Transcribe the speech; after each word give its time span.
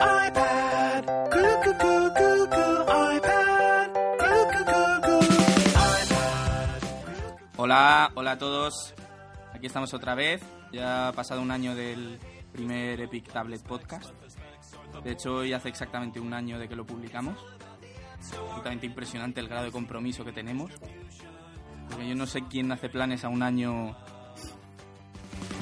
iPad. 0.00 1.04
Goo 1.32 1.54
goo 1.64 2.08
goo 2.14 3.16
iPad. 3.16 3.90
Hola, 7.56 8.12
hola 8.14 8.30
a 8.32 8.38
todos. 8.38 8.94
Aquí 9.52 9.66
estamos 9.66 9.92
otra 9.94 10.14
vez. 10.14 10.40
Ya 10.72 11.08
ha 11.08 11.12
pasado 11.12 11.42
un 11.42 11.50
año 11.50 11.74
del 11.74 12.20
primer 12.52 13.00
Epic 13.00 13.32
Tablet 13.32 13.62
Podcast. 13.64 14.12
De 15.02 15.12
hecho, 15.12 15.34
hoy 15.36 15.52
hace 15.52 15.68
exactamente 15.68 16.20
un 16.20 16.32
año 16.32 16.60
de 16.60 16.68
que 16.68 16.76
lo 16.76 16.86
publicamos. 16.86 17.44
Absolutamente 18.20 18.86
impresionante 18.86 19.40
el 19.40 19.48
grado 19.48 19.64
de 19.64 19.72
compromiso 19.72 20.24
que 20.24 20.32
tenemos. 20.32 20.70
Porque 21.88 22.08
yo 22.08 22.14
no 22.14 22.26
sé 22.26 22.42
quién 22.48 22.70
hace 22.70 22.88
planes 22.88 23.24
a 23.24 23.28
un 23.28 23.42
año. 23.42 23.96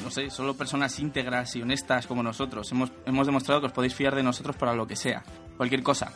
No 0.06 0.12
sé, 0.12 0.30
solo 0.30 0.56
personas 0.56 1.00
íntegras 1.00 1.56
y 1.56 1.62
honestas 1.62 2.06
como 2.06 2.22
nosotros. 2.22 2.70
Hemos, 2.70 2.92
hemos 3.06 3.26
demostrado 3.26 3.60
que 3.60 3.66
os 3.66 3.72
podéis 3.72 3.92
fiar 3.92 4.14
de 4.14 4.22
nosotros 4.22 4.54
para 4.54 4.72
lo 4.72 4.86
que 4.86 4.94
sea. 4.94 5.24
Cualquier 5.56 5.82
cosa. 5.82 6.12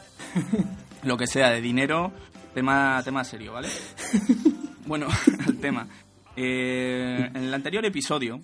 lo 1.02 1.16
que 1.16 1.26
sea, 1.26 1.50
de 1.50 1.60
dinero, 1.60 2.12
tema, 2.54 3.02
tema 3.02 3.24
serio, 3.24 3.54
¿vale? 3.54 3.68
Bueno, 4.86 5.08
al 5.46 5.56
tema. 5.58 5.88
Eh, 6.36 7.30
en 7.34 7.42
el 7.42 7.52
anterior 7.52 7.84
episodio, 7.84 8.40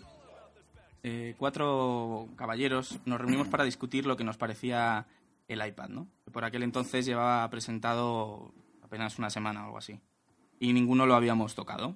eh, 1.04 1.37
cuatro 1.38 2.26
caballeros 2.34 2.98
nos 3.04 3.20
reunimos 3.20 3.46
para 3.46 3.62
discutir 3.62 4.04
lo 4.04 4.16
que 4.16 4.24
nos 4.24 4.37
parecía 4.37 5.06
el 5.46 5.65
iPad, 5.65 5.90
¿no? 5.90 6.09
Que 6.24 6.32
por 6.32 6.45
aquel 6.45 6.65
entonces 6.65 7.06
llevaba 7.06 7.48
presentado 7.51 8.52
apenas 8.82 9.16
una 9.20 9.30
semana 9.30 9.62
o 9.62 9.66
algo 9.66 9.78
así. 9.78 10.01
Y 10.59 10.73
ninguno 10.73 11.06
lo 11.06 11.15
habíamos 11.15 11.54
tocado. 11.54 11.95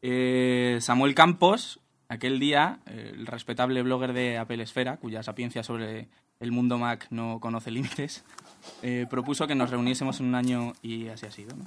Eh, 0.00 0.78
Samuel 0.80 1.14
Campos, 1.14 1.80
aquel 2.14 2.38
día, 2.40 2.80
eh, 2.86 3.12
el 3.14 3.26
respetable 3.26 3.82
blogger 3.82 4.12
de 4.12 4.38
Apple 4.38 4.62
Esfera, 4.62 4.96
cuya 4.96 5.22
sapiencia 5.22 5.62
sobre 5.62 6.08
el 6.40 6.52
mundo 6.52 6.78
Mac 6.78 7.06
no 7.10 7.38
conoce 7.40 7.70
límites, 7.70 8.24
eh, 8.82 9.06
propuso 9.08 9.46
que 9.46 9.54
nos 9.54 9.70
reuniésemos 9.70 10.20
en 10.20 10.26
un 10.26 10.34
año 10.34 10.72
y 10.82 11.08
así 11.08 11.26
ha 11.26 11.30
sido, 11.30 11.56
¿no? 11.56 11.64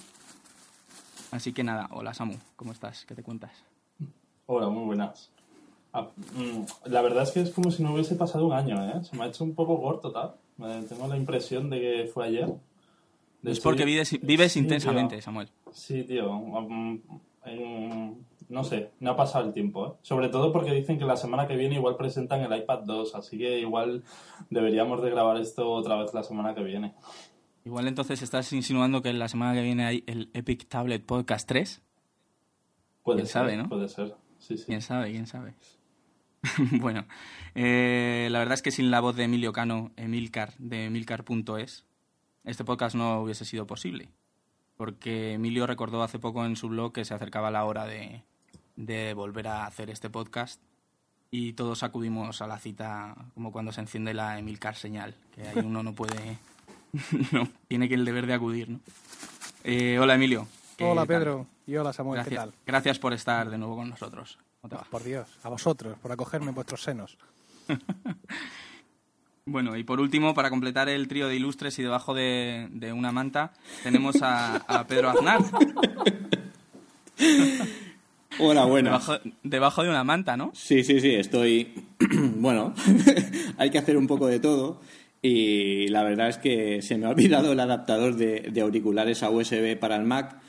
Así 1.31 1.53
que 1.53 1.63
nada, 1.63 1.89
hola 1.91 2.13
Samu, 2.13 2.35
¿cómo 2.55 2.71
estás? 2.71 3.05
¿Qué 3.05 3.13
te 3.15 3.23
cuentas? 3.23 3.51
Hola, 4.45 4.69
muy 4.69 4.85
buenas. 4.85 5.29
Ah, 5.93 6.07
mm, 6.35 6.89
la 6.89 7.01
verdad 7.01 7.23
es 7.23 7.31
que 7.31 7.41
es 7.41 7.49
como 7.51 7.71
si 7.71 7.83
no 7.83 7.93
hubiese 7.93 8.15
pasado 8.15 8.45
un 8.45 8.53
año, 8.53 8.81
¿eh? 8.89 9.03
Se 9.03 9.15
me 9.15 9.23
ha 9.23 9.27
hecho 9.27 9.43
un 9.43 9.53
poco 9.55 9.81
corto, 9.81 10.11
tal. 10.11 10.35
Tengo 10.87 11.07
la 11.07 11.17
impresión 11.17 11.69
de 11.69 11.79
que 11.79 12.09
fue 12.13 12.27
ayer. 12.27 12.47
De 13.41 13.51
Es 13.51 13.57
hecho, 13.57 13.63
porque 13.69 13.85
vives, 13.85 14.17
vives 14.21 14.53
Sí, 14.53 14.59
intensamente, 14.59 15.15
tío. 15.17 15.21
Samuel. 15.23 15.49
Sí, 15.71 16.03
tío. 16.03 16.31
mm, 16.33 16.99
en- 17.45 18.25
no 18.49 18.63
sé, 18.63 18.91
no 18.99 19.11
ha 19.11 19.15
pasado 19.15 19.45
el 19.45 19.53
tiempo, 19.53 19.87
¿eh? 19.87 19.91
Sobre 20.01 20.29
todo 20.29 20.53
porque 20.53 20.71
dicen 20.71 20.97
que 20.97 21.05
la 21.05 21.17
semana 21.17 21.47
que 21.47 21.57
viene 21.57 21.75
igual 21.75 21.97
presentan 21.97 22.41
el 22.41 22.57
iPad 22.57 22.79
2, 22.85 23.15
así 23.15 23.37
que 23.37 23.59
igual 23.59 24.03
deberíamos 24.49 25.01
de 25.01 25.09
grabar 25.09 25.37
esto 25.37 25.69
otra 25.69 25.97
vez 25.97 26.13
la 26.13 26.23
semana 26.23 26.55
que 26.55 26.63
viene. 26.63 26.93
Igual 27.65 27.87
entonces 27.87 28.21
estás 28.21 28.53
insinuando 28.53 29.01
que 29.01 29.11
la 29.11 29.27
semana 29.27 29.53
que 29.53 29.61
viene 29.61 29.85
hay 29.85 30.03
el 30.07 30.29
Epic 30.33 30.67
Tablet 30.69 31.05
Podcast 31.05 31.47
3. 31.49 31.81
Puede 33.03 33.17
¿Quién 33.17 33.27
ser, 33.27 33.33
sabe, 33.33 33.57
no? 33.57 33.67
Puede 33.67 33.89
ser, 33.89 34.15
sí, 34.39 34.57
sí. 34.57 34.65
¿Quién 34.65 34.81
sabe? 34.81 35.11
¿Quién 35.11 35.27
sabe? 35.27 35.53
bueno, 36.79 37.05
eh, 37.55 38.29
la 38.31 38.39
verdad 38.39 38.53
es 38.53 38.61
que 38.61 38.71
sin 38.71 38.91
la 38.91 39.01
voz 39.01 39.17
de 39.17 39.23
Emilio 39.25 39.51
Cano, 39.51 39.91
Emilcar, 39.97 40.53
de 40.57 40.85
emilcar.es, 40.85 41.85
este 42.45 42.63
podcast 42.63 42.95
no 42.95 43.21
hubiese 43.21 43.43
sido 43.43 43.67
posible. 43.67 44.09
Porque 44.77 45.33
Emilio 45.33 45.67
recordó 45.67 46.03
hace 46.03 46.19
poco 46.19 46.45
en 46.45 46.55
su 46.55 46.69
blog 46.69 46.93
que 46.93 47.03
se 47.03 47.13
acercaba 47.13 47.51
la 47.51 47.65
hora 47.65 47.85
de, 47.85 48.23
de 48.77 49.13
volver 49.13 49.49
a 49.49 49.65
hacer 49.65 49.89
este 49.89 50.09
podcast 50.09 50.61
y 51.29 51.53
todos 51.53 51.83
acudimos 51.83 52.41
a 52.41 52.47
la 52.47 52.57
cita 52.57 53.15
como 53.33 53.51
cuando 53.51 53.73
se 53.73 53.81
enciende 53.81 54.13
la 54.13 54.39
Emilcar 54.39 54.75
señal, 54.75 55.13
que 55.35 55.45
ahí 55.45 55.59
uno 55.65 55.83
no 55.83 55.93
puede... 55.93 56.37
no, 57.33 57.49
tiene 57.67 57.89
que 57.89 57.95
el 57.95 58.05
deber 58.05 58.27
de 58.27 58.33
acudir, 58.33 58.69
¿no? 58.69 58.79
Eh, 59.65 59.99
hola 59.99 60.15
Emilio. 60.15 60.47
¿qué 60.77 60.85
Hola 60.85 61.01
tal? 61.01 61.07
Pedro 61.07 61.47
y 61.65 61.75
hola 61.75 61.91
Samuel, 61.91 62.23
¿qué 62.23 62.29
Gracias, 62.29 62.53
tal? 62.53 62.61
gracias 62.65 62.99
por 62.99 63.11
estar 63.11 63.49
de 63.49 63.57
nuevo 63.57 63.75
con 63.75 63.89
nosotros. 63.89 64.37
¿Cómo 64.61 64.69
te 64.69 64.75
va? 64.77 64.83
Por 64.83 65.03
Dios, 65.03 65.27
a 65.43 65.49
vosotros, 65.49 65.97
por 65.99 66.11
acogerme 66.11 66.49
en 66.49 66.55
vuestros 66.55 66.81
senos. 66.81 67.17
Bueno, 69.49 69.77
y 69.77 69.85
por 69.85 70.01
último, 70.01 70.33
para 70.33 70.49
completar 70.49 70.89
el 70.89 71.07
trío 71.07 71.29
de 71.29 71.37
ilustres 71.37 71.79
y 71.79 71.81
debajo 71.81 72.13
de, 72.13 72.67
de 72.69 72.91
una 72.91 73.13
manta, 73.13 73.53
tenemos 73.81 74.21
a, 74.21 74.57
a 74.57 74.85
Pedro 74.85 75.09
Aznar. 75.09 75.39
Hola, 78.39 78.65
buenas. 78.65 79.07
Debajo, 79.07 79.29
debajo 79.43 79.83
de 79.83 79.89
una 79.89 80.03
manta, 80.03 80.37
¿no? 80.37 80.51
Sí, 80.53 80.83
sí, 80.83 80.99
sí, 80.99 81.15
estoy... 81.15 81.73
bueno, 82.37 82.73
hay 83.57 83.69
que 83.71 83.79
hacer 83.79 83.97
un 83.97 84.05
poco 84.05 84.27
de 84.27 84.39
todo 84.39 84.79
y 85.21 85.87
la 85.87 86.03
verdad 86.03 86.29
es 86.29 86.37
que 86.37 86.81
se 86.83 86.97
me 86.97 87.07
ha 87.07 87.09
olvidado 87.09 87.53
el 87.53 87.59
adaptador 87.59 88.15
de, 88.15 88.41
de 88.51 88.61
auriculares 88.61 89.23
a 89.23 89.31
USB 89.31 89.77
para 89.79 89.95
el 89.95 90.03
Mac 90.03 90.39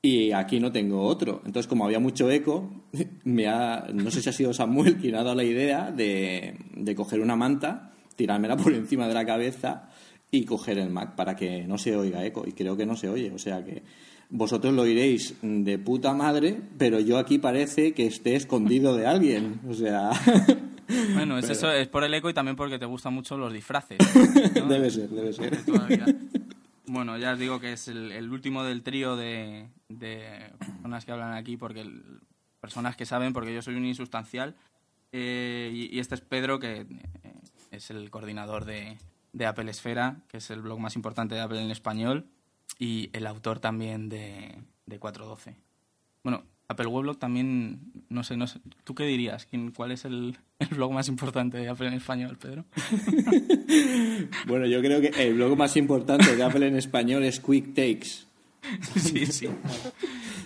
y 0.00 0.32
aquí 0.32 0.60
no 0.60 0.72
tengo 0.72 1.02
otro. 1.02 1.42
Entonces, 1.44 1.66
como 1.66 1.84
había 1.84 1.98
mucho 1.98 2.30
eco, 2.30 2.70
me 3.24 3.48
ha, 3.48 3.86
no 3.92 4.10
sé 4.10 4.22
si 4.22 4.30
ha 4.30 4.32
sido 4.32 4.54
Samuel 4.54 4.96
quien 4.96 5.16
ha 5.16 5.22
dado 5.22 5.34
la 5.34 5.44
idea 5.44 5.90
de, 5.90 6.56
de 6.74 6.94
coger 6.94 7.20
una 7.20 7.36
manta, 7.36 7.92
tirármela 8.16 8.56
por 8.56 8.72
encima 8.72 9.08
de 9.08 9.14
la 9.14 9.26
cabeza 9.26 9.90
y 10.30 10.44
coger 10.44 10.78
el 10.78 10.88
Mac 10.88 11.14
para 11.16 11.36
que 11.36 11.66
no 11.66 11.76
se 11.76 11.96
oiga 11.96 12.24
eco. 12.24 12.44
Y 12.46 12.52
creo 12.52 12.76
que 12.76 12.86
no 12.86 12.96
se 12.96 13.10
oye, 13.10 13.30
o 13.30 13.38
sea 13.38 13.62
que 13.62 13.82
vosotros 14.30 14.72
lo 14.74 14.82
oiréis 14.82 15.34
de 15.42 15.78
puta 15.78 16.12
madre, 16.14 16.60
pero 16.78 17.00
yo 17.00 17.18
aquí 17.18 17.38
parece 17.38 17.92
que 17.92 18.06
esté 18.06 18.36
escondido 18.36 18.96
de 18.96 19.06
alguien. 19.06 19.60
O 19.68 19.74
sea, 19.74 20.10
Bueno, 21.14 21.36
es 21.38 21.50
eso, 21.50 21.70
es 21.72 21.88
por 21.88 22.04
el 22.04 22.14
eco 22.14 22.30
y 22.30 22.34
también 22.34 22.54
porque 22.56 22.78
te 22.78 22.86
gustan 22.86 23.12
mucho 23.12 23.36
los 23.36 23.52
disfraces. 23.52 23.98
¿no? 24.54 24.66
debe 24.68 24.88
ser, 24.90 25.08
debe 25.08 25.32
ser. 25.32 25.58
Bueno, 26.86 27.18
ya 27.18 27.32
os 27.32 27.38
digo 27.38 27.58
que 27.58 27.72
es 27.72 27.88
el, 27.88 28.12
el 28.12 28.30
último 28.30 28.62
del 28.62 28.82
trío 28.82 29.16
de, 29.16 29.68
de 29.88 30.52
personas 30.58 31.04
que 31.04 31.12
hablan 31.12 31.32
aquí, 31.34 31.56
porque 31.56 31.80
el- 31.80 32.20
personas 32.60 32.96
que 32.96 33.04
saben, 33.06 33.32
porque 33.32 33.52
yo 33.54 33.62
soy 33.62 33.74
un 33.74 33.84
insustancial. 33.84 34.54
Eh, 35.12 35.70
y, 35.74 35.96
y 35.96 35.98
este 35.98 36.14
es 36.14 36.20
Pedro, 36.20 36.58
que 36.60 36.80
eh, 36.82 36.86
es 37.72 37.90
el 37.90 38.08
coordinador 38.10 38.64
de, 38.64 38.96
de 39.32 39.46
Apple 39.46 39.68
Esfera, 39.70 40.18
que 40.28 40.36
es 40.38 40.50
el 40.50 40.62
blog 40.62 40.78
más 40.78 40.94
importante 40.94 41.34
de 41.34 41.40
Apple 41.40 41.60
en 41.60 41.70
español, 41.72 42.26
y 42.78 43.10
el 43.12 43.26
autor 43.26 43.60
también 43.60 44.08
de, 44.08 44.62
de 44.86 44.98
412. 44.98 45.56
Bueno, 46.22 46.44
Apple 46.68 46.86
Weblog 46.86 47.18
también, 47.18 47.92
no 48.08 48.24
sé, 48.24 48.36
no 48.36 48.46
sé. 48.46 48.60
¿Tú 48.84 48.94
qué 48.94 49.04
dirías? 49.04 49.46
¿Quién, 49.46 49.70
¿Cuál 49.70 49.92
es 49.92 50.04
el, 50.04 50.36
el 50.58 50.68
blog 50.68 50.92
más 50.92 51.08
importante 51.08 51.58
de 51.58 51.68
Apple 51.68 51.88
en 51.88 51.94
español, 51.94 52.36
Pedro? 52.40 52.64
Bueno, 54.46 54.66
yo 54.66 54.80
creo 54.80 55.00
que 55.00 55.08
el 55.08 55.34
blog 55.34 55.56
más 55.56 55.76
importante 55.76 56.34
de 56.34 56.42
Apple 56.42 56.66
en 56.66 56.76
español 56.76 57.22
es 57.24 57.40
Quick 57.40 57.74
Takes. 57.74 58.26
Sí, 58.96 59.26
sí. 59.26 59.48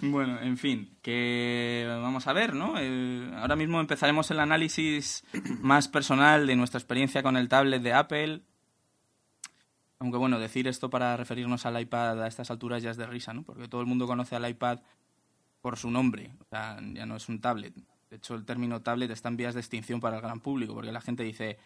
Bueno, 0.02 0.40
en 0.40 0.58
fin, 0.58 0.90
que 1.00 1.86
vamos 1.88 2.26
a 2.26 2.32
ver, 2.32 2.54
¿no? 2.54 2.74
Eh, 2.78 3.30
ahora 3.36 3.56
mismo 3.56 3.80
empezaremos 3.80 4.30
el 4.30 4.40
análisis 4.40 5.24
más 5.60 5.88
personal 5.88 6.46
de 6.46 6.56
nuestra 6.56 6.78
experiencia 6.78 7.22
con 7.22 7.36
el 7.36 7.48
tablet 7.48 7.82
de 7.82 7.92
Apple. 7.92 8.40
Aunque 10.00 10.16
bueno, 10.16 10.38
decir 10.38 10.66
esto 10.66 10.88
para 10.88 11.16
referirnos 11.16 11.66
al 11.66 11.78
iPad 11.80 12.22
a 12.22 12.26
estas 12.26 12.50
alturas 12.50 12.82
ya 12.82 12.90
es 12.90 12.96
de 12.96 13.06
risa, 13.06 13.34
¿no? 13.34 13.42
Porque 13.42 13.68
todo 13.68 13.82
el 13.82 13.86
mundo 13.86 14.06
conoce 14.06 14.34
al 14.34 14.48
iPad 14.48 14.80
por 15.60 15.76
su 15.76 15.90
nombre, 15.90 16.32
o 16.40 16.44
sea, 16.48 16.80
ya 16.94 17.04
no 17.04 17.16
es 17.16 17.28
un 17.28 17.38
tablet. 17.38 17.74
De 18.08 18.16
hecho, 18.16 18.34
el 18.34 18.46
término 18.46 18.80
tablet 18.80 19.10
está 19.10 19.28
en 19.28 19.36
vías 19.36 19.54
de 19.54 19.60
extinción 19.60 20.00
para 20.00 20.16
el 20.16 20.22
gran 20.22 20.40
público, 20.40 20.72
porque 20.72 20.90
la 20.90 21.02
gente 21.02 21.22
dice, 21.22 21.58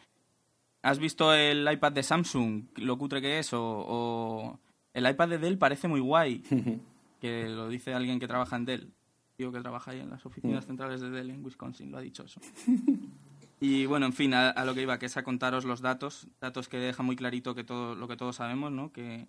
¿has 0.82 0.98
visto 0.98 1.32
el 1.32 1.70
iPad 1.70 1.92
de 1.92 2.02
Samsung, 2.02 2.64
lo 2.76 2.98
cutre 2.98 3.22
que 3.22 3.38
es? 3.38 3.52
O, 3.52 3.62
o 3.62 4.58
el 4.92 5.08
iPad 5.08 5.28
de 5.28 5.38
Dell 5.38 5.56
parece 5.56 5.86
muy 5.86 6.00
guay, 6.00 6.42
que 7.20 7.48
lo 7.48 7.68
dice 7.68 7.94
alguien 7.94 8.18
que 8.18 8.26
trabaja 8.26 8.56
en 8.56 8.64
Dell. 8.64 8.92
Tío 9.36 9.52
que 9.52 9.60
trabaja 9.60 9.92
ahí 9.92 10.00
en 10.00 10.10
las 10.10 10.26
oficinas 10.26 10.66
centrales 10.66 11.00
de 11.00 11.10
Dell 11.10 11.30
en 11.30 11.44
Wisconsin, 11.44 11.90
lo 11.90 11.98
ha 11.98 12.00
dicho 12.00 12.24
eso. 12.24 12.40
Y 13.60 13.86
bueno, 13.86 14.06
en 14.06 14.12
fin, 14.12 14.34
a, 14.34 14.50
a 14.50 14.64
lo 14.64 14.74
que 14.74 14.82
iba, 14.82 14.98
que 14.98 15.06
es 15.06 15.16
a 15.16 15.22
contaros 15.22 15.64
los 15.64 15.80
datos, 15.80 16.28
datos 16.40 16.68
que 16.68 16.78
dejan 16.78 17.06
muy 17.06 17.16
clarito 17.16 17.54
que 17.54 17.64
todo 17.64 17.94
lo 17.94 18.08
que 18.08 18.16
todos 18.16 18.36
sabemos, 18.36 18.72
¿no? 18.72 18.92
Que 18.92 19.26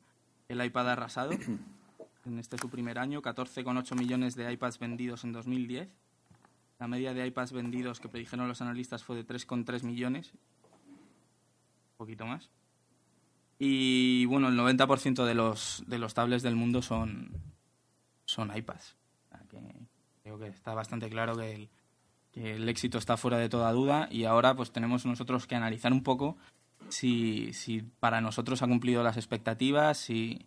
el 0.47 0.63
iPad 0.63 0.89
ha 0.89 0.93
arrasado 0.93 1.31
en 2.25 2.39
este 2.39 2.57
su 2.57 2.69
primer 2.69 2.99
año, 2.99 3.21
14,8 3.21 3.97
millones 3.97 4.35
de 4.35 4.51
iPads 4.51 4.79
vendidos 4.79 5.23
en 5.23 5.31
2010. 5.31 5.89
La 6.79 6.87
media 6.87 7.13
de 7.13 7.25
iPads 7.27 7.53
vendidos 7.53 7.99
que 7.99 8.09
predijeron 8.09 8.47
los 8.47 8.61
analistas 8.61 9.03
fue 9.03 9.15
de 9.15 9.25
3,3 9.25 9.83
millones, 9.83 10.33
un 10.33 11.97
poquito 11.97 12.25
más. 12.25 12.49
Y 13.57 14.25
bueno, 14.25 14.49
el 14.49 14.57
90% 14.57 15.23
de 15.23 15.33
los, 15.33 15.83
de 15.87 15.97
los 15.97 16.13
tablets 16.13 16.43
del 16.43 16.57
mundo 16.57 16.81
son, 16.81 17.31
son 18.25 18.55
iPads. 18.55 18.97
O 19.23 19.29
sea 19.29 19.45
que 19.49 19.61
creo 20.23 20.37
que 20.37 20.47
está 20.47 20.73
bastante 20.73 21.09
claro 21.09 21.37
que 21.37 21.53
el, 21.53 21.69
el 22.35 22.67
éxito 22.67 22.97
está 22.97 23.17
fuera 23.17 23.37
de 23.37 23.49
toda 23.49 23.71
duda 23.71 24.07
y 24.11 24.25
ahora 24.25 24.55
pues 24.55 24.71
tenemos 24.71 25.05
nosotros 25.05 25.47
que 25.47 25.55
analizar 25.55 25.93
un 25.93 26.03
poco 26.03 26.37
si, 26.89 27.53
si 27.53 27.81
para 27.81 28.21
nosotros 28.21 28.61
ha 28.61 28.67
cumplido 28.67 29.03
las 29.03 29.17
expectativas, 29.17 29.97
si, 29.97 30.45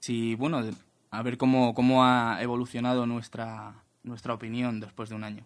si 0.00 0.34
bueno, 0.34 0.62
a 1.10 1.22
ver 1.22 1.38
cómo, 1.38 1.74
cómo 1.74 2.04
ha 2.04 2.42
evolucionado 2.42 3.06
nuestra, 3.06 3.84
nuestra 4.02 4.34
opinión 4.34 4.80
después 4.80 5.08
de 5.08 5.14
un 5.14 5.24
año. 5.24 5.44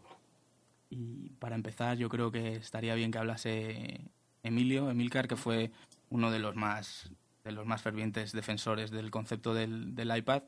Y 0.88 1.30
para 1.38 1.54
empezar, 1.54 1.96
yo 1.96 2.08
creo 2.08 2.32
que 2.32 2.56
estaría 2.56 2.94
bien 2.94 3.12
que 3.12 3.18
hablase 3.18 4.00
Emilio, 4.42 4.90
Emilcar, 4.90 5.28
que 5.28 5.36
fue 5.36 5.70
uno 6.08 6.30
de 6.30 6.40
los 6.40 6.56
más 6.56 7.10
de 7.44 7.52
los 7.52 7.64
más 7.64 7.80
fervientes 7.80 8.32
defensores 8.32 8.90
del 8.90 9.10
concepto 9.10 9.54
del, 9.54 9.94
del 9.94 10.14
iPad. 10.14 10.42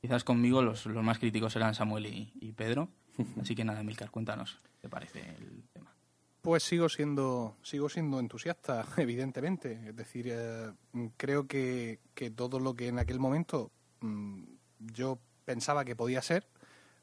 Quizás 0.00 0.22
conmigo 0.22 0.62
los, 0.62 0.86
los 0.86 1.02
más 1.02 1.18
críticos 1.18 1.56
eran 1.56 1.74
Samuel 1.74 2.06
y 2.06 2.52
Pedro. 2.52 2.88
Así 3.40 3.54
que 3.54 3.64
nada, 3.64 3.80
Emilcar, 3.80 4.10
cuéntanos 4.10 4.58
qué 4.62 4.78
te 4.82 4.88
parece 4.88 5.20
el 5.20 5.64
tema. 5.72 5.94
Pues 6.42 6.62
sigo 6.62 6.88
siendo, 6.88 7.56
sigo 7.62 7.88
siendo 7.88 8.18
entusiasta, 8.18 8.86
evidentemente. 8.96 9.88
Es 9.88 9.96
decir, 9.96 10.26
eh, 10.30 10.72
creo 11.16 11.46
que, 11.46 12.00
que 12.14 12.30
todo 12.30 12.58
lo 12.60 12.74
que 12.74 12.88
en 12.88 12.98
aquel 12.98 13.18
momento 13.18 13.70
mm, 14.00 14.44
yo 14.78 15.18
pensaba 15.44 15.84
que 15.84 15.96
podía 15.96 16.22
ser, 16.22 16.46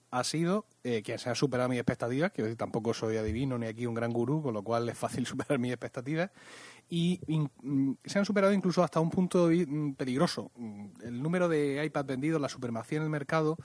ha 0.10 0.24
sido 0.24 0.66
eh, 0.84 1.04
que 1.04 1.18
se 1.18 1.30
han 1.30 1.36
superado 1.36 1.70
mis 1.70 1.80
expectativas, 1.80 2.32
que 2.32 2.56
tampoco 2.56 2.94
soy 2.94 3.18
adivino 3.18 3.58
ni 3.58 3.68
aquí 3.68 3.86
un 3.86 3.94
gran 3.94 4.14
gurú, 4.14 4.42
con 4.42 4.54
lo 4.54 4.64
cual 4.64 4.88
es 4.90 4.98
fácil 4.98 5.26
superar 5.28 5.60
mis 5.60 5.72
expectativas, 5.72 6.32
y 6.90 7.20
mm, 7.28 7.92
se 8.06 8.20
han 8.20 8.26
superado 8.26 8.54
incluso 8.54 8.84
hasta 8.84 9.00
un 9.00 9.10
punto 9.10 9.50
mm, 9.50 9.94
peligroso. 9.94 10.52
El 11.04 11.22
número 11.22 11.50
de 11.50 11.84
iPad 11.86 12.06
vendidos, 12.06 12.42
la 12.42 12.50
supremacía 12.50 12.98
en 12.98 13.04
el 13.04 13.10
mercado, 13.10 13.58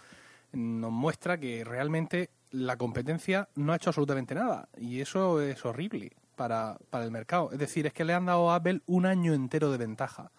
nos 0.53 0.93
muestra 0.93 1.39
que 1.39 1.65
realmente 1.65 2.31
la 2.51 2.77
competencia 2.77 3.49
no 3.55 3.73
ha 3.73 3.77
hecho 3.77 3.91
absolutamente 3.91 4.35
nada, 4.35 4.69
y 4.77 5.01
eso 5.01 5.41
es 5.41 5.65
horrible 5.65 6.13
para, 6.37 6.79
para 6.91 7.05
el 7.05 7.11
mercado. 7.11 7.51
Es 7.53 7.59
decir, 7.59 7.87
es 7.87 7.93
que 7.93 8.05
le 8.05 8.15
han 8.15 8.27
dado 8.27 8.51
a 8.51 8.57
Apple 8.57 8.83
un 8.87 9.07
año 9.07 9.33
entero 9.33 9.71
de 9.71 9.79
ventaja. 9.79 10.31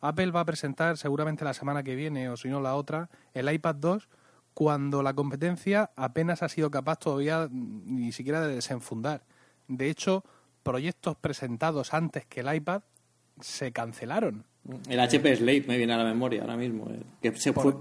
Apple 0.00 0.32
va 0.32 0.40
a 0.40 0.44
presentar 0.44 0.98
seguramente 0.98 1.44
la 1.44 1.54
semana 1.54 1.82
que 1.82 1.94
viene, 1.94 2.28
o 2.28 2.36
si 2.36 2.48
no 2.48 2.60
la 2.60 2.74
otra, 2.74 3.08
el 3.32 3.50
iPad 3.50 3.76
2 3.76 4.08
cuando 4.54 5.02
la 5.02 5.14
competencia 5.14 5.90
apenas 5.96 6.42
ha 6.42 6.48
sido 6.48 6.70
capaz 6.70 6.98
todavía 6.98 7.48
ni 7.50 8.12
siquiera 8.12 8.40
de 8.40 8.54
desenfundar. 8.54 9.24
De 9.66 9.90
hecho, 9.90 10.24
proyectos 10.62 11.16
presentados 11.16 11.92
antes 11.92 12.24
que 12.26 12.40
el 12.40 12.54
iPad 12.54 12.82
se 13.40 13.72
cancelaron. 13.72 14.46
El 14.88 14.98
HP 14.98 15.36
Slate 15.36 15.64
me 15.68 15.76
viene 15.76 15.92
a 15.92 15.98
la 15.98 16.04
memoria 16.04 16.40
ahora 16.40 16.56
mismo. 16.56 16.88
eh, 16.90 16.98
Que 17.20 17.36
se 17.36 17.52
fue... 17.52 17.74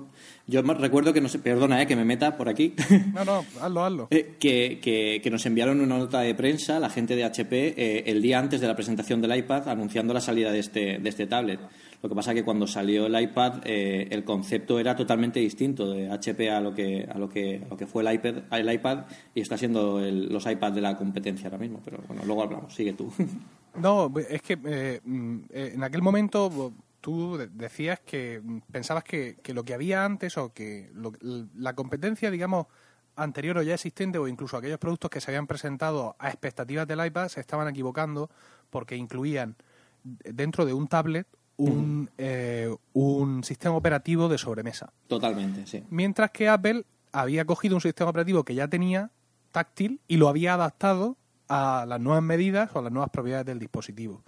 Yo 0.45 0.61
recuerdo 0.61 1.13
que 1.13 1.21
no 1.21 1.29
sé, 1.29 1.39
perdona, 1.39 1.81
eh, 1.81 1.87
que 1.87 1.95
me 1.95 2.03
meta 2.03 2.35
por 2.35 2.49
aquí. 2.49 2.73
No, 3.13 3.23
no, 3.23 3.45
hazlo, 3.61 3.83
hazlo. 3.85 4.07
Eh, 4.11 4.35
que, 4.37 4.79
que- 4.81 5.21
que 5.23 5.31
nos 5.31 5.45
enviaron 5.45 5.79
una 5.79 5.97
nota 5.97 6.19
de 6.19 6.35
prensa, 6.35 6.79
la 6.81 6.89
gente 6.89 7.15
de 7.15 7.23
HP, 7.23 7.73
eh, 7.77 8.03
el 8.07 8.21
día 8.21 8.39
antes 8.39 8.59
de 8.59 8.67
la 8.67 8.75
presentación 8.75 9.21
del 9.21 9.33
iPad, 9.37 9.69
anunciando 9.69 10.13
la 10.13 10.19
salida 10.19 10.51
de 10.51 10.59
este, 10.59 10.99
de 10.99 11.09
este 11.09 11.25
tablet. 11.25 11.61
Lo 12.01 12.09
que 12.09 12.15
pasa 12.15 12.31
es 12.31 12.35
que 12.35 12.43
cuando 12.43 12.67
salió 12.67 13.05
el 13.05 13.17
iPad, 13.21 13.61
eh, 13.63 14.09
el 14.11 14.25
concepto 14.25 14.77
era 14.77 14.93
totalmente 14.97 15.39
distinto 15.39 15.89
de 15.89 16.09
HP 16.09 16.49
a 16.51 16.59
lo 16.59 16.73
que, 16.73 17.07
a 17.09 17.17
lo 17.17 17.29
que, 17.29 17.61
a 17.65 17.69
lo 17.69 17.77
que 17.77 17.87
fue 17.87 18.03
el 18.03 18.13
iPad, 18.13 18.43
el 18.51 18.73
iPad 18.73 19.05
y 19.33 19.39
está 19.39 19.57
siendo 19.57 20.03
el- 20.03 20.27
los 20.27 20.45
iPads 20.45 20.75
de 20.75 20.81
la 20.81 20.97
competencia 20.97 21.45
ahora 21.47 21.59
mismo. 21.59 21.79
Pero 21.85 21.99
bueno, 22.05 22.23
luego 22.25 22.43
hablamos, 22.43 22.75
sigue 22.75 22.91
tú. 22.91 23.09
No, 23.75 24.11
es 24.29 24.41
que 24.41 24.59
eh, 24.65 25.01
mm, 25.03 25.37
eh, 25.49 25.71
en 25.75 25.83
aquel 25.83 26.01
momento 26.01 26.73
tú 27.01 27.37
de- 27.37 27.47
decías 27.47 27.99
que 27.99 28.39
mm, 28.43 28.59
pensabas 28.71 29.03
que, 29.03 29.37
que 29.41 29.53
lo 29.53 29.63
que 29.63 29.73
había 29.73 30.05
antes 30.05 30.37
o 30.37 30.53
que 30.53 30.89
lo- 30.93 31.11
la 31.55 31.73
competencia, 31.73 32.29
digamos, 32.31 32.67
anterior 33.15 33.57
o 33.57 33.61
ya 33.63 33.73
existente 33.75 34.17
o 34.17 34.27
incluso 34.27 34.57
aquellos 34.57 34.79
productos 34.79 35.09
que 35.11 35.21
se 35.21 35.29
habían 35.31 35.47
presentado 35.47 36.15
a 36.19 36.29
expectativas 36.29 36.87
del 36.87 37.05
iPad 37.05 37.27
se 37.27 37.39
estaban 37.39 37.67
equivocando 37.67 38.29
porque 38.69 38.95
incluían 38.95 39.55
dentro 40.03 40.65
de 40.65 40.73
un 40.73 40.87
tablet 40.87 41.27
un, 41.57 42.09
eh, 42.17 42.75
un 42.93 43.43
sistema 43.43 43.75
operativo 43.75 44.27
de 44.27 44.37
sobremesa. 44.39 44.91
Totalmente, 45.07 45.67
sí. 45.67 45.83
Mientras 45.89 46.31
que 46.31 46.49
Apple 46.49 46.83
había 47.11 47.45
cogido 47.45 47.75
un 47.75 47.81
sistema 47.81 48.09
operativo 48.09 48.43
que 48.43 48.55
ya 48.55 48.67
tenía 48.67 49.11
táctil 49.51 50.01
y 50.07 50.17
lo 50.17 50.27
había 50.29 50.55
adaptado 50.55 51.15
a 51.47 51.85
las 51.87 51.99
nuevas 51.99 52.23
medidas 52.23 52.69
o 52.73 52.79
a 52.79 52.81
las 52.81 52.91
nuevas 52.91 53.09
propiedades 53.09 53.45
del 53.45 53.59
dispositivo. 53.59 54.23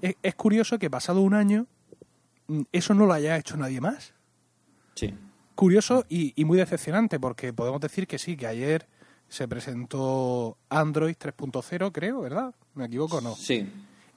Es, 0.00 0.14
es 0.22 0.34
curioso 0.34 0.78
que 0.78 0.90
pasado 0.90 1.20
un 1.20 1.34
año 1.34 1.66
mm, 2.48 2.62
eso 2.72 2.94
no 2.94 3.06
lo 3.06 3.12
haya 3.12 3.36
hecho 3.36 3.56
nadie 3.56 3.80
más. 3.80 4.14
Sí. 4.94 5.14
Curioso 5.54 6.04
y, 6.08 6.32
y 6.40 6.44
muy 6.44 6.58
decepcionante 6.58 7.20
porque 7.20 7.52
podemos 7.52 7.80
decir 7.80 8.06
que 8.06 8.18
sí, 8.18 8.36
que 8.36 8.46
ayer 8.46 8.86
se 9.28 9.46
presentó 9.46 10.58
Android 10.68 11.16
3.0, 11.16 11.92
creo, 11.92 12.20
¿verdad? 12.20 12.54
¿Me 12.74 12.86
equivoco 12.86 13.18
o 13.18 13.20
no? 13.20 13.34
Sí. 13.36 13.70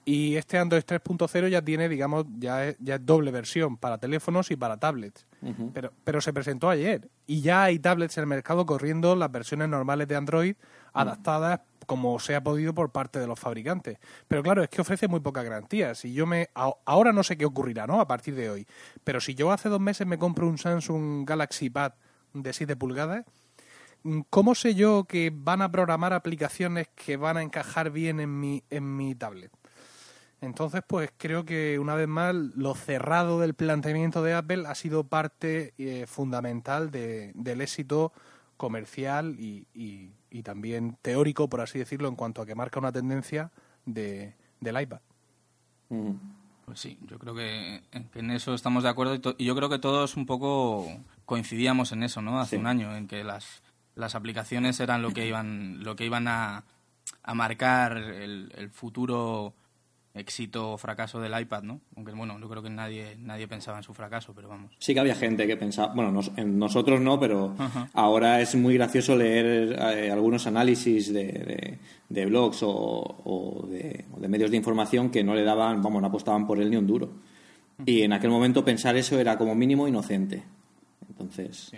Y 0.06 0.36
este 0.36 0.58
Android 0.58 0.84
3.0 0.84 1.50
ya 1.50 1.62
tiene, 1.62 1.88
digamos, 1.88 2.26
ya 2.38 2.68
es, 2.68 2.76
ya 2.80 2.96
es 2.96 3.06
doble 3.06 3.32
versión 3.32 3.78
para 3.78 3.98
teléfonos 3.98 4.52
y 4.52 4.58
para 4.58 4.78
tablets. 4.78 5.26
Pero, 5.74 5.92
pero 6.04 6.22
se 6.22 6.32
presentó 6.32 6.70
ayer 6.70 7.10
y 7.28 7.42
ya 7.42 7.64
hay 7.64 7.78
tablets 7.78 8.18
en 8.18 8.22
el 8.22 8.28
mercado 8.28 8.66
corriendo 8.66 9.16
las 9.16 9.30
versiones 9.30 9.68
normales 9.68 10.08
de 10.08 10.16
Android 10.16 10.56
adaptadas 10.94 11.60
como 11.86 12.20
se 12.20 12.36
ha 12.36 12.44
podido 12.44 12.74
por 12.74 12.92
parte 12.92 13.20
de 13.20 13.28
los 13.28 13.40
fabricantes. 13.40 13.98
Pero 14.28 14.44
claro, 14.44 14.64
es 14.64 14.70
que 14.70 14.82
ofrece 14.82 15.08
muy 15.08 15.20
poca 15.20 15.44
garantía. 15.44 15.96
Si 15.96 16.14
yo 16.14 16.26
me 16.26 16.50
ahora 16.54 17.12
no 17.14 17.24
sé 17.24 17.38
qué 17.38 17.46
ocurrirá, 17.46 17.88
¿no? 17.88 18.00
A 18.02 18.08
partir 18.08 18.36
de 18.36 18.50
hoy. 18.50 18.68
Pero 19.04 19.20
si 19.22 19.36
yo 19.36 19.52
hace 19.52 19.70
dos 19.70 19.80
meses 19.82 20.06
me 20.08 20.18
compro 20.18 20.48
un 20.48 20.58
Samsung 20.58 21.26
Galaxy 21.28 21.70
Pad 21.70 21.94
de 22.34 22.54
7 22.54 22.76
pulgadas, 22.76 23.26
mm, 24.04 24.22
¿cómo 24.30 24.56
sé 24.56 24.76
yo 24.76 25.06
que 25.06 25.32
van 25.34 25.62
a 25.62 25.72
programar 25.72 26.14
aplicaciones 26.14 26.88
que 26.96 27.18
van 27.18 27.38
a 27.38 27.44
encajar 27.44 27.92
bien 27.92 28.20
en 28.20 28.40
mi 28.40 28.64
en 28.70 28.96
mi 28.98 29.16
tablet? 29.16 29.52
Entonces, 30.42 30.82
pues 30.86 31.10
creo 31.18 31.46
que 31.46 31.80
una 31.80 31.96
vez 31.96 32.08
más 32.10 32.36
lo 32.36 32.76
cerrado 32.76 33.40
del 33.40 33.54
planteamiento 33.54 34.22
de 34.22 34.34
Apple 34.34 34.66
ha 34.68 34.76
sido 34.76 35.06
parte 35.06 35.74
eh, 35.78 36.06
fundamental 36.06 36.92
de- 36.92 37.32
del 37.34 37.62
éxito 37.62 38.12
comercial 38.58 39.36
y- 39.40 39.68
y 40.34 40.44
también 40.44 40.98
teórico, 41.02 41.48
por 41.48 41.62
así 41.62 41.78
decirlo, 41.80 42.10
en 42.10 42.16
cuanto 42.18 42.42
a 42.42 42.46
que 42.46 42.56
marca 42.56 42.80
una 42.80 42.92
tendencia 42.92 43.52
de, 43.86 44.34
del 44.60 44.82
iPad. 44.82 45.00
Pues 46.66 46.80
sí, 46.80 46.98
yo 47.08 47.20
creo 47.20 47.36
que, 47.36 47.84
que 48.12 48.20
en 48.20 48.32
eso 48.32 48.54
estamos 48.54 48.84
de 48.84 48.90
acuerdo 48.90 49.14
y, 49.14 49.20
to- 49.20 49.36
y 49.38 49.46
yo 49.46 49.56
creo 49.56 49.70
que 49.70 49.80
todos 49.80 50.16
un 50.18 50.26
poco 50.26 50.88
coincidíamos 51.26 51.92
en 51.92 52.04
eso, 52.04 52.22
¿no? 52.22 52.40
Hace 52.40 52.56
Sí. 52.56 52.60
un 52.60 52.68
año, 52.68 52.96
en 52.96 53.08
que 53.08 53.24
las, 53.24 53.62
las 53.96 54.16
aplicaciones 54.16 54.80
eran 54.80 55.02
lo 55.02 55.12
que 55.12 55.28
iban, 55.28 55.84
lo 55.84 55.96
que 55.96 56.06
iban 56.06 56.28
a, 56.28 56.64
a 57.22 57.34
marcar 57.36 57.98
el, 57.98 58.52
el 58.56 58.70
futuro 58.72 59.54
éxito 60.14 60.74
o 60.74 60.78
fracaso 60.78 61.20
del 61.20 61.40
iPad, 61.40 61.64
¿no? 61.64 61.82
Aunque 61.96 62.12
bueno, 62.14 62.40
yo 62.40 62.48
creo 62.48 62.62
que 62.62 62.70
nadie, 62.70 63.16
nadie 63.18 63.48
pensaba 63.48 63.78
en 63.78 63.84
su 63.84 63.94
fracaso, 63.94 64.34
pero 64.36 64.48
vamos. 64.48 64.72
Sí 64.78 64.94
que 64.94 65.00
había 65.00 65.16
gente 65.16 65.48
que 65.48 65.58
pensaba, 65.58 65.94
bueno, 65.94 66.12
nos- 66.12 66.32
en 66.38 66.60
nosotros 66.60 67.02
no, 67.02 67.20
pero 67.20 67.56
ahora 67.94 68.40
es 68.40 68.54
muy 68.56 68.76
gracioso 68.76 69.16
leer 69.16 69.74
eh, 69.80 70.12
algunos 70.12 70.46
análisis 70.46 71.12
de, 71.12 71.24
de- 71.26 71.80
de 72.10 72.26
blogs 72.28 72.62
o, 72.62 72.70
o 72.70 73.66
de, 73.68 74.06
o 74.16 74.20
de 74.20 74.28
medios 74.28 74.52
de 74.52 74.58
información 74.58 75.10
que 75.10 75.24
no 75.24 75.34
le 75.34 75.44
daban, 75.44 75.82
vamos, 75.82 76.00
no 76.02 76.08
apostaban 76.10 76.46
por 76.46 76.60
él 76.62 76.70
ni 76.70 76.78
un 76.78 76.86
duro. 76.86 77.10
Y 77.86 78.04
en 78.04 78.14
aquel 78.14 78.30
momento 78.30 78.64
pensar 78.64 78.96
eso 78.96 79.20
era 79.20 79.36
como 79.38 79.56
mínimo 79.56 79.88
inocente. 79.88 80.44
Entonces, 81.10 81.70
Sí. 81.72 81.78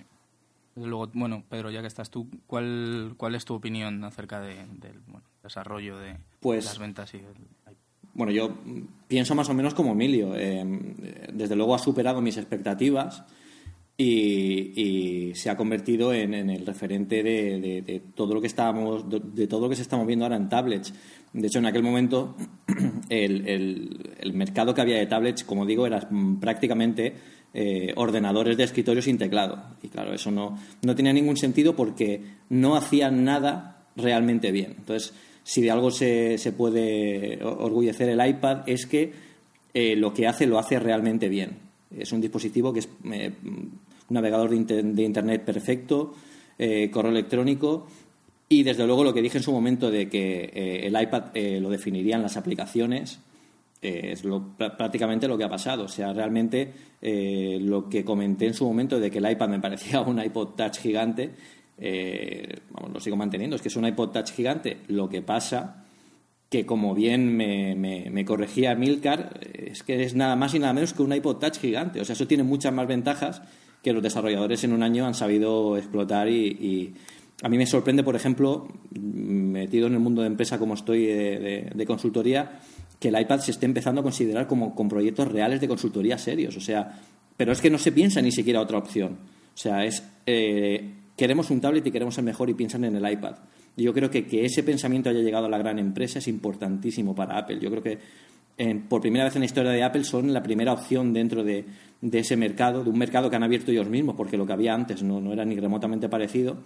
Desde 0.76 0.90
luego, 0.90 1.10
bueno, 1.14 1.42
Pedro, 1.48 1.72
ya 1.72 1.80
que 1.80 1.88
estás 1.88 2.10
tú, 2.10 2.28
¿cuál, 2.48 3.14
cuál 3.16 3.34
es 3.36 3.46
tu 3.46 3.54
opinión 3.54 4.04
acerca 4.04 4.42
de- 4.42 4.66
del 4.74 5.00
bueno, 5.08 5.26
desarrollo 5.42 5.98
de 5.98 6.18
Pues- 6.42 6.66
las 6.66 6.78
ventas 6.80 7.14
y 7.14 7.20
del 7.20 7.32
iPad? 7.32 7.65
Bueno, 8.16 8.32
yo 8.32 8.56
pienso 9.08 9.36
más 9.36 9.50
o 9.50 9.54
menos 9.54 9.74
como 9.74 9.92
Emilio. 9.92 10.34
Eh, 10.36 10.66
desde 11.34 11.56
luego 11.56 11.76
ha 11.76 11.80
superado 11.80 12.22
mis 12.22 12.38
expectativas 12.38 13.24
y, 13.98 15.32
se 15.36 15.50
ha 15.50 15.58
convertido 15.58 16.14
en, 16.14 16.34
el 16.34 16.66
referente 16.66 17.22
de, 17.22 18.02
todo 18.16 18.34
lo 18.34 18.42
que 18.42 18.48
estábamos, 18.48 19.06
de, 19.10 19.48
todo 19.48 19.62
lo 19.62 19.70
que 19.70 19.76
se 19.76 19.82
está 19.82 19.98
moviendo 19.98 20.26
ahora 20.26 20.38
en 20.38 20.48
tablets. 20.48 20.94
De 21.34 21.48
hecho, 21.48 21.60
en 21.60 21.66
aquel 21.66 21.84
momento 21.84 22.36
el, 23.10 24.32
mercado 24.34 24.74
que 24.74 24.82
había 24.82 24.98
de 24.98 25.08
tablets, 25.08 25.44
como 25.44 25.66
digo, 25.66 25.86
era 25.86 26.08
prácticamente 26.40 27.16
eh, 27.54 27.94
ordenadores 27.98 28.56
de 28.56 28.64
escritorio 28.64 29.02
sin 29.02 29.18
teclado. 29.18 29.76
Y 29.84 29.90
claro, 29.90 30.14
eso 30.14 30.32
no, 30.32 30.58
no 30.82 30.96
tenía 30.96 31.12
ningún 31.12 31.36
sentido 31.36 31.76
porque 31.76 32.22
no 32.48 32.78
hacían 32.78 33.26
nada 33.26 33.88
realmente 33.98 34.52
bien. 34.52 34.76
Entonces, 34.78 35.14
si 35.48 35.62
de 35.62 35.70
algo 35.72 35.92
se, 35.92 36.38
se 36.40 36.52
puede 36.52 37.40
orgullecer 37.44 38.10
el 38.10 38.28
iPad 38.28 38.68
es 38.68 38.86
que 38.88 39.14
eh, 39.76 39.96
lo 39.96 40.12
que 40.14 40.26
hace 40.28 40.48
lo 40.48 40.58
hace 40.58 40.80
realmente 40.80 41.30
bien. 41.30 41.52
Es 41.96 42.12
un 42.12 42.20
dispositivo 42.20 42.74
que 42.74 42.80
es 42.80 42.90
eh, 43.12 43.32
un 43.46 43.80
navegador 44.10 44.50
de, 44.50 44.56
inter- 44.56 44.84
de 44.84 45.04
Internet 45.04 45.44
perfecto, 45.46 46.16
eh, 46.58 46.90
correo 46.92 47.12
electrónico 47.12 47.86
y 48.50 48.64
desde 48.64 48.88
luego 48.88 49.04
lo 49.04 49.14
que 49.14 49.22
dije 49.22 49.38
en 49.38 49.44
su 49.44 49.52
momento 49.52 49.92
de 49.92 50.10
que 50.10 50.82
el 50.84 51.00
iPad 51.00 51.26
lo 51.62 51.70
definirían 51.70 52.22
las 52.24 52.38
aplicaciones 52.38 53.20
es 53.82 54.24
lo- 54.24 54.42
prá- 54.58 54.76
prácticamente 54.76 55.28
lo 55.28 55.38
que 55.38 55.44
ha 55.44 55.50
pasado. 55.50 55.84
O 55.84 55.88
sea, 55.88 56.12
realmente 56.14 56.72
lo 57.62 57.88
que 57.88 58.04
comenté 58.04 58.48
en 58.48 58.54
su 58.56 58.66
momento 58.66 59.00
de 59.00 59.12
que 59.12 59.20
el 59.20 59.30
iPad 59.30 59.50
me 59.50 59.60
parecía 59.60 60.02
un 60.02 60.20
iPod 60.24 60.50
Touch 60.56 60.78
gigante, 60.80 61.32
eh, 61.78 62.60
vamos, 62.72 62.92
lo 62.94 63.00
sigo 63.00 63.16
manteniendo, 63.16 63.56
es 63.56 63.62
que 63.62 63.68
es 63.70 63.76
un 63.76 63.86
iPod 63.86 64.10
Touch 64.12 64.32
gigante. 64.32 64.78
Lo 64.88 65.10
que 65.10 65.22
pasa 65.22 65.84
que, 66.50 66.66
como 66.66 66.94
bien 66.96 67.36
me, 67.36 67.76
me- 67.76 68.10
me 68.10 68.24
corregía 68.26 68.76
Milcar, 68.76 69.40
es 69.54 69.84
que 69.84 70.04
es 70.04 70.16
nada 70.16 70.36
más 70.36 70.54
y 70.54 70.60
nada 70.60 70.74
menos 70.74 70.94
que 70.94 71.02
un 71.04 71.14
iPod 71.14 71.38
Touch 71.38 71.58
gigante. 71.60 72.00
O 72.02 72.06
sea, 72.06 72.14
eso 72.14 72.28
tiene 72.28 72.44
muchas 72.44 72.74
más 72.74 72.88
ventajas 72.88 73.42
que 73.84 73.94
los 73.94 74.02
desarrolladores 74.04 74.64
en 74.64 74.74
un 74.74 74.84
año 74.84 75.06
han 75.06 75.14
sabido 75.14 75.78
explotar 75.78 76.30
y, 76.30 76.94
a 77.44 77.50
mí 77.50 77.58
me 77.58 77.66
sorprende, 77.66 78.02
por 78.02 78.16
ejemplo, 78.16 78.68
metido 78.92 79.88
en 79.88 79.94
el 79.94 80.00
mundo 80.00 80.22
de 80.22 80.28
empresa 80.28 80.58
como 80.58 80.74
estoy 80.76 81.06
de 81.06 81.84
consultoría, 81.86 82.60
que 83.00 83.10
el 83.10 83.20
iPad 83.20 83.42
se 83.42 83.52
esté 83.52 83.66
empezando 83.66 84.00
a 84.00 84.04
considerar 84.04 84.48
como 84.48 84.74
con 84.74 84.88
proyectos 84.88 85.28
reales 85.30 85.60
de 85.60 85.68
consultoría 85.68 86.18
serios. 86.18 86.56
O 86.56 86.62
sea, 86.62 86.98
pero 87.36 87.52
es 87.52 87.60
que 87.60 87.70
no 87.70 87.78
se 87.78 87.92
piensa 87.92 88.22
ni 88.22 88.32
siquiera 88.32 88.62
otra 88.62 88.78
opción. 88.78 89.18
O 89.54 89.58
sea, 89.58 89.84
es 89.84 90.02
eh, 90.26 90.94
queremos 91.16 91.50
un 91.50 91.62
tablet 91.62 91.86
y 91.86 91.92
queremos 91.92 92.18
el 92.18 92.26
mejor 92.26 92.50
y 92.50 92.54
piensan 92.54 92.84
en 92.84 92.96
el 92.96 93.12
iPad. 93.12 93.36
Yo 93.78 93.94
creo 93.94 94.10
que 94.10 94.26
que 94.26 94.46
ese 94.46 94.64
pensamiento 94.64 95.10
haya 95.10 95.20
llegado 95.20 95.46
a 95.46 95.50
la 95.50 95.58
gran 95.58 95.80
empresa 95.80 96.20
es 96.20 96.28
importantísimo 96.28 97.14
para 97.14 97.38
Apple. 97.38 97.60
Yo 97.60 97.70
creo 97.70 97.84
que 97.84 98.00
eh, 98.58 98.82
por 98.88 99.02
primera 99.02 99.26
vez 99.26 99.36
en 99.36 99.42
la 99.42 99.46
historia 99.46 99.72
de 99.72 99.84
Apple 99.84 100.04
son 100.04 100.32
la 100.32 100.42
primera 100.42 100.72
opción 100.72 101.12
dentro 101.12 101.44
de, 101.44 101.66
de 102.02 102.20
ese 102.20 102.38
mercado, 102.38 102.84
de 102.84 102.90
un 102.90 102.98
mercado 102.98 103.30
que 103.30 103.36
han 103.36 103.44
abierto 103.44 103.72
ellos 103.72 103.90
mismos, 103.90 104.16
porque 104.16 104.38
lo 104.38 104.46
que 104.46 104.54
había 104.54 104.74
antes 104.74 105.04
no, 105.04 105.20
no 105.20 105.34
era 105.34 105.44
ni 105.44 105.56
remotamente 105.60 106.08
parecido, 106.08 106.58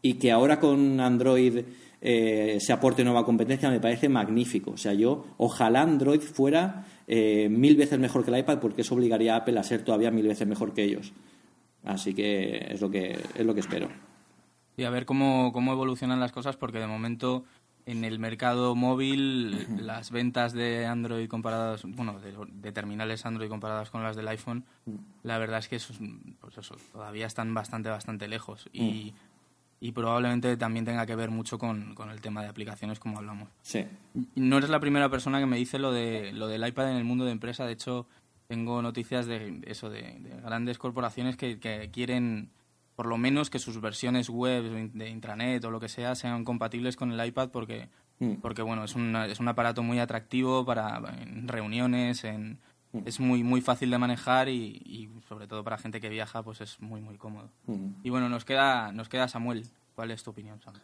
y 0.00 0.14
que 0.14 0.30
ahora 0.30 0.60
con 0.60 1.00
Android 1.00 1.64
eh, 2.06 2.58
se 2.60 2.72
aporte 2.74 3.02
nueva 3.02 3.24
competencia 3.24 3.70
me 3.70 3.80
parece 3.80 4.10
magnífico. 4.10 4.72
O 4.72 4.76
sea, 4.76 4.92
yo 4.92 5.24
ojalá 5.38 5.80
Android 5.80 6.20
fuera 6.20 6.84
eh, 7.08 7.48
mil 7.48 7.76
veces 7.76 7.98
mejor 7.98 8.24
que 8.24 8.30
el 8.30 8.38
iPad 8.40 8.58
porque 8.58 8.82
eso 8.82 8.94
obligaría 8.94 9.34
a 9.34 9.38
Apple 9.38 9.58
a 9.58 9.62
ser 9.62 9.82
todavía 9.82 10.10
mil 10.10 10.28
veces 10.28 10.46
mejor 10.46 10.74
que 10.74 10.84
ellos. 10.84 11.12
Así 11.84 12.14
que 12.14 12.66
es 12.70 12.80
lo 12.80 12.90
que, 12.90 13.12
es 13.34 13.44
lo 13.46 13.54
que 13.54 13.60
espero. 13.60 13.88
Y 14.76 14.84
a 14.84 14.90
ver 14.90 15.04
cómo, 15.06 15.52
cómo 15.52 15.72
evolucionan 15.72 16.20
las 16.20 16.32
cosas, 16.32 16.56
porque 16.56 16.78
de 16.78 16.86
momento 16.86 17.44
en 17.86 18.04
el 18.04 18.18
mercado 18.18 18.74
móvil 18.74 19.66
las 19.86 20.10
ventas 20.10 20.52
de 20.54 20.86
Android 20.86 21.28
comparadas, 21.28 21.82
bueno, 21.84 22.18
de, 22.20 22.34
de 22.50 22.72
terminales 22.72 23.26
Android 23.26 23.48
comparadas 23.50 23.90
con 23.90 24.02
las 24.02 24.16
del 24.16 24.26
iPhone, 24.28 24.64
la 25.22 25.38
verdad 25.38 25.58
es 25.58 25.68
que 25.68 25.76
eso, 25.76 25.92
es- 25.92 26.00
pues 26.40 26.56
eso, 26.58 26.76
todavía 26.92 27.26
están 27.26 27.52
bastante, 27.54 27.90
bastante 27.90 28.26
lejos. 28.26 28.68
Y, 28.72 29.12
y 29.80 29.92
probablemente 29.92 30.56
también 30.56 30.86
tenga 30.86 31.04
que 31.04 31.14
ver 31.14 31.30
mucho 31.30 31.58
con, 31.58 31.94
con 31.94 32.08
el 32.10 32.22
tema 32.22 32.42
de 32.42 32.48
aplicaciones, 32.48 32.98
como 32.98 33.18
hablamos. 33.18 33.50
Sí. 33.62 33.84
No 34.34 34.56
eres 34.58 34.70
la 34.70 34.80
primera 34.80 35.10
persona 35.10 35.38
que 35.40 35.46
me 35.46 35.58
dice 35.58 35.78
lo 35.78 35.92
de 35.92 36.32
lo 36.32 36.48
del 36.48 36.66
iPad 36.66 36.90
en 36.92 36.96
el 36.96 37.04
mundo 37.04 37.26
de 37.26 37.32
empresa. 37.32 37.66
De 37.66 37.72
hecho, 37.72 38.06
tengo 38.46 38.82
noticias 38.82 39.26
de 39.26 39.60
eso 39.66 39.90
de, 39.90 40.02
de 40.20 40.40
grandes 40.42 40.78
corporaciones 40.78 41.36
que, 41.36 41.58
que 41.58 41.90
quieren 41.90 42.50
por 42.96 43.06
lo 43.06 43.16
menos 43.18 43.50
que 43.50 43.58
sus 43.58 43.80
versiones 43.80 44.28
web 44.30 44.92
de 44.92 45.08
intranet 45.08 45.64
o 45.64 45.70
lo 45.70 45.80
que 45.80 45.88
sea 45.88 46.14
sean 46.14 46.44
compatibles 46.44 46.96
con 46.96 47.12
el 47.12 47.26
iPad 47.26 47.50
porque 47.50 47.88
Mm. 48.20 48.34
porque 48.34 48.62
bueno 48.62 48.84
es 48.84 48.94
un 48.94 49.16
es 49.16 49.40
un 49.40 49.48
aparato 49.48 49.82
muy 49.82 49.98
atractivo 49.98 50.64
para 50.64 51.02
en 51.20 51.48
reuniones 51.48 52.22
en 52.22 52.58
es 53.04 53.18
muy 53.18 53.42
muy 53.42 53.60
fácil 53.60 53.90
de 53.90 53.98
manejar 53.98 54.48
y, 54.48 54.80
y 54.84 55.10
sobre 55.28 55.48
todo 55.48 55.64
para 55.64 55.78
gente 55.78 56.00
que 56.00 56.08
viaja 56.08 56.44
pues 56.44 56.60
es 56.60 56.80
muy 56.80 57.00
muy 57.00 57.16
cómodo 57.18 57.48
Mm. 57.66 57.88
y 58.04 58.10
bueno 58.10 58.28
nos 58.28 58.44
queda 58.44 58.92
nos 58.92 59.08
queda 59.08 59.26
Samuel 59.26 59.64
cuál 59.96 60.12
es 60.12 60.22
tu 60.22 60.30
opinión 60.30 60.60
Samuel 60.60 60.82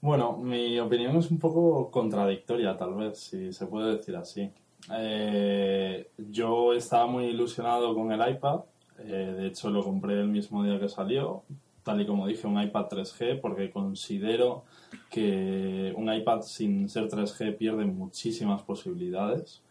Bueno, 0.00 0.38
mi 0.38 0.80
opinión 0.80 1.16
es 1.18 1.30
un 1.30 1.38
poco 1.38 1.90
contradictoria, 1.90 2.78
tal 2.78 2.94
vez, 2.94 3.18
si 3.20 3.52
se 3.52 3.66
puede 3.66 3.96
decir 3.98 4.16
así. 4.16 4.50
Eh, 4.90 6.10
yo 6.16 6.72
estaba 6.72 7.06
muy 7.06 7.26
ilusionado 7.26 7.94
con 7.94 8.12
el 8.12 8.28
iPad, 8.28 8.60
eh, 8.98 9.34
de 9.36 9.46
hecho 9.46 9.70
lo 9.70 9.82
compré 9.82 10.20
el 10.20 10.28
mismo 10.28 10.64
día 10.64 10.80
que 10.80 10.88
salió, 10.88 11.44
tal 11.82 12.00
y 12.00 12.06
como 12.06 12.26
dije, 12.26 12.46
un 12.46 12.60
iPad 12.60 12.86
3G, 12.88 13.40
porque 13.40 13.70
considero 13.70 14.64
que 15.10 15.92
un 15.96 16.12
iPad 16.12 16.42
sin 16.42 16.88
ser 16.88 17.08
3G 17.08 17.56
pierde 17.56 17.84
muchísimas 17.84 18.62
posibilidades 18.62 19.62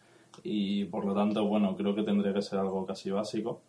y 0.43 0.85
por 0.85 1.05
lo 1.05 1.13
tanto, 1.13 1.45
bueno, 1.45 1.75
creo 1.75 1.93
que 1.93 2.03
tendría 2.03 2.33
que 2.33 2.41
ser 2.41 2.59
algo 2.59 2.85
casi 2.85 3.11
básico. 3.11 3.61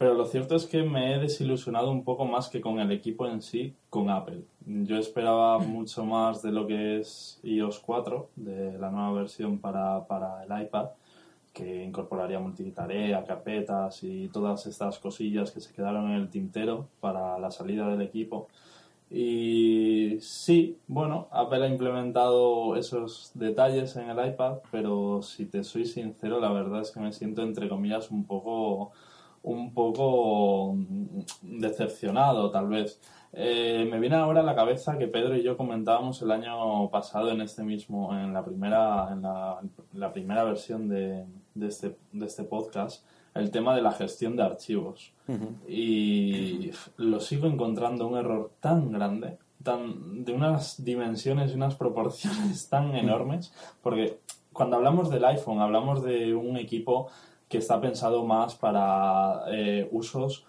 Pero 0.00 0.14
lo 0.14 0.24
cierto 0.24 0.56
es 0.56 0.64
que 0.64 0.82
me 0.82 1.14
he 1.14 1.18
desilusionado 1.18 1.90
un 1.90 2.04
poco 2.04 2.24
más 2.24 2.48
que 2.48 2.62
con 2.62 2.80
el 2.80 2.90
equipo 2.90 3.26
en 3.26 3.42
sí, 3.42 3.74
con 3.90 4.08
Apple. 4.08 4.44
Yo 4.64 4.96
esperaba 4.96 5.58
mucho 5.58 6.06
más 6.06 6.40
de 6.40 6.52
lo 6.52 6.66
que 6.66 7.00
es 7.00 7.38
iOS 7.42 7.80
4, 7.80 8.30
de 8.34 8.78
la 8.78 8.90
nueva 8.90 9.12
versión 9.12 9.58
para, 9.58 10.06
para 10.06 10.42
el 10.44 10.62
iPad, 10.62 10.86
que 11.52 11.84
incorporaría 11.84 12.40
multitarea, 12.40 13.22
carpetas 13.24 14.02
y 14.02 14.28
todas 14.28 14.64
estas 14.66 14.98
cosillas 14.98 15.50
que 15.50 15.60
se 15.60 15.74
quedaron 15.74 16.06
en 16.06 16.16
el 16.16 16.30
tintero 16.30 16.88
para 17.00 17.38
la 17.38 17.50
salida 17.50 17.86
del 17.90 18.00
equipo. 18.00 18.48
Y 19.10 20.16
sí, 20.22 20.78
bueno, 20.86 21.28
Apple 21.30 21.62
ha 21.62 21.68
implementado 21.68 22.74
esos 22.76 23.32
detalles 23.34 23.94
en 23.96 24.08
el 24.08 24.28
iPad, 24.28 24.60
pero 24.70 25.20
si 25.20 25.44
te 25.44 25.62
soy 25.62 25.84
sincero, 25.84 26.40
la 26.40 26.52
verdad 26.52 26.80
es 26.80 26.90
que 26.90 27.00
me 27.00 27.12
siento 27.12 27.42
entre 27.42 27.68
comillas 27.68 28.10
un 28.10 28.24
poco 28.24 28.92
un 29.42 29.72
poco 29.72 30.74
mm, 30.74 31.20
decepcionado, 31.42 32.50
tal 32.50 32.68
vez. 32.68 33.00
Eh, 33.32 33.86
me 33.90 34.00
viene 34.00 34.16
ahora 34.16 34.40
a 34.40 34.44
la 34.44 34.56
cabeza 34.56 34.98
que 34.98 35.06
Pedro 35.06 35.36
y 35.36 35.42
yo 35.42 35.56
comentábamos 35.56 36.20
el 36.22 36.32
año 36.32 36.90
pasado 36.90 37.30
en 37.30 37.40
este 37.40 37.62
mismo, 37.62 38.12
en 38.16 38.32
la 38.32 38.44
primera, 38.44 39.08
en 39.12 39.22
la, 39.22 39.60
la 39.94 40.12
primera 40.12 40.42
versión 40.42 40.88
de, 40.88 41.24
de 41.54 41.68
este, 41.68 41.96
de 42.12 42.26
este 42.26 42.44
podcast, 42.44 43.04
el 43.34 43.50
tema 43.50 43.74
de 43.74 43.82
la 43.82 43.92
gestión 43.92 44.36
de 44.36 44.42
archivos. 44.42 45.12
Y 45.68 46.72
lo 46.96 47.20
sigo 47.20 47.46
encontrando 47.46 48.08
un 48.08 48.16
error 48.16 48.50
tan 48.58 48.90
grande, 48.90 49.38
tan, 49.62 50.24
de 50.24 50.32
unas 50.32 50.84
dimensiones 50.84 51.52
y 51.52 51.54
unas 51.54 51.76
proporciones 51.76 52.68
tan 52.70 52.96
enormes, 52.96 53.52
porque 53.80 54.18
cuando 54.52 54.76
hablamos 54.76 55.08
del 55.08 55.24
iPhone, 55.24 55.60
hablamos 55.60 56.02
de 56.02 56.34
un 56.34 56.56
equipo 56.56 57.08
que 57.50 57.58
está 57.58 57.80
pensado 57.80 58.24
más 58.24 58.54
para 58.54 59.42
eh, 59.48 59.88
usos 59.90 60.46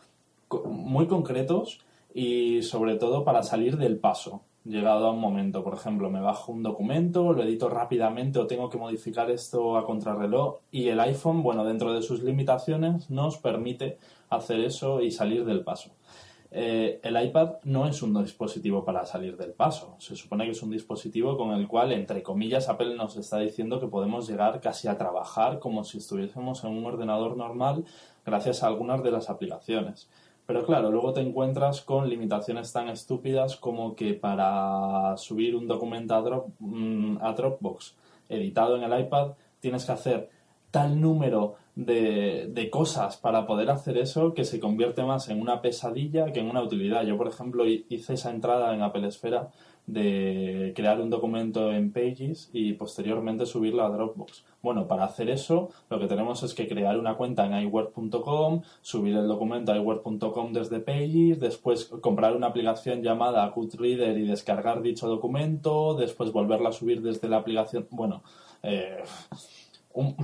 muy 0.66 1.08
concretos 1.08 1.80
y 2.14 2.62
sobre 2.62 2.96
todo 2.96 3.24
para 3.24 3.42
salir 3.42 3.78
del 3.78 3.98
paso 3.98 4.44
llegado 4.64 5.08
a 5.08 5.12
un 5.12 5.20
momento. 5.20 5.64
Por 5.64 5.74
ejemplo, 5.74 6.12
me 6.12 6.22
bajo 6.22 6.52
un 6.52 6.62
documento, 6.62 7.34
lo 7.34 7.42
edito 7.42 7.70
rápidamente 7.70 8.38
o 8.38 8.46
tengo 8.46 8.70
que 8.70 8.78
modificar 8.78 9.32
esto 9.32 9.78
a 9.78 9.86
contrarreloj 9.86 10.60
y 10.72 10.90
el 10.90 11.00
iPhone, 11.00 11.42
bueno, 11.42 11.66
dentro 11.66 11.92
de 11.92 12.04
sus 12.04 12.22
limitaciones, 12.22 13.10
nos 13.10 13.40
permite 13.40 13.98
hacer 14.30 14.60
eso 14.60 15.02
y 15.02 15.10
salir 15.10 15.44
del 15.44 15.64
paso. 15.64 15.90
Eh, 16.54 17.00
el 17.02 17.24
iPad 17.24 17.60
no 17.64 17.88
es 17.88 18.02
un 18.02 18.22
dispositivo 18.22 18.84
para 18.84 19.06
salir 19.06 19.38
del 19.38 19.54
paso. 19.54 19.96
Se 20.00 20.18
supone 20.18 20.44
que 20.44 20.52
es 20.52 20.62
un 20.62 20.70
dispositivo 20.70 21.38
con 21.38 21.52
el 21.52 21.66
cual, 21.66 21.94
entre 21.94 22.22
comillas, 22.22 22.68
Apple 22.68 22.96
nos 22.96 23.16
está 23.16 23.40
diciendo 23.40 23.80
que 23.80 23.88
podemos 23.88 24.28
llegar 24.28 24.60
casi 24.60 24.90
a 24.90 24.98
trabajar 24.98 25.60
como 25.60 25.86
si 25.86 26.00
estuviésemos 26.00 26.66
en 26.66 26.72
un 26.72 26.86
ordenador 26.86 27.38
normal 27.38 27.86
gracias 28.26 28.64
a 28.64 28.68
algunas 28.68 29.02
de 29.02 29.12
las 29.12 29.30
aplicaciones. 29.30 30.10
Pero 30.46 30.66
claro, 30.66 30.92
luego 30.92 31.14
te 31.14 31.22
encuentras 31.22 31.82
con 31.82 32.10
limitaciones 32.10 32.74
tan 32.74 32.90
estúpidas 32.90 33.56
como 33.56 33.96
que 33.96 34.14
para 34.14 35.16
subir 35.16 35.56
un 35.56 35.68
documento 35.68 36.16
a, 36.16 36.46
mm, 36.60 37.20
a 37.22 37.32
Dropbox 37.32 37.96
editado 38.28 38.76
en 38.76 38.84
el 38.84 39.00
iPad 39.00 39.34
tienes 39.62 39.86
que 39.86 39.92
hacer 39.94 40.30
tal 40.70 41.00
número 41.00 41.56
de, 41.86 42.70
cosas 42.72 43.18
para 43.18 43.46
poder 43.46 43.70
hacer 43.70 43.98
eso 43.98 44.34
que 44.34 44.46
se 44.46 44.60
convierte 44.60 45.04
más 45.04 45.30
en 45.30 45.42
una 45.42 45.62
pesadilla 45.62 46.32
que 46.32 46.40
en 46.40 46.50
una 46.50 46.62
utilidad. 46.64 47.04
Yo, 47.04 47.18
por 47.18 47.28
ejemplo, 47.28 47.66
hi- 47.66 47.86
hice 47.90 48.14
esa 48.14 48.32
entrada 48.32 48.74
en 48.74 48.82
Apple 48.82 49.08
Esfera 49.08 49.50
de 49.88 50.74
crear 50.76 51.02
un 51.02 51.10
documento 51.10 51.72
en 51.72 51.92
Pages 51.92 52.50
y 52.54 52.74
posteriormente 52.74 53.46
subirlo 53.48 53.84
a 53.84 53.90
Dropbox. 53.90 54.46
Bueno, 54.62 54.88
para 54.88 55.06
hacer 55.06 55.30
eso 55.30 55.70
lo 55.90 56.00
que 56.00 56.06
tenemos 56.08 56.44
es 56.44 56.54
que 56.54 56.68
crear 56.68 56.98
una 57.00 57.16
cuenta 57.16 57.46
en 57.48 57.60
iWord.com, 57.64 58.62
subir 58.82 59.16
el 59.18 59.28
documento 59.28 59.72
a 59.72 59.78
iWord.com 59.78 60.54
desde 60.54 60.80
Pages, 60.80 61.40
después 61.40 61.86
comprar 61.86 62.36
una 62.36 62.48
aplicación 62.48 63.02
llamada 63.02 63.48
Goodreader 63.50 64.18
y 64.20 64.28
descargar 64.28 64.82
dicho 64.84 65.08
documento, 65.10 65.96
después 65.96 66.32
volverla 66.32 66.70
a 66.70 66.74
subir 66.74 67.02
desde 67.02 67.28
la 67.28 67.38
aplicación. 67.38 67.88
Bueno, 67.90 68.22
eh, 68.62 69.02
un- 69.94 70.16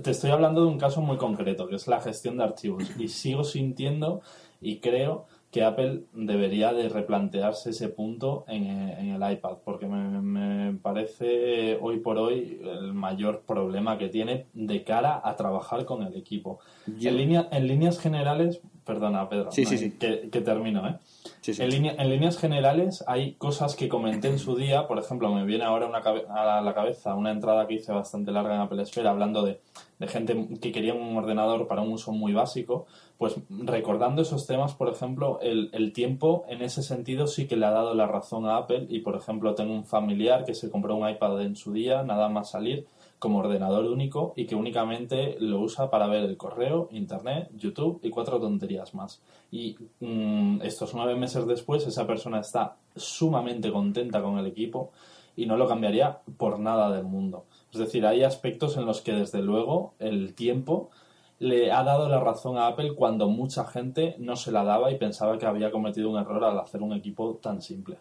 te 0.00 0.10
estoy 0.10 0.30
hablando 0.30 0.62
de 0.62 0.68
un 0.68 0.78
caso 0.78 1.00
muy 1.02 1.16
concreto, 1.18 1.66
que 1.68 1.76
es 1.76 1.86
la 1.88 2.00
gestión 2.00 2.38
de 2.38 2.44
archivos. 2.44 2.84
Y 2.98 3.08
sigo 3.08 3.44
sintiendo 3.44 4.20
y 4.60 4.78
creo 4.78 5.26
que 5.50 5.64
Apple 5.64 6.04
debería 6.14 6.72
de 6.72 6.88
replantearse 6.88 7.70
ese 7.70 7.90
punto 7.90 8.44
en, 8.48 8.64
en 8.64 9.10
el 9.10 9.32
iPad, 9.32 9.58
porque 9.64 9.86
me, 9.86 10.22
me 10.22 10.78
parece 10.78 11.76
hoy 11.82 11.98
por 12.00 12.16
hoy 12.16 12.58
el 12.64 12.94
mayor 12.94 13.42
problema 13.46 13.98
que 13.98 14.08
tiene 14.08 14.46
de 14.54 14.82
cara 14.82 15.20
a 15.22 15.36
trabajar 15.36 15.84
con 15.84 16.02
el 16.04 16.16
equipo. 16.16 16.60
Yo- 16.98 17.10
En, 17.10 17.18
línea- 17.18 17.48
en 17.52 17.66
líneas 17.66 17.98
generales, 17.98 18.62
perdona 18.86 19.28
Pedro, 19.28 19.52
Sí, 19.52 19.66
sí, 19.66 19.76
sí. 19.76 19.90
Que, 19.98 20.30
que 20.30 20.40
termino, 20.40 20.88
¿eh? 20.88 20.96
Sí, 21.42 21.52
sí. 21.54 21.62
En, 21.62 21.84
en 21.86 22.08
líneas 22.08 22.38
generales 22.38 23.02
hay 23.08 23.34
cosas 23.34 23.74
que 23.74 23.88
comenté 23.88 24.28
en 24.28 24.38
su 24.38 24.54
día, 24.54 24.86
por 24.86 25.00
ejemplo, 25.00 25.28
me 25.34 25.44
viene 25.44 25.64
ahora 25.64 25.86
una 25.88 26.00
cabe- 26.00 26.24
a 26.30 26.60
la 26.60 26.72
cabeza 26.72 27.16
una 27.16 27.32
entrada 27.32 27.66
que 27.66 27.74
hice 27.74 27.90
bastante 27.92 28.30
larga 28.30 28.54
en 28.54 28.60
Apple 28.60 28.80
Esfera 28.80 29.10
hablando 29.10 29.42
de, 29.42 29.60
de 29.98 30.06
gente 30.06 30.36
que 30.60 30.70
quería 30.70 30.94
un 30.94 31.16
ordenador 31.16 31.66
para 31.66 31.82
un 31.82 31.90
uso 31.92 32.12
muy 32.12 32.32
básico, 32.32 32.86
pues 33.18 33.34
recordando 33.50 34.22
esos 34.22 34.46
temas, 34.46 34.74
por 34.74 34.88
ejemplo, 34.88 35.40
el, 35.42 35.68
el 35.72 35.92
tiempo 35.92 36.44
en 36.48 36.62
ese 36.62 36.80
sentido 36.84 37.26
sí 37.26 37.48
que 37.48 37.56
le 37.56 37.66
ha 37.66 37.70
dado 37.72 37.94
la 37.94 38.06
razón 38.06 38.46
a 38.46 38.56
Apple. 38.58 38.86
Y, 38.88 39.00
por 39.00 39.16
ejemplo, 39.16 39.54
tengo 39.56 39.74
un 39.74 39.84
familiar 39.84 40.44
que 40.44 40.54
se 40.54 40.70
compró 40.70 40.94
un 40.94 41.08
iPad 41.08 41.42
en 41.42 41.56
su 41.56 41.72
día, 41.72 42.04
nada 42.04 42.28
más 42.28 42.50
salir, 42.50 42.86
como 43.22 43.38
ordenador 43.38 43.84
único 43.84 44.32
y 44.34 44.46
que 44.46 44.56
únicamente 44.56 45.36
lo 45.38 45.60
usa 45.60 45.88
para 45.88 46.08
ver 46.08 46.24
el 46.24 46.36
correo, 46.36 46.88
internet, 46.90 47.50
YouTube 47.54 48.00
y 48.02 48.10
cuatro 48.10 48.40
tonterías 48.40 48.96
más. 48.96 49.22
Y 49.52 49.76
mm, 50.00 50.62
estos 50.62 50.92
nueve 50.92 51.14
meses 51.14 51.46
después 51.46 51.86
esa 51.86 52.04
persona 52.04 52.40
está 52.40 52.74
sumamente 52.96 53.70
contenta 53.70 54.20
con 54.20 54.38
el 54.38 54.46
equipo 54.46 54.90
y 55.36 55.46
no 55.46 55.56
lo 55.56 55.68
cambiaría 55.68 56.18
por 56.36 56.58
nada 56.58 56.90
del 56.90 57.04
mundo. 57.04 57.44
Es 57.72 57.78
decir, 57.78 58.04
hay 58.06 58.24
aspectos 58.24 58.76
en 58.76 58.86
los 58.86 59.02
que 59.02 59.12
desde 59.12 59.40
luego 59.40 59.94
el 60.00 60.34
tiempo 60.34 60.90
le 61.38 61.70
ha 61.70 61.84
dado 61.84 62.08
la 62.08 62.18
razón 62.18 62.58
a 62.58 62.66
Apple 62.66 62.96
cuando 62.96 63.28
mucha 63.28 63.64
gente 63.64 64.16
no 64.18 64.34
se 64.34 64.50
la 64.50 64.64
daba 64.64 64.90
y 64.90 64.98
pensaba 64.98 65.38
que 65.38 65.46
había 65.46 65.70
cometido 65.70 66.10
un 66.10 66.18
error 66.18 66.42
al 66.42 66.58
hacer 66.58 66.82
un 66.82 66.92
equipo 66.92 67.38
tan 67.40 67.62
simple. 67.62 67.98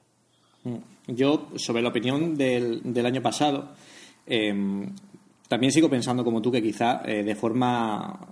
Mm. 0.64 0.78
Yo, 1.14 1.46
sobre 1.58 1.84
la 1.84 1.90
opinión 1.90 2.36
del, 2.36 2.82
del 2.92 3.06
año 3.06 3.22
pasado, 3.22 3.66
eh, 4.26 4.88
también 5.52 5.74
sigo 5.74 5.90
pensando 5.90 6.24
como 6.24 6.42
tú 6.42 6.50
que 6.50 6.64
quizá 6.64 7.02
eh, 7.04 7.24
de 7.24 7.36
forma 7.36 8.26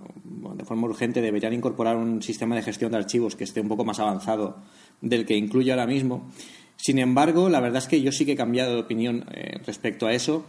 de 0.54 0.64
forma 0.64 0.86
urgente 0.86 1.20
deberían 1.20 1.52
incorporar 1.52 1.98
un 1.98 2.22
sistema 2.22 2.56
de 2.56 2.62
gestión 2.62 2.92
de 2.92 2.96
archivos 2.96 3.36
que 3.36 3.44
esté 3.44 3.60
un 3.60 3.68
poco 3.68 3.84
más 3.84 4.00
avanzado 4.00 4.56
del 5.02 5.26
que 5.26 5.36
incluye 5.36 5.70
ahora 5.70 5.86
mismo. 5.86 6.30
Sin 6.76 6.98
embargo, 6.98 7.50
la 7.50 7.60
verdad 7.60 7.82
es 7.82 7.88
que 7.88 8.00
yo 8.00 8.10
sí 8.10 8.24
que 8.24 8.32
he 8.32 8.36
cambiado 8.36 8.72
de 8.72 8.80
opinión 8.80 9.26
eh, 9.34 9.58
respecto 9.66 10.06
a 10.06 10.14
eso 10.14 10.46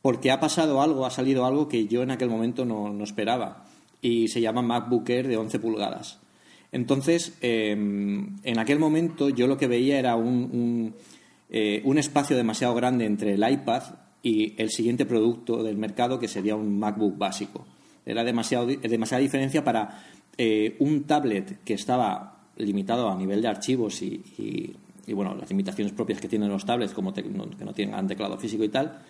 porque 0.00 0.30
ha 0.30 0.38
pasado 0.38 0.80
algo, 0.80 1.06
ha 1.06 1.10
salido 1.10 1.44
algo 1.44 1.66
que 1.66 1.88
yo 1.88 2.04
en 2.04 2.12
aquel 2.12 2.30
momento 2.30 2.64
no, 2.64 2.92
no 2.92 3.02
esperaba 3.02 3.64
y 4.00 4.28
se 4.28 4.40
llama 4.40 4.62
MacBook 4.62 5.10
Air 5.10 5.26
de 5.26 5.38
11 5.38 5.58
pulgadas. 5.58 6.20
Entonces, 6.70 7.36
eh, 7.40 7.72
en 7.72 8.58
aquel 8.60 8.78
momento 8.78 9.28
yo 9.28 9.48
lo 9.48 9.56
que 9.56 9.66
veía 9.66 9.98
era 9.98 10.14
un, 10.14 10.28
un, 10.52 10.94
eh, 11.50 11.82
un 11.84 11.98
espacio 11.98 12.36
demasiado 12.36 12.76
grande 12.76 13.06
entre 13.06 13.34
el 13.34 13.50
iPad 13.50 14.05
y 14.26 14.54
el 14.56 14.70
siguiente 14.70 15.06
producto 15.06 15.62
del 15.62 15.76
mercado 15.76 16.18
que 16.18 16.26
sería 16.26 16.56
un 16.56 16.80
MacBook 16.80 17.16
básico. 17.16 17.64
Era 18.04 18.24
demasiado, 18.24 18.66
demasiada 18.66 19.20
diferencia 19.20 19.62
para 19.62 20.02
eh, 20.36 20.74
un 20.80 21.04
tablet 21.04 21.62
que 21.62 21.74
estaba 21.74 22.48
limitado 22.56 23.08
a 23.08 23.14
nivel 23.14 23.40
de 23.40 23.46
archivos 23.46 24.02
y, 24.02 24.74
y, 25.06 25.12
bueno, 25.12 25.36
las 25.36 25.48
limitaciones 25.48 25.92
propias 25.92 26.20
que 26.20 26.26
tienen 26.26 26.48
los 26.48 26.66
tablets, 26.66 26.92
como 26.92 27.12
no, 27.12 27.50
que 27.50 27.64
no 27.64 27.72
tienen 27.72 28.08
teclado 28.08 28.36
físico 28.36 28.64
y 28.64 28.68
tal, 28.68 29.00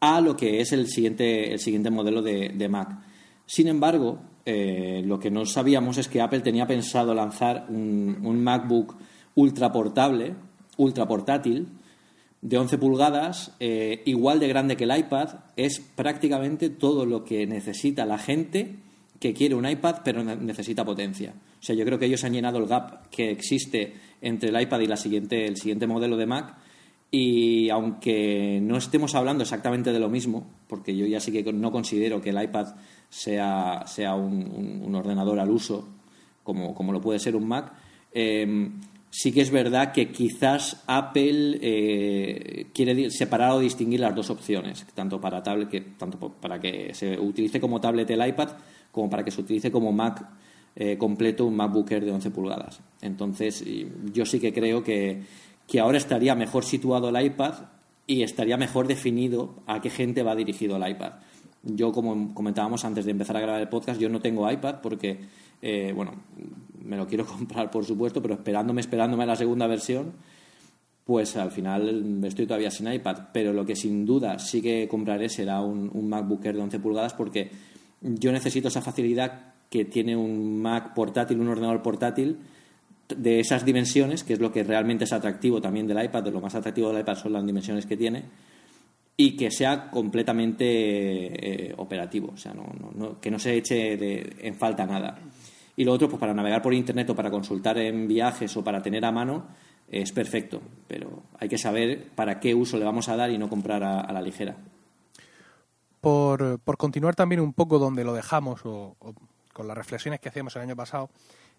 a 0.00 0.18
lo 0.22 0.34
que 0.34 0.62
es 0.62 0.72
el 0.72 0.86
siguiente, 0.86 1.52
el 1.52 1.58
siguiente 1.58 1.90
modelo 1.90 2.22
de, 2.22 2.48
de 2.48 2.68
Mac. 2.70 3.00
Sin 3.44 3.68
embargo, 3.68 4.18
eh, 4.46 5.02
lo 5.04 5.18
que 5.18 5.30
no 5.30 5.44
sabíamos 5.44 5.98
es 5.98 6.08
que 6.08 6.22
Apple 6.22 6.40
tenía 6.40 6.66
pensado 6.66 7.12
lanzar 7.12 7.66
un, 7.68 8.18
un 8.22 8.42
MacBook 8.42 8.96
ultra 9.34 9.70
portable, 9.70 10.34
ultra 10.78 11.06
portátil, 11.06 11.68
de 12.40 12.58
11 12.58 12.78
pulgadas, 12.78 13.54
eh, 13.60 14.02
igual 14.06 14.40
de 14.40 14.48
grande 14.48 14.76
que 14.76 14.84
el 14.84 14.96
iPad, 14.96 15.40
es 15.56 15.80
prácticamente 15.80 16.70
todo 16.70 17.04
lo 17.04 17.24
que 17.24 17.46
necesita 17.46 18.06
la 18.06 18.18
gente 18.18 18.76
que 19.18 19.34
quiere 19.34 19.54
un 19.54 19.68
iPad 19.68 19.96
pero 20.04 20.22
necesita 20.22 20.84
potencia. 20.84 21.34
O 21.60 21.62
sea, 21.62 21.74
yo 21.74 21.84
creo 21.84 21.98
que 21.98 22.06
ellos 22.06 22.22
han 22.24 22.32
llenado 22.32 22.58
el 22.58 22.66
gap 22.66 23.08
que 23.10 23.30
existe 23.30 23.94
entre 24.20 24.50
el 24.50 24.60
iPad 24.60 24.80
y 24.80 24.86
la 24.86 24.96
siguiente, 24.96 25.46
el 25.46 25.56
siguiente 25.56 25.86
modelo 25.86 26.16
de 26.16 26.26
Mac 26.26 26.56
y 27.10 27.70
aunque 27.70 28.60
no 28.62 28.76
estemos 28.76 29.14
hablando 29.14 29.42
exactamente 29.42 29.92
de 29.92 29.98
lo 29.98 30.08
mismo, 30.08 30.46
porque 30.68 30.94
yo 30.96 31.06
ya 31.06 31.20
sí 31.20 31.32
que 31.32 31.52
no 31.52 31.72
considero 31.72 32.20
que 32.20 32.30
el 32.30 32.42
iPad 32.42 32.74
sea, 33.08 33.84
sea 33.86 34.14
un, 34.14 34.94
ordenador 34.94 35.40
al 35.40 35.50
uso 35.50 35.88
como, 36.44 36.74
como, 36.74 36.92
lo 36.92 37.00
puede 37.00 37.18
ser 37.18 37.34
un 37.34 37.48
Mac, 37.48 37.72
eh, 38.12 38.70
sí 39.10 39.32
que 39.32 39.40
es 39.40 39.50
verdad 39.50 39.92
que 39.92 40.10
quizás 40.10 40.82
Apple 40.86 41.58
eh, 41.60 42.66
quiere 42.74 43.10
separar 43.10 43.52
o 43.52 43.60
distinguir 43.60 44.00
las 44.00 44.14
dos 44.14 44.30
opciones, 44.30 44.86
tanto 44.94 45.20
para 45.20 45.42
tablet 45.42 45.68
que 45.68 45.80
tanto 45.80 46.18
para 46.18 46.60
que 46.60 46.94
se 46.94 47.18
utilice 47.18 47.60
como 47.60 47.80
tablet 47.80 48.10
el 48.10 48.26
iPad 48.26 48.50
como 48.92 49.10
para 49.10 49.24
que 49.24 49.30
se 49.30 49.40
utilice 49.40 49.70
como 49.70 49.92
Mac 49.92 50.26
eh, 50.76 50.96
completo 50.96 51.44
un 51.44 51.56
MacBook 51.56 51.90
Air 51.90 52.04
de 52.04 52.12
11 52.12 52.30
pulgadas. 52.30 52.80
Entonces, 53.00 53.64
yo 54.12 54.24
sí 54.24 54.38
que 54.38 54.52
creo 54.52 54.84
que, 54.84 55.22
que 55.66 55.80
ahora 55.80 55.98
estaría 55.98 56.34
mejor 56.34 56.64
situado 56.64 57.08
el 57.08 57.24
iPad 57.24 57.54
y 58.06 58.22
estaría 58.22 58.56
mejor 58.56 58.86
definido 58.86 59.54
a 59.66 59.80
qué 59.80 59.90
gente 59.90 60.22
va 60.22 60.34
dirigido 60.34 60.76
el 60.76 60.90
iPad. 60.90 61.12
Yo, 61.62 61.92
como 61.92 62.32
comentábamos 62.32 62.84
antes 62.84 63.04
de 63.04 63.10
empezar 63.10 63.36
a 63.36 63.40
grabar 63.40 63.60
el 63.60 63.68
podcast, 63.68 64.00
yo 64.00 64.08
no 64.08 64.20
tengo 64.20 64.50
iPad 64.50 64.76
porque, 64.80 65.18
eh, 65.62 65.92
bueno, 65.94 66.14
me 66.84 66.96
lo 66.96 67.06
quiero 67.06 67.26
comprar, 67.26 67.70
por 67.70 67.84
supuesto, 67.84 68.22
pero 68.22 68.34
esperándome, 68.34 68.80
esperándome 68.80 69.26
la 69.26 69.36
segunda 69.36 69.66
versión, 69.66 70.12
pues 71.04 71.36
al 71.36 71.50
final 71.50 72.22
estoy 72.24 72.46
todavía 72.46 72.70
sin 72.70 72.92
iPad. 72.92 73.28
Pero 73.32 73.52
lo 73.52 73.64
que 73.64 73.76
sin 73.76 74.04
duda 74.04 74.38
sí 74.38 74.60
que 74.60 74.86
compraré 74.88 75.28
será 75.28 75.60
un, 75.60 75.90
un 75.92 76.08
MacBook 76.08 76.44
Air 76.44 76.56
de 76.56 76.62
11 76.62 76.78
pulgadas 76.80 77.14
porque 77.14 77.50
yo 78.00 78.30
necesito 78.30 78.68
esa 78.68 78.82
facilidad 78.82 79.54
que 79.70 79.84
tiene 79.84 80.16
un 80.16 80.60
Mac 80.60 80.94
portátil, 80.94 81.40
un 81.40 81.48
ordenador 81.48 81.82
portátil 81.82 82.38
de 83.14 83.40
esas 83.40 83.64
dimensiones, 83.64 84.22
que 84.22 84.34
es 84.34 84.40
lo 84.40 84.52
que 84.52 84.64
realmente 84.64 85.04
es 85.04 85.12
atractivo 85.12 85.60
también 85.60 85.86
del 85.86 86.02
iPad, 86.02 86.24
de 86.24 86.30
lo 86.30 86.40
más 86.40 86.54
atractivo 86.54 86.88
del 86.88 87.00
iPad 87.00 87.16
son 87.16 87.32
las 87.32 87.46
dimensiones 87.46 87.86
que 87.86 87.96
tiene, 87.96 88.24
y 89.16 89.36
que 89.36 89.50
sea 89.50 89.90
completamente 89.90 90.64
eh, 90.66 91.74
operativo, 91.76 92.32
o 92.34 92.36
sea, 92.36 92.52
no, 92.54 92.72
no, 92.78 92.92
no, 92.94 93.20
que 93.20 93.30
no 93.30 93.38
se 93.38 93.56
eche 93.56 93.96
de, 93.96 94.36
en 94.40 94.54
falta 94.54 94.86
nada. 94.86 95.18
Y 95.78 95.84
lo 95.84 95.92
otro, 95.92 96.08
pues 96.08 96.18
para 96.18 96.34
navegar 96.34 96.60
por 96.60 96.74
internet 96.74 97.08
o 97.10 97.14
para 97.14 97.30
consultar 97.30 97.78
en 97.78 98.08
viajes 98.08 98.56
o 98.56 98.64
para 98.64 98.82
tener 98.82 99.04
a 99.04 99.12
mano, 99.12 99.46
es 99.88 100.10
perfecto, 100.10 100.60
pero 100.88 101.22
hay 101.38 101.48
que 101.48 101.56
saber 101.56 102.08
para 102.16 102.40
qué 102.40 102.52
uso 102.52 102.78
le 102.78 102.84
vamos 102.84 103.08
a 103.08 103.14
dar 103.14 103.30
y 103.30 103.38
no 103.38 103.48
comprar 103.48 103.84
a, 103.84 104.12
la 104.12 104.20
ligera. 104.20 104.56
Por, 106.00 106.58
por, 106.58 106.76
continuar 106.78 107.14
también 107.14 107.40
un 107.40 107.52
poco 107.52 107.78
donde 107.78 108.02
lo 108.02 108.12
dejamos 108.12 108.66
o, 108.66 108.96
o 108.98 109.14
con 109.52 109.68
las 109.68 109.78
reflexiones 109.78 110.18
que 110.18 110.30
hacíamos 110.30 110.56
el 110.56 110.62
año 110.62 110.74
pasado, 110.74 111.10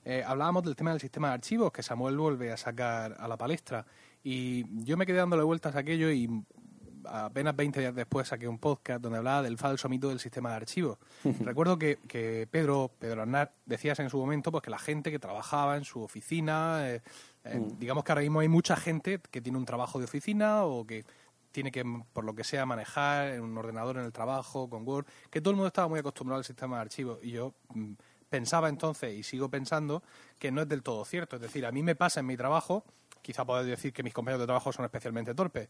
eh, 0.04 0.22
hablábamos 0.28 0.66
del 0.66 0.76
tema 0.76 0.92
del 0.92 1.00
sistema 1.00 1.30
de 1.30 1.36
archivos 1.36 1.72
que 1.72 1.82
Samuel 1.82 2.18
vuelve 2.18 2.52
a 2.52 2.58
sacar 2.58 3.16
a 3.18 3.26
la 3.26 3.38
palestra 3.38 3.86
y 4.22 4.66
yo 4.84 4.98
me 4.98 5.06
quedé 5.06 5.20
dándole 5.20 5.44
vueltas 5.44 5.78
a 5.78 5.80
aquello 5.80 6.12
y 6.12 6.30
apenas 7.06 7.56
20 7.56 7.80
días 7.80 7.96
después 7.96 8.28
saqué 8.28 8.48
un 8.48 8.58
podcast 8.58 9.02
donde 9.02 9.18
hablaba 9.20 9.42
del 9.44 9.58
falso 9.58 9.90
mito 9.90 10.10
del 10.10 10.20
sistema 10.20 10.50
de 10.52 10.56
archivos. 10.56 10.98
Recuerdo 11.42 11.78
que, 11.78 12.00
que, 12.08 12.48
Pedro, 12.50 12.92
Pedro 13.00 13.22
Arnaz, 13.22 13.50
decías 13.66 14.00
en 14.00 14.10
su 14.10 14.18
momento 14.18 14.52
pues 14.52 14.64
que 14.64 14.70
la 14.70 14.80
gente 14.80 15.12
que 15.12 15.20
trabajaba 15.20 15.78
en 15.78 15.86
su 15.86 16.02
oficina, 16.02 16.90
eh, 16.90 17.02
eh, 17.44 17.60
mm. 17.60 17.80
digamos 17.80 18.04
que 18.04 18.12
ahora 18.12 18.22
mismo 18.22 18.40
hay 18.40 18.48
mucha 18.48 18.76
gente 18.76 19.20
que 19.32 19.42
tiene 19.42 19.58
un 19.58 19.66
trabajo 19.66 20.00
de 20.00 20.06
oficina 20.06 20.64
o 20.64 20.86
que 20.86 21.06
tiene 21.52 21.72
que, 21.72 21.84
por 22.14 22.24
lo 22.24 22.36
que 22.36 22.44
sea, 22.44 22.66
manejar 22.66 23.40
un 23.42 23.58
ordenador 23.58 23.98
en 23.98 24.06
el 24.06 24.12
trabajo, 24.12 24.70
con 24.70 24.88
Word, 24.88 25.06
que 25.30 25.42
todo 25.42 25.52
el 25.52 25.56
mundo 25.56 25.68
estaba 25.68 25.88
muy 25.88 26.00
acostumbrado 26.00 26.38
al 26.38 26.46
sistema 26.46 26.78
de 26.78 26.82
archivos. 26.82 27.20
Y 27.24 27.32
yo 27.32 27.54
mm, 27.74 27.94
pensaba 28.30 28.70
entonces, 28.70 29.18
y 29.18 29.24
sigo 29.24 29.50
pensando, 29.50 30.04
que 30.38 30.52
no 30.52 30.62
es 30.62 30.70
del 30.70 30.84
todo 30.84 31.04
cierto. 31.06 31.38
Es 31.38 31.42
decir, 31.42 31.66
a 31.66 31.72
mí 31.72 31.84
me 31.84 31.96
pasa 31.96 32.20
en 32.20 32.28
mi 32.28 32.38
trabajo, 32.38 32.86
quizá 33.22 33.46
podéis 33.46 33.70
decir 33.70 33.94
que 33.94 34.04
mis 34.04 34.14
compañeros 34.14 34.42
de 34.42 34.48
trabajo 34.48 34.72
son 34.72 34.86
especialmente 34.86 35.34
torpes, 35.34 35.70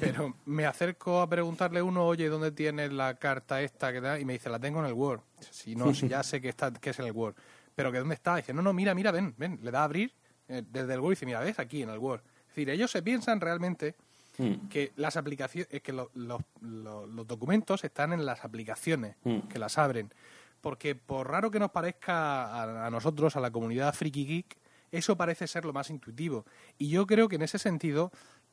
pero 0.00 0.34
me 0.46 0.66
acerco 0.66 1.20
a 1.20 1.28
preguntarle 1.28 1.80
a 1.80 1.84
uno, 1.84 2.06
oye, 2.06 2.28
¿dónde 2.28 2.52
tienes 2.52 2.92
la 2.92 3.14
carta 3.14 3.60
esta? 3.62 3.92
que 3.92 4.00
da? 4.00 4.18
Y 4.18 4.24
me 4.24 4.34
dice, 4.34 4.50
la 4.50 4.58
tengo 4.58 4.80
en 4.80 4.86
el 4.86 4.92
Word. 4.92 5.20
Si 5.50 5.74
no, 5.76 5.94
si 5.94 6.08
ya 6.08 6.22
sé 6.22 6.40
que, 6.40 6.48
está, 6.48 6.72
que 6.72 6.90
es 6.90 6.98
en 6.98 7.06
el 7.06 7.12
Word. 7.12 7.34
Pero 7.74 7.90
que 7.90 7.98
dónde 7.98 8.14
está? 8.14 8.34
Y 8.34 8.42
dice, 8.42 8.52
no, 8.52 8.62
no, 8.62 8.72
mira, 8.72 8.94
mira, 8.94 9.10
ven, 9.10 9.34
ven. 9.38 9.58
Le 9.62 9.70
da 9.70 9.80
a 9.80 9.84
abrir 9.84 10.12
eh, 10.48 10.62
desde 10.70 10.94
el 10.94 11.00
Word 11.00 11.12
y 11.12 11.14
dice, 11.14 11.26
mira, 11.26 11.40
ves 11.40 11.58
aquí 11.58 11.82
en 11.82 11.90
el 11.90 11.98
Word. 11.98 12.20
Es 12.42 12.48
decir, 12.48 12.70
ellos 12.70 12.90
se 12.90 13.02
piensan 13.02 13.40
realmente 13.40 13.96
Mm. 14.38 14.68
que 14.68 14.92
las 14.96 15.18
aplicaciones 15.18 15.82
que 15.82 15.92
lo, 15.92 16.10
lo, 16.14 16.42
lo, 16.62 17.06
los 17.06 17.26
documentos 17.26 17.84
están 17.84 18.14
en 18.14 18.24
las 18.24 18.44
aplicaciones 18.44 19.16
mm. 19.24 19.40
que 19.40 19.58
las 19.58 19.76
abren 19.76 20.10
porque 20.62 20.94
por 20.94 21.30
raro 21.30 21.50
que 21.50 21.58
nos 21.58 21.70
parezca 21.70 22.44
a, 22.46 22.86
a, 22.86 22.90
nosotros 22.90 23.36
a 23.36 23.40
la 23.40 23.50
comunidad 23.50 23.92
friki 23.94 24.24
geek 24.24 24.56
eso 24.92 25.16
parece 25.16 25.48
ser 25.48 25.64
lo 25.64 25.72
más 25.72 25.90
intuitivo. 25.90 26.46
Y 26.78 26.88
yo 26.88 27.06
creo 27.06 27.28
que 27.28 27.36
en 27.36 27.42
ese 27.42 27.58
sentido 27.58 28.12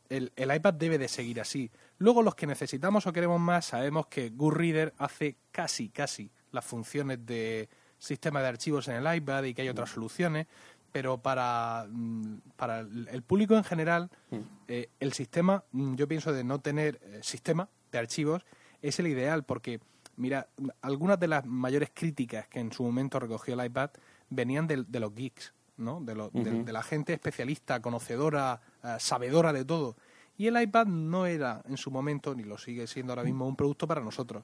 el, 0.10 0.32
el 0.36 0.56
iPad 0.56 0.74
debe 0.74 0.98
de 0.98 1.08
seguir 1.08 1.40
así. 1.40 1.70
Luego 2.00 2.24
los 2.24 2.34
que 2.34 2.48
necesitamos 2.48 3.06
o 3.06 3.14
queremos 3.14 3.40
más 3.40 3.66
sabemos 3.66 4.08
que 4.08 4.32
GoodReader 4.32 4.96
hace 4.98 5.38
casi 5.52 5.90
casi 5.90 6.32
las 6.52 6.66
funciones 6.66 7.24
de 7.26 7.70
sistema 8.00 8.42
de 8.42 8.48
archivos 8.48 8.88
en 8.88 8.96
el 8.96 9.16
iPad 9.16 9.44
y 9.44 9.54
que 9.54 9.62
hay 9.62 9.70
otras 9.70 9.92
soluciones 9.92 10.48
pero 10.92 11.22
para, 11.22 11.86
mm, 11.90 12.42
para 12.56 12.80
el 12.80 13.24
público 13.24 13.56
en 13.56 13.64
general, 13.64 14.10
mm. 14.32 14.38
eh, 14.68 14.90
el 15.00 15.14
sistema, 15.14 15.64
mm, 15.72 15.96
yo 15.96 16.08
pienso 16.08 16.34
de 16.34 16.44
no 16.44 16.60
tener 16.60 17.00
eh, 17.04 17.20
sistema 17.22 17.70
de 17.92 18.00
archivos, 18.00 18.46
es 18.82 19.00
el 19.00 19.08
ideal, 19.08 19.44
porque, 19.44 19.80
mira, 20.16 20.48
algunas 20.82 21.20
de 21.20 21.28
las 21.28 21.46
mayores 21.46 21.92
críticas 21.94 22.48
que 22.48 22.60
en 22.60 22.72
su 22.72 22.84
momento 22.84 23.20
recogió 23.20 23.60
el 23.60 23.66
iPad 23.66 23.92
venían 24.30 24.68
de, 24.68 24.84
de 24.88 25.00
los 25.00 25.14
geeks, 25.14 25.54
¿no? 25.80 26.02
De, 26.02 26.16
lo, 26.16 26.28
uh 26.28 26.32
-huh. 26.32 26.44
de, 26.44 26.64
de, 26.64 26.72
la 26.74 26.84
gente 26.84 27.14
especialista, 27.14 27.82
conocedora, 27.82 28.62
uh, 28.84 28.88
sabedora 29.00 29.54
de 29.54 29.66
todo. 29.66 29.96
Y 30.38 30.48
el 30.48 30.62
iPad 30.62 30.86
no 30.88 31.26
era 31.26 31.62
en 31.68 31.78
su 31.78 31.92
momento, 31.92 32.36
ni 32.36 32.44
lo 32.44 32.58
sigue 32.58 32.88
siendo 32.88 33.14
ahora 33.14 33.24
mismo, 33.24 33.48
un 33.48 33.56
producto 33.56 33.88
para 33.88 34.02
nosotros. 34.02 34.44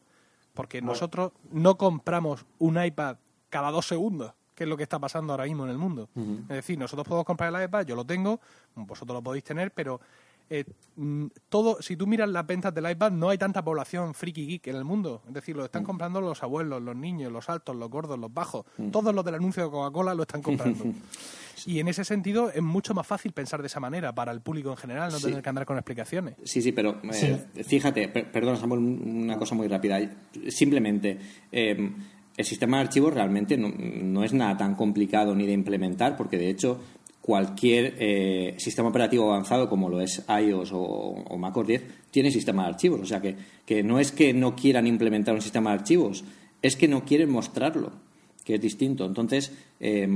Porque 0.54 0.80
bueno. 0.80 0.94
nosotros 0.94 1.32
no 1.52 1.78
compramos 1.78 2.46
un 2.60 2.84
iPad 2.84 3.18
cada 3.50 3.72
dos 3.72 3.88
segundos 3.88 4.34
que 4.56 4.64
es 4.64 4.70
lo 4.70 4.78
que 4.78 4.84
está 4.84 5.00
pasando 5.00 5.34
ahora 5.34 5.44
mismo 5.44 5.66
en 5.66 5.70
el 5.72 5.78
mundo. 5.78 6.10
Uh 6.16 6.22
-huh. 6.22 6.42
Es 6.44 6.48
decir, 6.48 6.80
nosotros 6.80 7.06
podemos 7.06 7.26
comprar 7.26 7.54
el 7.54 7.64
iPad, 7.66 7.86
yo 7.86 7.96
lo 7.96 8.06
tengo, 8.06 8.40
vosotros 8.74 9.14
lo 9.14 9.22
podéis 9.22 9.44
tener, 9.44 9.72
pero 9.72 10.00
eh, 10.50 10.64
mm, 10.96 11.26
todo, 11.50 11.82
si 11.82 11.96
tú 11.98 12.06
miras 12.08 12.30
las 12.30 12.46
ventas 12.46 12.74
del 12.74 12.90
iPad, 12.90 13.12
no 13.12 13.30
hay 13.30 13.38
tanta 13.38 13.64
población 13.64 14.14
friki 14.14 14.46
geek 14.46 14.68
en 14.68 14.76
el 14.76 14.84
mundo. 14.86 15.22
Es 15.28 15.34
decir, 15.34 15.56
lo 15.56 15.66
están 15.66 15.84
comprando 15.84 16.22
los 16.22 16.44
abuelos, 16.44 16.82
los 16.82 16.96
niños, 16.96 17.32
los 17.32 17.50
altos, 17.50 17.76
los 17.76 17.90
gordos, 17.90 18.20
los 18.20 18.34
bajos. 18.34 18.66
Todos 18.92 19.14
los 19.16 19.26
del 19.26 19.36
anuncio 19.36 19.64
de 19.64 19.70
Coca-Cola 19.70 20.14
lo 20.14 20.24
están 20.24 20.42
comprando. 20.42 20.84
Y 21.68 21.80
en 21.80 21.88
ese 21.88 22.04
sentido 22.04 22.52
es 22.52 22.62
mucho 22.62 22.94
más 22.94 23.08
fácil 23.08 23.32
pensar 23.32 23.62
de 23.62 23.68
esa 23.68 23.80
manera 23.80 24.14
para 24.14 24.32
el 24.34 24.42
público 24.42 24.70
en 24.72 24.78
general, 24.78 25.12
no 25.12 25.18
Sí. 25.18 25.28
tener 25.28 25.42
que 25.42 25.50
andar 25.50 25.66
con 25.66 25.78
explicaciones. 25.78 26.36
Sí, 26.44 26.62
sí, 26.62 26.74
pero 26.74 27.00
eh, 27.12 27.46
Sí. 27.56 27.64
fíjate, 27.64 28.10
per- 28.10 28.30
perdona 28.30 28.58
Samuel, 28.58 28.82
un- 28.82 29.24
una 29.24 29.38
cosa 29.38 29.56
muy 29.56 29.68
rápida. 29.68 29.98
Simplemente, 30.50 31.18
eh, 31.52 31.92
el 32.38 32.46
sistema 32.46 32.78
de 32.78 32.84
archivos 32.84 33.14
realmente 33.14 33.58
no, 33.58 33.70
no 33.70 34.24
es 34.24 34.34
nada 34.34 34.58
tan 34.58 34.76
complicado 34.76 35.34
ni 35.34 35.46
de 35.48 35.54
implementar, 35.54 36.18
porque 36.18 36.38
de 36.38 36.50
hecho 36.50 36.82
cualquier 37.26 37.96
eh, 37.98 38.54
sistema 38.60 38.90
operativo 38.90 39.32
avanzado 39.32 39.68
como 39.68 39.90
lo 39.90 40.00
es 40.00 40.24
iOS 40.30 40.74
o, 40.74 40.80
o 40.80 41.38
macOS 41.40 41.66
10 41.66 41.84
tiene 42.12 42.30
sistema 42.30 42.62
de 42.62 42.70
archivos. 42.70 43.02
O 43.02 43.06
sea 43.08 43.20
que, 43.20 43.36
que 43.66 43.82
no 43.82 44.00
es 44.00 44.12
que 44.12 44.32
no 44.32 44.56
quieran 44.56 44.86
implementar 44.86 45.34
un 45.34 45.42
sistema 45.42 45.72
de 45.72 45.80
archivos, 45.80 46.24
es 46.62 46.76
que 46.76 46.88
no 46.88 47.04
quieren 47.04 47.32
mostrarlo, 47.32 47.94
que 48.44 48.54
es 48.54 48.62
distinto. 48.62 49.08
Entonces, 49.08 49.52
eh, 49.80 50.08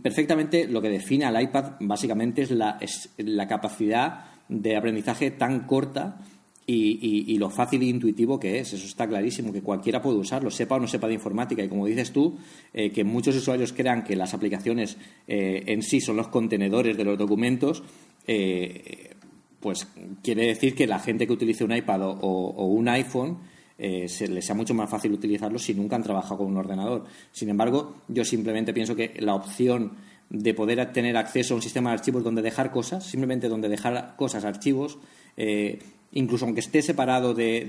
perfectamente 0.00 0.68
lo 0.68 0.80
que 0.80 0.90
define 0.90 1.24
al 1.24 1.42
iPad 1.42 1.72
básicamente 1.80 2.42
es 2.42 2.52
la, 2.52 2.78
es 2.80 3.10
la 3.16 3.48
capacidad 3.48 4.26
de 4.48 4.76
aprendizaje 4.76 5.32
tan 5.32 5.66
corta 5.66 6.18
y, 6.66 7.32
y- 7.32 7.38
lo 7.38 7.50
fácil 7.50 7.82
e 7.82 7.86
intuitivo 7.86 8.38
que 8.38 8.60
es. 8.60 8.72
Eso 8.72 8.86
está 8.86 9.08
clarísimo, 9.08 9.52
que 9.52 9.62
cualquiera 9.62 10.00
puede 10.00 10.18
usarlo, 10.18 10.50
sepa 10.50 10.76
o 10.76 10.80
no 10.80 10.86
sepa 10.86 11.08
de 11.08 11.14
informática. 11.14 11.62
Y 11.64 11.68
como 11.68 11.86
dices 11.86 12.12
tú, 12.12 12.38
eh, 12.72 12.90
que 12.90 13.02
muchos 13.02 13.34
usuarios 13.36 13.72
crean 13.72 14.04
que 14.04 14.14
las 14.14 14.34
aplicaciones 14.34 14.96
eh, 15.26 15.64
en 15.66 15.82
sí 15.82 16.00
son 16.00 16.16
los 16.16 16.28
contenedores 16.28 16.96
de 16.96 17.04
los 17.04 17.18
documentos, 17.18 17.82
eh, 18.26 19.10
pues 19.58 19.88
quiere 20.22 20.46
decir 20.46 20.74
que 20.74 20.86
la 20.86 20.98
gente 21.00 21.26
que 21.26 21.32
utilice 21.32 21.64
un 21.64 21.74
iPad 21.74 22.02
o, 22.02 22.14
o 22.20 22.66
un 22.66 22.88
iPhone 22.88 23.38
eh, 23.78 24.08
se 24.08 24.28
les 24.28 24.44
sea 24.44 24.54
mucho 24.54 24.74
más 24.74 24.88
fácil 24.90 25.12
utilizarlo 25.12 25.58
si 25.58 25.74
nunca 25.74 25.96
han 25.96 26.02
trabajado 26.02 26.38
con 26.38 26.46
un 26.48 26.56
ordenador. 26.58 27.06
Sin 27.32 27.48
embargo, 27.48 27.96
yo 28.08 28.24
simplemente 28.24 28.72
pienso 28.72 28.94
que 28.94 29.14
la 29.18 29.34
opción 29.34 29.92
de 30.28 30.54
poder 30.54 30.92
tener 30.92 31.16
acceso 31.16 31.54
a 31.54 31.56
un 31.56 31.62
sistema 31.62 31.90
de 31.90 31.94
archivos 31.94 32.22
donde 32.22 32.42
dejar 32.42 32.70
cosas, 32.70 33.04
simplemente 33.04 33.48
donde 33.48 33.68
dejar 33.68 34.14
cosas, 34.16 34.44
archivos, 34.44 34.98
eh, 35.36 35.80
incluso 36.12 36.44
aunque 36.44 36.60
esté 36.60 36.82
separado 36.82 37.34
de, 37.34 37.64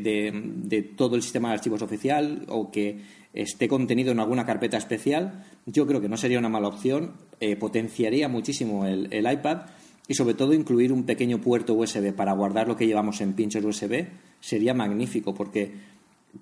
de- 0.64 0.82
todo 0.82 1.16
el 1.16 1.22
sistema 1.22 1.50
de 1.50 1.56
archivos 1.56 1.82
oficial 1.82 2.44
o 2.48 2.72
que 2.72 3.00
esté 3.34 3.68
contenido 3.68 4.12
en 4.12 4.20
alguna 4.20 4.46
carpeta 4.46 4.78
especial, 4.78 5.46
yo 5.66 5.88
creo 5.88 6.02
que 6.02 6.10
no 6.10 6.18
sería 6.18 6.40
una 6.40 6.50
mala 6.50 6.68
opción, 6.68 7.14
eh, 7.40 7.56
potenciaría 7.56 8.28
muchísimo 8.28 8.86
el, 8.86 9.08
el 9.12 9.32
iPad 9.32 9.62
y 10.08 10.16
sobre 10.16 10.34
todo 10.34 10.54
incluir 10.54 10.92
un 10.92 11.04
pequeño 11.04 11.40
puerto 11.40 11.74
USB 11.74 12.14
para 12.14 12.34
guardar 12.34 12.68
lo 12.68 12.76
que 12.76 12.88
llevamos 12.88 13.22
en 13.22 13.34
pinchos 13.34 13.64
USB 13.64 14.06
sería 14.42 14.74
magnífico 14.74 15.34
porque 15.34 15.72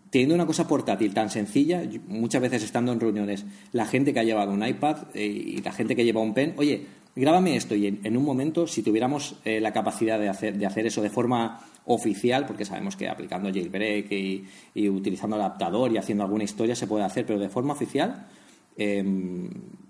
teniendo 0.10 0.36
una 0.36 0.46
cosa 0.46 0.68
portátil 0.68 1.14
tan 1.14 1.30
sencilla, 1.30 1.84
muchas 2.08 2.42
veces 2.42 2.64
estando 2.64 2.92
en 2.92 3.00
reuniones, 3.00 3.46
la 3.74 3.86
gente 3.86 4.14
que 4.14 4.20
ha 4.20 4.24
llevado 4.24 4.52
un 4.52 4.66
iPad 4.66 4.98
eh, 5.14 5.26
y 5.26 5.58
la 5.62 5.72
gente 5.72 5.96
que 5.96 6.04
lleva 6.06 6.22
un 6.22 6.34
pen, 6.34 6.54
oye, 6.58 6.86
grábame 7.15 7.56
esto 7.56 7.76
y 7.76 7.88
en, 7.88 8.17
un 8.17 8.24
momento, 8.24 8.67
si 8.67 8.82
tuviéramos 8.84 9.36
eh, 9.45 9.60
la 9.60 9.74
capacidad 9.74 10.19
de 10.19 10.30
hacer, 10.30 10.58
de 10.58 10.65
hacer 10.65 10.86
eso 10.88 11.02
de 11.02 11.10
forma 11.10 11.60
oficial, 11.86 12.45
porque 12.45 12.65
sabemos 12.65 12.95
que 12.95 13.10
aplicando 13.10 13.50
jailbreak 13.52 14.12
y, 14.12 14.45
y 14.76 14.89
utilizando 14.89 15.36
adaptador 15.36 15.91
y 15.91 15.98
haciendo 15.98 16.24
alguna 16.24 16.43
historia 16.43 16.76
se 16.76 16.88
puede 16.88 17.04
hacer, 17.04 17.26
pero 17.26 17.39
de 17.39 17.50
forma 17.50 17.74
oficial 17.74 18.28
eh, 18.78 19.04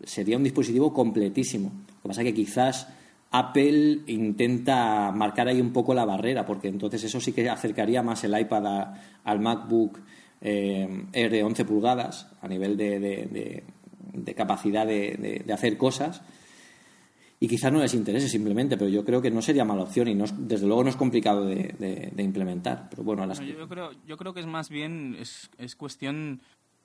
sería 0.03 0.37
un 0.37 0.43
dispositivo 0.43 0.93
completísimo. 0.93 1.71
Lo 1.87 2.01
que 2.03 2.07
pasa 2.07 2.21
es 2.21 2.27
que 2.27 2.33
quizás 2.33 2.87
Apple 3.31 3.99
intenta 4.07 5.11
marcar 5.11 5.47
ahí 5.47 5.61
un 5.61 5.71
poco 5.73 5.93
la 5.93 6.05
barrera, 6.05 6.45
porque 6.45 6.69
entonces 6.69 7.03
eso 7.03 7.19
sí 7.21 7.31
que 7.33 7.47
acercaría 7.49 8.01
más 8.01 8.23
el 8.23 8.39
iPad 8.39 8.93
al 9.23 9.39
MacBook 9.39 9.99
eh, 10.41 10.87
de 11.13 11.43
11 11.43 11.65
pulgadas 11.65 12.27
a 12.41 12.47
nivel 12.47 12.77
de, 12.77 12.99
de- 12.99 13.25
de- 13.25 13.63
de 14.13 14.33
capacidad 14.33 14.87
de 14.87 15.45
hacer 15.53 15.77
cosas. 15.77 16.21
Y 17.41 17.47
quizás 17.47 17.71
no 17.71 17.79
les 17.79 17.93
interese 17.93 18.27
simplemente, 18.27 18.75
pero 18.77 18.89
yo 18.89 19.05
creo 19.05 19.21
que 19.21 19.31
no 19.31 19.41
sería 19.41 19.63
mala 19.63 19.83
opción 19.83 20.07
y 20.09 20.15
no 20.15 20.25
es- 20.25 20.33
desde 20.47 20.67
luego 20.67 20.83
no 20.83 20.89
es 20.89 20.97
complicado 20.97 21.45
de, 21.45 21.73
de- 21.79 22.09
de 22.13 22.23
implementar. 22.23 22.87
Pero 22.89 23.03
bueno, 23.03 23.25
las 23.25 23.39
No, 23.39 23.45
yo, 23.45 23.67
creo, 23.69 23.91
yo 24.05 24.17
creo 24.17 24.33
que 24.33 24.41
es 24.41 24.45
más 24.45 24.69
bien, 24.69 25.15
es, 25.17 25.49
es 25.57 25.75
cuestión, 25.77 26.41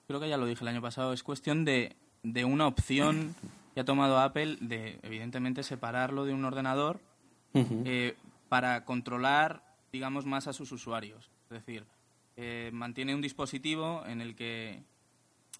creo 0.07 0.21
que 0.21 0.29
ya 0.29 0.37
lo 0.37 0.47
dije 0.47 0.63
el 0.63 0.69
año 0.69 0.81
pasado, 0.83 1.13
es 1.13 1.25
cuestión 1.25 1.65
de, 1.65 1.97
de 2.23 2.45
una 2.45 2.69
opción 2.69 3.35
que 3.75 3.81
ha 3.81 3.85
tomado 3.85 4.21
Apple 4.21 4.57
de, 4.61 5.01
evidentemente, 5.03 5.65
separarlo 5.65 6.25
de 6.25 6.33
un 6.35 6.45
ordenador 6.45 7.01
eh, 7.85 8.15
para 8.49 8.85
controlar, 8.85 9.65
digamos, 9.93 10.25
más 10.27 10.47
a 10.47 10.53
sus 10.53 10.71
usuarios. 10.71 11.31
Es 11.51 11.65
decir, 11.65 11.85
eh, 12.37 12.71
mantiene 12.73 13.15
un 13.17 13.21
dispositivo 13.23 14.05
en 14.07 14.21
el 14.21 14.37
que, 14.37 14.83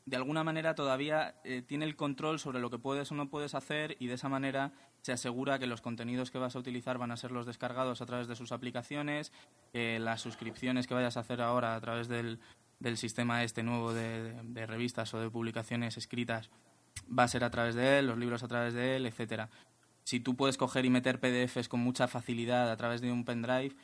de 0.07 0.17
alguna 0.17 0.45
manera, 0.45 0.75
todavía 0.75 1.35
eh, 1.45 1.63
tiene 1.63 1.85
el 1.85 1.97
control 1.97 2.39
sobre 2.39 2.61
lo 2.61 2.71
que 2.71 2.79
puedes 2.79 3.11
o 3.11 3.15
no 3.15 3.31
puedes 3.31 3.55
hacer 3.55 3.97
y 3.99 4.07
de 4.07 4.15
esa 4.15 4.29
manera 4.29 4.73
se 5.03 5.13
asegura 5.13 5.59
que 5.59 5.67
los 5.67 5.81
contenidos 5.81 6.31
que 6.31 6.39
vas 6.39 6.57
a 6.57 6.59
utilizar 6.59 6.99
van 6.99 7.11
a 7.11 7.17
ser 7.17 7.31
los 7.31 7.47
descargados 7.47 8.03
a 8.03 8.07
través 8.07 8.29
de 8.29 8.37
sus 8.37 8.53
aplicaciones, 8.53 9.33
las 9.73 10.21
suscripciones 10.21 10.87
que 10.87 10.95
vayas 10.95 11.17
a 11.17 11.21
hacer 11.21 11.41
ahora 11.43 11.75
a 11.75 11.81
través 11.81 12.09
del, 12.09 12.39
del 12.81 12.97
sistema 12.97 13.45
este 13.45 13.63
nuevo 13.63 13.93
de, 13.93 14.33
de 14.43 14.67
revistas 14.67 15.13
o 15.15 15.21
de 15.21 15.31
publicaciones 15.31 15.97
escritas 15.97 16.51
va 17.07 17.25
a 17.25 17.29
ser 17.29 17.45
a 17.45 17.51
través 17.51 17.75
de 17.75 17.99
él, 17.99 18.07
los 18.07 18.19
libros 18.19 18.43
a 18.43 18.49
través 18.49 18.75
de 18.75 18.97
él, 18.97 19.07
etcétera. 19.07 19.51
Si 20.05 20.21
tú 20.21 20.37
puedes 20.37 20.57
coger 20.57 20.85
y 20.85 20.91
meter 20.91 21.19
PDFs 21.19 21.69
con 21.69 21.81
mucha 21.81 22.09
facilidad 22.09 22.71
a 22.71 22.77
través 22.77 23.01
de 23.01 23.11
un 23.11 23.25
pendrive, 23.25 23.75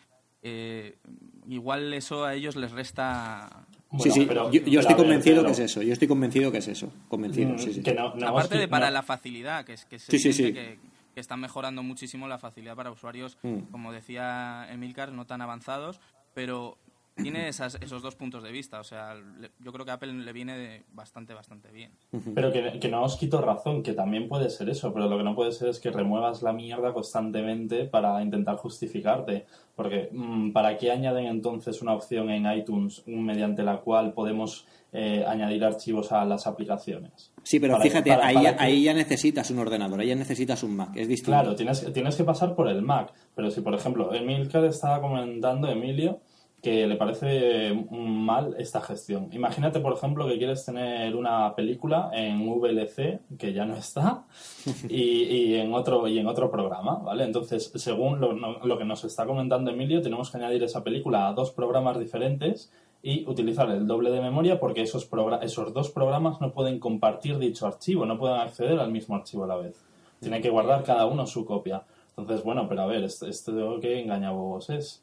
eh, 0.43 0.99
igual 1.47 1.93
eso 1.95 2.25
a 2.25 2.35
ellos 2.35 2.57
les 2.57 2.73
resta 2.73 3.67
Bueno, 3.91 4.05
sí, 4.05 4.11
sí, 4.21 4.27
pero- 4.27 4.51
yo, 4.53 4.61
yo 4.61 4.65
pero 4.65 4.81
estoy 4.81 4.95
ver, 4.95 4.97
convencido 5.05 5.37
Pedro, 5.37 5.47
que 5.47 5.53
es 5.53 5.59
eso. 5.59 5.83
Yo 5.83 5.93
estoy 5.93 6.09
convencido 6.09 6.53
que 6.53 6.59
es 6.59 6.69
eso. 6.69 6.93
Convencido, 7.09 7.51
mm, 7.55 7.59
sí, 7.59 7.73
sí. 7.75 7.83
que 7.83 7.93
no- 7.95 8.15
no 8.15 8.29
Aparte 8.29 8.57
de 8.59 8.69
para 8.69 8.87
no- 8.87 8.93
la 8.93 9.03
facilidad, 9.03 9.65
que 9.65 9.73
es 9.73 9.85
que 9.85 9.99
se 9.99 10.17
Sí, 10.19 10.33
sí. 10.33 10.53
Que, 10.53 10.79
que 11.15 11.21
están 11.21 11.41
mejorando 11.41 11.83
muchísimo 11.83 12.29
la 12.29 12.39
facilidad 12.39 12.77
para 12.77 12.93
usuarios, 12.93 13.37
Mm. 13.43 13.63
como 13.73 13.93
decía 13.93 14.69
Emilcar, 14.71 15.11
no 15.13 15.27
tan 15.27 15.41
avanzados, 15.43 16.01
pero 16.35 16.79
tiene 17.23 17.49
esas- 17.49 17.77
esos 17.81 18.03
dos 18.03 18.15
puntos 18.17 18.43
de 18.43 18.51
vista. 18.53 18.81
O 18.81 18.85
sea, 18.85 19.15
le- 19.15 19.51
yo 19.59 19.73
creo 19.73 19.85
que 19.85 19.91
a 19.91 19.95
Apple 19.95 20.13
le 20.13 20.33
viene 20.33 20.57
de 20.57 20.83
bastante, 20.93 21.35
bastante 21.35 21.71
bien. 21.71 21.93
Pero 22.35 22.53
que, 22.53 22.79
que 22.81 22.89
no 22.89 23.03
os 23.03 23.17
quito 23.17 23.41
razón, 23.41 23.83
que 23.83 23.93
también 23.93 24.29
puede 24.29 24.51
ser 24.51 24.69
eso, 24.69 24.93
pero 24.93 25.09
lo 25.09 25.17
que 25.19 25.25
no 25.25 25.35
puede 25.35 25.53
ser 25.53 25.69
es 25.69 25.81
que 25.81 25.91
remuevas 25.91 26.43
la 26.43 26.53
mierda 26.53 26.93
constantemente 26.93 27.85
para 27.85 28.23
intentar 28.23 28.57
justificarte. 28.57 29.47
Porque, 29.77 30.09
mm, 30.13 30.53
¿para 30.53 30.77
qué 30.77 30.91
añaden 30.91 31.27
entonces 31.27 31.81
una 31.81 31.95
opción 31.95 32.29
en 32.31 32.51
iTunes 32.53 33.03
mediante 33.07 33.63
la 33.63 33.79
cual 33.79 34.13
podemos 34.13 34.67
eh, 34.93 35.25
añadir 35.25 35.65
archivos 35.65 36.11
a 36.11 36.25
las 36.25 36.49
aplicaciones? 36.49 37.33
Sí, 37.45 37.61
pero 37.61 37.75
Para- 37.75 37.85
fíjate, 37.85 38.11
para- 38.11 38.27
ahí, 38.27 38.35
para 38.35 38.51
ya, 38.51 38.57
que- 38.57 38.65
ahí 38.65 38.83
ya 38.83 38.93
necesitas 38.93 39.49
un 39.53 39.61
ordenador, 39.61 40.01
ahí 40.01 40.09
ya 40.09 40.17
necesitas 40.17 40.65
un 40.65 40.75
Mac, 40.77 40.91
es 40.97 41.07
distinto. 41.07 41.31
Claro, 41.31 41.55
tienes, 41.55 41.93
tienes 41.93 42.17
que 42.17 42.25
pasar 42.25 42.57
por 42.57 42.69
el 42.69 42.83
Mac. 42.83 43.13
Pero 43.37 43.51
si, 43.53 43.61
por 43.61 43.73
ejemplo, 43.75 44.13
Emilcar 44.13 44.65
estaba 44.65 45.01
comentando, 45.01 45.69
Emilio, 45.69 46.21
que 46.63 46.87
le 46.87 46.97
parece 46.97 47.87
mal 47.91 48.55
esta 48.59 48.81
gestión. 48.83 49.29
Imagínate, 49.33 49.81
por 49.81 49.95
ejemplo, 49.95 50.27
que 50.29 50.37
quieres 50.37 50.65
tener 50.65 51.17
una 51.17 51.55
película 51.55 52.11
en 52.13 52.47
VLC, 52.47 53.21
que 53.39 53.53
ya 53.55 53.65
no 53.65 53.75
está, 53.77 54.25
y, 54.89 55.23
y 55.25 55.55
en 55.55 55.73
otro 55.73 56.07
y 56.07 56.19
en 56.19 56.27
otro 56.27 56.51
programa, 56.51 56.97
¿vale? 56.97 57.25
Entonces, 57.25 57.73
según 57.77 58.21
lo, 58.21 58.35
no- 58.35 58.59
lo 58.65 58.77
que 58.79 58.85
nos 58.85 59.05
está 59.05 59.25
comentando 59.27 59.71
Emilio, 59.71 60.03
tenemos 60.03 60.31
que 60.31 60.37
añadir 60.39 60.63
esa 60.63 60.85
película 60.85 61.29
a 61.29 61.33
dos 61.33 61.51
programas 61.51 61.99
diferentes 61.99 62.71
y 63.03 63.27
utilizar 63.27 63.71
el 63.71 63.87
doble 63.87 64.11
de 64.11 64.21
memoria 64.21 64.61
porque 64.61 64.83
esos, 64.83 65.09
esos 65.41 65.73
dos 65.73 65.91
programas 65.91 66.41
no 66.43 66.53
pueden 66.53 66.79
compartir 66.79 67.39
dicho 67.39 67.67
archivo, 67.67 68.05
no 68.05 68.19
pueden 68.19 68.37
acceder 68.37 68.79
al 68.79 68.91
mismo 68.93 69.17
archivo 69.17 69.45
a 69.45 69.47
la 69.47 69.57
vez. 69.57 69.83
Tiene 70.21 70.43
que 70.43 70.51
guardar 70.51 70.83
cada 70.85 71.07
uno 71.07 71.27
su 71.27 71.47
copia. 71.47 71.83
Entonces, 72.19 72.45
bueno, 72.45 72.67
pero 72.69 72.83
a 72.83 72.87
ver, 72.87 73.03
esto, 73.05 73.27
esto 73.27 73.81
que 73.81 73.99
engañabobos 74.01 74.69
es. 74.69 75.03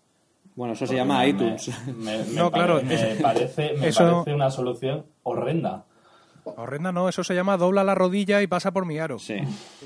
Bueno, 0.58 0.74
eso 0.74 0.86
se 0.86 0.96
llama 0.96 1.20
me- 1.20 1.30
iTunes. 1.30 1.72
Me, 1.98 2.17
me 2.17 2.34
No, 2.34 2.52
claro, 2.52 2.82
me 2.84 2.93
es- 2.93 3.22
parece, 3.22 3.74
me 3.80 3.88
eso- 3.88 4.12
parece 4.24 4.34
una 4.34 4.52
solución 4.52 5.06
horrenda. 5.24 5.86
Horrenda 6.43 6.91
no, 6.91 7.08
eso 7.10 7.24
se 7.24 7.36
llama 7.36 7.58
dobla 7.58 7.84
la 7.84 7.93
rodilla 7.93 8.41
y 8.41 8.48
pasa 8.48 8.72
por 8.72 8.86
mi 8.86 8.98
aro. 9.00 9.20
Sí. 9.20 9.36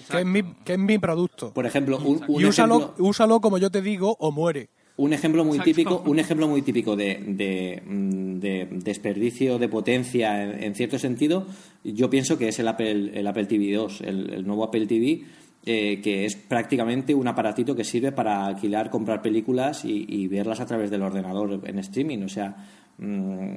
Que 0.09 0.19
es 0.19 0.25
mi, 0.25 0.43
que 0.63 0.73
es 0.73 0.79
mi 0.79 0.97
producto. 0.99 1.51
Por 1.53 1.65
ejemplo, 1.65 1.97
un, 1.97 2.23
un 2.27 2.41
y 2.41 2.45
úsalo, 2.45 2.77
ejemplo, 2.77 3.05
úsalo 3.05 3.41
como 3.41 3.57
yo 3.57 3.69
te 3.71 3.81
digo 3.81 4.15
o 4.19 4.31
muere. 4.31 4.69
un 4.97 5.11
ejemplo 5.13 5.43
muy 5.43 5.57
Exacto. 5.57 5.69
típico, 5.71 6.03
un 6.05 6.19
ejemplo 6.19 6.47
muy 6.47 6.61
típico 6.61 6.95
de, 6.95 7.15
de, 7.25 7.81
mm, 7.85 8.39
de 8.39 8.67
desperdicio 8.71 9.57
de 9.57 9.67
potencia 9.69 10.43
en, 10.43 10.63
en 10.63 10.75
cierto 10.75 10.99
sentido, 10.99 11.47
yo 11.83 12.09
pienso 12.11 12.37
que 12.37 12.49
es 12.49 12.59
el 12.59 12.67
Apple, 12.67 13.11
el 13.19 13.25
Apple 13.25 13.45
TV 13.47 13.73
2, 13.73 14.01
el, 14.01 14.31
el 14.31 14.45
nuevo 14.45 14.63
Apple 14.63 14.85
TV, 14.85 15.23
eh, 15.65 16.01
que 16.01 16.25
es 16.25 16.35
prácticamente 16.35 17.13
un 17.13 17.27
aparatito 17.27 17.75
que 17.75 17.83
sirve 17.83 18.11
para 18.11 18.45
alquilar, 18.45 18.89
comprar 18.89 19.21
películas 19.21 19.85
y, 19.85 20.05
y 20.07 20.27
verlas 20.27 20.59
a 20.59 20.65
través 20.65 20.89
del 20.89 21.03
ordenador 21.03 21.61
en 21.63 21.79
streaming. 21.79 22.23
O 22.23 22.29
sea, 22.29 22.55
mm, 22.97 23.55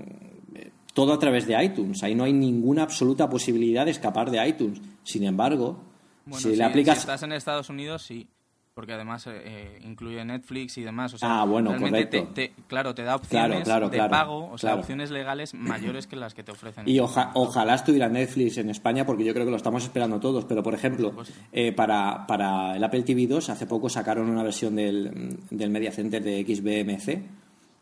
todo 0.94 1.12
a 1.12 1.18
través 1.18 1.46
de 1.46 1.62
iTunes. 1.62 2.02
Ahí 2.02 2.14
no 2.14 2.24
hay 2.24 2.32
ninguna 2.32 2.84
absoluta 2.84 3.28
posibilidad 3.28 3.84
de 3.84 3.90
escapar 3.90 4.30
de 4.30 4.46
iTunes. 4.46 4.80
Sin 5.02 5.24
embargo, 5.24 5.82
Bueno, 6.24 6.40
si 6.40 6.56
le 6.56 6.64
aplicas 6.64 6.96
si 6.96 7.00
estás 7.00 7.22
en 7.24 7.32
Estados 7.32 7.68
Unidos, 7.68 8.02
sí. 8.02 8.28
Porque 8.74 8.92
además 8.92 9.24
eh, 9.28 9.30
eh, 9.44 9.78
incluye 9.84 10.22
Netflix 10.24 10.76
y 10.78 10.82
demás. 10.82 11.14
O 11.14 11.18
sea, 11.18 11.40
Ah, 11.40 11.44
bueno, 11.44 11.70
realmente 11.70 12.18
correcto. 12.18 12.34
te- 12.34 12.52
claro, 12.66 12.92
te 12.94 13.04
da 13.04 13.14
opciones 13.14 13.62
claro, 13.62 13.88
de 13.88 13.98
pago, 14.08 14.50
o 14.50 14.58
sea, 14.58 14.74
opciones 14.74 15.10
legales 15.12 15.54
mayores 15.54 16.08
que 16.08 16.16
las 16.16 16.34
que 16.34 16.42
te 16.42 16.50
ofrecen. 16.50 16.88
Y 16.88 16.98
oja- 16.98 17.30
ojalá 17.34 17.74
estuviera 17.76 18.08
Netflix 18.08 18.58
en 18.58 18.70
España, 18.70 19.06
porque 19.06 19.24
yo 19.24 19.32
creo 19.32 19.44
que 19.44 19.52
lo 19.52 19.56
estamos 19.56 19.84
esperando 19.84 20.18
todos. 20.18 20.44
Pero, 20.44 20.62
por 20.64 20.74
ejemplo, 20.74 21.14
eh, 21.52 21.70
para, 21.72 22.26
para 22.26 22.76
el 22.76 22.82
Apple 22.82 23.04
TV 23.04 23.28
2, 23.28 23.48
hace 23.48 23.66
poco 23.66 23.88
sacaron 23.88 24.28
una 24.28 24.42
versión 24.42 24.74
del, 24.74 25.38
del 25.50 25.70
Media 25.70 25.92
Center 25.92 26.22
de 26.22 26.42
XBMC, 26.44 27.22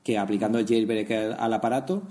que 0.05 0.19
aplicando 0.19 0.59
el 0.59 0.67
jailbreak 0.67 1.11
al, 1.11 1.37
al 1.41 1.55
aparato, 1.55 2.03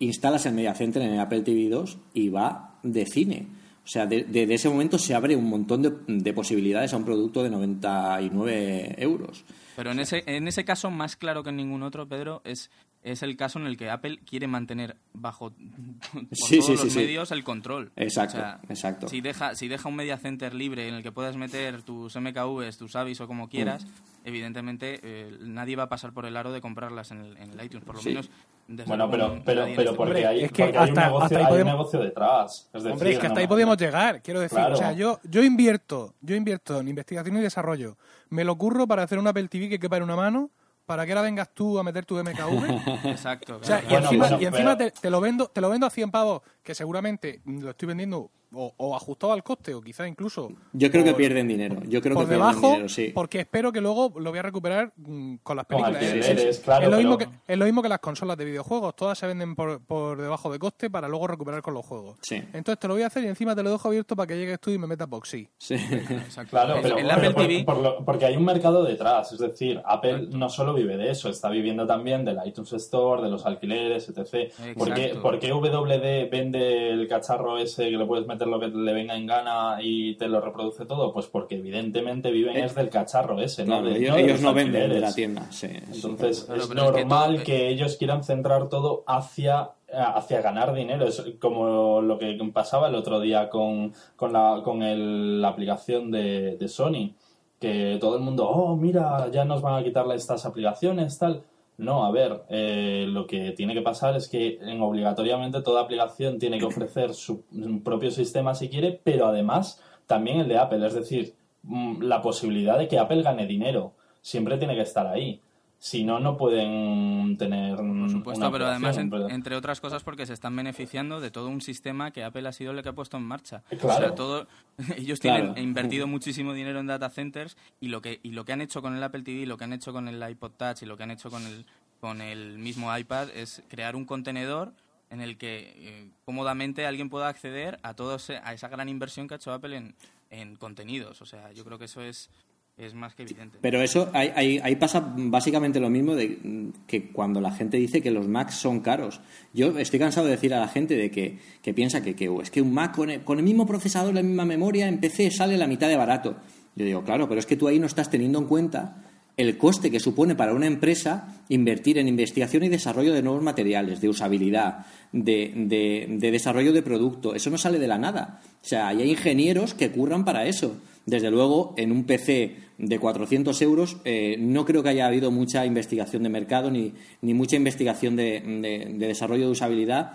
instalas 0.00 0.44
el 0.46 0.54
Media 0.54 0.74
Center 0.74 1.02
en 1.02 1.12
el 1.12 1.20
Apple 1.20 1.42
TV 1.42 1.68
2 1.68 1.98
y 2.14 2.30
va 2.30 2.74
de 2.82 3.06
cine. 3.06 3.46
O 3.84 3.86
sea, 3.86 4.06
de- 4.06 4.24
de- 4.24 4.52
ese 4.54 4.68
momento 4.70 4.98
se 4.98 5.14
abre 5.14 5.36
un 5.36 5.44
montón 5.48 5.82
de, 5.82 5.92
de 6.06 6.32
posibilidades 6.32 6.92
a 6.94 6.96
un 6.96 7.04
producto 7.04 7.42
de 7.42 7.50
99 7.50 8.94
euros. 8.98 9.44
Pero 9.76 9.92
en 9.92 10.00
ese, 10.00 10.22
en 10.26 10.48
ese 10.48 10.64
caso, 10.64 10.90
más 10.90 11.16
claro 11.16 11.42
que 11.42 11.50
en 11.50 11.56
ningún 11.56 11.82
otro, 11.82 12.08
Pedro, 12.08 12.40
es, 12.44 12.70
es 13.02 13.22
el 13.22 13.36
caso 13.36 13.58
en 13.58 13.66
el 13.66 13.76
que 13.76 13.90
Apple 13.90 14.20
quiere 14.24 14.46
mantener 14.46 14.96
bajo 15.12 15.50
por 15.50 16.26
Sí, 16.32 16.58
todos 16.60 16.66
sí, 16.66 16.72
los 16.84 16.92
sí, 16.92 16.98
medios 17.00 17.30
el 17.32 17.44
control. 17.44 17.92
Exacto, 17.96 18.38
O 18.38 18.40
sea, 18.40 18.60
exacto. 18.68 19.08
Si 19.08 19.20
deja, 19.20 19.54
si 19.54 19.68
deja 19.68 19.88
un 19.88 19.96
media 19.96 20.16
center 20.16 20.54
libre 20.54 20.88
en 20.88 20.94
el 20.94 21.02
que 21.02 21.12
puedas 21.12 21.36
meter 21.36 21.82
tus 21.82 22.16
MKVs, 22.16 22.78
tus 22.78 22.94
AVIs 22.96 23.20
o 23.20 23.26
como 23.26 23.48
quieras, 23.48 23.84
Mm. 23.84 23.88
evidentemente 24.28 25.00
eh, 25.02 25.36
nadie 25.40 25.76
va 25.76 25.82
a 25.84 25.88
pasar 25.90 26.12
por 26.14 26.24
el 26.24 26.36
aro 26.36 26.52
de 26.52 26.60
comprarlas 26.62 27.10
en 27.10 27.20
el, 27.20 27.36
en 27.36 27.50
el 27.58 27.66
iTunes, 27.66 27.84
por 27.84 27.96
lo 27.96 28.02
menos. 28.02 28.30
Desde 28.66 28.88
Bueno, 28.88 29.10
pero, 29.10 29.40
pero, 29.44 29.64
pero 29.76 29.94
porque, 29.96 30.12
Hombre, 30.12 30.26
hay, 30.26 30.44
es 30.44 30.52
que 30.52 30.64
porque 30.64 30.78
hay 30.78 30.84
un 30.90 30.98
hasta- 30.98 31.06
negocio, 31.06 31.24
hasta 31.24 31.36
ahí 31.36 31.40
hay 31.40 31.44
un 31.44 31.50
podemos- 31.50 31.72
negocio 31.72 32.00
detrás. 32.00 32.70
Es 32.72 32.84
Hombre, 32.84 33.10
es 33.12 33.18
que 33.18 33.26
hasta 33.26 33.34
no- 33.34 33.40
ahí 33.40 33.46
podíamos 33.46 33.76
llegar, 33.76 34.22
quiero 34.22 34.40
decir. 34.40 34.56
Claro. 34.58 34.74
O 34.74 34.76
sea, 34.76 34.92
yo, 34.92 35.20
yo 35.24 35.42
invierto, 35.42 36.14
yo 36.20 36.34
invierto 36.36 36.80
en 36.80 36.88
investigación 36.88 37.36
y 37.36 37.40
desarrollo. 37.40 37.96
Me 38.30 38.44
lo 38.44 38.56
curro 38.56 38.86
para 38.86 39.02
hacer 39.02 39.18
un 39.18 39.26
Apple 39.26 39.48
TV 39.48 39.68
que 39.68 39.78
quepa 39.78 39.96
en 39.98 40.02
una 40.04 40.16
mano, 40.16 40.50
para 40.86 41.06
que 41.06 41.12
ahora 41.12 41.22
vengas 41.22 41.48
tú 41.54 41.78
a 41.78 41.82
meter 41.82 42.04
tu 42.04 42.16
MKV. 42.18 43.04
Exacto. 43.08 43.56
O 43.60 43.64
sea, 43.64 43.80
y 43.82 43.86
Bueno, 43.88 44.04
encima, 44.06 44.24
bueno, 44.28 44.42
y 44.42 44.46
encima 44.46 44.76
pero- 44.76 44.90
te, 44.92 45.00
te 45.00 45.10
lo 45.10 45.20
vendo, 45.20 45.46
te 45.48 45.60
lo 45.60 45.70
vendo 45.70 45.86
a 45.86 45.90
100 45.90 46.10
pavos, 46.10 46.42
que 46.62 46.74
seguramente 46.74 47.40
lo 47.46 47.70
estoy 47.70 47.88
vendiendo 47.88 48.30
o, 48.54 48.72
o 48.76 48.96
ajustado 48.96 49.32
al 49.32 49.42
coste, 49.42 49.74
o 49.74 49.80
quizá 49.82 50.06
incluso 50.06 50.50
Yo 50.72 50.90
creo 50.90 51.04
que 51.04 51.14
pierden 51.14 51.48
dinero. 51.48 51.76
Yo 51.86 52.00
creo 52.00 52.14
por 52.14 52.24
que 52.24 52.28
pierden 52.30 52.46
debajo, 52.48 52.68
dinero, 52.68 52.88
sí. 52.88 53.12
porque 53.14 53.40
espero 53.40 53.72
que 53.72 53.80
luego 53.80 54.12
lo 54.18 54.30
voy 54.30 54.38
a 54.38 54.42
recuperar 54.42 54.92
mm, 54.96 55.36
con 55.42 55.56
las 55.56 55.66
Con 55.66 55.76
películas. 55.82 56.02
¿eh? 56.02 56.06
alquileres, 56.06 56.44
Es- 56.44 56.60
claro, 56.60 56.84
es, 56.84 56.90
lo 56.90 56.96
mismo 56.98 57.18
pero- 57.18 57.30
que, 57.30 57.52
es 57.52 57.58
lo 57.58 57.64
mismo 57.64 57.82
que 57.82 57.88
las 57.88 57.98
consolas 58.00 58.36
de 58.36 58.44
videojuegos, 58.44 58.96
todas 58.96 59.18
se 59.18 59.26
venden 59.26 59.54
por, 59.54 59.80
por 59.84 60.20
debajo 60.20 60.50
de 60.52 60.58
coste 60.58 60.90
para 60.90 61.08
luego 61.08 61.26
recuperar 61.26 61.62
con 61.62 61.74
los 61.74 61.84
juegos. 61.84 62.18
Sí. 62.22 62.36
Entonces 62.52 62.78
te 62.78 62.88
lo 62.88 62.94
voy 62.94 63.02
a 63.02 63.06
hacer 63.08 63.24
y 63.24 63.28
encima 63.28 63.54
te 63.54 63.62
lo 63.62 63.70
dejo 63.70 63.88
abierto 63.88 64.16
para 64.16 64.26
que 64.26 64.36
llegues 64.36 64.60
tú 64.60 64.70
y 64.70 64.78
me 64.78 64.86
metas 64.86 65.08
boxy. 65.08 65.48
Sí. 65.58 65.74
exacto. 65.74 66.50
Claro, 66.50 66.76
pero, 66.82 66.96
el 66.98 67.04
pero 67.06 67.16
Apple 67.16 67.30
por- 67.32 67.42
TV. 67.46 67.64
por 67.64 67.78
lo- 67.78 68.04
porque 68.04 68.26
hay 68.26 68.36
un 68.36 68.44
mercado 68.44 68.84
detrás. 68.84 69.32
Es 69.32 69.38
decir, 69.38 69.80
Apple 69.84 70.28
no 70.30 70.48
solo 70.48 70.74
vive 70.74 70.96
de 70.96 71.10
eso, 71.10 71.28
está 71.28 71.48
viviendo 71.50 71.86
también 71.86 72.24
del 72.24 72.38
iTunes 72.44 72.72
Store, 72.74 73.22
de 73.22 73.30
los 73.30 73.44
alquileres, 73.46 74.08
etc. 74.08 74.52
¿Por 74.76 74.92
qué, 74.94 75.02
Exacto. 75.06 75.22
por 75.22 75.38
qué 75.38 75.52
WD 75.52 76.28
vende 76.30 76.90
el 76.90 77.08
cacharro 77.08 77.58
ese 77.58 77.90
que 77.90 77.96
le 77.96 78.06
puedes 78.06 78.26
meter 78.26 78.43
lo 78.46 78.60
que 78.60 78.68
le 78.68 78.92
venga 78.92 79.16
en 79.16 79.26
gana 79.26 79.78
y 79.80 80.14
te 80.16 80.28
lo 80.28 80.40
reproduce 80.40 80.86
todo? 80.86 81.12
Pues 81.12 81.26
porque 81.26 81.56
evidentemente 81.56 82.30
viven 82.30 82.56
Eh, 82.56 82.64
es 82.64 82.74
del 82.74 82.88
cacharro 82.90 83.40
ese, 83.40 83.64
¿no? 83.64 83.82
De- 83.82 83.96
ellos, 83.96 84.14
de 84.16 84.22
ellos 84.22 84.32
los 84.32 84.40
no 84.42 84.54
venden 84.54 84.90
de 84.90 85.00
la 85.00 85.12
tienda. 85.14 85.46
Sí, 85.50 85.68
sí. 85.68 85.76
Entonces 86.06 86.44
Claro, 86.44 86.60
es 86.62 86.68
pero 86.68 86.82
es 86.82 86.90
que 86.92 87.00
normal 87.04 87.34
todo- 87.36 87.44
que, 87.44 87.68
ellos 87.68 87.96
quieran 87.96 88.24
centrar 88.24 88.68
todo 88.68 89.04
hacia, 89.06 89.70
hacia 89.92 90.40
ganar 90.42 90.72
dinero. 90.74 91.06
Es 91.06 91.22
como 91.40 92.00
lo 92.00 92.18
que 92.18 92.36
pasaba 92.52 92.88
el 92.88 92.94
otro 92.94 93.20
día 93.20 93.48
con, 93.48 93.92
con, 94.16 94.32
la, 94.32 94.60
con 94.64 94.82
el- 94.82 95.40
la 95.42 95.48
aplicación 95.48 96.10
de, 96.10 96.56
de 96.56 96.68
Sony. 96.68 97.14
Que 97.60 97.96
todo 98.00 98.16
el 98.16 98.22
mundo, 98.22 98.46
oh, 98.48 98.76
mira, 98.76 99.28
ya 99.30 99.44
nos 99.44 99.62
van 99.62 99.80
a 99.80 99.84
quitar 99.84 100.04
estas 100.12 100.44
aplicaciones, 100.44 101.18
tal. 101.18 101.42
No, 101.76 102.04
a 102.04 102.12
ver, 102.12 102.44
eh, 102.50 103.06
lo 103.08 103.26
que 103.26 103.50
tiene 103.52 103.74
que 103.74 103.82
pasar 103.82 104.14
es 104.16 104.28
que 104.28 104.58
en, 104.60 104.80
obligatoriamente 104.80 105.60
toda 105.62 105.82
aplicación 105.82 106.38
tiene 106.38 106.58
que 106.58 106.66
ofrecer 106.66 107.14
su 107.14 107.42
propio 107.82 108.10
sistema 108.12 108.54
si 108.54 108.68
quiere, 108.68 109.00
pero 109.02 109.26
además 109.26 109.82
también 110.06 110.40
el 110.40 110.48
de 110.48 110.58
Apple. 110.58 110.86
Es 110.86 110.94
decir, 110.94 111.34
mm, 111.62 112.02
la 112.02 112.22
posibilidad 112.22 112.78
de 112.78 112.86
que 112.86 112.98
Apple 112.98 113.22
gane 113.22 113.46
dinero 113.46 113.92
siempre 114.20 114.56
tiene 114.56 114.76
que 114.76 114.82
estar 114.82 115.06
ahí. 115.06 115.40
Si 115.86 116.02
no, 116.02 116.18
no 116.18 116.38
pueden 116.38 117.36
tener. 117.36 117.76
Por 117.76 118.08
supuesto, 118.10 118.50
pero 118.50 118.66
además, 118.68 118.96
en- 118.96 119.12
entre 119.30 119.54
otras 119.54 119.82
cosas, 119.82 120.02
porque 120.02 120.24
se 120.24 120.32
están 120.32 120.56
beneficiando 120.56 121.20
de 121.20 121.30
todo 121.30 121.48
un 121.48 121.60
sistema 121.60 122.10
que 122.10 122.24
Apple 122.24 122.48
ha 122.48 122.52
sido 122.52 122.72
el 122.72 122.82
que 122.82 122.88
ha 122.88 122.94
puesto 122.94 123.18
en 123.18 123.24
marcha. 123.24 123.62
Claro. 123.68 123.88
O 123.88 123.98
sea, 123.98 124.14
todo, 124.14 124.46
ellos 124.96 125.20
tienen 125.20 125.58
invertido 125.58 126.06
muchísimo 126.06 126.54
dinero 126.54 126.80
en 126.80 126.86
data 126.86 127.10
centers 127.10 127.58
y 127.80 127.88
lo 127.88 128.00
que 128.00 128.18
y 128.22 128.30
lo 128.30 128.46
que 128.46 128.52
han 128.54 128.62
hecho 128.62 128.80
con 128.80 128.96
el 128.96 129.02
Apple 129.02 129.24
TV, 129.24 129.44
lo 129.44 129.58
que 129.58 129.64
han 129.64 129.74
hecho 129.74 129.92
con 129.92 130.08
el 130.08 130.26
iPod 130.26 130.52
Touch 130.52 130.82
y 130.82 130.86
lo 130.86 130.96
que 130.96 131.02
han 131.02 131.10
hecho 131.10 131.28
con 131.28 131.44
el 131.46 131.66
con 132.00 132.22
el 132.22 132.58
mismo 132.58 132.96
iPad 132.96 133.28
es 133.34 133.62
crear 133.68 133.94
un 133.94 134.06
contenedor 134.06 134.72
en 135.10 135.20
el 135.20 135.36
que 135.36 135.74
eh, 135.76 136.08
cómodamente 136.24 136.86
alguien 136.86 137.10
pueda 137.10 137.28
acceder 137.28 137.78
a 137.82 137.92
todo 137.92 138.14
ese- 138.16 138.38
a 138.42 138.54
esa 138.54 138.68
gran 138.68 138.88
inversión 138.88 139.28
que 139.28 139.34
ha 139.34 139.36
hecho 139.36 139.52
Apple 139.52 139.76
en, 139.76 139.94
en 140.30 140.56
contenidos. 140.56 141.20
O 141.20 141.26
sea, 141.26 141.52
yo 141.52 141.62
creo 141.62 141.78
que 141.78 141.84
eso 141.84 142.00
es 142.00 142.30
es 142.76 142.92
más 142.94 143.14
que 143.14 143.22
evidente. 143.22 143.58
Pero 143.60 143.80
eso, 143.82 144.10
ahí, 144.12 144.32
ahí- 144.34 144.60
ahí 144.62 144.74
pasa 144.76 145.14
básicamente 145.16 145.78
lo 145.78 145.90
mismo 145.90 146.14
de 146.16 146.38
mm, 146.42 146.68
que 146.88 147.10
cuando 147.12 147.40
la 147.40 147.52
gente 147.52 147.76
dice 147.76 148.02
que 148.02 148.10
los 148.10 148.26
Macs 148.26 148.56
son 148.56 148.80
caros. 148.80 149.20
Yo 149.52 149.78
estoy 149.78 150.00
cansado 150.00 150.26
de 150.26 150.32
decir 150.32 150.52
a 150.54 150.60
la 150.60 150.68
gente 150.68 150.96
de 150.96 151.10
que, 151.10 151.38
que 151.62 151.72
piensa 151.72 152.02
que, 152.02 152.28
"Oh, 152.28 152.42
es 152.42 152.50
que 152.50 152.60
un 152.62 152.72
Mac 152.74 152.94
con 152.96 153.10
el, 153.10 153.42
mismo 153.44 153.64
procesador, 153.66 154.12
la 154.14 154.22
misma 154.22 154.44
memoria, 154.44 154.88
en 154.88 154.98
PC 154.98 155.30
sale 155.30 155.56
la 155.56 155.68
mitad 155.68 155.88
de 155.88 155.96
barato. 155.96 156.36
Yo 156.74 156.84
digo, 156.84 157.04
claro, 157.04 157.28
pero 157.28 157.38
es 157.38 157.46
que 157.46 157.56
tú 157.56 157.68
ahí 157.68 157.78
no 157.78 157.86
estás 157.86 158.10
teniendo 158.10 158.40
en 158.40 158.46
cuenta 158.46 159.04
el 159.36 159.56
coste 159.58 159.90
que 159.90 159.98
supone 160.00 160.34
para 160.36 160.52
una 160.54 160.66
empresa 160.66 161.42
invertir 161.48 161.98
en 161.98 162.06
investigación 162.08 162.62
y 162.64 162.68
desarrollo 162.68 163.12
de 163.12 163.22
nuevos 163.22 163.42
materiales, 163.42 164.00
de 164.00 164.08
usabilidad, 164.08 164.86
de, 165.12 165.52
de- 165.56 166.06
de 166.08 166.30
desarrollo 166.32 166.72
de 166.72 166.82
producto. 166.82 167.34
Eso 167.36 167.50
no 167.50 167.58
sale 167.58 167.78
de 167.78 167.88
la 167.88 167.98
nada. 167.98 168.40
O 168.62 168.66
sea, 168.66 168.88
hay 168.88 169.08
ingenieros 169.08 169.74
que 169.74 169.90
curran 169.92 170.24
para 170.24 170.46
eso. 170.46 170.76
Desde 171.06 171.30
luego, 171.30 171.74
en 171.76 171.92
un 171.92 172.04
PC 172.04 172.56
de 172.78 172.98
400 172.98 173.60
euros 173.62 173.98
eh, 174.04 174.36
no 174.38 174.64
creo 174.64 174.82
que 174.82 174.88
haya 174.88 175.06
habido 175.06 175.30
mucha 175.30 175.64
investigación 175.66 176.22
de 176.22 176.28
mercado 176.30 176.70
ni, 176.70 176.92
ni 177.22 177.34
mucha 177.34 177.56
investigación 177.56 178.16
de, 178.16 178.40
de- 178.40 178.94
de 178.98 179.06
desarrollo 179.06 179.44
de 179.46 179.50
usabilidad 179.52 180.12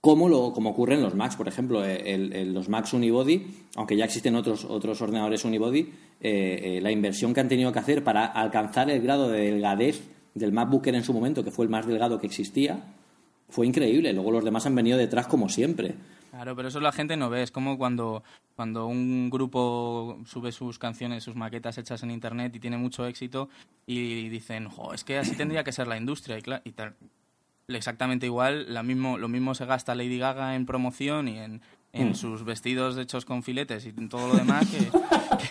como, 0.00 0.28
lo, 0.28 0.52
como 0.52 0.70
ocurre 0.70 0.94
en 0.94 1.02
los 1.02 1.14
Macs, 1.14 1.36
por 1.36 1.48
ejemplo, 1.48 1.84
eh, 1.84 2.14
el- 2.14 2.54
los 2.54 2.68
Macs 2.68 2.92
Unibody, 2.94 3.46
aunque 3.76 3.96
ya 3.96 4.04
existen 4.04 4.34
otros, 4.36 4.64
otros 4.64 5.00
ordenadores 5.02 5.44
Unibody, 5.44 5.80
eh, 6.20 6.60
eh, 6.62 6.80
la 6.80 6.90
inversión 6.92 7.34
que 7.34 7.40
han 7.40 7.48
tenido 7.48 7.72
que 7.72 7.80
hacer 7.80 8.02
para 8.04 8.24
alcanzar 8.26 8.90
el 8.90 9.02
grado 9.02 9.28
de 9.28 9.40
delgadez 9.50 10.00
del 10.34 10.52
MacBook 10.52 10.86
Air 10.86 10.94
en 10.96 11.04
su 11.04 11.12
momento, 11.12 11.42
que 11.44 11.50
fue 11.50 11.64
el 11.64 11.70
más 11.70 11.86
delgado 11.86 12.18
que 12.20 12.26
existía, 12.28 12.78
fue 13.50 13.66
increíble. 13.66 14.12
Luego 14.12 14.30
los 14.30 14.44
demás 14.44 14.66
han 14.66 14.74
venido 14.76 14.96
detrás 14.98 15.26
como 15.26 15.48
siempre. 15.48 15.94
Claro, 16.38 16.54
pero 16.54 16.68
eso 16.68 16.78
la 16.78 16.92
gente 16.92 17.16
no 17.16 17.30
ve. 17.30 17.42
Es 17.42 17.50
como 17.50 17.76
cuando, 17.76 18.22
cuando 18.54 18.86
un 18.86 19.28
grupo 19.28 20.20
sube 20.24 20.52
sus 20.52 20.78
canciones, 20.78 21.24
sus 21.24 21.34
maquetas 21.34 21.78
hechas 21.78 22.04
en 22.04 22.12
internet 22.12 22.54
y 22.54 22.60
tiene 22.60 22.76
mucho 22.76 23.08
éxito 23.08 23.48
y 23.86 24.28
dicen, 24.28 24.68
jo, 24.68 24.94
es 24.94 25.02
que 25.02 25.18
así 25.18 25.34
tendría 25.34 25.64
que 25.64 25.72
ser 25.72 25.88
la 25.88 25.96
industria. 25.96 26.38
Y, 26.38 26.70
tal. 26.70 26.94
Exactamente 27.66 28.26
igual, 28.26 28.72
la 28.72 28.84
mismo, 28.84 29.18
lo 29.18 29.26
mismo 29.26 29.56
se 29.56 29.66
gasta 29.66 29.96
Lady 29.96 30.16
Gaga 30.16 30.54
en 30.54 30.64
promoción 30.64 31.26
y 31.26 31.38
en, 31.38 31.60
en 31.92 32.14
sus 32.14 32.44
vestidos 32.44 32.96
hechos 32.98 33.24
con 33.24 33.42
filetes 33.42 33.86
y 33.86 33.88
en 33.88 34.08
todo 34.08 34.28
lo 34.28 34.34
demás 34.34 34.64
que, 34.70 34.92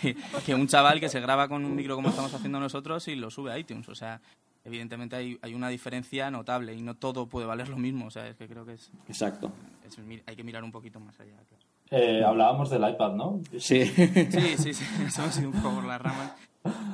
que, 0.00 0.16
que 0.46 0.54
un 0.54 0.68
chaval 0.68 1.00
que 1.00 1.10
se 1.10 1.20
graba 1.20 1.48
con 1.48 1.66
un 1.66 1.76
micro 1.76 1.96
como 1.96 2.08
estamos 2.08 2.32
haciendo 2.32 2.60
nosotros 2.60 3.06
y 3.08 3.14
lo 3.14 3.30
sube 3.30 3.52
a 3.52 3.58
iTunes. 3.58 3.90
O 3.90 3.94
sea, 3.94 4.22
evidentemente 4.64 5.16
hay, 5.16 5.38
hay 5.42 5.54
una 5.54 5.68
diferencia 5.68 6.30
notable 6.30 6.74
y 6.74 6.82
no 6.82 6.94
todo 6.94 7.26
puede 7.28 7.46
valer 7.46 7.68
lo 7.68 7.78
mismo. 7.78 8.06
O 8.06 8.10
sea, 8.10 8.28
es 8.28 8.36
que 8.36 8.48
creo 8.48 8.64
que 8.64 8.74
es, 8.74 8.90
Exacto. 9.08 9.52
es 9.86 9.98
hay 10.26 10.36
que 10.36 10.44
mirar 10.44 10.64
un 10.64 10.72
poquito 10.72 11.00
más 11.00 11.18
allá. 11.20 11.36
claro. 11.48 11.64
Eh, 11.90 12.22
hablábamos 12.22 12.68
del 12.68 12.86
iPad, 12.88 13.14
¿no? 13.14 13.40
Sí. 13.58 13.86
Sí, 13.86 14.56
sí, 14.58 14.74
sí, 14.74 14.84
eso 15.06 15.22
ha 15.22 15.32
sido 15.32 15.50
un 15.50 15.62
poco 15.62 15.76
por 15.76 15.84
las 15.84 16.00
ramas. 16.00 16.32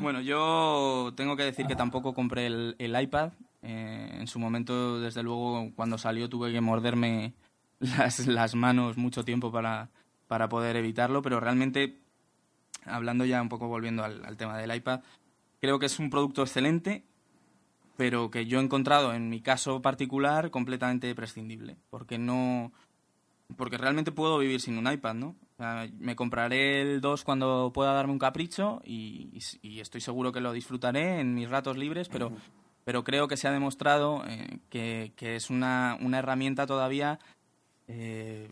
Bueno, 0.00 0.20
yo 0.20 1.12
tengo 1.16 1.37
que 1.37 1.42
decir 1.42 1.66
que 1.66 1.74
tampoco 1.74 2.14
compré 2.14 2.46
el, 2.46 2.77
el 2.79 3.00
iPad. 3.00 3.33
Eh, 3.62 4.18
en 4.20 4.27
su 4.29 4.38
momento, 4.38 5.00
desde 5.00 5.22
luego, 5.22 5.70
cuando 5.74 5.98
salió 5.98 6.29
tuve 6.29 6.53
que 6.53 6.61
morderme 6.61 7.33
las, 7.81 8.27
las 8.27 8.55
manos 8.55 8.96
mucho 8.96 9.24
tiempo 9.24 9.50
para, 9.50 9.88
para 10.29 10.48
poder 10.48 10.77
evitarlo, 10.77 11.22
pero 11.22 11.40
realmente, 11.40 11.98
hablando 12.85 13.24
ya 13.24 13.40
un 13.42 13.48
poco 13.48 13.66
volviendo 13.66 14.05
al, 14.05 14.24
al 14.24 14.37
tema 14.37 14.59
del 14.59 14.74
iPad, 14.74 15.00
creo 15.61 15.79
que 15.79 15.87
es 15.87 15.98
un 15.98 16.11
producto 16.11 16.42
excelente, 16.42 17.05
pero 17.96 18.30
que 18.30 18.46
yo 18.46 18.59
he 18.61 18.62
encontrado 18.62 19.12
en 19.14 19.28
mi 19.28 19.40
caso 19.40 19.80
particular 19.83 20.50
completamente 20.50 21.14
prescindible, 21.14 21.76
porque 21.90 22.18
no 22.18 22.72
porque 23.57 23.76
realmente 23.76 24.11
puedo 24.11 24.38
vivir 24.38 24.61
sin 24.61 24.78
un 24.78 24.90
iPad, 24.90 25.14
¿no? 25.14 25.37
O 25.52 25.57
sea, 25.59 25.87
me 25.98 26.16
compraré 26.16 26.80
el 26.80 27.00
2 27.00 27.24
cuando 27.24 27.70
pueda 27.74 27.92
darme 27.92 28.12
un 28.14 28.18
capricho 28.18 28.80
y, 28.85 29.30
y- 29.62 29.68
y 29.68 29.80
estoy 29.80 30.00
seguro 30.00 30.33
que 30.33 30.40
lo 30.40 30.52
disfrutaré 30.52 31.20
en 31.20 31.35
mis 31.35 31.48
ratos 31.50 31.76
libres, 31.76 32.09
pero, 32.09 32.33
pero 32.85 33.04
creo 33.04 33.28
que 33.28 33.37
se 33.37 33.46
ha 33.46 33.52
demostrado 33.52 34.24
eh, 34.26 34.59
que, 34.70 35.12
que 35.14 35.37
es 35.37 35.50
una, 35.50 35.96
una 36.00 36.18
herramienta 36.20 36.66
todavía 36.66 37.18
eh, 37.87 38.48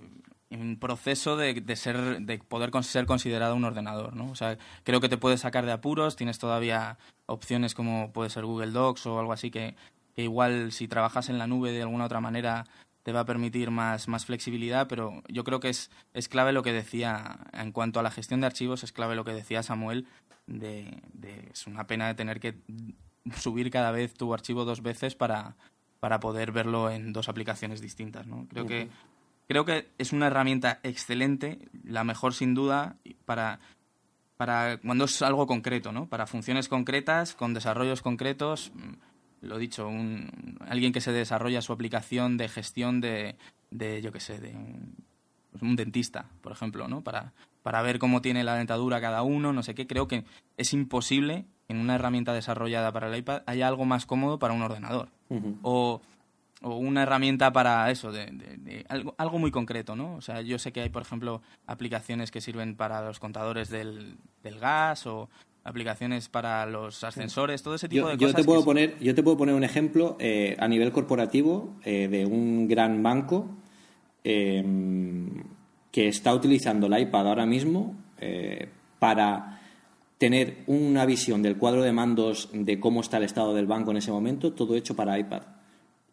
en 0.52 0.76
proceso 0.78 1.36
de, 1.36 1.54
de 1.54 1.76
ser 1.76 2.20
de 2.20 2.38
poder 2.38 2.70
con- 2.70 2.84
ser 2.84 3.06
considerado 3.06 3.54
un 3.56 3.64
ordenador, 3.64 4.14
¿no? 4.14 4.30
O 4.30 4.34
sea, 4.34 4.58
creo 4.84 5.00
que 5.00 5.08
te 5.08 5.16
puede 5.18 5.38
sacar 5.38 5.64
de 5.66 5.72
apuros, 5.72 6.16
tienes 6.16 6.38
todavía 6.38 6.98
opciones 7.26 7.74
como 7.74 8.12
puede 8.12 8.30
ser 8.30 8.44
Google 8.44 8.70
Docs 8.72 9.06
o 9.06 9.18
algo 9.18 9.32
así 9.32 9.50
que, 9.50 9.74
que 10.14 10.22
igual 10.24 10.72
si 10.72 10.88
trabajas 10.88 11.28
en 11.30 11.38
la 11.38 11.46
nube 11.46 11.72
de 11.72 11.82
alguna 11.82 12.04
otra 12.04 12.20
manera 12.20 12.64
te 13.02 13.12
va 13.12 13.20
a 13.20 13.24
permitir 13.24 13.70
más, 13.70 14.06
más 14.06 14.26
flexibilidad, 14.26 14.86
pero 14.86 15.22
yo 15.28 15.42
creo 15.42 15.58
que 15.58 15.70
es, 15.70 15.90
es 16.14 16.28
clave 16.28 16.52
lo 16.52 16.62
que 16.62 16.72
decía 16.72 17.38
en 17.52 17.72
cuanto 17.72 17.98
a 17.98 18.02
la 18.04 18.10
gestión 18.12 18.40
de 18.40 18.46
archivos, 18.46 18.84
es 18.84 18.92
clave 18.92 19.16
lo 19.16 19.24
que 19.24 19.32
decía 19.32 19.62
Samuel 19.64 20.06
de, 20.46 21.00
de- 21.14 21.48
es 21.52 21.66
una 21.66 21.86
pena 21.86 22.06
de 22.06 22.14
tener 22.14 22.38
que 22.38 22.54
subir 23.36 23.70
cada 23.70 23.90
vez 23.90 24.14
tu 24.14 24.32
archivo 24.34 24.64
dos 24.64 24.82
veces 24.82 25.14
para, 25.14 25.56
para 26.00 26.20
poder 26.20 26.52
verlo 26.52 26.90
en 26.90 27.12
dos 27.12 27.28
aplicaciones 27.28 27.80
distintas, 27.80 28.26
¿no? 28.26 28.46
Creo 28.50 28.66
que 28.66 28.88
creo 29.48 29.64
que 29.64 29.90
es 29.98 30.12
una 30.12 30.26
herramienta 30.28 30.80
excelente, 30.82 31.58
la 31.84 32.04
mejor 32.04 32.34
sin 32.34 32.54
duda 32.54 32.96
para 33.24 33.60
para 34.36 34.78
cuando 34.78 35.04
es 35.04 35.22
algo 35.22 35.46
concreto, 35.46 35.92
¿no? 35.92 36.06
Para 36.06 36.26
funciones 36.26 36.68
concretas, 36.68 37.34
con 37.34 37.54
desarrollos 37.54 38.02
concretos, 38.02 38.72
mm, 38.74 39.46
lo 39.46 39.56
dicho, 39.56 39.86
un, 39.86 40.58
alguien 40.66 40.92
que 40.92 41.00
se 41.00 41.12
desarrolla 41.12 41.62
su 41.62 41.72
aplicación 41.72 42.36
de 42.38 42.48
gestión 42.48 43.00
de, 43.00 43.36
de 43.70 44.02
yo 44.02 44.10
qué 44.10 44.18
sé, 44.18 44.40
de 44.40 44.48
un, 44.50 44.96
pues 45.52 45.62
un 45.62 45.76
dentista, 45.76 46.26
por 46.40 46.50
ejemplo, 46.50 46.88
¿no? 46.88 47.02
Para, 47.02 47.32
para 47.62 47.82
ver 47.82 48.00
cómo 48.00 48.20
tiene 48.20 48.42
la 48.42 48.56
dentadura 48.56 49.00
cada 49.00 49.22
uno, 49.22 49.52
no 49.52 49.62
sé 49.62 49.76
qué, 49.76 49.86
creo 49.86 50.08
que 50.08 50.24
es 50.56 50.72
imposible 50.72 51.44
en 51.68 51.78
una 51.78 51.94
herramienta 51.94 52.32
desarrollada 52.32 52.90
para 52.90 53.08
el 53.08 53.16
iPad 53.16 53.42
haya 53.46 53.68
algo 53.68 53.84
más 53.84 54.06
cómodo 54.06 54.40
para 54.40 54.54
un 54.54 54.62
ordenador. 54.62 55.08
Ujú. 55.28 55.56
O, 55.62 56.02
o 56.62 56.76
una 56.76 57.02
herramienta 57.02 57.52
para 57.52 57.90
eso, 57.90 58.12
de, 58.12 58.26
de- 58.26 58.56
de 58.56 58.86
algo, 58.88 59.14
algo 59.18 59.38
muy 59.38 59.50
concreto, 59.50 59.96
¿no? 59.96 60.14
O 60.16 60.20
sea, 60.20 60.40
yo 60.42 60.58
sé 60.58 60.72
que 60.72 60.80
hay, 60.80 60.88
por 60.90 61.02
ejemplo, 61.02 61.42
aplicaciones 61.66 62.30
que 62.30 62.40
sirven 62.40 62.76
para 62.76 63.02
los 63.02 63.18
contadores 63.20 63.68
del, 63.68 64.16
del 64.42 64.58
gas 64.58 65.06
o 65.06 65.28
aplicaciones 65.64 66.28
para 66.28 66.66
los 66.66 67.04
ascensores, 67.04 67.62
todo 67.62 67.74
ese 67.76 67.88
tipo 67.88 68.02
Yo, 68.06 68.08
de 68.08 68.16
yo 68.16 68.26
cosas. 68.28 68.40
te 68.40 68.44
puedo 68.44 68.60
que- 68.60 68.64
poner, 68.64 68.98
yo 68.98 69.14
te 69.14 69.22
puedo 69.22 69.36
poner 69.36 69.54
un 69.54 69.62
ejemplo 69.64 70.16
eh, 70.18 70.56
a 70.58 70.66
nivel 70.68 70.90
corporativo 70.92 71.76
eh, 71.84 72.08
de 72.08 72.26
un 72.26 72.66
gran 72.68 73.02
banco 73.02 73.48
eh, 74.24 74.64
que 75.90 76.08
está 76.08 76.34
utilizando 76.34 76.86
el 76.86 76.98
iPad 77.00 77.28
ahora 77.28 77.46
mismo 77.46 77.94
eh, 78.18 78.68
para 78.98 79.60
tener 80.18 80.58
una 80.66 81.04
visión 81.04 81.42
del 81.42 81.56
cuadro 81.56 81.82
de 81.82 81.92
mandos 81.92 82.48
de 82.52 82.78
cómo 82.80 83.00
está 83.00 83.16
el 83.18 83.24
estado 83.24 83.54
del 83.54 83.66
banco 83.66 83.90
en 83.90 83.96
ese 83.98 84.12
momento, 84.12 84.52
todo 84.52 84.76
hecho 84.76 84.94
para 84.94 85.18
iPad. 85.18 85.42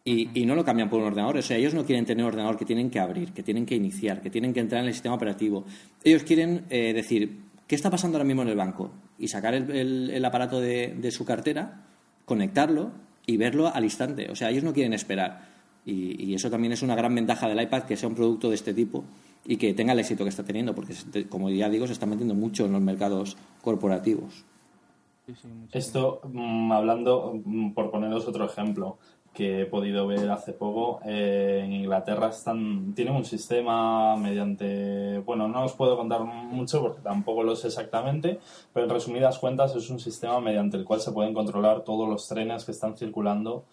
Y, 0.06 0.42
y 0.42 0.46
no 0.46 0.56
lo 0.56 0.64
cambian 0.66 0.90
por 0.90 1.00
un 1.00 1.08
ordenador. 1.08 1.38
O 1.38 1.42
sea, 1.42 1.58
ellos 1.58 1.74
no 1.74 1.86
quieren 1.86 2.06
tener 2.06 2.24
un 2.24 2.30
ordenador 2.30 2.58
que 2.58 2.66
tienen 2.66 2.90
que 2.90 3.00
abrir, 3.00 3.32
que 3.34 3.44
tienen 3.44 3.66
que 3.66 3.76
iniciar, 3.76 4.22
que 4.22 4.30
tienen 4.30 4.54
que 4.54 4.60
entrar 4.62 4.82
en 4.82 4.88
el 4.88 4.94
sistema 4.94 5.16
operativo. 5.16 5.66
Ellos 6.04 6.24
quieren 6.24 6.66
eh, 6.70 6.94
decir, 6.94 7.40
¿qué 7.68 7.76
está 7.76 7.90
pasando 7.92 8.18
ahora 8.18 8.26
mismo 8.26 8.42
en 8.42 8.48
el 8.48 8.56
banco? 8.56 8.92
Y 9.20 9.28
sacar 9.28 9.54
el, 9.54 9.70
el- 9.72 10.10
el 10.10 10.26
aparato 10.26 10.60
de, 10.62 10.96
de 10.98 11.12
su 11.12 11.26
cartera, 11.26 11.84
conectarlo 12.26 12.92
y 13.26 13.38
verlo 13.38 13.68
al 13.74 13.84
instante. 13.84 14.30
O 14.32 14.36
sea, 14.36 14.50
ellos 14.50 14.64
no 14.64 14.74
quieren 14.74 14.94
esperar. 14.94 15.48
Y, 15.86 16.24
y 16.24 16.34
eso 16.34 16.50
también 16.50 16.74
es 16.74 16.82
una 16.82 16.96
gran 16.96 17.14
ventaja 17.14 17.48
del 17.48 17.62
iPad, 17.62 17.84
que 17.84 17.96
sea 17.98 18.10
un 18.10 18.16
producto 18.16 18.50
de 18.50 18.56
este 18.56 18.74
tipo 18.74 19.04
y 19.46 19.58
que 19.58 19.74
tenga 19.74 19.94
el 19.94 20.00
éxito 20.00 20.24
que 20.24 20.30
está 20.30 20.44
teniendo, 20.44 20.76
porque, 20.76 20.94
como 21.30 21.50
ya 21.50 21.70
digo, 21.70 21.88
se 21.88 21.94
está 21.94 22.06
metiendo 22.06 22.36
mucho 22.36 22.66
en 22.66 22.72
los 22.74 22.82
mercados 22.82 23.38
corporativos. 23.62 24.46
Sí, 25.26 25.34
sí, 25.42 25.48
mucho. 25.48 25.78
Esto, 25.78 26.22
mm, 26.32 26.72
hablando, 26.72 27.34
mm, 27.46 27.72
por 27.74 27.92
poneros 27.92 28.28
otro 28.28 28.46
ejemplo 28.46 28.98
que 29.34 29.62
he 29.62 29.66
podido 29.66 30.08
ver 30.08 30.30
hace 30.30 30.54
poco, 30.54 31.00
eh, 31.06 31.62
en 31.64 31.74
Inglaterra 31.74 32.30
están, 32.30 32.94
tienen 32.94 33.16
un 33.16 33.26
sistema 33.26 34.16
mediante, 34.18 35.20
bueno, 35.20 35.48
no 35.48 35.64
os 35.64 35.74
puedo 35.74 35.96
contar 35.96 36.24
mucho 36.24 36.82
porque 36.82 37.02
tampoco 37.02 37.44
lo 37.44 37.56
sé 37.56 37.68
exactamente, 37.68 38.40
pero 38.74 38.86
en 38.86 38.92
resumidas 38.92 39.40
cuentas 39.40 39.76
es 39.76 39.90
un 39.90 40.00
sistema 40.00 40.40
mediante 40.42 40.78
el 40.78 40.86
cual 40.86 41.00
se 41.00 41.12
pueden 41.12 41.34
controlar 41.34 41.84
todos 41.84 42.10
los 42.10 42.28
trenes 42.28 42.66
que 42.66 42.72
están 42.72 42.98
circulando 42.98 43.66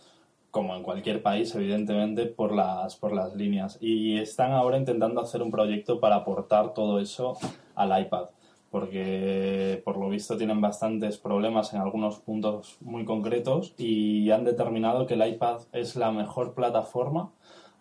como 0.57 0.75
en 0.75 0.83
cualquier 0.83 1.23
país, 1.23 1.55
evidentemente, 1.55 2.25
por 2.25 2.55
las, 2.55 2.97
por 2.97 3.13
las 3.13 3.35
líneas. 3.35 3.77
Y 3.79 4.17
están 4.17 4.53
ahora 4.53 4.79
intentando 4.79 5.21
hacer 5.21 5.43
un 5.43 5.51
proyecto 5.51 6.01
para 6.01 6.17
aportar 6.17 6.73
todo 6.73 6.99
eso 6.99 7.37
al 7.75 8.01
iPad, 8.01 8.29
porque 8.77 9.81
por 9.87 9.97
lo 9.97 10.11
visto 10.11 10.37
tienen 10.37 10.61
bastantes 10.61 11.17
problemas 11.17 11.73
en 11.73 11.81
algunos 11.81 12.19
puntos 12.19 12.77
muy 12.83 13.07
concretos 13.07 13.75
y 13.79 14.31
han 14.31 14.45
determinado 14.45 15.07
que 15.07 15.15
el 15.15 15.27
iPad 15.27 15.61
es 15.73 15.97
la 15.97 16.11
mejor 16.13 16.53
plataforma 16.53 17.31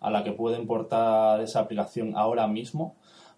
a 0.00 0.10
la 0.10 0.24
que 0.24 0.32
pueden 0.32 0.66
portar 0.66 1.42
esa 1.42 1.60
aplicación 1.60 2.16
ahora 2.16 2.46
mismo 2.46 2.94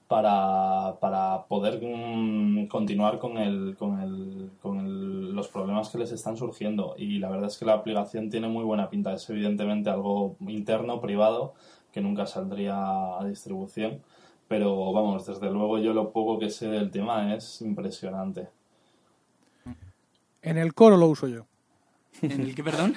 para, 0.07 0.99
para 1.01 1.47
poder 1.49 1.81
mm, 1.83 2.68
continuar 2.68 3.18
con, 3.18 3.37
el, 3.38 3.75
con, 3.77 3.99
el, 4.01 4.53
con 4.62 4.79
el- 4.79 5.33
los 5.35 5.49
problemas 5.49 5.88
que 5.90 5.99
les 5.99 6.12
están 6.12 6.37
surgiendo. 6.37 6.94
Y 6.97 7.18
la 7.18 7.29
verdad 7.29 7.49
es 7.49 7.59
que 7.59 7.64
la 7.66 7.75
aplicación 7.75 8.31
tiene 8.31 8.47
muy 8.49 8.62
buena 8.64 8.88
pinta. 8.88 9.12
Es 9.14 9.29
evidentemente 9.31 9.90
algo 9.90 10.37
interno, 10.47 11.01
privado, 11.01 11.55
que 11.92 12.01
nunca 12.01 12.25
saldría 12.27 13.18
a 13.18 13.25
distribución. 13.25 14.01
Pero 14.49 14.93
vamos, 14.93 15.27
desde 15.27 15.51
luego 15.51 15.79
yo 15.79 15.93
lo 15.93 16.11
poco 16.11 16.39
que 16.39 16.51
sé 16.51 16.69
del 16.69 16.91
tema 16.91 17.35
es 17.35 17.61
impresionante. 17.61 18.49
En 20.41 20.57
el 20.57 20.73
coro 20.73 20.97
lo 20.97 21.07
uso 21.07 21.29
yo. 21.29 21.47
¿En 22.23 22.41
el 22.41 22.55
qué, 22.55 22.65
perdón? 22.65 22.95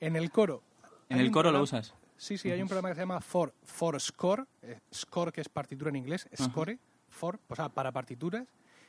En 0.00 0.16
el 0.16 0.30
coro. 0.30 0.62
En 1.08 1.20
el 1.20 1.30
coro 1.30 1.52
lo 1.52 1.62
usas. 1.62 1.94
Sí, 2.16 2.38
sí, 2.38 2.50
hay 2.50 2.62
un 2.62 2.68
programa 2.68 2.88
que 2.88 2.94
se 2.94 3.00
llama 3.00 3.20
For, 3.20 3.52
for 3.64 4.00
Score, 4.00 4.46
eh, 4.62 4.78
Score 4.94 5.32
que 5.32 5.40
es 5.40 5.48
partitura 5.48 5.90
en 5.90 5.96
inglés, 5.96 6.28
Score, 6.40 6.78
for, 7.10 7.38
o 7.48 7.56
sea, 7.56 7.68
para 7.68 7.90
partituras, 7.90 8.46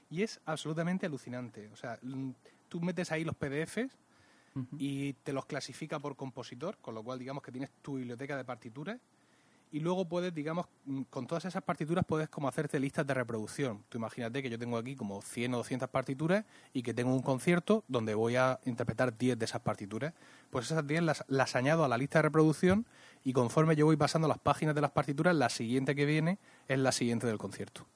y 0.10 0.22
es 0.22 0.40
absolutamente 0.46 1.08
alucinante. 1.08 1.68
O 1.74 1.76
sea, 1.76 2.00
tú 2.70 2.80
metes 2.80 3.12
ahí 3.12 3.24
los 3.24 3.36
PDFs 3.36 3.98
y 4.78 5.14
te 5.14 5.34
los 5.34 5.48
clasifica 5.48 6.00
por 6.00 6.16
compositor, 6.16 6.78
con 6.78 6.94
lo 6.94 7.04
cual 7.04 7.18
digamos 7.18 7.42
que 7.42 7.52
tienes 7.52 7.72
tu 7.82 7.96
biblioteca 7.96 8.38
de 8.38 8.46
partituras 8.46 9.00
y 9.74 9.80
luego 9.80 10.06
puedes, 10.06 10.32
digamos, 10.36 10.68
mm, 10.86 11.02
con 11.10 11.26
todas 11.26 11.46
esas 11.46 11.64
partituras 11.64 12.06
puedes 12.08 12.30
como 12.30 12.48
hacerte 12.48 12.80
listas 12.80 13.08
de 13.08 13.14
reproducción. 13.16 13.84
Tú 13.90 13.98
imagínate 13.98 14.44
que 14.44 14.50
yo 14.50 14.60
tengo 14.60 14.78
aquí 14.78 14.96
como 14.96 15.20
100 15.24 15.56
o 15.56 15.58
200 15.58 15.90
partituras 15.90 16.46
y 16.74 16.84
que 16.84 16.94
tengo 16.94 17.12
un 17.12 17.24
concierto 17.24 17.84
donde 17.88 18.14
voy 18.14 18.36
a 18.36 18.60
interpretar 18.66 19.18
10 19.18 19.40
de 19.40 19.46
esas 19.46 19.62
partituras. 19.62 20.14
Pues 20.52 20.68
esas 20.68 20.86
10 20.86 21.02
las, 21.02 21.26
las 21.28 21.56
añado 21.56 21.84
a 21.84 21.88
la 21.88 21.98
lista 21.98 22.20
de 22.20 22.22
reproducción 22.22 22.86
y 23.24 23.34
conforme 23.34 23.76
yo 23.76 23.88
voy 23.88 23.98
pasando 23.98 24.28
las 24.28 24.38
páginas 24.38 24.76
de 24.76 24.82
las 24.82 24.92
partituras, 24.92 25.36
la 25.36 25.50
siguiente 25.50 25.96
que 25.96 26.06
viene 26.06 26.38
es 26.68 26.78
la 26.78 26.92
siguiente 26.92 27.26
del 27.26 27.40
concierto. 27.40 27.88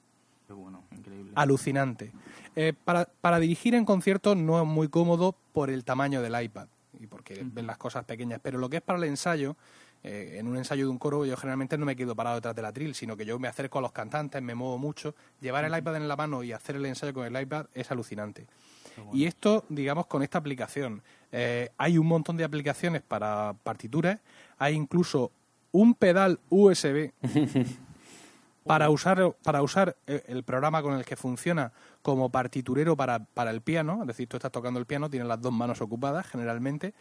Qué 0.48 0.54
bueno, 0.54 0.82
increíble. 0.90 1.30
Alucinante. 1.36 2.10
Eh, 2.56 2.72
para, 2.72 3.04
para 3.04 3.38
dirigir 3.38 3.76
en 3.76 3.84
conciertos 3.84 4.36
no 4.36 4.60
es 4.60 4.66
muy 4.66 4.88
cómodo 4.88 5.36
por 5.52 5.70
el 5.70 5.84
tamaño 5.84 6.22
del 6.22 6.42
iPad 6.42 6.66
y 7.00 7.06
porque 7.06 7.40
ven 7.44 7.66
las 7.66 7.78
cosas 7.78 8.04
pequeñas, 8.04 8.40
pero 8.42 8.58
lo 8.58 8.68
que 8.68 8.78
es 8.78 8.82
para 8.82 8.98
el 8.98 9.04
ensayo, 9.04 9.56
eh, 10.04 10.36
en 10.38 10.46
un 10.46 10.56
ensayo 10.56 10.84
de 10.84 10.90
un 10.90 10.98
coro 10.98 11.26
yo 11.26 11.36
generalmente 11.36 11.76
no 11.76 11.84
me 11.84 11.96
quedo 11.96 12.14
parado 12.14 12.36
detrás 12.36 12.54
del 12.54 12.64
atril, 12.64 12.94
sino 12.94 13.16
que 13.16 13.24
yo 13.24 13.38
me 13.38 13.48
acerco 13.48 13.78
a 13.78 13.82
los 13.82 13.92
cantantes, 13.92 14.40
me 14.42 14.54
muevo 14.54 14.78
mucho. 14.78 15.14
Llevar 15.40 15.64
el 15.64 15.76
iPad 15.76 15.96
en 15.96 16.08
la 16.08 16.16
mano 16.16 16.42
y 16.42 16.52
hacer 16.52 16.76
el 16.76 16.86
ensayo 16.86 17.12
con 17.12 17.26
el 17.26 17.42
iPad 17.42 17.66
es 17.74 17.90
alucinante. 17.90 18.46
Y 19.12 19.26
esto, 19.26 19.64
digamos, 19.68 20.06
con 20.06 20.22
esta 20.22 20.38
aplicación. 20.38 21.02
Eh, 21.30 21.70
hay 21.76 21.98
un 21.98 22.06
montón 22.06 22.36
de 22.36 22.44
aplicaciones 22.44 23.02
para 23.02 23.54
partituras, 23.62 24.18
hay 24.58 24.74
incluso 24.74 25.30
un 25.70 25.94
pedal 25.94 26.40
USB 26.48 27.12
para 28.64 28.90
usar 28.90 29.36
para 29.42 29.62
usar 29.62 29.96
eh, 30.06 30.24
el 30.26 30.42
programa 30.42 30.82
con 30.82 30.94
el 30.94 31.04
que 31.04 31.16
funciona 31.16 31.72
como 32.02 32.30
partiturero 32.30 32.96
para, 32.96 33.20
para 33.20 33.50
el 33.50 33.60
piano, 33.60 33.98
es 34.00 34.06
decir, 34.06 34.28
tú 34.28 34.36
estás 34.36 34.50
tocando 34.50 34.80
el 34.80 34.86
piano, 34.86 35.10
tienes 35.10 35.28
las 35.28 35.40
dos 35.40 35.52
manos 35.52 35.80
ocupadas 35.80 36.26
generalmente, 36.26 36.94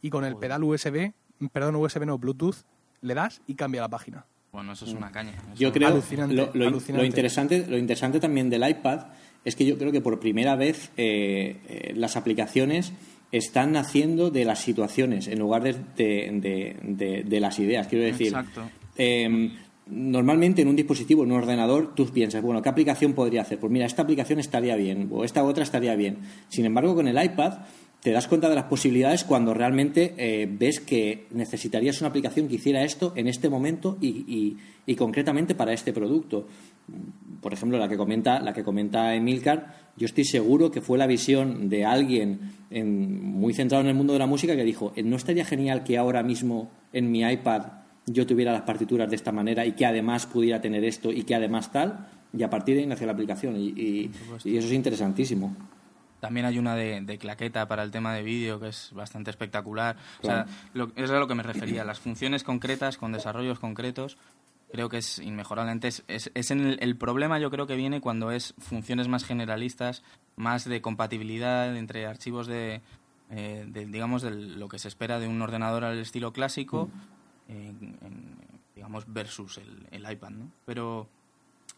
y 0.00 0.10
con 0.10 0.24
el 0.24 0.36
pedal 0.36 0.64
USB, 0.64 1.12
perdón, 1.52 1.76
USB 1.76 2.04
no, 2.06 2.18
Bluetooth, 2.18 2.56
le 3.02 3.14
das 3.14 3.40
y 3.46 3.54
cambia 3.54 3.80
la 3.82 3.88
página. 3.88 4.24
Bueno, 4.52 4.72
eso 4.72 4.84
es 4.84 4.92
una 4.92 5.10
caña. 5.10 5.32
Eso- 5.32 5.56
Yo 5.60 5.72
creo 5.72 5.88
Alucinante, 5.88 6.34
lo, 6.34 6.50
lo- 6.54 6.66
alucinante. 6.68 7.02
lo 7.02 7.04
interesante 7.06 7.66
lo 7.66 7.76
interesante 7.76 8.20
también 8.20 8.48
del 8.50 8.68
iPad 8.68 9.06
es 9.44 9.56
que 9.56 9.66
yo 9.66 9.76
creo 9.76 9.90
que 9.92 10.00
por 10.00 10.20
primera 10.20 10.54
vez 10.56 10.90
eh, 10.96 11.56
eh, 11.68 11.92
las 11.96 12.16
aplicaciones 12.16 12.92
están 13.32 13.72
naciendo 13.72 14.30
de 14.30 14.44
las 14.44 14.60
situaciones 14.60 15.26
en 15.26 15.40
lugar 15.40 15.62
de, 15.64 15.72
de- 15.72 16.30
de- 16.40 16.76
de- 16.82 17.22
de 17.24 17.40
las 17.40 17.58
ideas. 17.58 17.88
Quiero 17.88 18.04
decir, 18.04 18.28
Exacto. 18.28 18.62
eh, 18.96 19.50
normalmente 19.86 20.62
en 20.62 20.68
un 20.68 20.76
dispositivo, 20.76 21.24
en 21.24 21.32
un 21.32 21.38
ordenador, 21.38 21.94
tú 21.94 22.06
piensas, 22.06 22.40
bueno, 22.42 22.62
¿qué 22.62 22.68
aplicación 22.68 23.12
podría 23.12 23.42
hacer? 23.42 23.58
Pues 23.58 23.72
mira, 23.72 23.86
esta 23.86 24.02
aplicación 24.02 24.38
estaría 24.38 24.76
bien 24.76 25.08
o 25.12 25.24
esta 25.24 25.42
otra 25.44 25.62
estaría 25.62 25.94
bien. 25.96 26.18
Sin 26.48 26.64
embargo, 26.64 26.94
con 26.94 27.06
el 27.08 27.22
iPad 27.22 27.58
te 28.04 28.12
das 28.12 28.28
cuenta 28.28 28.50
de 28.50 28.54
las 28.54 28.64
posibilidades 28.64 29.24
cuando 29.24 29.54
realmente 29.54 30.12
eh, 30.18 30.46
ves 30.46 30.78
que 30.78 31.26
necesitarías 31.32 32.02
una 32.02 32.10
aplicación 32.10 32.48
que 32.48 32.56
hiciera 32.56 32.82
esto 32.84 33.14
en 33.16 33.28
este 33.28 33.48
momento 33.48 33.96
y, 33.98 34.08
y- 34.28 34.56
y 34.86 34.94
concretamente 34.94 35.54
para 35.54 35.72
este 35.72 35.94
producto. 35.94 36.46
Por 37.40 37.54
ejemplo, 37.54 37.78
la 37.78 37.88
que 37.88 37.96
comenta, 37.96 38.40
la 38.40 38.52
que 38.52 38.62
comenta 38.62 39.14
Emilcar, 39.14 39.90
yo 39.96 40.04
estoy 40.04 40.24
seguro 40.26 40.70
que 40.70 40.82
fue 40.82 40.98
la 40.98 41.06
visión 41.06 41.70
de 41.70 41.86
alguien 41.86 42.40
en- 42.70 43.24
muy 43.24 43.54
centrado 43.54 43.82
en 43.82 43.88
el 43.88 43.94
mundo 43.94 44.12
de 44.12 44.18
la 44.18 44.26
música 44.26 44.54
que 44.54 44.64
dijo, 44.64 44.92
"Eh, 44.96 45.02
¿no 45.02 45.16
estaría 45.16 45.46
genial 45.46 45.82
que 45.82 45.96
ahora 45.96 46.22
mismo 46.22 46.70
en 46.92 47.10
mi 47.10 47.22
iPad 47.22 47.62
yo 48.06 48.26
tuviera 48.26 48.52
las 48.52 48.62
partituras 48.62 49.08
de 49.08 49.16
esta 49.16 49.32
manera 49.32 49.64
y 49.64 49.72
que 49.72 49.86
además 49.86 50.26
pudiera 50.26 50.60
tener 50.60 50.84
esto 50.84 51.10
y 51.10 51.22
que 51.22 51.34
además 51.34 51.72
tal, 51.72 52.06
y 52.36 52.42
a 52.42 52.50
partir 52.50 52.74
de 52.74 52.82
ahí 52.82 52.86
nació 52.86 53.06
la 53.06 53.14
aplicación. 53.14 53.56
Y, 53.56 53.68
y- 53.68 54.10
y 54.44 54.56
eso 54.58 54.66
es 54.66 54.74
interesantísimo. 54.74 55.56
También 56.24 56.46
hay 56.46 56.58
una 56.58 56.74
de, 56.74 57.02
de 57.02 57.18
claqueta 57.18 57.68
para 57.68 57.82
el 57.82 57.90
tema 57.90 58.14
de 58.14 58.22
vídeo 58.22 58.58
que 58.58 58.68
es 58.68 58.92
bastante 58.94 59.28
espectacular. 59.28 59.94
O 60.22 60.24
sea, 60.24 60.46
lo- 60.72 60.90
es 60.96 61.10
a 61.10 61.18
lo 61.18 61.28
que 61.28 61.34
me 61.34 61.42
refería. 61.42 61.84
Las 61.84 62.00
funciones 62.00 62.42
concretas 62.44 62.96
con 62.96 63.12
desarrollos 63.12 63.58
concretos 63.58 64.16
creo 64.72 64.88
que 64.88 64.96
es 64.96 65.18
inmejorable. 65.18 65.70
Antes, 65.70 66.02
es, 66.08 66.30
es 66.32 66.50
en 66.50 66.60
el, 66.66 66.78
el 66.80 66.96
problema 66.96 67.38
yo 67.38 67.50
creo 67.50 67.66
que 67.66 67.76
viene 67.76 68.00
cuando 68.00 68.30
es 68.30 68.54
funciones 68.56 69.06
más 69.06 69.22
generalistas, 69.24 70.02
más 70.36 70.64
de 70.64 70.80
compatibilidad 70.80 71.76
entre 71.76 72.06
archivos 72.06 72.46
de, 72.46 72.80
eh, 73.28 73.66
de, 73.68 73.84
digamos, 73.84 74.22
de 74.22 74.30
lo 74.30 74.68
que 74.68 74.78
se 74.78 74.88
espera 74.88 75.20
de 75.20 75.28
un 75.28 75.42
ordenador 75.42 75.84
al 75.84 75.98
estilo 75.98 76.32
clásico, 76.32 76.88
eh, 77.50 77.68
en- 78.00 78.38
digamos, 78.74 79.04
versus 79.12 79.58
el, 79.58 79.86
el 79.90 80.10
iPad, 80.10 80.30
¿no? 80.30 80.50
Pero, 80.64 81.06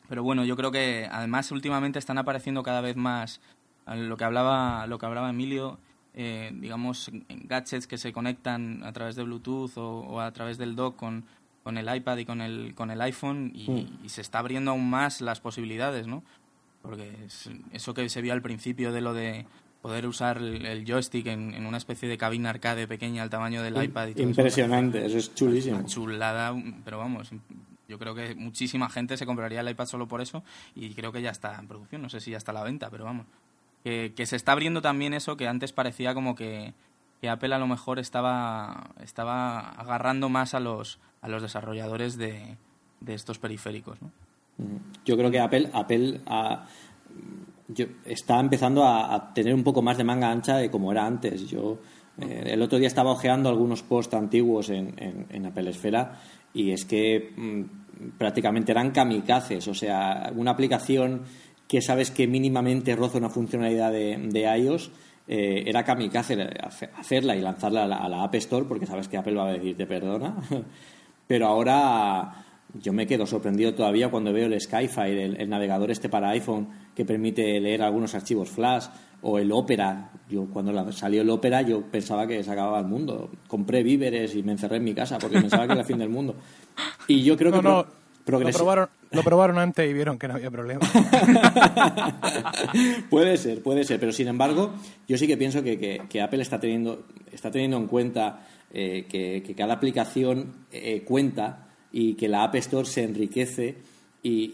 pero 0.09 0.23
bueno, 0.23 0.45
yo 0.45 0.57
creo 0.57 0.71
que 0.71 1.09
además 1.11 1.51
últimamente 1.51 1.99
están 1.99 2.19
apareciendo 2.19 2.63
cada 2.63 2.81
vez 2.81 2.95
más 2.95 3.41
lo 3.95 4.17
que 4.17 4.25
hablaba, 4.25 4.87
lo 4.87 4.99
que 4.99 5.07
hablaba 5.07 5.31
Emilio, 5.31 5.79
eh, 6.15 6.51
digamos, 6.55 7.09
en- 7.09 7.25
gadgets 7.47 7.87
que 7.87 7.99
se 7.99 8.13
conectan 8.13 8.83
a 8.85 8.93
través 8.93 9.17
de 9.17 9.23
Bluetooth 9.23 9.77
o, 9.79 10.01
o 10.01 10.21
a 10.21 10.33
través 10.33 10.59
del 10.59 10.75
dock 10.75 10.97
con, 10.97 11.25
con 11.63 11.79
el 11.79 11.95
iPad 11.95 12.17
y 12.19 12.25
con 12.25 12.41
el, 12.41 12.75
con 12.75 12.91
el 12.91 13.01
iPhone 13.03 13.53
y, 13.55 13.89
y 14.03 14.09
se 14.09 14.21
está 14.23 14.39
abriendo 14.41 14.71
aún 14.73 14.89
más 14.91 15.21
las 15.21 15.41
posibilidades, 15.41 16.07
¿no? 16.07 16.23
Porque 16.83 17.13
es- 17.27 17.51
eso 17.73 17.95
que 17.95 18.09
se 18.09 18.23
vio 18.23 18.33
al 18.33 18.43
principio 18.43 18.93
de 18.93 19.01
lo 19.01 19.13
de 19.15 19.47
poder 19.83 20.07
usar 20.07 20.39
el, 20.39 20.85
joystick 20.85 21.27
en, 21.27 21.55
en 21.55 21.65
una 21.67 21.77
especie 21.77 22.09
de 22.09 22.19
cabina 22.19 22.51
arcade 22.51 22.89
pequeña 22.89 23.23
al 23.23 23.31
tamaño 23.31 23.63
del 23.63 23.81
iPad 23.81 24.09
y 24.09 24.15
todo 24.15 24.23
eso, 24.25 24.29
Impresionante, 24.31 25.07
eso 25.07 25.19
es 25.19 25.33
chulísimo. 25.35 25.77
una 25.79 25.87
chulada, 25.87 26.55
pero 26.85 26.99
vamos, 26.99 27.31
yo 27.89 27.99
creo 27.99 28.13
que 28.15 28.35
muchísima 28.35 28.89
gente 28.91 29.17
se 29.17 29.27
compraría 29.27 29.61
el 29.61 29.69
iPad 29.69 29.87
solo 29.87 30.09
por 30.09 30.21
eso 30.21 30.43
y 30.75 30.93
creo 30.95 31.13
que 31.13 31.23
ya 31.23 31.31
está 31.31 31.57
en 31.61 31.69
producción, 31.69 32.03
no 32.03 32.09
sé 32.09 32.19
si 32.21 32.33
ya 32.33 32.37
está 32.39 32.51
a 32.51 32.55
la 32.55 32.65
venta, 32.65 32.91
pero 32.91 33.05
vamos. 33.05 33.27
Que, 33.87 34.15
que 34.17 34.27
se 34.27 34.35
está 34.35 34.51
abriendo 34.51 34.83
también 34.83 35.15
eso 35.15 35.37
que 35.37 35.47
antes 35.47 35.73
parecía 35.73 36.13
como 36.13 36.35
que, 36.35 36.75
que 37.21 37.29
Apple 37.29 37.55
a 37.55 37.59
lo 37.61 37.69
mejor 37.69 38.01
estaba, 38.01 38.91
estaba 39.01 39.61
agarrando 39.71 40.29
más 40.29 40.55
a 40.55 40.59
los, 40.59 40.99
a 41.23 41.29
los 41.29 41.41
desarrolladores 41.41 42.17
de, 42.19 42.57
de 43.01 43.15
estos 43.15 43.39
periféricos, 43.39 44.03
¿no? 44.03 44.11
Yo 45.05 45.17
creo 45.17 45.31
que 45.31 45.39
Apple, 45.39 45.71
Apple 45.73 46.21
yo- 47.69 47.87
está 48.05 48.41
empezando 48.41 48.83
a, 48.85 49.15
a 49.15 49.33
tener 49.35 49.55
un 49.55 49.63
poco 49.63 49.83
más 49.83 49.97
de 49.99 50.03
manga 50.05 50.33
ancha 50.33 50.57
de 50.57 50.69
como 50.69 50.91
era 50.91 51.07
antes. 51.07 51.49
Yo 51.49 51.79
eh, 52.19 52.43
el 52.47 52.63
otro 52.63 52.79
día 52.79 52.89
estaba 52.89 53.13
ojeando 53.13 53.49
algunos 53.49 53.85
posts 53.85 54.15
antiguos 54.15 54.69
en, 54.71 54.95
en, 55.01 55.27
en 55.31 55.47
Apple 55.47 55.71
Esfera 55.71 56.19
y 56.53 56.73
es 56.73 56.85
que 56.85 57.33
mm, 57.37 58.09
prácticamente 58.19 58.73
eran 58.73 58.91
kamikazes. 58.91 59.69
O 59.69 59.75
sea, 59.75 60.33
una 60.35 60.51
aplicación 60.53 61.23
que 61.69 61.83
sabes 61.83 62.11
que 62.11 62.27
mínimamente 62.27 62.95
roza 62.97 63.19
una 63.19 63.29
funcionalidad 63.31 63.93
de, 63.93 64.17
de 64.19 64.59
iOS 64.59 64.91
eh, 65.29 65.65
era 65.67 65.85
kamikaze 65.85 66.35
hace- 66.63 66.91
hacerla 66.97 67.35
y 67.37 67.41
lanzarla 67.41 67.85
a 67.85 67.87
la, 67.89 67.97
a 67.97 68.09
la 68.09 68.23
App 68.23 68.35
Store 68.37 68.65
porque 68.69 68.87
sabes 68.87 69.09
que 69.09 69.17
Apple 69.17 69.35
va 69.35 69.49
a 69.49 69.53
decirte 69.53 69.87
perdona. 69.87 70.37
Pero 71.27 71.47
ahora 71.49 72.45
yo 72.75 72.93
me 72.93 73.07
quedo 73.07 73.27
sorprendido 73.27 73.75
todavía 73.75 74.11
cuando 74.11 74.33
veo 74.33 74.47
el 74.47 74.61
Skyfire, 74.61 75.25
el, 75.25 75.41
el 75.41 75.49
navegador 75.49 75.91
este 75.91 76.09
para 76.09 76.31
iPhone 76.31 76.69
que 76.95 77.05
permite 77.05 77.59
leer 77.61 77.83
algunos 77.83 78.15
archivos 78.15 78.49
Flash, 78.51 78.87
o 79.23 79.39
el 79.39 79.51
Opera. 79.51 80.13
Yo 80.31 80.47
cuando 80.53 80.93
salió 80.93 81.23
el 81.23 81.31
Opera 81.31 81.63
yo 81.63 81.83
pensaba 81.83 82.27
que 82.29 82.45
se 82.45 82.51
acababa 82.51 82.79
el 82.79 82.87
mundo. 82.87 83.31
Compré 83.49 83.83
víveres 83.83 84.37
y 84.37 84.43
me 84.45 84.53
encerré 84.53 84.77
en 84.77 84.85
mi 84.85 84.95
casa 84.95 85.19
porque 85.19 85.41
pensaba 85.41 85.67
que 85.67 85.73
era 85.73 85.81
el 85.81 85.87
fin 85.87 85.99
del 85.99 86.11
mundo. 86.11 86.37
Y 87.09 87.23
yo 87.23 87.37
creo 87.37 87.51
No, 87.53 87.57
que 87.59 87.63
no, 87.69 87.87
lo, 88.33 88.39
probaron, 88.59 88.89
lo 89.13 89.23
probaron 89.23 89.59
antes 89.59 89.89
y 89.89 89.93
vieron 89.93 90.19
que 90.19 90.27
no 90.29 90.35
había 90.35 90.51
problema. 90.51 90.81
puede 93.11 93.37
ser, 93.37 93.63
puede 93.63 93.85
ser, 93.85 94.01
pero 94.01 94.13
sin 94.13 94.29
embargo, 94.29 94.73
yo 95.09 95.19
sí 95.19 95.27
que 95.27 95.37
pienso 95.37 95.63
que, 95.63 95.79
que- 95.79 96.03
que 96.09 96.21
Apple 96.21 96.43
está 96.43 96.59
teniendo, 96.61 97.05
está 97.33 97.51
teniendo 97.51 97.77
en 97.77 97.87
cuenta 97.87 98.47
eh, 98.73 99.07
que, 99.09 99.43
que 99.45 99.55
cada 99.55 99.75
aplicación 99.75 100.53
eh, 100.73 101.03
cuenta 101.05 101.69
y 101.93 102.15
que 102.15 102.29
la 102.29 102.45
App 102.45 102.55
Store 102.57 102.87
se 102.87 103.05
enriquece 103.05 103.77
y, 104.23 104.51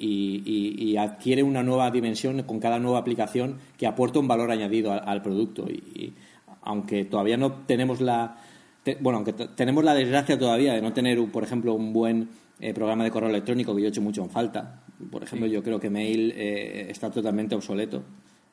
y- 0.91 0.97
adquiere 0.99 1.43
una 1.43 1.63
nueva 1.63 1.91
dimensión 1.91 2.43
con 2.43 2.61
cada 2.61 2.79
nueva 2.79 2.99
aplicación 2.99 3.57
que 3.79 3.87
aporta 3.87 4.19
un 4.19 4.29
valor 4.29 4.51
añadido 4.51 4.93
al, 4.93 5.03
al 5.09 5.23
producto. 5.23 5.65
Y, 5.67 5.73
y 5.99 6.15
aunque 6.63 7.07
todavía 7.07 7.39
no 7.39 7.53
tenemos 7.67 8.03
la. 8.03 8.37
te- 8.85 8.99
bueno, 9.01 9.17
aunque 9.19 9.33
tenemos 9.33 9.83
la 9.83 9.95
desgracia 9.95 10.39
todavía 10.39 10.75
de 10.75 10.83
no 10.83 10.93
tener, 10.93 11.19
un- 11.19 11.31
por 11.31 11.43
ejemplo, 11.43 11.73
un 11.73 11.95
buen 11.95 12.29
eh, 12.63 12.73
programa 12.73 13.03
de 13.03 13.11
correo 13.11 13.29
electrónico 13.29 13.75
que 13.75 13.83
yo 13.83 13.89
he 13.89 13.91
hecho 13.91 14.01
mucho 14.01 14.23
en 14.23 14.31
falta. 14.31 14.85
Por 15.11 15.25
ejemplo, 15.25 15.49
yo 15.49 15.65
creo 15.65 15.81
que 15.81 15.91
Mail 15.91 16.33
eh, 16.37 16.87
está 16.89 17.11
totalmente 17.11 17.57
obsoleto 17.57 18.05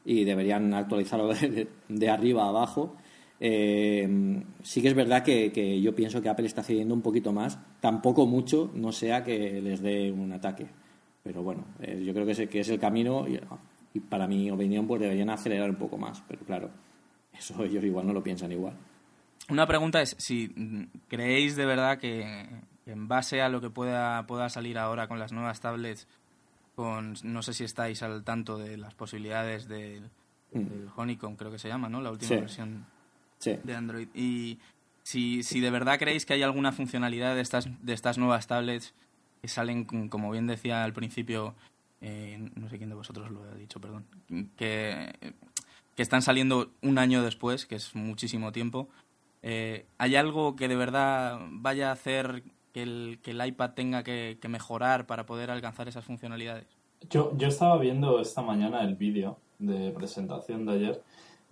y 0.03 0.23
deberían 0.23 0.73
actualizarlo 0.73 1.31
de, 1.87 2.09
arriba 2.09 2.45
a 2.45 2.49
abajo. 2.49 2.95
Eh, 3.39 4.41
sí 4.63 4.81
que 4.81 4.87
es 4.87 4.95
verdad 4.95 5.23
que, 5.23 5.51
que 5.51 5.79
yo 5.79 5.93
pienso 5.93 6.23
que 6.23 6.29
Apple 6.29 6.47
está 6.47 6.63
cediendo 6.63 6.95
un 6.95 7.03
poquito 7.03 7.31
más, 7.31 7.59
tampoco 7.79 8.25
mucho, 8.25 8.71
no 8.73 8.91
sea 8.91 9.23
que 9.23 9.61
les 9.61 9.79
dé 9.79 10.11
un 10.11 10.33
ataque. 10.33 10.65
Pero 11.21 11.43
bueno, 11.43 11.65
eh, 11.79 12.01
yo 12.03 12.11
creo 12.11 12.25
que 12.25 12.31
es, 12.31 12.49
que 12.49 12.61
es 12.61 12.69
el 12.69 12.79
camino 12.79 13.27
y, 13.27 13.39
y 13.93 13.99
para 13.99 14.27
mi 14.27 14.49
opinión 14.49 14.87
pues 14.87 15.01
deberían 15.01 15.29
acelerar 15.29 15.69
un 15.69 15.75
poco 15.75 15.99
más. 15.99 16.23
Pero 16.27 16.43
claro, 16.45 16.71
eso 17.37 17.63
ellos 17.63 17.83
igual 17.83 18.07
no 18.07 18.13
lo 18.13 18.23
piensan 18.23 18.51
igual. 18.51 18.73
Una 19.49 19.67
pregunta 19.67 20.01
es 20.01 20.15
si 20.17 20.49
creéis 21.07 21.55
de 21.55 21.65
verdad 21.65 21.99
que 21.99 22.47
en 22.91 23.07
base 23.07 23.41
a 23.41 23.49
lo 23.49 23.61
que 23.61 23.69
pueda, 23.69 24.25
pueda 24.27 24.49
salir 24.49 24.77
ahora 24.77 25.07
con 25.07 25.19
las 25.19 25.31
nuevas 25.31 25.59
tablets, 25.61 26.07
con 26.75 27.15
no 27.23 27.41
sé 27.41 27.53
si 27.53 27.63
estáis 27.63 28.01
al 28.03 28.23
tanto 28.23 28.57
de 28.57 28.77
las 28.77 28.93
posibilidades 28.93 29.67
del, 29.67 30.09
del 30.51 30.89
Honeycomb, 30.95 31.37
creo 31.37 31.51
que 31.51 31.59
se 31.59 31.67
llama, 31.67 31.89
¿no? 31.89 32.01
La 32.01 32.11
última 32.11 32.29
Sí. 32.29 32.35
versión 32.35 32.85
Sí. 33.37 33.57
de 33.63 33.75
Android. 33.75 34.07
Y 34.13 34.59
si, 35.03 35.43
si 35.43 35.59
de 35.59 35.71
verdad 35.71 35.97
creéis 35.99 36.25
que 36.25 36.33
hay 36.33 36.43
alguna 36.43 36.71
funcionalidad 36.71 37.35
de 37.35 37.41
estas, 37.41 37.69
de 37.81 37.93
estas 37.93 38.17
nuevas 38.17 38.47
tablets 38.47 38.93
que 39.41 39.47
salen, 39.47 39.85
como 40.09 40.31
bien 40.31 40.47
decía 40.47 40.83
al 40.83 40.93
principio, 40.93 41.55
eh, 42.01 42.49
no 42.55 42.69
sé 42.69 42.77
quién 42.77 42.89
de 42.89 42.95
vosotros 42.95 43.31
lo 43.31 43.43
ha 43.43 43.55
dicho, 43.55 43.79
perdón, 43.79 44.05
que, 44.57 45.13
que 45.95 46.01
están 46.01 46.21
saliendo 46.21 46.71
un 46.81 46.97
año 46.97 47.23
después, 47.23 47.65
que 47.65 47.75
es 47.75 47.95
muchísimo 47.95 48.51
tiempo. 48.51 48.89
Eh, 49.41 49.85
¿Hay 49.97 50.17
algo 50.17 50.55
que 50.57 50.67
de 50.67 50.75
verdad 50.75 51.39
vaya 51.51 51.89
a 51.89 51.93
hacer 51.93 52.43
que 52.79 52.83
el, 52.83 53.19
que 53.21 53.31
el 53.31 53.45
iPad 53.45 53.71
tenga 53.71 54.03
que, 54.03 54.37
que 54.41 54.47
mejorar 54.47 55.05
para 55.05 55.25
poder 55.25 55.51
alcanzar 55.51 55.87
esas 55.87 56.05
funcionalidades? 56.05 56.65
Yo, 57.09 57.35
yo 57.37 57.47
estaba 57.47 57.77
viendo 57.77 58.19
esta 58.19 58.41
mañana 58.41 58.81
el 58.81 58.95
vídeo 58.95 59.37
de 59.57 59.91
presentación 59.91 60.65
de 60.65 60.73
ayer 60.73 61.03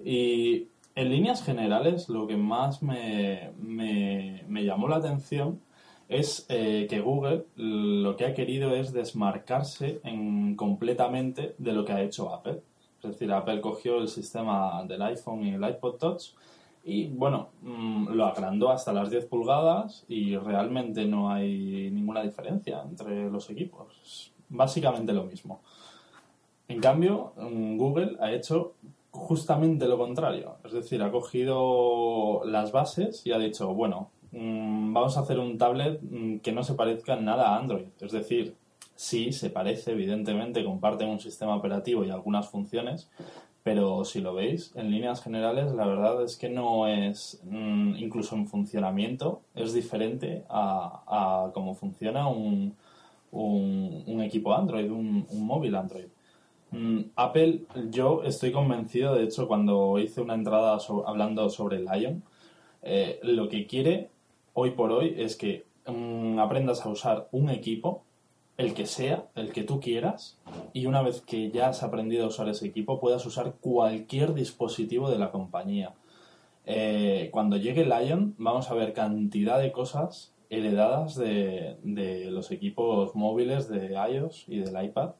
y 0.04 0.68
en 0.96 1.10
líneas 1.10 1.44
generales 1.44 2.10
lo 2.10 2.28
que 2.28 2.38
más 2.38 2.82
me, 2.82 3.52
me, 3.58 4.44
me 4.48 4.64
llamó 4.64 4.88
la 4.88 4.98
atención 4.98 5.60
es 6.08 6.46
eh, 6.48 6.88
que 6.90 7.02
Google 7.02 7.46
lo 7.56 8.16
que 8.16 8.26
ha 8.26 8.34
querido 8.34 8.74
es 8.74 8.94
desmarcarse 8.94 10.00
en, 10.04 10.56
completamente 10.56 11.56
de 11.58 11.74
lo 11.74 11.84
que 11.84 11.92
ha 11.92 12.02
hecho 12.02 12.34
Apple. 12.34 12.62
Es 13.04 13.12
decir, 13.12 13.32
Apple 13.32 13.62
cogió 13.62 14.00
el 14.00 14.08
sistema 14.08 14.84
del 14.86 15.02
iPhone 15.02 15.44
y 15.44 15.54
el 15.54 15.70
iPod 15.70 15.98
Touch 15.98 16.32
y 16.88 17.10
bueno, 17.10 17.50
mm, 17.64 18.14
lo 18.14 18.26
agrandó 18.26 18.70
hasta 18.70 18.94
las 18.94 19.10
10 19.10 19.26
pulgadas 19.26 20.06
y 20.08 20.38
realmente 20.38 21.06
no 21.06 21.30
hay 21.30 21.92
ninguna 21.92 22.24
diferencia 22.24 22.82
entre 22.82 23.30
los 23.30 23.50
equipos. 23.50 24.32
Básicamente 24.48 25.12
lo 25.12 25.26
mismo. 25.26 25.60
En 26.70 26.80
cambio, 26.80 27.34
mm, 27.36 27.76
Google 27.76 28.16
ha 28.22 28.32
hecho 28.32 28.76
justamente 29.12 29.86
lo 29.86 29.98
contrario. 29.98 30.56
Es 30.64 30.72
decir, 30.72 31.04
ha 31.04 31.12
cogido 31.12 32.46
las 32.46 32.72
bases 32.72 33.22
y 33.26 33.34
ha 33.34 33.38
dicho, 33.38 33.74
bueno, 33.74 34.12
mm, 34.32 34.94
vamos 34.94 35.18
a 35.18 35.22
hacer 35.22 35.40
un 35.40 35.58
tablet 35.58 36.00
que 36.42 36.54
no 36.54 36.64
se 36.64 36.76
parezca 36.76 37.18
nada 37.18 37.50
a 37.50 37.58
Android. 37.58 37.88
Es 38.00 38.14
decir, 38.14 38.56
sí, 38.96 39.34
se 39.34 39.50
parece, 39.50 39.92
evidentemente, 39.92 40.64
comparten 40.64 41.10
un 41.10 41.20
sistema 41.20 41.58
operativo 41.58 42.06
y 42.06 42.12
algunas 42.12 42.48
funciones, 42.50 43.10
pero 43.68 44.06
si 44.06 44.22
lo 44.22 44.34
veis, 44.34 44.72
en 44.76 44.90
líneas 44.90 45.22
generales, 45.22 45.74
la 45.74 45.86
verdad 45.86 46.24
es 46.24 46.38
que 46.38 46.48
no 46.48 46.88
es, 46.88 47.42
mm, 47.44 47.98
incluso 47.98 48.34
en 48.38 48.48
funcionamiento, 48.48 49.42
es 49.56 49.74
diferente 49.74 50.46
a, 50.48 51.04
a 51.06 51.52
cómo 51.54 51.76
funciona 51.76 52.30
un, 52.30 52.78
un, 53.30 54.22
equipo 54.22 54.54
Android, 54.54 54.90
un, 54.90 55.28
un 55.30 55.46
móvil 55.46 55.76
Android. 55.76 56.06
Mm, 56.72 57.12
Apple, 57.18 57.66
yo 57.90 58.24
estoy 58.24 58.54
convencido, 58.54 59.16
de 59.16 59.26
hecho, 59.26 59.50
cuando 59.50 60.00
hice 60.00 60.22
una 60.22 60.36
entrada 60.36 60.78
hablando 61.06 61.50
sobre 61.50 61.76
el 61.76 61.88
Lion, 61.88 62.24
eh, 62.84 63.20
lo 63.22 63.50
que 63.50 63.68
quiere 63.68 64.10
hoy 64.54 64.72
por 64.72 64.94
hoy 64.94 65.14
es 65.18 65.36
que 65.36 65.66
mm, 65.88 66.40
aprendas 66.40 66.86
a 66.86 66.90
usar 66.90 67.28
un 67.34 67.50
equipo, 67.50 68.06
el 68.58 68.74
que 68.74 68.88
sea, 68.88 69.28
el 69.36 69.52
que 69.52 69.64
tú 69.64 69.80
quieras, 69.80 70.40
y 70.74 70.88
una 70.88 71.02
vez 71.02 71.22
que 71.22 71.52
ya 71.52 71.70
has 71.70 71.84
aprendido 71.84 72.26
a 72.26 72.30
usar 72.30 72.50
ese 72.50 72.66
equipo, 72.66 73.00
puedas 73.00 73.26
usar 73.26 73.56
cualquier 73.62 74.34
dispositivo 74.34 75.10
de 75.10 75.20
la 75.20 75.32
compañía. 75.32 75.94
Eh, 76.66 77.30
cuando 77.32 77.58
llegue 77.58 77.86
Lion, 77.86 78.36
vamos 78.38 78.70
a 78.70 78.74
ver 78.74 78.94
cantidad 78.94 79.60
de 79.60 79.72
cosas 79.72 80.34
heredadas 80.50 81.16
de, 81.16 81.78
de 81.84 82.32
los 82.32 82.52
equipos 82.52 83.16
móviles 83.16 83.70
de 83.70 83.94
iOS 83.94 84.46
y 84.48 84.60
del 84.60 84.84
iPad. 84.84 85.12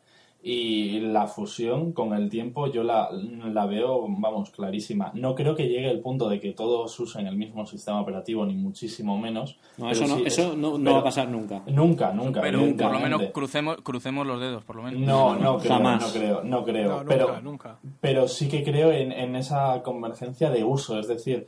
Y 0.44 1.00
la 1.00 1.28
fusión 1.28 1.92
con 1.92 2.14
el 2.14 2.30
tiempo 2.30 2.68
yo 2.68 2.84
la, 2.84 3.10
la 3.12 3.66
veo, 3.66 4.06
vamos, 4.08 4.52
clarísima. 4.52 5.12
No 5.14 5.36
creo 5.36 5.56
que 5.56 5.68
llegue 5.68 5.90
el 5.90 6.00
punto 6.00 6.30
de 6.30 6.40
que 6.40 6.54
todos 6.54 6.98
usen 7.00 7.28
el 7.28 7.36
mismo 7.36 7.66
sistema 7.66 8.00
operativo, 8.00 8.46
ni 8.46 8.54
muchísimo 8.54 9.18
menos. 9.18 9.58
No, 9.78 9.90
eso, 9.92 10.08
no, 10.08 10.16
sí, 10.18 10.24
eso 10.28 10.52
es- 10.54 10.58
no, 10.58 10.78
no 10.78 10.84
pero- 10.84 10.94
va 10.94 11.00
a 11.00 11.04
pasar 11.04 11.28
nunca. 11.28 11.64
Nunca, 11.66 12.14
nunca. 12.14 12.40
Pero 12.42 12.60
por 12.78 12.92
lo 12.94 13.00
menos 13.00 13.22
crucemos, 13.34 13.78
crucemos 13.82 14.26
los 14.28 14.40
dedos, 14.40 14.64
por 14.64 14.76
lo 14.78 14.84
menos. 14.84 15.02
No, 15.02 15.36
no 15.36 15.58
creo, 15.58 15.74
Jamás. 15.74 16.02
no 16.02 16.14
creo, 16.20 16.44
no 16.44 16.64
creo. 16.64 16.88
No, 16.90 16.98
nunca, 17.04 17.10
pero, 17.10 17.42
nunca. 17.42 17.80
pero 18.00 18.28
sí 18.28 18.48
que 18.48 18.64
creo 18.64 18.92
en, 18.92 19.12
en 19.12 19.36
esa 19.36 19.82
convergencia 19.84 20.50
de 20.50 20.64
uso. 20.64 20.98
Es 21.00 21.08
decir, 21.08 21.48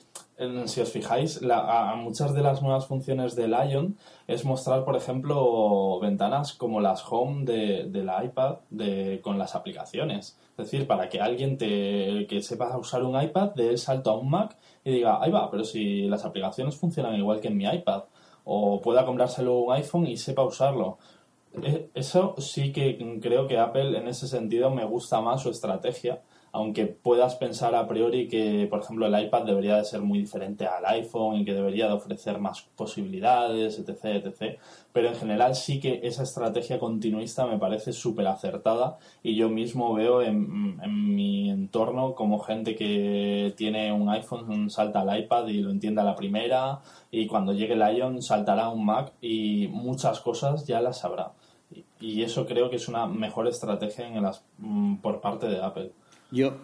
si 0.67 0.79
os 0.81 0.91
fijáis, 0.91 1.41
la- 1.41 1.91
a, 1.91 1.95
muchas 1.95 2.33
de 2.33 2.41
las 2.41 2.61
nuevas 2.61 2.87
funciones 2.87 3.35
del 3.35 3.51
Lion 3.51 3.97
es 4.27 4.45
mostrar, 4.45 4.85
por 4.85 4.95
ejemplo, 4.95 5.99
ventanas 5.99 6.53
como 6.53 6.79
las 6.81 7.03
Home 7.11 7.43
de, 7.45 7.83
del 7.89 8.09
iPad 8.23 8.59
de, 8.69 9.19
con 9.21 9.37
las 9.37 9.55
aplicaciones. 9.55 10.37
Es 10.51 10.57
decir, 10.65 10.87
para 10.87 11.09
que 11.09 11.19
alguien 11.21 11.57
te, 11.57 12.25
que 12.27 12.41
sepa 12.41 12.77
usar 12.77 13.03
un 13.03 13.21
iPad 13.21 13.51
dé 13.55 13.69
el 13.69 13.77
salto 13.77 14.11
a 14.11 14.17
un 14.17 14.29
Mac 14.29 14.57
y 14.83 14.91
diga, 14.91 15.21
ahí 15.21 15.31
va, 15.31 15.49
pero 15.51 15.63
si 15.63 16.03
las 16.07 16.23
aplicaciones 16.25 16.75
funcionan 16.77 17.15
igual 17.15 17.39
que 17.41 17.47
en 17.49 17.57
mi 17.57 17.65
iPad. 17.65 18.03
O 18.45 18.81
pueda 18.81 19.05
comprárselo 19.05 19.59
un 19.59 19.73
iPhone 19.73 20.07
y 20.07 20.17
sepa 20.17 20.43
usarlo. 20.43 20.97
E- 21.63 21.89
Eso 21.93 22.35
sí 22.37 22.71
que 22.71 22.97
creo 23.21 23.47
que 23.47 23.57
Apple 23.57 23.97
en 23.97 24.07
ese 24.07 24.27
sentido 24.27 24.69
me 24.69 24.85
gusta 24.85 25.19
más 25.21 25.41
su 25.41 25.49
estrategia, 25.49 26.21
aunque 26.51 26.85
puedas 26.85 27.35
pensar 27.35 27.75
a 27.75 27.87
priori 27.87 28.27
que, 28.27 28.67
por 28.69 28.81
ejemplo, 28.81 29.05
el 29.05 29.25
iPad 29.25 29.43
debería 29.43 29.77
de 29.77 29.85
ser 29.85 30.01
muy 30.01 30.19
diferente 30.19 30.65
al 30.65 30.85
iPhone 30.85 31.37
y 31.37 31.45
que 31.45 31.53
debería 31.53 31.87
de 31.87 31.93
ofrecer 31.93 32.39
más 32.39 32.61
posibilidades, 32.75 33.79
etc., 33.79 34.25
etc. 34.25 34.59
Pero 34.91 35.09
en 35.09 35.15
general 35.15 35.55
sí 35.55 35.79
que 35.79 36.01
esa 36.03 36.23
estrategia 36.23 36.79
continuista 36.79 37.45
me 37.45 37.59
parece 37.59 37.93
súper 37.93 38.27
acertada 38.27 38.97
y 39.21 39.35
yo 39.35 39.49
mismo 39.49 39.93
veo 39.93 40.21
en, 40.21 40.79
mi 41.13 41.49
entorno 41.49 42.15
como 42.15 42.39
gente 42.39 42.75
que 42.75 43.53
tiene 43.55 43.91
un 43.91 44.09
iPhone 44.09 44.69
salta 44.69 45.01
al 45.01 45.19
iPad 45.19 45.47
y 45.47 45.61
lo 45.61 45.71
entiende 45.71 46.01
a 46.01 46.03
la 46.03 46.15
primera 46.15 46.79
y 47.11 47.27
cuando 47.27 47.53
llegue 47.53 47.73
el 47.73 47.97
Ion 47.97 48.21
saltará 48.21 48.65
a 48.65 48.69
un 48.69 48.85
Mac 48.85 49.13
y 49.21 49.67
muchas 49.67 50.19
cosas 50.19 50.65
ya 50.65 50.81
las 50.81 50.99
sabrá. 50.99 51.33
Y- 51.99 52.23
eso 52.23 52.45
creo 52.45 52.69
que 52.69 52.77
es 52.77 52.87
una 52.87 53.05
mejor 53.05 53.47
estrategia 53.47 54.09
mm, 54.57 54.97
por 54.97 55.21
parte 55.21 55.47
de 55.47 55.61
Apple. 55.61 55.91
Yo, 56.31 56.57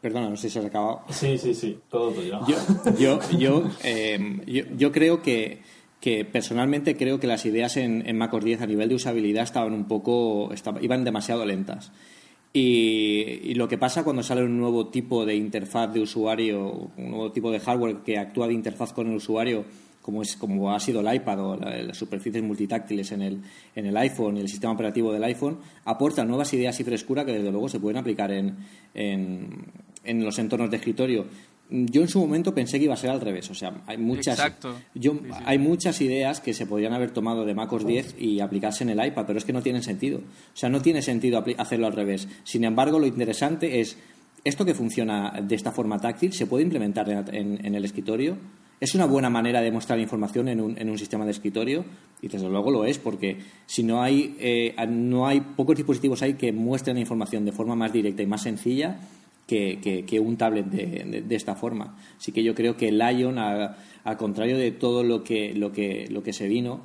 perdona, 0.00 0.28
no 0.28 0.36
sé 0.36 0.48
si 0.48 0.54
se 0.54 0.60
ha 0.60 0.66
acabado. 0.66 1.02
Sí, 1.10 1.38
sí, 1.38 1.54
sí, 1.54 1.78
todo 1.88 2.10
tuyo. 2.10 2.40
Yo, 2.46 2.56
yo, 2.98 3.20
yo, 3.38 3.70
eh, 3.84 4.40
yo, 4.46 4.64
yo 4.76 4.92
creo 4.92 5.22
que, 5.22 5.60
que 6.00 6.24
personalmente 6.24 6.96
creo 6.96 7.20
que 7.20 7.26
las 7.26 7.44
ideas 7.46 7.76
en, 7.76 8.06
en 8.08 8.16
MacOS 8.18 8.44
10 8.44 8.62
a 8.62 8.66
nivel 8.66 8.88
de 8.88 8.94
usabilidad 8.94 9.44
estaban 9.44 9.72
un 9.72 9.86
poco, 9.86 10.50
iban 10.80 11.04
demasiado 11.04 11.44
lentas. 11.44 11.92
Y, 12.52 13.40
y 13.44 13.54
lo 13.54 13.68
que 13.68 13.78
pasa 13.78 14.02
cuando 14.02 14.24
sale 14.24 14.42
un 14.42 14.58
nuevo 14.58 14.88
tipo 14.88 15.24
de 15.24 15.36
interfaz 15.36 15.92
de 15.92 16.00
usuario, 16.00 16.90
un 16.96 17.10
nuevo 17.10 17.30
tipo 17.30 17.52
de 17.52 17.60
hardware 17.60 17.98
que 17.98 18.18
actúa 18.18 18.48
de 18.48 18.54
interfaz 18.54 18.92
con 18.92 19.08
el 19.08 19.16
usuario, 19.16 19.64
como 20.02 20.22
es 20.22 20.36
como 20.36 20.72
ha 20.74 20.80
sido 20.80 21.00
el 21.00 21.14
iPad 21.14 21.40
o 21.40 21.56
la- 21.56 21.82
las 21.82 21.96
superficies 21.96 22.42
multitáctiles 22.42 23.12
en 23.12 23.22
el, 23.22 23.40
en 23.74 23.86
el 23.86 23.96
iPhone 23.96 24.36
y 24.36 24.40
el 24.40 24.48
sistema 24.48 24.72
operativo 24.72 25.12
del 25.12 25.22
iPhone, 25.24 25.58
aporta 25.84 26.24
nuevas 26.24 26.52
ideas 26.54 26.78
y 26.80 26.84
frescura 26.84 27.24
que 27.24 27.32
desde 27.32 27.50
luego 27.50 27.68
se 27.68 27.78
pueden 27.80 27.98
aplicar 27.98 28.30
en, 28.32 28.56
en, 28.94 29.48
en 30.04 30.24
los 30.24 30.38
entornos 30.38 30.70
de 30.70 30.76
escritorio. 30.76 31.26
Yo 31.72 32.02
en 32.02 32.08
su 32.08 32.18
momento 32.18 32.52
pensé 32.52 32.78
que 32.78 32.86
iba 32.86 32.94
a 32.94 32.96
ser 32.96 33.10
al 33.10 33.20
revés, 33.20 33.48
o 33.48 33.54
sea, 33.54 33.82
hay 33.86 33.96
muchas, 33.96 34.36
Exacto. 34.38 34.74
yo, 34.92 35.12
Sí, 35.12 35.18
sí. 35.28 35.42
hay 35.46 35.58
muchas 35.58 36.00
ideas 36.00 36.40
que 36.40 36.52
se 36.52 36.66
podrían 36.66 36.92
haber 36.94 37.12
tomado 37.12 37.44
de 37.44 37.54
MacOS 37.54 37.86
10 37.86 38.16
y 38.18 38.40
aplicarse 38.40 38.82
en 38.82 38.90
el 38.90 39.06
iPad, 39.06 39.24
pero 39.24 39.38
es 39.38 39.44
que 39.44 39.52
no 39.52 39.62
tienen 39.62 39.84
sentido. 39.84 40.18
O 40.18 40.56
sea, 40.56 40.68
no 40.68 40.82
tiene 40.82 41.00
sentido 41.00 41.44
hacerlo 41.58 41.86
al 41.86 41.92
revés. 41.92 42.26
Sin 42.42 42.64
embargo, 42.64 42.98
lo 42.98 43.06
interesante 43.06 43.80
es, 43.80 43.96
esto 44.42 44.64
que 44.64 44.74
funciona 44.74 45.40
de 45.42 45.54
esta 45.54 45.70
forma 45.70 45.98
táctil, 46.00 46.32
¿se 46.32 46.46
puede 46.46 46.64
implementar 46.64 47.08
en, 47.08 47.32
en- 47.32 47.64
en 47.64 47.74
el 47.76 47.84
escritorio? 47.84 48.36
¿Es 48.80 48.94
una 48.94 49.04
buena 49.04 49.28
manera 49.28 49.60
de 49.60 49.70
mostrar 49.70 50.00
información 50.00 50.48
en 50.48 50.58
un, 50.58 50.78
en 50.78 50.88
un 50.88 50.96
sistema 50.96 51.26
de 51.26 51.32
escritorio? 51.32 51.84
Y 52.22 52.28
desde 52.28 52.48
luego 52.48 52.70
lo 52.70 52.86
es, 52.86 52.98
porque 52.98 53.36
si 53.66 53.82
no 53.82 54.02
hay, 54.02 54.34
eh, 54.40 54.74
no 54.88 55.26
hay 55.26 55.40
pocos 55.42 55.76
dispositivos 55.76 56.22
hay 56.22 56.34
que 56.34 56.50
muestren 56.50 56.96
la 56.96 57.00
información 57.02 57.44
de 57.44 57.52
forma 57.52 57.74
más 57.76 57.92
directa 57.92 58.22
y 58.22 58.26
más 58.26 58.42
sencilla, 58.42 58.98
que, 59.46 60.22
un 60.24 60.36
tablet 60.36 60.66
de, 60.66 61.22
de- 61.26 61.36
esta 61.36 61.54
forma. 61.56 61.96
Así 62.16 62.30
que 62.32 62.42
yo 62.42 62.54
creo 62.54 62.76
que 62.76 62.92
Lion, 62.92 63.36
al 63.38 64.16
contrario 64.16 64.56
de 64.56 64.70
todo 64.70 65.02
lo 65.02 65.24
que, 65.24 65.52
lo 65.54 65.72
que, 65.72 66.06
lo 66.08 66.22
que 66.22 66.32
se 66.32 66.46
vino 66.46 66.80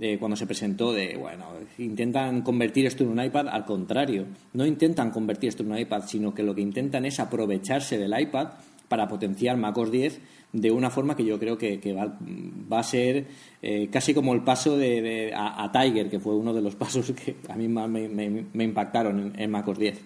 eh, 0.00 0.16
cuando 0.18 0.36
se 0.36 0.46
presentó, 0.46 0.92
de, 0.92 1.16
bueno, 1.16 1.44
intentan 1.78 2.42
convertir 2.42 2.86
esto 2.86 3.02
en 3.04 3.10
un 3.10 3.22
iPad, 3.22 3.48
al 3.48 3.64
contrario, 3.64 4.26
no 4.54 4.64
intentan 4.64 5.10
convertir 5.10 5.48
esto 5.48 5.62
en 5.62 5.72
un 5.72 5.78
iPad, 5.78 6.04
sino 6.06 6.32
que 6.32 6.42
lo 6.42 6.54
que 6.54 6.62
intentan 6.62 7.04
es 7.04 7.20
aprovecharse 7.20 7.98
del 7.98 8.18
iPad 8.18 8.48
para 8.88 9.08
potenciar 9.08 9.56
macOS 9.56 9.90
10 9.90 10.20
de 10.52 10.70
una 10.70 10.90
forma 10.90 11.16
que 11.16 11.24
yo 11.24 11.38
creo 11.38 11.58
que, 11.58 11.78
va, 11.92 12.78
a 12.78 12.82
ser 12.82 13.26
eh, 13.60 13.88
casi 13.90 14.14
como 14.14 14.34
el 14.34 14.42
paso 14.42 14.76
de, 14.76 15.32
a, 15.34 15.70
Tiger, 15.72 16.08
que 16.08 16.20
fue 16.20 16.34
uno 16.34 16.54
de 16.54 16.62
los 16.62 16.76
pasos 16.76 17.10
que 17.12 17.36
a 17.48 17.56
mí 17.56 17.68
más 17.68 17.88
me, 17.88 18.64
impactaron 18.64 19.32
en, 19.36 19.50
macOS 19.50 19.78
10. 19.78 20.00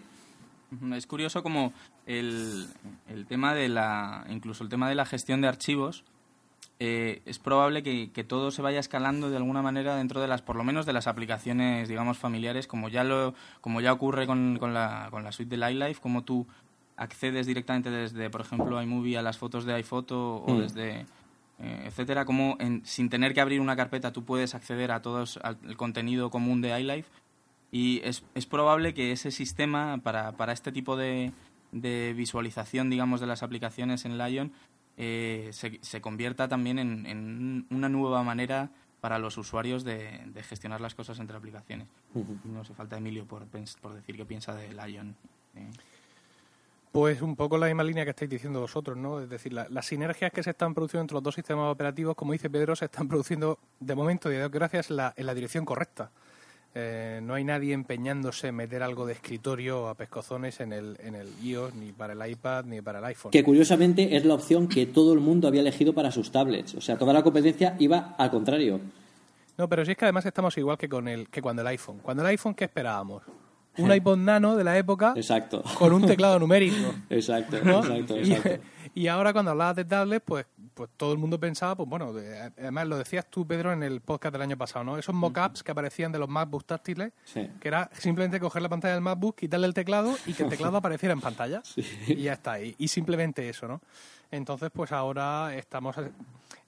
Ujú, 0.72 0.94
Es 0.94 1.06
curioso 1.06 1.42
como 1.42 1.72
el, 2.06 2.66
el 3.08 3.26
tema 3.26 3.54
de 3.54 3.68
la, 3.68 4.26
incluso 4.30 4.64
el 4.64 4.70
tema 4.70 4.88
de 4.88 4.94
la 4.94 5.04
gestión 5.04 5.40
de 5.40 5.48
archivos, 5.48 6.04
eh, 6.80 7.22
es 7.26 7.40
probable 7.40 7.82
que, 7.82 8.12
que 8.12 8.22
todo 8.22 8.52
se 8.52 8.62
vaya 8.62 8.78
escalando 8.78 9.30
de 9.30 9.36
alguna 9.36 9.62
manera 9.62 9.96
dentro 9.96 10.20
de 10.20 10.28
las, 10.28 10.42
por 10.42 10.54
lo 10.54 10.62
menos 10.62 10.86
de 10.86 10.92
las 10.92 11.08
aplicaciones, 11.08 11.88
digamos, 11.88 12.18
familiares, 12.18 12.68
como 12.68 12.88
ya 12.88 13.02
lo, 13.02 13.34
como 13.60 13.80
ya 13.80 13.92
ocurre 13.92 14.26
con, 14.26 14.58
con 14.58 14.74
la, 14.74 15.08
con 15.10 15.24
la 15.24 15.32
suite 15.32 15.56
de 15.56 15.70
iLife, 15.72 16.00
como 16.00 16.22
tú 16.22 16.46
accedes 16.98 17.46
directamente 17.46 17.90
desde, 17.90 18.28
por 18.28 18.40
ejemplo, 18.42 18.82
iMovie 18.82 19.16
a 19.16 19.22
las 19.22 19.38
fotos 19.38 19.64
de 19.64 19.74
iPhoto 19.74 20.36
o 20.36 20.54
Mm. 20.54 20.58
desde 20.60 21.06
eh, 21.60 21.82
etcétera, 21.86 22.24
como 22.24 22.56
en- 22.60 22.84
sin 22.86 23.08
tener 23.08 23.34
que 23.34 23.40
abrir 23.40 23.60
una 23.60 23.74
carpeta 23.74 24.12
tú 24.12 24.24
puedes 24.24 24.54
acceder 24.54 24.92
a 24.92 25.02
todo 25.02 25.24
el 25.64 25.76
contenido 25.76 26.30
común 26.30 26.60
de 26.60 26.78
iLife 26.80 27.08
y 27.72 28.00
es, 28.04 28.22
es 28.34 28.46
probable 28.46 28.94
que 28.94 29.10
ese 29.10 29.30
sistema 29.32 29.98
para, 29.98 30.32
para 30.32 30.52
este 30.52 30.70
tipo 30.70 30.96
de, 30.96 31.32
de 31.72 32.14
visualización, 32.16 32.90
digamos, 32.90 33.20
de 33.20 33.26
las 33.26 33.42
aplicaciones 33.42 34.04
en 34.04 34.18
Lion 34.18 34.52
eh, 34.96 35.48
se, 35.52 35.78
se 35.82 36.00
convierta 36.00 36.46
también 36.48 36.78
en, 36.78 37.06
en 37.06 37.66
una 37.70 37.88
nueva 37.88 38.22
manera 38.22 38.70
para 39.00 39.18
los 39.18 39.36
usuarios 39.36 39.82
de, 39.84 40.22
de 40.26 40.42
gestionar 40.44 40.80
las 40.80 40.94
cosas 40.94 41.18
entre 41.18 41.36
aplicaciones. 41.36 41.88
No 42.44 42.60
hace 42.60 42.74
falta 42.74 42.96
Emilio 42.98 43.24
por, 43.26 43.46
por 43.80 43.94
decir 43.94 44.16
qué 44.16 44.24
piensa 44.24 44.54
de 44.54 44.72
Lion. 44.74 45.16
Eh, 45.56 45.70
Pues 46.92 47.20
un 47.22 47.36
poco 47.36 47.58
la 47.58 47.66
misma 47.66 47.84
línea 47.84 48.04
que 48.04 48.10
estáis 48.10 48.30
diciendo 48.30 48.60
vosotros, 48.60 48.96
¿no? 48.96 49.20
Es 49.20 49.28
decir, 49.28 49.52
la- 49.52 49.66
las 49.68 49.86
sinergias 49.86 50.32
que 50.32 50.42
se 50.42 50.50
están 50.50 50.74
produciendo 50.74 51.02
entre 51.02 51.14
los 51.14 51.22
dos 51.22 51.34
sistemas 51.34 51.70
operativos, 51.70 52.16
como 52.16 52.32
dice 52.32 52.48
Pedro, 52.48 52.74
se 52.74 52.86
están 52.86 53.06
produciendo 53.08 53.58
de 53.78 53.94
momento, 53.94 54.32
y 54.32 54.36
de 54.36 54.48
gracias, 54.48 54.90
en 54.90 54.96
la, 54.96 55.12
en 55.16 55.26
la 55.26 55.34
dirección 55.34 55.64
correcta. 55.64 56.10
Eh, 56.74 57.20
no 57.22 57.34
hay 57.34 57.44
nadie 57.44 57.72
empeñándose 57.72 58.48
en 58.48 58.54
meter 58.54 58.82
algo 58.82 59.06
de 59.06 59.14
escritorio 59.14 59.88
a 59.88 59.94
pescozones 59.94 60.60
en 60.60 60.72
el, 60.72 60.96
en 61.02 61.14
el 61.14 61.28
iOS, 61.42 61.74
ni 61.74 61.92
para 61.92 62.12
el 62.12 62.30
iPad, 62.30 62.64
ni 62.66 62.80
para 62.80 62.98
el 63.00 63.04
iPhone. 63.06 63.32
Que 63.32 63.42
curiosamente 63.42 64.16
es 64.16 64.24
la 64.24 64.34
opción 64.34 64.68
que 64.68 64.86
todo 64.86 65.12
el 65.12 65.20
mundo 65.20 65.48
había 65.48 65.60
elegido 65.62 65.92
para 65.94 66.10
sus 66.12 66.30
tablets. 66.30 66.74
O 66.74 66.80
sea, 66.80 66.96
toda 66.96 67.12
la 67.12 67.22
competencia 67.22 67.74
iba 67.78 68.14
al 68.18 68.30
contrario. 68.30 68.80
No, 69.56 69.68
pero 69.68 69.84
si 69.84 69.92
es 69.92 69.96
que 69.96 70.04
además 70.04 70.24
estamos 70.26 70.56
igual 70.58 70.78
que 70.78 70.88
con 70.88 71.08
el 71.08 71.28
que 71.28 71.42
cuando 71.42 71.62
el 71.62 71.68
iPhone. 71.68 71.98
Cuando 72.00 72.22
el 72.22 72.28
iPhone, 72.28 72.54
¿qué 72.54 72.64
esperábamos? 72.64 73.22
Un 73.78 73.92
iPod 73.92 74.16
Nano 74.18 74.56
de 74.56 74.64
la 74.64 74.76
época 74.78 75.12
Exacto. 75.16 75.62
con 75.78 75.92
un 75.92 76.06
teclado 76.06 76.38
numérico. 76.38 76.94
Exacto, 77.10 77.58
¿no? 77.62 77.78
exacto, 77.84 78.16
Y- 78.18 78.32
exacto. 78.32 78.64
Y, 78.94 79.06
ahora 79.06 79.32
cuando 79.32 79.50
hablabas 79.52 79.76
de 79.76 79.84
tablets, 79.84 80.24
pues, 80.24 80.46
pues 80.74 80.90
todo 80.96 81.12
el 81.12 81.18
mundo 81.18 81.38
pensaba, 81.38 81.76
pues 81.76 81.88
bueno, 81.88 82.12
de- 82.12 82.36
además 82.58 82.88
lo 82.88 82.96
decías 82.98 83.26
tú, 83.30 83.46
Pedro, 83.46 83.72
en 83.72 83.82
el 83.82 84.00
podcast 84.00 84.32
del 84.32 84.42
año 84.42 84.56
pasado, 84.56 84.84
¿no? 84.84 84.98
Esos 84.98 85.14
mock-ups 85.14 85.62
que 85.62 85.70
aparecían 85.70 86.10
de 86.10 86.18
los 86.18 86.28
MacBooks 86.28 86.64
táctiles, 86.64 87.12
Sí. 87.24 87.48
que 87.60 87.68
era 87.68 87.88
simplemente 87.92 88.40
coger 88.40 88.62
la 88.62 88.68
pantalla 88.68 88.94
del 88.94 89.02
MacBook, 89.02 89.36
quitarle 89.36 89.66
el 89.66 89.74
teclado 89.74 90.16
y 90.26 90.32
que 90.32 90.42
el 90.44 90.48
teclado 90.48 90.76
apareciera 90.78 91.12
en 91.12 91.20
pantalla. 91.20 91.62
Y 92.08 92.22
ya 92.22 92.32
está. 92.32 92.60
Y, 92.60 92.74
y 92.78 92.88
simplemente 92.88 93.48
eso, 93.48 93.68
¿no? 93.68 93.80
Entonces, 94.30 94.70
pues 94.72 94.90
ahora 94.90 95.54
estamos... 95.54 95.94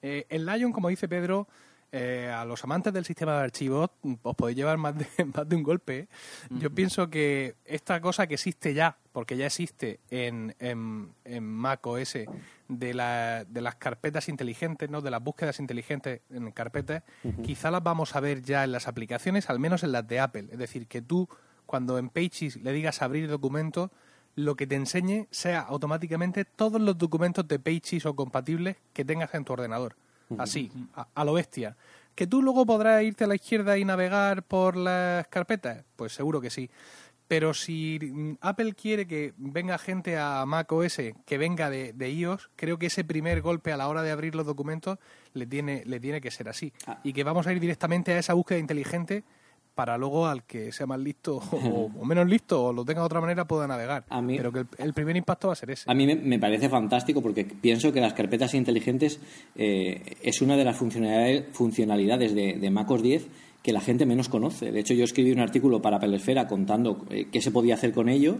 Eh, 0.01 0.25
el 0.29 0.45
Lion, 0.45 0.71
como 0.71 0.87
dice 0.89 1.07
Pedro, 1.07 1.47
eh, 1.91 2.31
a 2.33 2.45
los 2.45 2.63
amantes 2.63 2.93
del 2.93 3.03
sistema 3.05 3.33
de 3.37 3.43
archivos 3.43 3.89
mm, 4.03 4.13
os 4.23 4.35
podéis 4.35 4.57
llevar 4.57 4.77
más 4.77 4.95
de, 4.97 5.05
más 5.35 5.47
de 5.47 5.55
un 5.55 5.63
golpe. 5.63 5.99
¿eh? 5.99 6.07
Yo 6.51 6.69
pienso 6.71 7.09
que 7.09 7.55
esta 7.65 7.99
cosa 8.01 8.27
que 8.27 8.35
existe 8.35 8.73
ya, 8.73 8.97
porque 9.11 9.35
ya 9.37 9.45
existe 9.47 9.99
en, 10.09 10.55
en, 10.59 11.09
en 11.25 11.43
Mac 11.43 11.85
OS, 11.85 12.17
de, 12.69 12.93
la- 12.93 13.43
de 13.43 13.61
las 13.61 13.75
carpetas 13.75 14.29
inteligentes, 14.29 14.89
¿no? 14.89 15.01
de 15.01 15.11
las 15.11 15.21
búsquedas 15.21 15.59
inteligentes 15.59 16.21
en 16.29 16.51
carpetas, 16.51 17.03
quizá 17.43 17.69
las 17.71 17.83
vamos 17.83 18.15
a 18.15 18.19
ver 18.21 18.41
ya 18.41 18.63
en 18.63 18.71
las 18.71 18.87
aplicaciones, 18.87 19.49
al 19.49 19.59
menos 19.59 19.83
en 19.83 19.91
las 19.91 20.07
de 20.07 20.19
Apple. 20.21 20.47
Es 20.51 20.57
decir, 20.57 20.87
que 20.87 21.01
tú 21.01 21.27
cuando 21.65 21.97
en 21.97 22.09
Pages 22.09 22.55
le 22.57 22.71
digas 22.73 23.01
abrir 23.01 23.29
documento, 23.29 23.91
lo 24.35 24.55
que 24.55 24.65
te 24.67 24.75
enseñe 24.75 25.27
sea 25.31 25.59
automáticamente 25.59 26.45
todos 26.45 26.79
los 26.79 26.97
documentos 26.97 27.45
de 27.49 27.59
Pages 27.59 28.05
o 28.05 28.15
compatibles 28.15 28.77
que 28.93 29.03
tengas 29.03 29.33
en 29.33 29.43
tu 29.43 29.51
ordenador. 29.53 29.97
Así, 30.37 30.71
a, 30.95 31.07
a 31.13 31.25
lo 31.25 31.33
bestia. 31.33 31.75
¿Que 32.15 32.27
tú 32.27 32.41
luego 32.41 32.65
podrás 32.65 33.03
irte 33.03 33.23
a 33.23 33.27
la 33.27 33.35
izquierda 33.35 33.77
y 33.77 33.85
navegar 33.85 34.43
por 34.43 34.75
las 34.75 35.27
carpetas? 35.27 35.83
Pues 35.95 36.13
seguro 36.13 36.41
que 36.41 36.49
sí. 36.49 36.69
Pero 37.31 37.53
si 37.53 37.97
mm, 38.01 38.39
Apple 38.41 38.73
quiere 38.73 39.07
que 39.07 39.33
venga 39.37 39.77
gente 39.77 40.17
a 40.17 40.45
Mac 40.45 40.69
OS 40.71 40.97
que 41.25 41.37
venga 41.37 41.69
de, 41.69 41.93
de 41.93 42.11
iOS, 42.11 42.49
creo 42.57 42.77
que 42.77 42.87
ese 42.87 43.05
primer 43.05 43.41
golpe 43.41 43.71
a 43.71 43.77
la 43.77 43.87
hora 43.87 44.03
de 44.03 44.11
abrir 44.11 44.35
los 44.35 44.45
documentos 44.45 44.99
le 45.33 45.47
tiene, 45.47 45.83
le 45.85 46.01
tiene 46.01 46.19
que 46.19 46.29
ser 46.29 46.49
así. 46.49 46.73
Ah. 46.85 46.99
Y 47.05 47.13
que 47.13 47.23
vamos 47.23 47.47
a 47.47 47.53
ir 47.53 47.61
directamente 47.61 48.11
a 48.11 48.19
esa 48.19 48.33
búsqueda 48.33 48.59
inteligente 48.59 49.23
para 49.75 49.97
luego 49.97 50.27
al 50.27 50.43
que 50.43 50.71
sea 50.71 50.85
más 50.85 50.99
listo 50.99 51.37
o, 51.37 51.89
o 51.99 52.05
menos 52.05 52.27
listo 52.27 52.63
o 52.65 52.73
lo 52.73 52.83
tenga 52.85 53.01
de 53.01 53.05
otra 53.05 53.21
manera 53.21 53.45
pueda 53.45 53.67
navegar. 53.67 54.03
A 54.09 54.21
mí- 54.21 54.37
Pero 54.37 54.51
que 54.51 54.59
el, 54.59 54.67
el 54.77 54.93
primer 54.93 55.15
impacto 55.15 55.47
va 55.47 55.53
a 55.53 55.55
ser 55.55 55.71
ese. 55.71 55.89
A 55.89 55.93
mí 55.93 56.05
me, 56.05 56.15
me 56.15 56.39
parece 56.39 56.69
fantástico 56.69 57.21
porque 57.21 57.45
pienso 57.45 57.91
que 57.91 58.01
las 58.01 58.13
carpetas 58.13 58.53
inteligentes 58.53 59.19
eh, 59.55 60.15
es 60.21 60.41
una 60.41 60.55
de 60.57 60.65
las 60.65 60.75
funcionalidades, 60.77 61.45
funcionalidades 61.53 62.33
de, 62.35 62.53
de 62.59 62.69
MacOS 62.69 63.01
10 63.01 63.27
que 63.63 63.73
la 63.73 63.81
gente 63.81 64.05
menos 64.07 64.27
conoce. 64.27 64.71
De 64.71 64.79
hecho, 64.79 64.95
yo 64.95 65.03
escribí 65.03 65.31
un 65.31 65.39
artículo 65.39 65.81
para 65.83 65.99
Pelesfera 65.99 66.47
contando 66.47 67.05
eh, 67.11 67.27
qué 67.31 67.41
se 67.41 67.51
podía 67.51 67.75
hacer 67.75 67.93
con 67.93 68.09
ello 68.09 68.37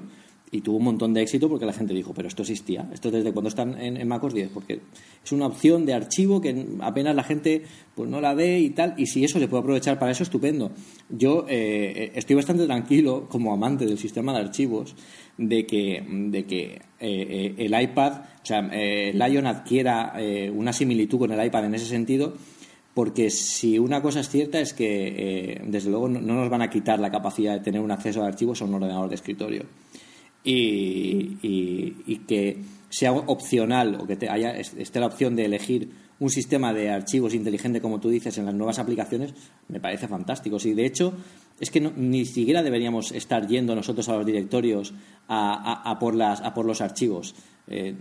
y 0.51 0.61
tuvo 0.61 0.77
un 0.77 0.83
montón 0.83 1.13
de 1.13 1.21
éxito 1.21 1.47
porque 1.47 1.65
la 1.65 1.71
gente 1.71 1.93
dijo, 1.93 2.13
pero 2.13 2.27
esto 2.27 2.41
existía, 2.41 2.89
esto 2.93 3.09
desde 3.09 3.31
cuando 3.31 3.47
están 3.47 3.79
en, 3.79 3.95
en 3.95 4.07
MacOS 4.07 4.33
10, 4.33 4.49
porque 4.53 4.81
es 5.23 5.31
una 5.31 5.47
opción 5.47 5.85
de 5.85 5.93
archivo 5.93 6.41
que 6.41 6.65
apenas 6.81 7.15
la 7.15 7.23
gente 7.23 7.63
pues 7.95 8.09
no 8.09 8.19
la 8.19 8.33
ve 8.33 8.59
y 8.59 8.71
tal, 8.71 8.93
y 8.97 9.05
si 9.05 9.23
eso 9.23 9.39
se 9.39 9.47
puede 9.47 9.61
aprovechar 9.61 9.97
para 9.97 10.11
eso, 10.11 10.23
estupendo. 10.23 10.71
Yo 11.09 11.45
eh, 11.47 12.11
estoy 12.15 12.35
bastante 12.35 12.65
tranquilo 12.65 13.27
como 13.29 13.53
amante 13.53 13.85
del 13.85 13.97
sistema 13.97 14.33
de 14.33 14.39
archivos 14.39 14.95
de 15.37 15.65
que, 15.65 16.03
de 16.05 16.45
que 16.45 16.63
eh, 16.63 16.79
eh, 16.99 17.55
el 17.57 17.81
iPad, 17.81 18.13
o 18.43 18.45
sea, 18.45 18.69
eh, 18.73 19.13
Lion 19.13 19.47
adquiera 19.47 20.13
eh, 20.17 20.51
una 20.53 20.73
similitud 20.73 21.19
con 21.19 21.31
el 21.31 21.45
iPad 21.45 21.65
en 21.65 21.75
ese 21.75 21.85
sentido, 21.85 22.33
porque 22.93 23.29
si 23.29 23.79
una 23.79 24.01
cosa 24.01 24.19
es 24.19 24.29
cierta 24.29 24.59
es 24.59 24.73
que, 24.73 25.53
eh, 25.55 25.61
desde 25.65 25.89
luego, 25.89 26.09
no, 26.09 26.19
no 26.19 26.35
nos 26.35 26.49
van 26.49 26.61
a 26.61 26.69
quitar 26.69 26.99
la 26.99 27.09
capacidad 27.09 27.53
de 27.53 27.61
tener 27.61 27.79
un 27.79 27.91
acceso 27.91 28.21
a 28.21 28.27
archivos 28.27 28.61
a 28.61 28.65
un 28.65 28.73
ordenador 28.73 29.07
de 29.07 29.15
escritorio. 29.15 29.63
Y, 30.43 31.37
y- 31.41 32.17
que 32.27 32.57
sea 32.89 33.11
opcional 33.13 33.97
o 34.01 34.07
que 34.07 34.15
te 34.15 34.29
haya, 34.29 34.51
esté 34.51 34.99
la 34.99 35.05
opción 35.07 35.35
de 35.35 35.45
elegir 35.45 35.91
un 36.19 36.29
sistema 36.29 36.73
de 36.73 36.89
archivos 36.89 37.33
inteligente, 37.33 37.81
como 37.81 37.99
tú 37.99 38.09
dices, 38.09 38.37
en 38.37 38.45
las 38.45 38.53
nuevas 38.53 38.79
aplicaciones, 38.79 39.33
me 39.69 39.79
parece 39.79 40.07
fantástico. 40.07 40.59
Sí, 40.59 40.73
de 40.73 40.85
hecho, 40.85 41.13
es 41.59 41.71
que 41.71 41.79
no- 41.81 41.93
ni 41.95 42.25
siquiera 42.25 42.63
deberíamos 42.63 43.11
estar 43.11 43.47
yendo 43.47 43.75
nosotros 43.75 44.07
a 44.09 44.17
los 44.17 44.25
directorios 44.25 44.93
a, 45.27 45.53
a- 45.83 45.91
a 45.91 45.99
por, 45.99 46.15
las, 46.15 46.41
a 46.41 46.53
por 46.53 46.65
los 46.65 46.81
archivos. 46.81 47.33
Eh, 47.67 47.95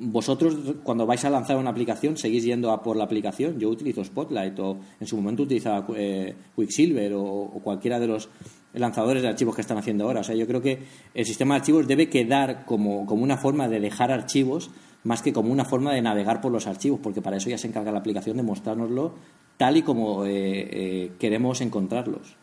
vosotros, 0.00 0.56
cuando 0.82 1.04
vais 1.04 1.24
a 1.24 1.30
lanzar 1.30 1.56
una 1.58 1.70
aplicación, 1.70 2.16
seguís 2.16 2.44
yendo 2.44 2.72
a 2.72 2.82
por 2.82 2.96
la 2.96 3.04
aplicación. 3.04 3.58
Yo 3.58 3.68
utilizo 3.68 4.02
Spotlight 4.02 4.58
o 4.58 4.78
en 4.98 5.06
su 5.06 5.16
momento 5.16 5.42
utilizaba 5.42 5.86
eh, 5.94 6.34
Quicksilver 6.56 7.12
o, 7.14 7.60
cualquiera 7.62 8.00
de 8.00 8.06
los 8.06 8.30
lanzadores 8.72 9.22
de 9.22 9.28
archivos 9.28 9.54
que 9.54 9.60
están 9.60 9.76
haciendo 9.76 10.04
ahora. 10.04 10.20
O 10.20 10.24
sea, 10.24 10.34
yo 10.34 10.46
creo 10.46 10.62
que 10.62 10.78
el 11.12 11.26
sistema 11.26 11.54
de 11.54 11.60
archivos 11.60 11.86
debe 11.86 12.08
quedar 12.08 12.64
como, 12.64 13.04
como 13.04 13.22
una 13.22 13.36
forma 13.36 13.68
de 13.68 13.78
dejar 13.78 14.10
archivos 14.10 14.70
más 15.04 15.22
que 15.22 15.32
como 15.32 15.52
una 15.52 15.64
forma 15.64 15.94
de 15.94 16.02
navegar 16.02 16.40
por 16.40 16.52
los 16.52 16.66
archivos, 16.66 17.00
porque 17.02 17.22
para 17.22 17.36
eso 17.36 17.48
ya 17.48 17.58
se 17.58 17.68
encarga 17.68 17.92
la 17.92 17.98
aplicación 17.98 18.36
de 18.36 18.42
mostrárnoslo 18.42 19.14
tal 19.56 19.76
y 19.76 19.82
como 19.82 20.24
eh, 20.24 20.30
eh, 20.32 21.12
queremos 21.18 21.60
encontrarlos. 21.60 22.36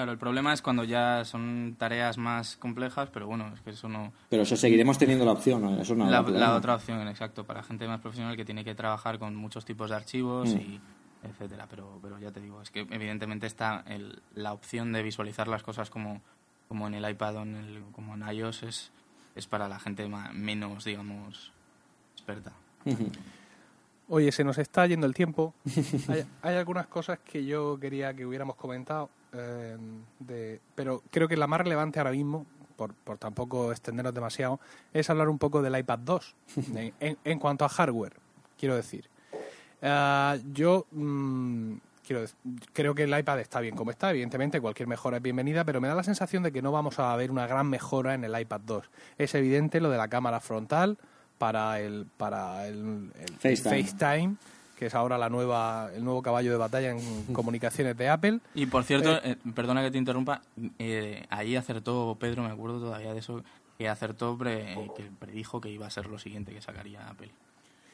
Claro, 0.00 0.12
el 0.12 0.18
problema 0.18 0.54
es 0.54 0.62
cuando 0.62 0.82
ya 0.84 1.26
son 1.26 1.76
tareas 1.78 2.16
más 2.16 2.56
complejas, 2.56 3.10
pero 3.12 3.26
bueno, 3.26 3.52
es 3.52 3.60
que 3.60 3.68
eso 3.68 3.86
no... 3.86 4.14
Pero 4.30 4.44
eso 4.44 4.56
seguiremos 4.56 4.96
teniendo 4.96 5.26
la 5.26 5.32
opción, 5.32 5.60
¿no? 5.60 5.78
eso 5.78 5.94
no 5.94 6.08
la, 6.08 6.54
otra 6.54 6.74
opción, 6.76 7.06
exacto, 7.06 7.44
para 7.44 7.62
gente 7.62 7.86
más 7.86 8.00
profesional 8.00 8.34
que 8.34 8.46
tiene 8.46 8.64
que 8.64 8.74
trabajar 8.74 9.18
con 9.18 9.34
muchos 9.36 9.66
tipos 9.66 9.90
de 9.90 9.96
archivos 9.96 10.54
Mm. 10.54 10.58
y 10.58 10.80
etcétera. 11.22 11.66
Pero, 11.68 11.98
pero 12.00 12.18
ya 12.18 12.30
te 12.30 12.40
digo, 12.40 12.62
es 12.62 12.70
que 12.70 12.86
evidentemente 12.90 13.46
está 13.46 13.84
el- 13.88 14.22
la 14.34 14.54
opción 14.54 14.90
de 14.94 15.02
visualizar 15.02 15.48
las 15.48 15.62
cosas 15.62 15.90
como, 15.90 16.22
como 16.68 16.86
en 16.86 16.94
el 16.94 17.06
iPad 17.10 17.36
o 17.36 17.42
en 17.42 17.56
el, 17.56 17.82
como 17.92 18.14
en 18.14 18.26
iOS 18.34 18.62
es, 18.62 18.90
es 19.34 19.46
para 19.46 19.68
la 19.68 19.78
gente 19.80 20.08
ma- 20.08 20.30
menos, 20.32 20.84
digamos, 20.84 21.52
experta. 22.14 22.52
Oye, 24.08 24.32
se 24.32 24.44
nos 24.44 24.56
está 24.56 24.86
yendo 24.86 25.06
el 25.06 25.12
tiempo. 25.12 25.52
Hay, 26.08 26.24
hay 26.40 26.56
algunas 26.56 26.86
cosas 26.86 27.18
que 27.18 27.44
yo 27.44 27.78
quería 27.78 28.14
que 28.14 28.24
hubiéramos 28.24 28.56
comentado, 28.56 29.10
eh, 29.32 29.76
de, 30.18 30.60
pero 30.74 31.02
creo 31.10 31.28
que 31.28 31.36
la 31.36 31.46
más 31.46 31.60
relevante 31.60 31.98
ahora 31.98 32.10
mismo, 32.12 32.46
por, 32.76 32.94
por 32.94 33.18
tampoco 33.18 33.70
extendernos 33.72 34.14
demasiado, 34.14 34.60
es 34.92 35.08
hablar 35.10 35.28
un 35.28 35.38
poco 35.38 35.62
del 35.62 35.76
iPad 35.78 35.98
2, 36.00 36.34
en, 36.74 36.92
en- 37.00 37.18
en 37.24 37.38
cuanto 37.38 37.64
a 37.64 37.68
hardware, 37.68 38.14
quiero 38.58 38.74
decir. 38.76 39.08
Ah, 39.82 40.36
yo 40.52 40.86
mm, 40.90 41.74
quiero 42.06 42.22
dec- 42.24 42.34
creo 42.72 42.94
que 42.94 43.04
el 43.04 43.18
iPad 43.18 43.40
está 43.40 43.60
bien 43.60 43.74
como 43.74 43.90
está, 43.90 44.10
evidentemente 44.10 44.60
cualquier 44.60 44.88
mejora 44.88 45.16
es 45.18 45.22
bienvenida, 45.22 45.64
pero 45.64 45.80
me 45.80 45.88
da 45.88 45.94
la 45.94 46.02
sensación 46.02 46.42
de 46.42 46.52
que 46.52 46.60
no 46.62 46.72
vamos 46.72 46.98
a 46.98 47.14
ver 47.16 47.30
una 47.30 47.46
gran 47.46 47.68
mejora 47.68 48.14
en 48.14 48.24
el 48.24 48.38
iPad 48.38 48.60
2. 48.66 48.90
Es 49.18 49.34
evidente 49.34 49.80
lo 49.80 49.88
de 49.90 49.96
la 49.96 50.08
cámara 50.08 50.40
frontal 50.40 50.98
para 51.38 51.80
el 51.80 52.06
para 52.18 52.66
el, 52.66 53.10
el 53.18 53.32
FaceTime. 53.38 53.82
FaceTime, 53.84 54.36
que 54.80 54.86
es 54.86 54.94
ahora 54.94 55.18
la 55.18 55.28
nueva 55.28 55.90
el 55.94 56.02
nuevo 56.02 56.22
caballo 56.22 56.50
de 56.50 56.56
batalla 56.56 56.90
en 56.90 57.26
comunicaciones 57.34 57.96
de 57.98 58.08
Apple. 58.08 58.40
Y 58.54 58.64
por 58.64 58.82
cierto, 58.82 59.20
eh, 59.22 59.36
perdona 59.54 59.82
que 59.82 59.90
te 59.90 59.98
interrumpa, 59.98 60.40
eh, 60.78 61.26
ahí 61.28 61.54
acertó 61.54 62.16
Pedro, 62.18 62.42
me 62.42 62.48
acuerdo 62.50 62.80
todavía 62.80 63.12
de 63.12 63.18
eso, 63.20 63.44
que 63.76 63.88
acertó, 63.90 64.38
pre- 64.38 64.74
que 64.96 65.04
predijo 65.18 65.60
que 65.60 65.68
iba 65.68 65.86
a 65.86 65.90
ser 65.90 66.06
lo 66.06 66.18
siguiente 66.18 66.52
que 66.52 66.62
sacaría 66.62 67.06
Apple. 67.08 67.30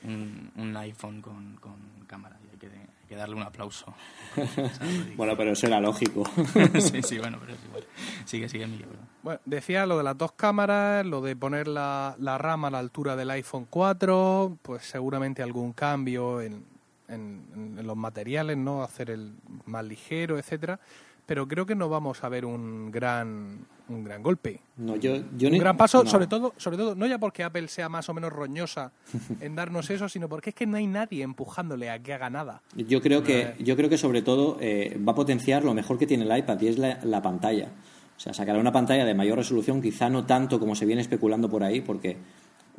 Un, 0.05 0.53
un 0.57 0.77
iPhone 0.77 1.21
con, 1.21 1.57
con 1.57 1.75
cámara, 2.07 2.37
y 2.47 2.51
hay 2.53 2.57
que, 2.59 2.67
hay 2.67 3.07
que 3.09 3.17
darle 3.17 3.35
un 3.35 3.43
aplauso. 3.43 3.93
Bueno, 5.17 5.37
pero 5.37 5.53
eso 5.53 5.67
era 5.67 5.81
lógico. 5.81 6.23
sí, 6.79 7.03
sí, 7.03 7.19
bueno, 7.19 7.39
pero 7.41 7.55
es 7.55 7.59
igual. 7.65 7.85
Sigue, 8.27 8.49
sigue, 8.49 8.67
perdón. 8.69 9.09
Bueno, 9.23 9.41
decía 9.45 9.87
lo 9.87 9.97
de 9.99 10.05
las 10.05 10.17
dos 10.17 10.33
cámaras, 10.33 11.05
lo 11.07 11.21
de 11.23 11.35
poner 11.35 11.67
la, 11.67 12.15
la 12.21 12.39
RAM 12.39 12.67
a 12.67 12.71
la 12.71 12.79
altura 12.79 13.17
del 13.17 13.31
iPhone 13.31 13.67
4, 13.69 14.59
pues 14.63 14.85
seguramente 14.85 15.43
algún 15.43 15.73
cambio 15.73 16.41
en, 16.43 16.63
en- 17.09 17.77
en 17.79 17.87
los 17.87 17.97
materiales, 17.97 18.57
¿no? 18.57 18.83
Hacer 18.83 19.11
el 19.11 19.33
más 19.67 19.85
ligero, 19.85 20.39
etcétera. 20.39 20.79
Pero 21.27 21.49
creo 21.49 21.67
que 21.67 21.75
no 21.75 21.89
vamos 21.89 22.23
a 22.23 22.29
ver 22.29 22.45
un 22.45 22.91
gran 22.91 23.67
un 23.89 24.03
gran 24.03 24.21
golpe. 24.21 24.61
No, 24.79 24.97
yo, 24.97 25.15
yo 25.39 25.47
Un 25.47 25.53
ni- 25.53 25.59
gran 25.61 25.77
paso, 25.77 26.03
no. 26.03 26.11
sobre 26.11 26.27
todo, 26.27 26.53
sobre 26.57 26.77
todo, 26.77 26.97
no 26.97 27.07
ya 27.07 27.19
porque 27.19 27.45
Apple 27.45 27.69
sea 27.69 27.89
más 27.89 28.09
o 28.09 28.15
menos 28.15 28.33
roñosa 28.33 28.91
en 29.41 29.55
darnos 29.55 29.89
eso, 29.91 30.09
sino 30.09 30.29
porque 30.29 30.51
es 30.51 30.57
que 30.57 30.67
no 30.67 30.77
hay 30.77 30.89
nadie 30.89 31.23
empujándole 31.23 31.89
a 31.91 32.01
que 32.01 32.13
haga 32.13 32.29
nada. 32.29 32.63
Yo 32.75 33.01
creo 33.01 33.21
Eh. 33.21 33.55
que, 33.57 33.63
yo 33.65 33.77
creo 33.77 33.89
que 33.89 33.97
sobre 33.99 34.23
todo 34.23 34.57
eh, 34.61 35.01
va 35.07 35.13
a 35.13 35.15
potenciar 35.15 35.63
lo 35.65 35.73
mejor 35.73 35.99
que 35.99 36.07
tiene 36.09 36.25
el 36.25 36.37
iPad 36.37 36.61
y 36.63 36.67
es 36.69 36.79
la, 36.79 36.99
la 37.05 37.23
pantalla. 37.23 37.69
O 38.17 38.21
sea, 38.21 38.33
sacará 38.35 38.59
una 38.59 38.73
pantalla 38.73 39.05
de 39.05 39.15
mayor 39.15 39.39
resolución, 39.39 39.81
quizá 39.83 40.09
no 40.11 40.25
tanto 40.27 40.59
como 40.59 40.75
se 40.75 40.85
viene 40.87 41.03
especulando 41.03 41.49
por 41.49 41.63
ahí, 41.63 41.81
porque 41.81 42.17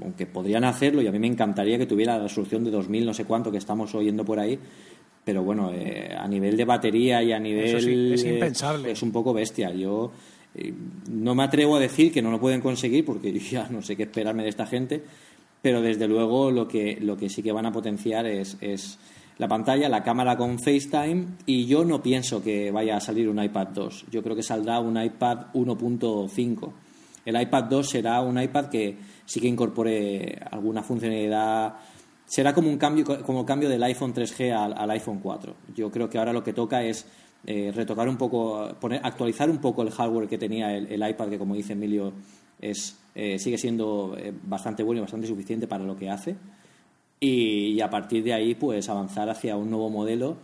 aunque 0.02 0.26
podrían 0.26 0.64
hacerlo 0.64 1.02
y 1.02 1.08
a 1.08 1.12
mí 1.12 1.20
me 1.20 1.28
encantaría 1.28 1.78
que 1.78 1.86
tuviera 1.86 2.18
la 2.18 2.24
resolución 2.24 2.64
de 2.64 2.72
2000 2.72 3.06
no 3.06 3.14
sé 3.14 3.26
cuánto 3.26 3.52
que 3.52 3.58
estamos 3.58 3.94
oyendo 3.96 4.24
por 4.24 4.40
ahí, 4.40 4.60
pero 5.28 5.44
bueno, 5.44 5.72
eh, 5.74 6.16
a 6.18 6.26
nivel 6.28 6.56
de 6.56 6.64
batería 6.64 7.22
y 7.22 7.34
a 7.34 7.40
nivel... 7.40 7.82
sí, 7.82 8.14
es 8.14 8.24
eh, 8.24 8.36
impensable. 8.36 8.92
es 8.92 9.02
un 9.02 9.12
poco 9.12 9.34
bestia. 9.34 9.74
Yo 9.74 10.10
eh, 10.56 10.74
no 11.12 11.36
me 11.36 11.44
atrevo 11.44 11.76
a 11.76 11.82
decir 11.82 12.14
que 12.14 12.22
no 12.22 12.32
lo 12.32 12.40
pueden 12.40 12.62
conseguir 12.62 13.04
porque 13.04 13.34
yo 13.38 13.40
ya 13.40 13.68
no 13.70 13.82
sé 13.82 13.98
qué 13.98 14.04
esperarme 14.04 14.44
de 14.44 14.50
esta 14.50 14.66
gente, 14.66 15.04
pero 15.62 15.82
desde 15.82 16.08
luego 16.08 16.50
lo 16.50 16.66
que, 16.66 16.98
lo 17.02 17.18
que 17.18 17.28
sí 17.28 17.44
que 17.44 17.52
van 17.52 17.66
a 17.66 17.74
potenciar 17.74 18.26
es, 18.26 18.56
es 18.62 19.00
la 19.38 19.50
pantalla, 19.50 19.90
la 19.90 20.02
cámara 20.02 20.38
con 20.38 20.60
FaceTime 20.60 21.26
y 21.46 21.66
yo 21.66 21.84
no 21.84 22.02
pienso 22.02 22.42
que 22.42 22.72
vaya 22.72 22.96
a 22.96 23.02
salir 23.02 23.28
un 23.28 23.44
iPad 23.44 23.68
2. 23.68 24.06
Yo 24.10 24.24
creo 24.24 24.36
que 24.36 24.44
saldrá 24.44 24.80
un 24.80 25.02
iPad 25.02 25.48
1.5. 25.54 26.72
El 27.26 27.42
iPad 27.42 27.64
2 27.66 27.90
será 27.90 28.22
un 28.22 28.42
iPad 28.42 28.68
que 28.68 28.96
sí 29.28 29.42
que 29.42 29.48
incorpore 29.48 30.40
alguna 30.50 30.82
funcionalidad. 30.82 31.76
Será 32.26 32.54
como 32.54 32.70
un 32.70 32.78
cambio, 32.78 33.06
como 33.24 33.42
el 33.42 33.46
cambio 33.46 33.70
del 33.70 33.84
iPhone 33.84 34.14
3G 34.14 34.52
al, 34.52 34.90
iPhone 34.92 35.20
4. 35.20 35.54
Yo 35.76 35.92
creo 35.92 36.10
que 36.10 36.18
ahora 36.18 36.34
lo 36.34 36.44
que 36.44 36.54
toca 36.54 36.82
es 36.82 37.06
eh, 37.46 37.72
retocar 37.76 38.10
un 38.10 38.18
poco, 38.18 38.70
poner, 38.80 39.02
actualizar 39.04 39.50
un 39.50 39.60
poco 39.60 39.84
el 39.84 39.92
hardware 39.92 40.28
que 40.28 40.38
tenía 40.38 40.76
el, 40.76 41.10
iPad, 41.10 41.30
que 41.30 41.38
como 41.38 41.56
dice 41.56 41.74
Emilio, 41.74 42.14
es, 42.60 42.98
eh, 43.14 43.38
sigue 43.38 43.58
siendo 43.58 44.16
eh, 44.18 44.34
bastante 44.44 44.82
bueno 44.82 45.00
y 45.00 45.02
bastante 45.02 45.28
suficiente 45.28 45.68
para 45.68 45.84
lo 45.84 45.96
que 45.96 46.10
hace. 46.10 46.36
Y, 47.20 47.80
a 47.82 47.90
partir 47.90 48.24
de 48.24 48.34
ahí, 48.34 48.56
pues 48.56 48.88
avanzar 48.90 49.30
hacia 49.30 49.58
un 49.58 49.70
nuevo 49.70 49.90
modelo 49.90 50.38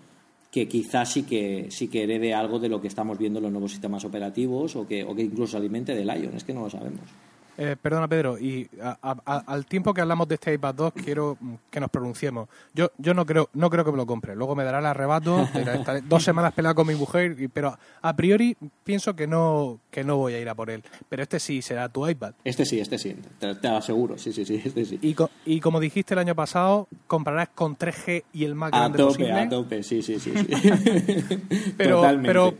que 0.51 0.67
quizás 0.67 1.11
sí 1.11 1.23
que, 1.23 1.67
sí 1.69 1.87
que 1.87 2.03
herede 2.03 2.33
algo 2.33 2.59
de 2.59 2.69
lo 2.69 2.81
que 2.81 2.87
estamos 2.87 3.17
viendo 3.17 3.39
en 3.39 3.43
los 3.43 3.51
nuevos 3.51 3.71
sistemas 3.71 4.03
operativos 4.05 4.75
o 4.75 4.85
que, 4.85 5.03
o 5.03 5.15
que 5.15 5.23
incluso 5.23 5.57
alimente 5.57 5.95
del 5.95 6.07
Lion, 6.07 6.35
es 6.35 6.43
que 6.43 6.53
no 6.53 6.61
lo 6.61 6.69
sabemos. 6.69 7.09
Eh, 7.57 7.75
perdona, 7.81 8.07
Pedro, 8.07 8.37
y 8.39 8.67
a- 8.81 8.97
a- 9.01 9.17
a- 9.25 9.43
al 9.53 9.65
tiempo 9.65 9.93
que 9.93 10.01
hablamos 10.01 10.27
de 10.27 10.35
este 10.35 10.53
iPad 10.53 10.73
2, 10.73 10.93
quiero 10.93 11.37
mm, 11.39 11.53
que 11.69 11.79
nos 11.79 11.89
pronunciemos. 11.91 12.49
Yo 12.73 12.91
yo 12.97 13.13
no 13.13 13.25
creo 13.25 13.49
no 13.53 13.69
creo 13.69 13.85
que 13.85 13.91
me 13.91 13.97
lo 13.97 14.05
compre. 14.07 14.35
Luego 14.35 14.55
me 14.55 14.63
dará 14.63 14.79
el 14.79 14.85
arrebato, 14.87 15.47
estaré 15.53 16.01
dos 16.07 16.23
semanas 16.23 16.53
peleado 16.53 16.75
con 16.75 16.87
mi 16.87 16.95
mujer, 16.95 17.35
y- 17.39 17.47
pero 17.47 17.77
a 18.01 18.15
priori 18.15 18.57
pienso 18.83 19.15
que 19.15 19.27
no 19.27 19.79
que 19.91 20.03
no 20.03 20.17
voy 20.17 20.33
a 20.33 20.39
ir 20.39 20.49
a 20.49 20.55
por 20.55 20.69
él. 20.71 20.83
Pero 21.09 21.21
este 21.23 21.39
sí 21.39 21.61
será 21.61 21.89
tu 21.89 22.07
iPad. 22.07 22.33
Este 22.43 22.65
sí, 22.65 22.79
este 22.79 22.97
sí, 22.97 23.15
te, 23.39 23.53
te 23.55 23.67
aseguro, 23.67 24.17
sí, 24.17 24.33
sí, 24.33 24.45
sí, 24.45 24.61
este 24.65 24.83
sí. 24.85 24.97
Y, 25.01 25.13
co- 25.13 25.29
y 25.45 25.59
como 25.59 25.79
dijiste 25.79 26.15
el 26.15 26.19
año 26.19 26.33
pasado, 26.35 26.87
comprarás 27.07 27.49
con 27.53 27.77
3G 27.77 28.23
y 28.33 28.45
el 28.45 28.55
más 28.55 28.73
A 28.73 28.79
grande 28.79 28.97
tope, 28.97 29.09
posible. 29.11 29.33
a 29.39 29.49
tope, 29.49 29.83
sí, 29.83 30.01
sí, 30.01 30.19
sí. 30.19 30.31
sí. 30.35 30.47
Pero, 31.77 31.97
Totalmente. 31.97 32.27
pero 32.27 32.53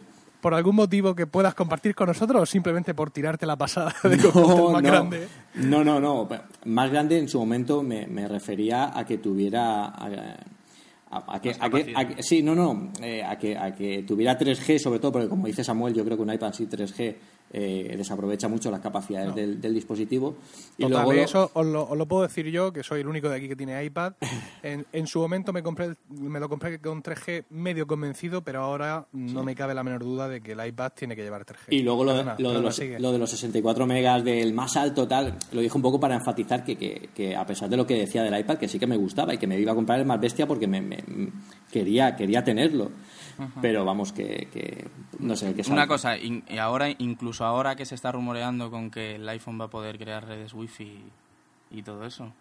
por 0.44 0.54
algún 0.54 0.76
motivo 0.76 1.16
que 1.16 1.26
puedas 1.26 1.56
compartir 1.56 1.96
con 1.96 2.08
nosotros 2.08 2.42
o 2.44 2.46
simplemente 2.46 2.94
por 2.94 3.10
tirarte 3.12 3.46
la 3.46 3.56
pasada 3.56 3.96
de 4.04 4.14
el 4.16 4.22
más 4.24 4.34
no, 4.36 4.82
grande. 4.82 5.28
No, 5.56 5.84
no, 5.84 6.00
no. 6.02 6.28
Más 6.66 6.92
grande 6.92 7.18
en 7.18 7.30
su 7.30 7.40
momento 7.40 7.82
me, 7.82 8.06
me 8.08 8.28
refería 8.28 8.96
a 8.98 9.06
que 9.06 9.18
tuviera. 9.20 9.86
A, 9.86 10.06
a- 11.12 11.36
a 11.36 11.40
que, 11.42 11.52
a 11.52 11.54
que- 11.54 11.60
capacidad. 11.60 12.00
a 12.02 12.08
que- 12.08 12.24
sí, 12.24 12.42
no, 12.44 12.56
no, 12.56 12.92
eh, 13.02 13.24
a, 13.24 13.38
que, 13.38 13.56
a 13.56 13.74
que 13.76 14.04
tuviera 14.04 14.38
3G, 14.38 14.80
sobre 14.80 15.00
todo, 15.00 15.12
porque 15.14 15.30
como 15.30 15.46
dice 15.48 15.64
Samuel, 15.64 15.94
yo 15.94 16.04
creo 16.04 16.18
que 16.18 16.24
un 16.24 16.34
iPad 16.34 16.52
sí 16.54 16.66
3G 16.68 17.16
eh, 17.54 17.94
desaprovecha 17.96 18.48
mucho 18.48 18.70
las 18.72 18.82
capacidades 18.82 19.34
del, 19.36 19.62
del 19.62 19.74
dispositivo. 19.74 20.36
Y 20.78 20.84
Total, 20.84 21.06
luego 21.06 21.14
eso 21.24 21.52
os 21.54 21.66
lo, 21.66 21.88
os 21.88 21.98
lo 21.98 22.08
puedo 22.08 22.24
decir 22.24 22.48
yo, 22.48 22.74
que 22.74 22.82
soy 22.84 23.02
el 23.02 23.08
único 23.08 23.30
de 23.30 23.38
aquí 23.38 23.48
que 23.48 23.56
tiene 23.56 23.84
iPad. 23.84 24.14
En, 24.64 24.86
en 24.94 25.08
su 25.08 25.20
momento 25.20 25.52
me 25.52 25.62
compré 25.62 25.94
me 26.10 26.40
lo 26.40 26.48
compré 26.48 26.80
con 26.80 27.04
3G 27.04 27.44
medio 27.50 27.86
convencido, 27.86 28.42
pero 28.46 28.62
ahora 28.64 29.06
no 29.12 29.44
me 29.44 29.56
cabe 29.56 29.74
la 29.74 29.84
menor 29.84 30.04
duda 30.04 30.30
de 30.30 30.40
que 30.40 30.54
el 30.54 30.66
iPad 30.66 30.94
tiene 30.96 31.18
que 31.18 31.22
llevar 31.22 31.46
3G. 31.46 31.68
Y 31.72 31.82
luego 31.84 32.06
lo, 32.06 32.14
Perdona, 32.14 32.36
lo 32.40 32.54
de 32.54 32.62
los, 32.62 32.80
lo 33.00 33.12
de 33.12 33.18
los 33.20 33.30
64 33.30 33.86
megas 33.86 34.24
del 34.24 34.54
más 34.54 34.78
alto, 34.78 35.06
tal, 35.06 35.38
lo 35.52 35.60
dije 35.60 35.76
un 35.78 35.82
poco 35.82 36.00
para 36.00 36.16
enfatizar 36.16 36.64
que, 36.64 36.78
que, 36.78 37.10
que 37.14 37.36
a 37.36 37.46
pesar 37.46 37.70
de 37.70 37.76
lo 37.76 37.86
que 37.86 37.96
decía 37.96 38.24
del 38.24 38.40
iPad, 38.40 38.58
que 38.58 38.70
sí 38.70 38.80
que 38.80 38.88
me 38.88 38.96
gustaba 38.96 39.34
y 39.34 39.38
que 39.38 39.48
me 39.48 39.60
iba 39.60 39.74
a 39.74 39.76
comprar 39.76 40.00
el 40.00 40.06
más 40.06 40.20
bestia 40.22 40.48
porque 40.48 40.66
me, 40.66 40.82
me- 40.82 41.04
quería, 41.70 42.16
quería 42.16 42.42
tenerlo. 42.44 42.90
Pero 43.62 43.86
vamos, 43.86 44.12
que, 44.12 44.48
que 44.52 44.88
no 45.20 45.36
sé, 45.36 45.48
que 45.54 45.62
Una 45.62 45.64
salga. 45.82 45.88
cosa, 45.88 46.18
in- 46.18 46.44
y 46.50 46.58
ahora, 46.58 46.90
incluso 46.98 47.46
ahora 47.46 47.76
que 47.76 47.86
se 47.86 47.96
está 47.96 48.12
rumoreando 48.12 48.70
con 48.72 48.90
que 48.92 49.16
el 49.16 49.28
iPhone 49.30 49.60
va 49.60 49.66
a 49.66 49.70
poder 49.70 49.98
crear 49.98 50.26
redes 50.28 50.54
wifi 50.54 51.00
y 51.72 51.82
todo 51.84 52.06
eso, 52.06 52.32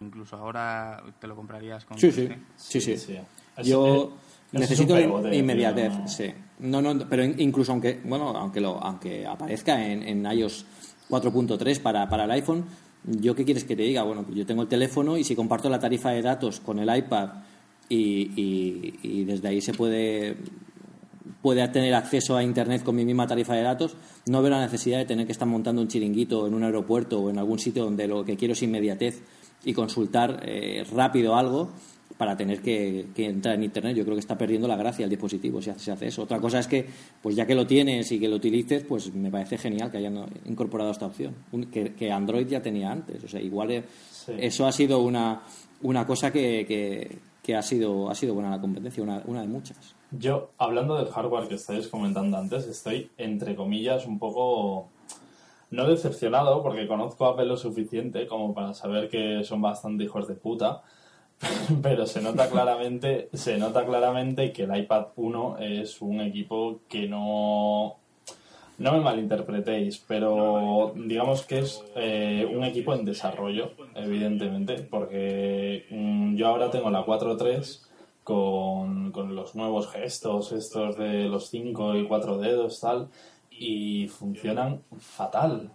incluso 0.00 0.36
ahora 0.36 1.02
te 1.20 1.26
lo 1.26 1.34
comprarías 1.36 1.84
con 1.84 1.98
Sí, 1.98 2.12
sí, 2.12 2.28
3G. 2.28 2.38
sí, 2.56 2.80
sí. 2.96 3.18
Yo 3.64 4.12
es- 4.52 4.60
necesito 4.60 4.98
inmediatez, 5.32 5.98
no- 5.98 6.08
sí. 6.08 6.32
No, 6.60 6.80
no, 6.82 6.98
pero 7.08 7.24
in- 7.24 7.34
incluso 7.38 7.72
aunque, 7.72 8.00
bueno, 8.04 8.28
aunque 8.36 8.60
lo, 8.60 8.82
aunque 8.82 9.26
aparezca 9.26 9.84
en, 9.86 10.02
en 10.02 10.24
iOS 10.32 10.64
4.3 11.08 11.80
para, 11.80 12.08
para 12.08 12.24
el 12.24 12.30
iPhone, 12.32 12.64
yo 13.04 13.34
qué 13.34 13.44
quieres 13.44 13.64
que 13.64 13.76
te 13.76 13.82
diga, 13.82 14.02
bueno, 14.02 14.24
yo 14.30 14.44
tengo 14.44 14.62
el 14.62 14.68
teléfono 14.68 15.16
y 15.16 15.24
si 15.24 15.34
comparto 15.36 15.68
la 15.70 15.78
tarifa 15.78 16.10
de 16.10 16.22
datos 16.22 16.60
con 16.60 16.78
el 16.78 16.94
iPad 16.96 17.30
y, 17.88 18.30
y- 18.40 18.94
y 19.02 19.24
desde 19.24 19.48
ahí 19.48 19.60
se 19.60 19.72
puede 19.74 20.36
puede 21.42 21.66
tener 21.68 21.94
acceso 21.94 22.36
a 22.36 22.42
internet 22.42 22.82
con 22.82 22.96
mi 22.96 23.04
misma 23.04 23.26
tarifa 23.26 23.54
de 23.54 23.62
datos, 23.62 23.96
no 24.26 24.42
veo 24.42 24.50
la 24.50 24.60
necesidad 24.60 24.98
de 24.98 25.04
tener 25.04 25.24
que 25.26 25.32
estar 25.32 25.46
montando 25.46 25.80
un 25.80 25.88
chiringuito 25.88 26.46
en 26.46 26.54
un 26.54 26.64
aeropuerto 26.64 27.20
o 27.20 27.30
en 27.30 27.38
algún 27.38 27.58
sitio 27.60 27.84
donde 27.84 28.08
lo 28.08 28.24
que 28.24 28.36
quiero 28.36 28.52
es 28.52 28.62
inmediatez 28.62 29.22
y 29.64 29.72
consultar 29.72 30.40
eh, 30.44 30.84
rápido 30.92 31.36
algo 31.36 31.70
para 32.16 32.36
tener 32.36 32.60
que, 32.60 33.06
que 33.14 33.26
entrar 33.26 33.54
en 33.54 33.62
internet. 33.62 33.96
Yo 33.96 34.02
creo 34.04 34.16
que 34.16 34.20
está 34.20 34.36
perdiendo 34.36 34.66
la 34.66 34.76
gracia 34.76 35.04
el 35.04 35.10
dispositivo 35.10 35.62
si 35.62 35.70
hace, 35.70 35.80
se 35.84 35.92
hace 35.92 36.06
eso. 36.08 36.22
Otra 36.22 36.40
cosa 36.40 36.58
es 36.58 36.66
que, 36.66 36.84
pues 37.22 37.36
ya 37.36 37.46
que 37.46 37.54
lo 37.54 37.64
tienes 37.66 38.10
y 38.10 38.18
que 38.18 38.26
lo 38.26 38.36
utilices, 38.36 38.82
pues 38.82 39.14
me 39.14 39.30
parece 39.30 39.56
genial 39.58 39.90
que 39.92 39.98
hayan 39.98 40.16
incorporado 40.46 40.90
esta 40.90 41.06
opción, 41.06 41.34
que, 41.70 41.92
que 41.94 42.10
Android 42.10 42.48
ya 42.48 42.60
tenía 42.60 42.90
antes. 42.90 43.22
O 43.22 43.28
sea, 43.28 43.40
igual 43.40 43.70
eh, 43.70 43.84
Sí. 44.10 44.32
eso 44.40 44.66
ha 44.66 44.72
sido 44.72 45.00
una, 45.02 45.42
una 45.82 46.04
cosa 46.04 46.32
que, 46.32 46.64
que, 46.66 47.18
que 47.48 47.56
ha 47.56 47.62
sido 47.62 48.10
ha 48.10 48.14
sido 48.14 48.34
buena 48.34 48.50
la 48.50 48.60
competencia, 48.60 49.02
una, 49.02 49.22
una 49.24 49.40
de 49.40 49.48
muchas. 49.48 49.94
Yo, 50.10 50.50
hablando 50.58 50.98
del 50.98 51.08
hardware 51.08 51.48
que 51.48 51.54
estáis 51.54 51.88
comentando 51.88 52.36
antes, 52.36 52.66
estoy, 52.66 53.10
entre 53.16 53.56
comillas, 53.56 54.04
un 54.04 54.18
poco... 54.18 54.90
No 55.70 55.88
decepcionado, 55.88 56.62
porque 56.62 56.86
conozco 56.86 57.24
a 57.24 57.30
Apple 57.30 57.46
lo 57.46 57.56
suficiente 57.56 58.26
como 58.26 58.52
para 58.52 58.74
saber 58.74 59.08
que 59.08 59.44
son 59.44 59.62
bastante 59.62 60.04
hijos 60.04 60.28
de 60.28 60.34
puta, 60.34 60.82
pero 61.82 62.04
se 62.04 62.20
nota 62.20 62.50
claramente, 62.50 63.30
se 63.32 63.56
nota 63.56 63.86
claramente 63.86 64.52
que 64.52 64.64
el 64.64 64.76
iPad 64.76 65.06
1 65.16 65.56
es 65.58 66.02
un 66.02 66.20
equipo 66.20 66.80
que 66.86 67.08
no... 67.08 67.96
No 68.78 68.92
me 68.92 69.00
malinterpretéis, 69.00 69.98
pero 70.06 70.92
digamos 70.96 71.42
que 71.42 71.58
es 71.60 71.82
eh, 71.96 72.46
un 72.48 72.62
equipo 72.62 72.94
en 72.94 73.04
desarrollo, 73.04 73.72
evidentemente, 73.96 74.74
porque 74.88 75.84
mm, 75.90 76.36
yo 76.36 76.46
ahora 76.46 76.70
tengo 76.70 76.88
la 76.90 77.04
4.3 77.04 77.80
con, 78.22 79.10
con 79.10 79.34
los 79.34 79.56
nuevos 79.56 79.90
gestos, 79.90 80.52
estos 80.52 80.96
de 80.96 81.24
los 81.24 81.48
5 81.50 81.96
y 81.96 82.06
4 82.06 82.38
dedos, 82.38 82.80
tal, 82.80 83.08
y 83.50 84.06
funcionan 84.06 84.82
fatal, 85.00 85.72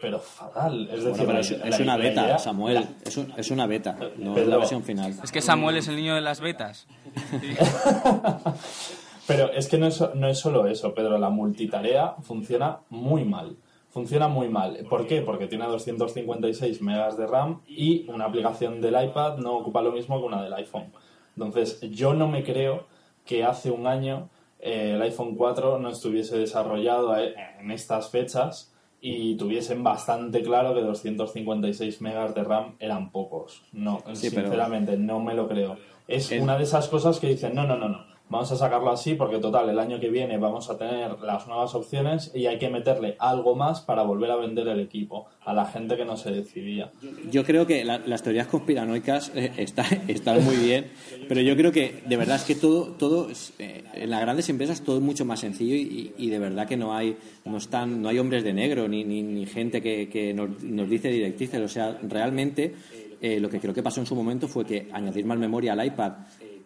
pero 0.00 0.18
fatal. 0.18 0.88
Es 0.92 1.04
decir, 1.04 1.24
Bueno, 1.24 1.26
pero 1.26 1.38
es, 1.38 1.50
la- 1.52 1.68
es 1.68 1.78
una 1.78 1.96
beta, 1.98 2.24
idea- 2.24 2.38
Samuel. 2.38 2.84
Es, 3.04 3.16
un- 3.16 3.32
es 3.36 3.50
una 3.52 3.66
beta, 3.66 3.96
no 4.18 4.36
es 4.36 4.46
la 4.48 4.56
versión 4.56 4.82
final. 4.82 5.14
Es 5.22 5.30
que 5.30 5.40
Samuel 5.40 5.76
es 5.76 5.86
el 5.86 5.94
niño 5.94 6.16
de 6.16 6.20
las 6.22 6.40
betas. 6.40 6.88
Pero 9.36 9.50
es 9.52 9.68
que 9.68 9.78
no 9.78 9.86
es, 9.86 10.02
no 10.14 10.26
es 10.28 10.38
solo 10.38 10.66
eso, 10.66 10.92
Pedro. 10.94 11.18
La 11.18 11.30
multitarea 11.30 12.14
funciona 12.22 12.80
muy 12.90 13.24
mal. 13.24 13.56
Funciona 13.88 14.28
muy 14.28 14.48
mal. 14.48 14.78
¿Por 14.88 15.06
qué? 15.06 15.20
Porque 15.22 15.46
tiene 15.48 15.66
256 15.66 16.80
megas 16.82 17.16
de 17.16 17.26
RAM 17.26 17.60
y 17.66 18.08
una 18.08 18.26
aplicación 18.26 18.80
del 18.80 19.02
iPad 19.02 19.38
no 19.38 19.56
ocupa 19.56 19.82
lo 19.82 19.92
mismo 19.92 20.20
que 20.20 20.26
una 20.26 20.42
del 20.42 20.52
iPhone. 20.54 20.92
Entonces, 21.36 21.80
yo 21.90 22.14
no 22.14 22.28
me 22.28 22.44
creo 22.44 22.86
que 23.24 23.44
hace 23.44 23.70
un 23.70 23.86
año 23.86 24.28
eh, 24.60 24.92
el 24.94 25.02
iPhone 25.02 25.34
4 25.36 25.78
no 25.78 25.88
estuviese 25.88 26.38
desarrollado 26.38 27.16
eh, 27.16 27.34
en 27.60 27.70
estas 27.70 28.10
fechas 28.10 28.72
y 29.00 29.36
tuviesen 29.36 29.82
bastante 29.82 30.42
claro 30.42 30.74
que 30.74 30.82
256 30.82 32.00
megas 32.02 32.34
de 32.34 32.44
RAM 32.44 32.76
eran 32.78 33.10
pocos. 33.10 33.62
No, 33.72 33.98
Sí, 34.12 34.28
pero- 34.30 34.42
sinceramente, 34.48 34.96
no 34.98 35.18
me 35.20 35.34
lo 35.34 35.48
creo. 35.48 35.76
Es 36.06 36.30
Es- 36.30 36.42
una 36.42 36.56
de 36.58 36.64
esas 36.64 36.88
cosas 36.88 37.18
que 37.18 37.28
dicen, 37.28 37.54
no, 37.54 37.66
no, 37.66 37.76
no, 37.76 37.88
no, 37.88 38.04
vamos 38.30 38.50
a 38.52 38.56
sacarlo 38.56 38.90
así 38.90 39.14
porque 39.14 39.38
total, 39.38 39.68
el 39.68 39.78
año 39.78 40.00
que 40.00 40.08
viene 40.08 40.38
vamos 40.38 40.70
a 40.70 40.78
tener 40.78 41.18
las 41.20 41.46
nuevas 41.46 41.74
opciones 41.74 42.30
y 42.34 42.46
hay 42.46 42.58
que 42.58 42.70
meterle 42.70 43.16
algo 43.18 43.54
más 43.56 43.80
para 43.82 44.02
volver 44.04 44.30
a 44.30 44.36
vender 44.36 44.66
el 44.68 44.80
equipo 44.80 45.26
a 45.44 45.52
la 45.52 45.66
gente 45.66 45.96
que 45.96 46.04
no 46.04 46.16
se 46.16 46.30
decidía. 46.30 46.92
Yo 47.30 47.44
creo 47.44 47.66
que 47.66 47.84
la- 47.84 47.98
las 47.98 48.22
teorías 48.22 48.46
conspiranoicas 48.46 49.32
eh, 49.34 49.52
está- 49.56 49.86
están 50.08 50.42
muy 50.44 50.56
bien, 50.56 50.86
pero 51.28 51.40
yo 51.40 51.56
creo 51.56 51.72
que 51.72 52.02
de 52.06 52.16
verdad 52.16 52.36
es 52.36 52.44
que 52.44 52.54
todo, 52.54 52.86
todo 52.92 53.28
eh, 53.58 53.82
en 53.94 54.10
las 54.10 54.20
grandes 54.20 54.48
empresas 54.48 54.80
todo 54.82 54.96
es 54.96 55.02
mucho 55.02 55.24
más 55.24 55.40
sencillo 55.40 55.74
y, 55.74 56.30
de 56.30 56.38
verdad 56.38 56.68
que 56.68 56.76
no 56.76 56.94
hay, 56.94 57.16
no 57.44 57.56
están, 57.58 58.00
no 58.00 58.08
hay 58.08 58.18
hombres 58.20 58.44
de 58.44 58.52
negro 58.52 58.86
ni, 58.86 59.02
ni, 59.04 59.22
ni 59.22 59.44
gente 59.46 59.82
que, 59.82 60.08
que 60.08 60.32
nos, 60.32 60.62
nos 60.62 60.88
dice 60.88 61.08
directrices. 61.08 61.60
O 61.60 61.68
sea, 61.68 61.98
realmente 62.02 62.74
eh, 63.20 63.40
lo 63.40 63.50
que 63.50 63.58
creo 63.58 63.74
que 63.74 63.82
pasó 63.82 64.00
en 64.00 64.06
su 64.06 64.14
momento 64.14 64.46
fue 64.48 64.64
que 64.64 64.88
añadir 64.92 65.26
más 65.26 65.36
memoria 65.38 65.72
al 65.74 65.84
iPad 65.84 66.12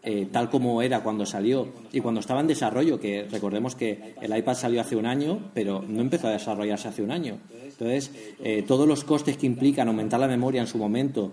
eh, 0.05 0.27
tal 0.31 0.51
como 0.51 0.83
era 0.83 1.03
cuando 1.03 1.25
salió 1.27 1.67
y 1.93 2.01
cuando 2.01 2.21
estaba 2.21 2.41
en 2.41 2.47
desarrollo, 2.47 3.01
que 3.01 3.27
recordemos 3.31 3.75
que 3.75 4.17
el 4.21 4.37
iPad 4.37 4.55
salió 4.55 4.81
hace 4.81 4.97
un 4.97 5.07
año, 5.07 5.39
pero 5.55 5.85
no 5.89 6.01
empezó 6.01 6.29
a 6.29 6.33
desarrollarse 6.33 6.89
hace 6.89 7.03
un 7.03 7.11
año. 7.11 7.39
Entonces, 7.71 8.13
eh, 8.45 8.63
todos 8.63 8.87
los 8.87 9.03
costes 9.05 9.37
que 9.37 9.47
implican 9.47 9.89
aumentar 9.89 10.21
la 10.21 10.29
memoria 10.29 10.61
en 10.61 10.67
su 10.67 10.79
momento, 10.79 11.33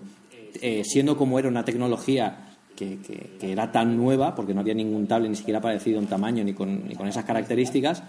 eh, 0.60 0.82
siendo 0.84 1.16
como 1.16 1.38
era 1.38 1.48
una 1.48 1.64
tecnología 1.64 2.48
que, 2.74 2.98
que- 2.98 3.30
que 3.38 3.52
era 3.52 3.70
tan 3.70 3.96
nueva, 3.96 4.34
porque 4.34 4.54
no 4.54 4.60
había 4.60 4.74
ningún 4.74 5.06
tablet 5.06 5.30
ni 5.30 5.36
siquiera 5.36 5.60
parecido 5.60 6.00
en 6.00 6.06
tamaño 6.06 6.42
ni 6.42 6.52
con, 6.54 6.88
ni 6.88 6.94
con 6.94 7.06
esas 7.06 7.24
características, 7.24 8.02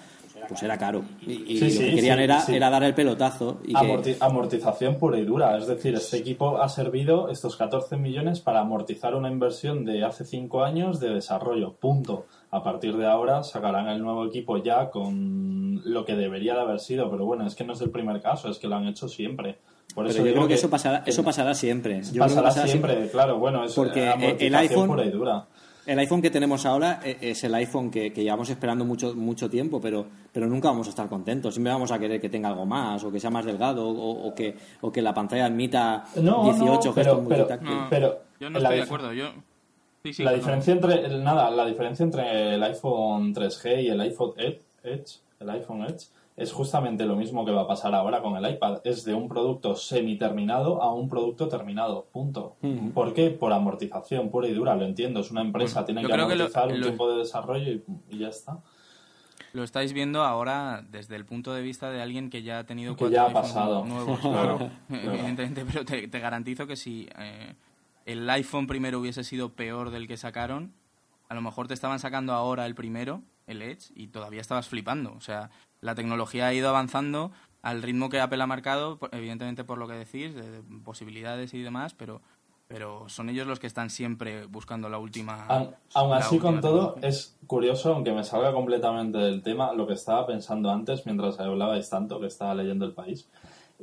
pues 0.48 0.64
era 0.64 0.78
caro. 0.78 1.04
Y, 1.26 1.32
y 1.54 1.58
Sí, 1.58 1.66
lo 1.66 1.70
sí, 1.72 1.78
que 1.80 1.96
querían 1.96 2.42
sí, 2.42 2.56
era, 2.56 2.70
dar 2.70 2.84
el 2.84 2.94
pelotazo. 2.94 3.60
Y 3.64 3.74
que, 3.74 3.80
Amorti- 3.80 4.18
amortización 4.20 4.96
pura 4.96 5.18
y 5.18 5.26
dura. 5.26 5.58
Es 5.58 5.68
decir, 5.68 5.96
este 5.96 6.18
equipo 6.18 6.58
ha 6.62 6.70
servido 6.70 7.30
estos 7.30 7.56
14 7.56 7.98
millones 7.98 8.40
para 8.42 8.60
amortizar 8.62 9.16
una 9.16 9.30
inversión 9.32 9.86
de 9.86 10.04
hace 10.04 10.26
5 10.26 10.64
años 10.64 11.00
de 11.00 11.10
desarrollo. 11.10 11.74
Punto. 11.74 12.26
A 12.52 12.62
partir 12.64 12.96
de 12.98 13.08
ahora 13.08 13.44
sacarán 13.44 13.88
el 13.88 14.02
nuevo 14.02 14.26
equipo 14.26 14.58
ya 14.58 14.90
con 14.92 15.82
lo 15.86 16.06
que 16.06 16.16
debería 16.16 16.54
de 16.54 16.62
haber 16.62 16.80
sido. 16.80 17.10
Pero 17.10 17.26
bueno, 17.26 17.46
es 17.48 17.56
que 17.56 17.64
no 17.64 17.74
es 17.74 17.82
el 17.82 17.90
primer 17.90 18.22
caso, 18.22 18.50
es 18.50 18.60
que 18.60 18.68
lo 18.68 18.76
han 18.76 18.88
hecho 18.88 19.08
siempre. 19.08 19.58
Por 19.94 20.06
pero 20.06 20.10
eso 20.10 20.18
yo 20.20 20.24
digo 20.26 20.36
creo 20.38 20.48
que, 20.48 20.54
eso 20.56 20.70
pasará, 20.70 21.04
eso 21.06 21.24
pasará 21.24 21.54
siempre. 21.54 22.02
Yo 22.02 22.12
creo 22.12 22.14
que 22.14 22.20
pasará 22.20 22.44
pasará 22.48 22.68
siempre, 22.68 23.10
claro. 23.10 23.38
Bueno, 23.38 23.64
es 23.64 23.74
Porque, 23.74 24.04
el 24.06 24.10
amortización 24.12 24.54
iPhone- 24.56 24.88
pura 24.88 25.06
y 25.06 25.10
dura. 25.12 25.46
El 25.86 26.00
iPhone 26.00 26.22
que 26.22 26.30
tenemos 26.30 26.66
ahora 26.66 27.02
eh, 27.04 27.18
es 27.22 27.44
el 27.44 27.54
iPhone 27.56 27.92
que, 27.92 28.14
que 28.14 28.24
llevamos 28.24 28.50
esperando 28.50 28.86
mucho 28.86 29.14
mucho 29.16 29.50
tiempo, 29.50 29.82
pero, 29.82 30.06
pero 30.32 30.48
nunca 30.48 30.70
vamos 30.70 30.88
a 30.88 30.92
estar 30.92 31.08
contentos. 31.10 31.54
Siempre 31.56 31.74
vamos 31.74 31.92
a 31.92 32.00
querer 32.00 32.22
que 32.22 32.30
tenga 32.30 32.48
algo 32.50 32.66
más, 32.66 33.04
o 33.04 33.12
que 33.12 33.20
sea 33.20 33.30
más 33.30 33.44
delgado, 33.46 33.88
o, 33.88 34.28
o 34.28 34.34
que, 34.34 34.56
o 34.82 34.92
que 34.92 35.02
la 35.02 35.14
pantalla 35.14 35.46
admita 35.48 36.06
No, 36.16 36.44
18 36.46 36.66
no, 36.66 36.82
gestos 36.82 36.96
pero- 36.96 37.28
pero-. 37.28 37.48
No, 37.62 37.88
Pero 37.90 38.20
yo 38.40 38.50
no 38.50 38.60
estoy 38.60 38.76
de 38.78 38.82
acuerdo. 38.84 39.14
Yo... 39.14 39.26
Sí, 40.04 40.14
sí, 40.14 40.24
la 40.24 40.32
no. 40.32 40.38
diferencia 40.38 40.74
entre 40.74 41.06
el- 41.06 41.24
nada, 41.24 41.50
la 41.50 41.66
diferencia 41.66 42.04
entre 42.04 42.56
el 42.56 42.64
iPhone 42.64 43.34
3G 43.34 43.84
y 43.84 43.88
el 43.90 44.02
iPhone 44.02 44.34
Ed- 44.38 44.58
Edge, 44.84 45.20
el 45.40 45.50
iPhone 45.50 45.84
Edge, 45.84 46.08
es 46.36 46.52
justamente 46.52 47.06
lo 47.06 47.16
mismo 47.16 47.46
que 47.46 47.52
va 47.52 47.62
a 47.62 47.68
pasar 47.68 47.94
ahora 47.94 48.22
con 48.22 48.36
el 48.44 48.52
iPad. 48.54 48.80
Es 48.86 49.04
de 49.06 49.14
un 49.14 49.28
producto 49.30 49.76
semi-terminado 49.76 50.82
a 50.82 50.92
un 50.94 51.08
producto 51.08 51.48
terminado. 51.48 52.06
Punto. 52.12 52.56
¿Por 52.94 53.14
qué? 53.14 53.30
Por 53.30 53.54
amortización 53.54 54.30
pura 54.32 54.48
y 54.48 54.54
dura. 54.54 54.76
Lo 54.76 54.86
entiendo. 54.86 55.20
Es 55.20 55.30
una 55.32 55.42
empresa, 55.42 55.86
tiene 55.86 56.02
yo 56.02 56.08
que 56.08 56.14
que 56.14 56.18
lo- 56.18 56.24
amortizar 56.26 56.68
un 56.70 56.80
lo- 56.80 56.86
tiempo 56.88 57.12
de 57.12 57.18
desarrollo 57.20 57.72
y, 57.72 57.84
y 58.10 58.18
ya 58.18 58.30
está. 58.30 58.60
Lo 59.54 59.64
estáis 59.64 59.94
viendo 59.94 60.24
ahora 60.24 60.84
desde 60.90 61.16
el 61.16 61.26
punto 61.26 61.54
de 61.54 61.62
vista 61.62 61.92
de 61.92 62.02
alguien 62.02 62.32
que 62.32 62.42
ya 62.42 62.58
ha 62.60 62.64
tenido 62.66 62.96
Que 62.96 63.00
cuatro 63.06 63.14
ya 63.16 63.26
ha 63.26 63.32
pasado. 63.34 63.86
nuevos, 63.86 64.20
Claro, 64.20 64.58
claro, 64.58 64.72
claro. 64.88 65.12
evidentemente, 65.14 65.64
pero 65.72 65.86
te, 65.86 66.08
te 66.08 66.20
garantizo 66.20 66.66
que 66.66 66.76
si 66.76 67.08
eh, 67.20 67.54
el 68.08 68.28
iPhone 68.32 68.66
primero 68.66 69.00
hubiese 69.00 69.24
sido 69.24 69.50
peor 69.54 69.92
del 69.92 70.08
que 70.08 70.18
sacaron, 70.18 70.74
a 71.30 71.36
lo 71.36 71.42
mejor 71.42 71.68
te 71.68 71.76
estaban 71.76 72.00
sacando 72.00 72.34
ahora 72.34 72.66
el 72.66 72.74
primero, 72.74 73.22
el 73.46 73.62
Edge, 73.62 73.92
y 73.96 74.08
todavía 74.08 74.42
estabas 74.42 74.68
flipando. 74.68 75.14
O 75.14 75.22
sea, 75.22 75.52
la 75.84 75.96
tecnología 75.96 76.48
ha 76.48 76.54
ido 76.54 76.70
avanzando 76.70 77.32
al 77.62 77.82
ritmo 77.82 78.10
que 78.10 78.20
Apple 78.20 78.42
ha 78.42 78.48
marcado, 78.48 79.00
evidentemente 79.12 79.64
por 79.64 79.78
lo 79.78 79.88
que 79.88 79.94
decís, 79.94 80.34
de, 80.34 80.50
de 80.50 80.62
posibilidades 80.84 81.54
y 81.54 81.62
demás, 81.62 81.94
pero 81.94 82.22
pero 82.68 83.08
son 83.08 83.30
ellos 83.30 83.46
los 83.46 83.60
que 83.60 83.68
están 83.68 83.92
siempre 83.92 84.48
buscando 84.48 84.90
la 84.90 84.98
última. 84.98 85.46
Aun 85.94 86.10
la 86.10 86.18
así, 86.18 86.40
con 86.40 86.56
última 86.56 86.62
todo, 86.62 86.94
tecnología. 86.94 87.10
es 87.10 87.38
curioso, 87.46 87.94
aunque 87.94 88.14
me 88.14 88.24
salga 88.24 88.52
completamente 88.52 89.20
del 89.20 89.44
tema, 89.44 89.74
lo 89.74 89.86
que 89.86 89.94
estaba 89.94 90.26
pensando 90.26 90.72
antes 90.72 91.06
mientras 91.06 91.40
hablabais 91.40 91.88
tanto, 91.90 92.20
que 92.20 92.28
estaba 92.28 92.56
leyendo 92.56 92.86
el 92.86 92.94
país. 92.94 93.30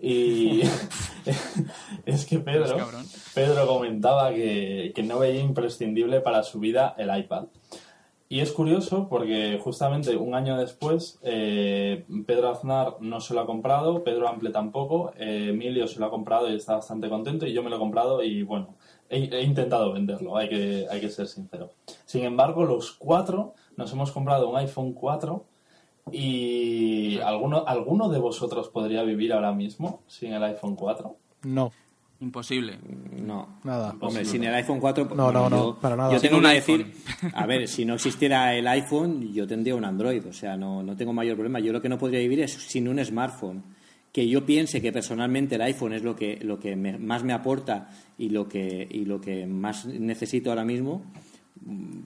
Y 0.01 0.63
es 2.05 2.27
que 2.27 2.41
Pedro. 2.41 2.79
Pedro 3.33 3.67
comentaba 3.67 4.31
que, 4.31 4.93
que 4.93 5.03
no 5.05 5.21
veía 5.21 5.41
imprescindible 5.41 6.21
para 6.21 6.43
su 6.43 6.59
vida 6.59 6.95
el 6.99 7.17
iPad. 7.17 7.45
Y 8.33 8.39
es 8.39 8.53
curioso 8.53 9.09
porque 9.09 9.59
justamente 9.61 10.15
un 10.15 10.37
año 10.37 10.57
después 10.57 11.19
eh, 11.25 12.05
Pedro 12.29 12.51
Aznar 12.51 12.99
no 13.01 13.21
se 13.21 13.35
lo 13.35 13.41
ha 13.41 13.47
comprado, 13.47 14.05
Pedro 14.05 14.29
Ample 14.29 14.51
tampoco, 14.51 15.13
eh, 15.17 15.49
Emilio 15.51 15.89
se 15.89 15.99
lo 15.99 16.07
ha 16.07 16.11
comprado 16.11 16.49
y 16.49 16.55
está 16.55 16.77
bastante 16.77 17.09
contento 17.09 17.45
y 17.45 17.53
yo 17.53 17.65
me 17.65 17.71
lo 17.71 17.75
he 17.75 17.79
comprado 17.81 18.23
y 18.23 18.45
bueno, 18.45 18.77
he, 19.09 19.43
intentado 19.43 19.93
venderlo, 19.93 20.37
hay 20.37 20.49
que, 20.49 20.87
hay 20.89 21.01
que 21.01 21.11
ser 21.11 21.27
sincero. 21.27 21.73
Sin 22.05 22.23
embargo, 22.23 22.65
los 22.65 22.93
cuatro 22.93 23.55
nos 23.77 23.93
hemos 23.93 24.13
comprado 24.13 24.49
un 24.49 24.57
iPhone 24.59 24.93
4 24.93 25.45
y 26.13 27.19
¿alguno, 27.23 27.65
¿alguno 27.67 28.11
de 28.11 28.21
vosotros 28.21 28.69
podría 28.69 29.03
vivir 29.03 29.33
ahora 29.33 29.51
mismo 29.51 30.03
sin 30.07 30.35
el 30.35 30.45
iPhone 30.45 30.77
4? 30.77 31.17
No, 31.43 31.73
Imposible. 32.21 32.79
No. 33.23 33.61
nada. 33.65 33.95
Hombre, 34.01 34.25
sin 34.27 34.45
el 34.45 34.55
iPhone 34.55 34.79
4. 34.79 35.15
No, 35.15 35.33
no, 35.33 35.49
no, 35.49 35.57
yo- 35.57 35.79
para 35.81 35.97
nada. 35.97 36.13
Yo 36.13 36.21
tengo 36.21 36.37
un 36.37 36.43
que 36.43 36.49
iPhone. 36.49 36.79
decir, 36.79 37.31
a 37.35 37.47
ver, 37.47 37.67
si 37.67 37.85
no 37.85 37.95
existiera 37.95 38.55
el 38.55 38.67
iPhone, 38.69 39.33
yo 39.33 39.47
tendría 39.47 39.75
un 39.75 39.85
Android, 39.85 40.27
o 40.27 40.33
sea, 40.33 40.57
no, 40.57 40.83
no 40.83 40.97
tengo 40.97 41.13
mayor 41.15 41.37
problema. 41.37 41.61
Yo 41.61 41.73
lo 41.73 41.81
que 41.81 41.89
no 41.89 41.97
podría 41.99 42.21
vivir 42.21 42.41
es 42.41 42.53
sin 42.53 42.89
un 42.89 43.03
smartphone. 43.05 43.63
Que 44.13 44.29
yo 44.29 44.45
piense 44.45 44.83
que 44.83 44.93
personalmente 44.93 45.55
el 45.55 45.63
iPhone 45.63 45.93
es 45.93 46.03
lo 46.03 46.17
que, 46.17 46.37
lo 46.43 46.59
que 46.59 46.75
me- 46.77 46.99
más 46.99 47.23
me 47.25 47.33
aporta 47.33 47.89
y 48.19 48.29
lo, 48.29 48.49
que, 48.49 48.87
y 48.91 49.05
lo 49.05 49.21
que 49.21 49.47
más 49.47 49.87
necesito 49.87 50.51
ahora 50.51 50.65
mismo, 50.65 51.05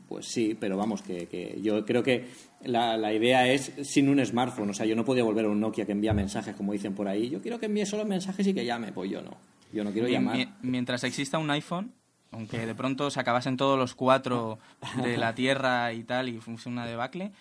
pues 0.08 0.26
sí, 0.26 0.56
pero 0.58 0.76
vamos, 0.76 1.00
que, 1.02 1.26
que 1.26 1.58
yo 1.62 1.84
creo 1.84 2.02
que 2.02 2.26
la, 2.64 2.96
la 2.98 3.12
idea 3.12 3.46
es 3.50 3.72
sin 3.82 4.08
un 4.08 4.24
smartphone. 4.24 4.70
O 4.70 4.74
sea, 4.74 4.84
yo 4.84 4.94
no 4.96 5.04
podía 5.04 5.24
volver 5.24 5.46
a 5.46 5.48
un 5.48 5.60
Nokia 5.60 5.86
que 5.86 5.92
envía 5.92 6.12
mensajes, 6.12 6.54
como 6.54 6.72
dicen 6.72 6.94
por 6.94 7.08
ahí. 7.08 7.30
Yo 7.30 7.40
quiero 7.40 7.58
que 7.58 7.66
envíe 7.66 7.86
solo 7.86 8.04
mensajes 8.04 8.46
y 8.46 8.52
que 8.54 8.64
llame, 8.66 8.92
pues 8.92 9.10
yo 9.10 9.22
no. 9.22 9.30
Yo 9.74 9.84
no 9.84 9.90
quiero 9.92 10.08
llamar. 10.08 10.36
mi- 10.36 10.48
mientras 10.62 11.04
exista 11.04 11.38
un 11.38 11.50
iPhone, 11.50 11.92
aunque 12.30 12.64
de 12.66 12.74
pronto 12.74 13.10
se 13.10 13.20
acabasen 13.20 13.56
todos 13.56 13.78
los 13.78 13.94
cuatro 13.94 14.58
de 15.02 15.16
la 15.18 15.34
Tierra 15.34 15.92
y 15.92 16.04
tal 16.04 16.28
y 16.28 16.38
fuese 16.40 16.68
una 16.68 16.86
debacle, 16.86 17.32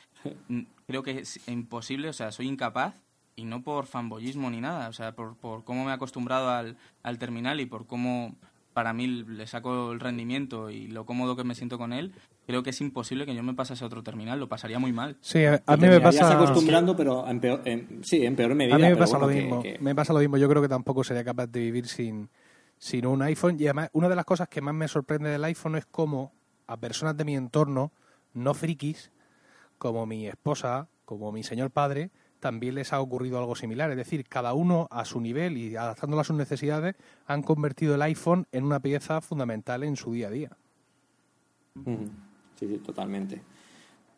creo 0.88 1.03
que 1.03 1.19
es 1.19 1.47
imposible, 1.47 2.09
o 2.09 2.13
sea, 2.13 2.31
soy 2.31 2.47
incapaz 2.47 2.95
y 3.36 3.45
no 3.45 3.63
por 3.63 3.86
fanboyismo 3.88 4.49
ni 4.49 4.61
nada, 4.61 4.89
o 4.89 4.93
sea, 4.93 5.13
por, 5.13 5.36
por 5.38 5.63
cómo 5.63 5.84
me 5.86 5.91
he 5.91 5.93
acostumbrado 5.93 6.49
al, 6.51 6.77
al 7.01 7.17
terminal 7.17 7.59
y 7.61 7.65
por 7.65 7.88
cómo 7.88 8.36
para 8.74 8.93
mí 8.93 9.07
le 9.07 9.45
saco 9.47 9.91
el 9.91 9.99
rendimiento 9.99 10.69
y 10.69 10.88
lo 10.88 11.05
cómodo 11.05 11.36
que 11.36 11.43
me 11.43 11.55
siento 11.55 11.78
con 11.78 11.93
él, 11.93 12.13
creo 12.47 12.63
que 12.63 12.71
es 12.71 12.82
imposible 12.82 13.26
que 13.26 13.36
yo 13.36 13.43
me 13.43 13.53
pasase 13.53 13.84
a 13.84 13.88
otro 13.88 14.03
terminal, 14.03 14.39
lo 14.39 14.49
pasaría 14.49 14.80
muy 14.80 14.91
mal. 14.91 15.17
Sí, 15.21 15.45
a, 15.45 15.61
mí 15.78 15.88
me 15.88 16.01
pasa... 16.01 16.34
acostumbrando, 16.34 16.95
pero 16.95 17.28
en 17.28 17.39
peor, 17.39 17.61
en- 17.65 18.03
sí, 18.03 18.26
en 18.26 18.36
peor 18.36 18.55
medida. 18.55 18.76
A 18.76 18.80
mí 18.80 18.86
me 18.86 18.95
pasa 18.95 19.17
bueno, 19.17 19.28
lo 19.28 19.34
que- 19.34 19.41
mismo. 19.41 19.61
que- 19.63 19.78
Me 19.80 19.93
pasa 19.95 20.13
lo 20.13 20.19
mismo. 20.19 20.38
Yo 20.38 20.49
creo 20.49 20.61
que 20.61 20.67
tampoco 20.69 21.03
sería 21.03 21.24
capaz 21.24 21.47
de 21.47 21.59
vivir 21.59 21.88
sin, 21.88 22.30
sin 22.78 23.05
un 23.05 23.21
iPhone. 23.21 23.57
Y 23.59 23.65
además, 23.65 23.89
una 23.93 24.09
de 24.09 24.15
las 24.15 24.26
cosas 24.26 24.47
que 24.49 24.61
más 24.61 24.74
me 24.74 24.88
sorprende 24.88 25.30
del 25.30 25.43
iPhone 25.45 25.76
es 25.76 25.86
cómo 25.86 26.34
a 26.67 26.78
personas 26.78 27.15
de 27.15 27.26
mi 27.26 27.36
entorno, 27.36 27.91
no 28.34 28.53
frikis, 28.53 29.11
como 29.78 30.05
mi 30.05 30.28
esposa, 30.28 30.88
como 31.05 31.32
mi 31.32 31.43
señor 31.43 31.69
padre, 31.71 32.09
también 32.43 32.75
les 32.75 32.91
ha 32.93 32.99
ocurrido 32.99 33.39
algo 33.39 33.55
similar. 33.55 33.89
Es 33.89 33.97
decir, 33.97 34.25
cada 34.27 34.53
uno 34.53 34.87
a 34.91 35.05
su 35.05 35.19
nivel 35.21 35.57
y 35.57 35.75
adaptándolo 35.77 36.19
a 36.21 36.25
sus 36.25 36.35
necesidades, 36.35 36.95
han 37.25 37.41
convertido 37.41 37.95
el 37.95 38.01
iPhone 38.01 38.45
en 38.51 38.65
una 38.65 38.81
pieza 38.81 39.21
fundamental 39.21 39.83
en 39.83 39.95
su 39.95 40.11
día 40.13 40.27
a 40.27 40.31
día. 40.31 40.49
Sí, 42.59 42.67
sí, 42.67 42.77
totalmente. 42.85 43.41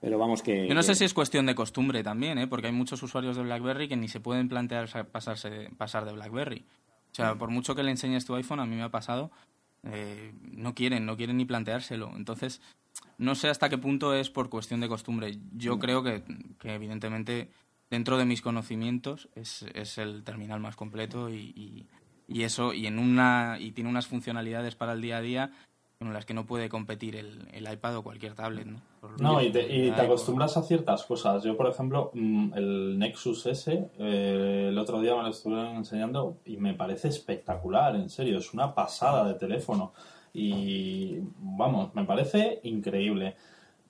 Pero 0.01 0.17
vamos 0.17 0.41
que... 0.41 0.67
Yo 0.67 0.73
no 0.75 0.83
sé 0.83 0.95
si 0.95 1.05
es 1.05 1.13
cuestión 1.13 1.45
de 1.45 1.55
costumbre 1.55 2.03
también, 2.03 2.37
¿eh? 2.37 2.47
porque 2.47 2.67
hay 2.67 2.73
muchos 2.73 3.01
usuarios 3.03 3.37
de 3.37 3.43
BlackBerry 3.43 3.87
que 3.87 3.95
ni 3.95 4.07
se 4.07 4.19
pueden 4.19 4.49
plantear 4.49 4.87
sa- 4.87 5.05
pasarse, 5.05 5.69
pasar 5.77 6.05
de 6.05 6.13
BlackBerry. 6.13 6.65
O 7.11 7.15
sea, 7.15 7.35
por 7.35 7.49
mucho 7.49 7.75
que 7.75 7.83
le 7.83 7.91
enseñes 7.91 8.25
tu 8.25 8.35
iPhone, 8.35 8.59
a 8.59 8.65
mí 8.65 8.75
me 8.75 8.83
ha 8.83 8.89
pasado, 8.89 9.31
eh, 9.83 10.33
no 10.51 10.73
quieren, 10.75 11.05
no 11.05 11.15
quieren 11.15 11.37
ni 11.37 11.45
planteárselo. 11.45 12.11
Entonces, 12.15 12.59
no 13.17 13.35
sé 13.35 13.47
hasta 13.49 13.69
qué 13.69 13.77
punto 13.77 14.13
es 14.13 14.29
por 14.29 14.49
cuestión 14.49 14.81
de 14.81 14.89
costumbre. 14.89 15.37
Yo 15.55 15.79
creo 15.79 16.03
que, 16.03 16.23
que 16.59 16.73
evidentemente, 16.75 17.49
dentro 17.89 18.17
de 18.17 18.25
mis 18.25 18.41
conocimientos, 18.41 19.29
es, 19.35 19.63
es 19.73 19.97
el 19.97 20.23
terminal 20.23 20.59
más 20.59 20.75
completo 20.75 21.29
y, 21.29 21.53
y- 21.55 21.85
y 22.27 22.41
eso, 22.43 22.73
y 22.73 22.87
en 22.87 22.97
una 22.97 23.57
y 23.59 23.71
tiene 23.71 23.89
unas 23.89 24.07
funcionalidades 24.07 24.75
para 24.75 24.93
el 24.93 25.01
día 25.01 25.17
a 25.17 25.21
día 25.21 25.51
con 25.99 26.11
las 26.11 26.25
que 26.25 26.33
no 26.33 26.45
puede 26.45 26.69
competir 26.69 27.15
el, 27.15 27.47
el 27.53 27.71
iPad 27.71 27.97
o 27.97 28.03
cualquier 28.03 28.33
tablet, 28.33 28.65
¿no? 28.65 28.81
Por- 28.99 29.21
No, 29.21 29.41
y 29.41 29.51
te, 29.51 29.61
y 29.61 29.91
te 29.91 30.01
acostumbras 30.01 30.57
a 30.57 30.63
ciertas 30.63 31.03
cosas. 31.05 31.43
Yo, 31.43 31.55
por 31.55 31.67
ejemplo, 31.67 32.09
mm, 32.13 32.53
el 32.55 32.97
Nexus 32.99 33.45
S, 33.45 33.89
eh, 33.99 34.65
el 34.69 34.77
otro 34.77 34.99
día 34.99 35.15
me 35.15 35.21
lo 35.23 35.29
estuvieron 35.29 35.75
enseñando 35.75 36.37
y 36.45 36.57
me 36.57 36.73
parece 36.73 37.07
espectacular, 37.09 37.95
en 37.95 38.09
serio, 38.09 38.39
es 38.39 38.53
una 38.53 38.73
pasada 38.73 39.25
de 39.27 39.35
teléfono. 39.35 39.93
Y 40.33 41.19
vamos, 41.39 41.93
me 41.95 42.03
parece 42.05 42.59
increíble. 42.63 43.35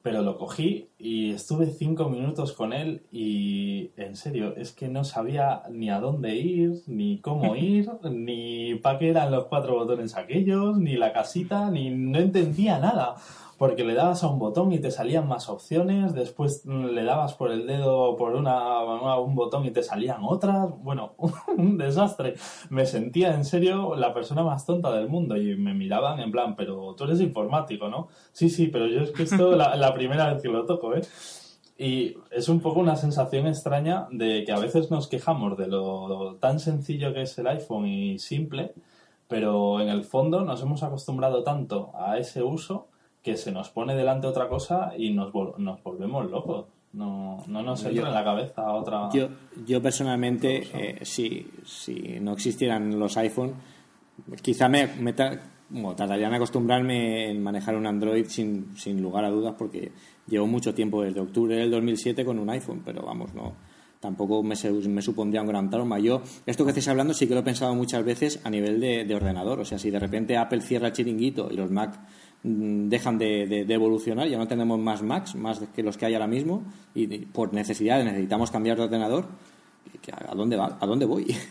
Pero 0.05 0.21
lo 0.21 0.37
cogí 0.37 0.91
y 0.99 1.31
estuve 1.31 1.65
cinco 1.65 2.09
minutos 2.09 2.53
con 2.53 2.73
él 2.73 3.07
y 3.11 3.89
en 3.97 4.15
serio, 4.15 4.55
es 4.55 4.71
que 4.71 4.87
no 4.87 5.03
sabía 5.03 5.63
ni 5.71 5.89
a 5.89 5.99
dónde 5.99 6.35
ir, 6.35 6.83
ni 6.85 7.17
cómo 7.21 7.55
ir, 7.55 7.89
ni 8.11 8.75
para 8.75 8.99
qué 8.99 9.09
eran 9.09 9.31
los 9.31 9.45
cuatro 9.45 9.73
botones 9.73 10.15
aquellos, 10.15 10.77
ni 10.77 10.95
la 10.95 11.11
casita, 11.11 11.71
ni 11.71 11.89
no 11.89 12.19
entendía 12.19 12.77
nada. 12.77 13.15
Porque 13.57 13.85
le 13.85 13.93
dabas 13.93 14.23
a 14.23 14.27
un 14.27 14.37
botón 14.37 14.73
y 14.73 14.79
te 14.79 14.91
salían 14.91 15.27
más 15.27 15.47
opciones, 15.47 16.13
después 16.13 16.65
mm, 16.65 16.87
le 16.87 17.03
dabas 17.03 17.35
por 17.35 17.51
el 17.51 17.65
dedo 17.65 18.17
por 18.17 18.35
una, 18.35 19.17
un 19.19 19.33
botón 19.33 19.65
y 19.65 19.71
te 19.71 19.81
salían 19.81 20.19
otras. 20.23 20.69
Bueno, 20.81 21.15
un 21.57 21.77
desastre. 21.77 22.35
Me 22.69 22.85
sentía 22.85 23.33
en 23.33 23.45
serio 23.45 23.95
la 23.95 24.13
persona 24.13 24.43
más 24.43 24.65
tonta 24.65 24.91
del 24.91 25.07
mundo 25.07 25.37
y 25.37 25.55
me 25.55 25.73
miraban 25.73 26.19
en 26.19 26.31
plan, 26.31 26.55
pero 26.55 26.95
tú 26.95 27.05
eres 27.05 27.21
informático, 27.21 27.87
¿no? 27.87 28.09
Sí, 28.31 28.49
sí, 28.49 28.67
pero 28.67 28.87
yo 28.87 29.01
es 29.01 29.11
que 29.11 29.23
esto 29.23 29.55
la, 29.55 29.75
la 29.75 29.93
primera 29.93 30.33
vez 30.33 30.41
que 30.41 30.49
lo 30.49 30.65
toco, 30.65 30.95
¿eh? 30.95 31.01
Y 31.77 32.15
es 32.31 32.47
un 32.47 32.61
poco 32.61 32.79
una 32.79 32.95
sensación 32.95 33.47
extraña 33.47 34.07
de 34.09 34.45
que 34.45 34.51
a 34.53 34.59
veces 34.59 34.91
nos 34.91 35.07
quejamos 35.07 35.57
de 35.57 35.67
lo 35.67 36.37
tan 36.39 36.59
sencillo 36.59 37.13
que 37.13 37.23
es 37.23 37.37
el 37.37 37.47
iPhone 37.47 37.85
y 37.85 38.17
simple, 38.17 38.73
pero 39.27 39.81
en 39.81 39.89
el 39.89 40.03
fondo 40.03 40.45
nos 40.45 40.61
hemos 40.61 40.83
acostumbrado 40.83 41.43
tanto 41.43 41.91
a 41.95 42.17
ese 42.17 42.43
uso 42.43 42.87
que 43.25 43.35
se 43.37 43.51
nos 43.51 43.69
pone 43.69 43.95
delante 43.95 44.27
otra 44.27 44.47
cosa 44.47 44.91
y 44.95 45.11
nos, 45.11 45.33
vol- 45.33 45.57
nos 45.57 45.81
volvemos 45.83 46.29
locos. 46.29 46.67
No, 46.93 47.43
no 47.47 47.61
nos 47.63 47.83
entra 47.83 48.03
Yo- 48.03 48.07
en 48.07 48.13
la 48.13 48.23
cabeza 48.23 48.71
otra... 48.71 49.09
Yo, 49.11 49.27
yo 49.65 49.81
personalmente, 49.81 50.63
eh, 50.73 50.99
si, 51.03 51.45
si 51.65 52.19
no 52.21 52.33
existieran 52.33 52.97
los 52.99 53.17
iPhone, 53.17 53.53
quizá 54.41 54.69
me, 54.69 54.87
me 54.99 55.11
tar- 55.13 55.41
bueno, 55.69 55.95
tardaría 55.95 56.27
en 56.27 56.35
acostumbrarme 56.35 57.31
en 57.31 57.41
manejar 57.43 57.75
un 57.75 57.87
Android 57.87 58.25
sin, 58.27 58.77
sin 58.77 59.01
lugar 59.01 59.25
a 59.25 59.29
dudas 59.31 59.55
porque 59.57 59.91
llevo 60.27 60.45
mucho 60.47 60.73
tiempo 60.73 61.01
desde 61.01 61.19
octubre 61.19 61.55
del 61.57 61.71
2007 61.71 62.23
con 62.23 62.37
un 62.39 62.49
iPhone, 62.51 62.81
pero 62.85 63.01
vamos, 63.03 63.33
no 63.33 63.53
tampoco 63.99 64.43
me, 64.43 64.53
me 64.87 65.01
supondría 65.01 65.41
un 65.41 65.47
gran 65.47 65.67
trauma. 65.69 65.97
Yo, 65.97 66.21
esto 66.45 66.63
que 66.63 66.69
estáis 66.69 66.87
hablando 66.89 67.13
sí 67.15 67.27
que 67.27 67.33
lo 67.33 67.39
he 67.39 67.43
pensado 67.43 67.73
muchas 67.73 68.05
veces 68.05 68.39
a 68.43 68.51
nivel 68.51 68.79
de, 68.79 69.03
de 69.03 69.15
ordenador. 69.15 69.59
O 69.59 69.65
sea, 69.65 69.79
si 69.79 69.89
de 69.89 69.97
repente 69.99 70.37
Apple 70.37 70.61
cierra 70.61 70.87
el 70.87 70.93
chiringuito 70.93 71.49
y 71.51 71.55
los 71.55 71.71
Mac 71.71 71.99
dejan 72.47 73.17
de, 73.17 73.47
de- 73.47 73.65
de 73.65 73.73
evolucionar, 73.73 74.27
ya 74.27 74.37
no 74.37 74.47
tenemos 74.47 74.79
más 74.79 75.01
Macs, 75.01 75.33
más 75.35 75.59
que 75.75 75.81
los 75.83 75.97
que 75.97 76.05
hay 76.05 76.13
ahora 76.13 76.27
mismo, 76.27 76.63
y 76.93 77.11
y 77.13 77.19
por 77.25 77.53
necesidad 77.53 78.03
necesitamos 78.03 78.51
cambiar 78.51 78.77
de 78.77 78.83
ordenador, 78.83 79.25
¿qué- 80.01 80.11
¿a 80.11 80.35
dónde, 80.35 80.55
va? 80.55 80.77
¿A 80.79 80.85
dónde 80.85 81.05
voy? 81.05 81.35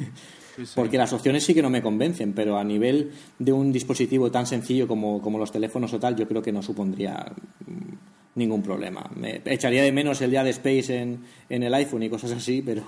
Sí, 0.57 0.65
sí. 0.67 0.73
Porque 0.77 0.97
las 0.99 1.13
opciones 1.13 1.43
sí 1.43 1.53
que 1.53 1.63
no 1.63 1.69
me 1.69 1.83
convencen, 1.83 2.33
pero 2.33 2.57
a 2.57 2.63
nivel 2.63 3.11
de 3.41 3.53
un 3.53 3.73
dispositivo 3.73 4.31
tan 4.31 4.47
sencillo 4.47 4.87
como, 4.87 5.21
como 5.21 5.37
los 5.37 5.51
teléfonos 5.51 5.93
o 5.95 5.99
tal, 5.99 6.15
yo 6.15 6.29
creo 6.29 6.43
que 6.43 6.53
no 6.53 6.63
supondría 6.63 7.27
mm, 7.67 8.39
ningún 8.39 8.63
problema. 8.63 9.11
Me 9.17 9.43
echaría 9.47 9.83
de 9.83 9.91
menos 9.91 10.21
el 10.23 10.31
día 10.31 10.45
de 10.45 10.51
Space 10.51 10.97
en, 10.97 11.25
en 11.49 11.65
el 11.65 11.75
iPhone 11.75 12.05
y 12.05 12.09
cosas 12.09 12.31
así, 12.31 12.63
pero 12.65 12.83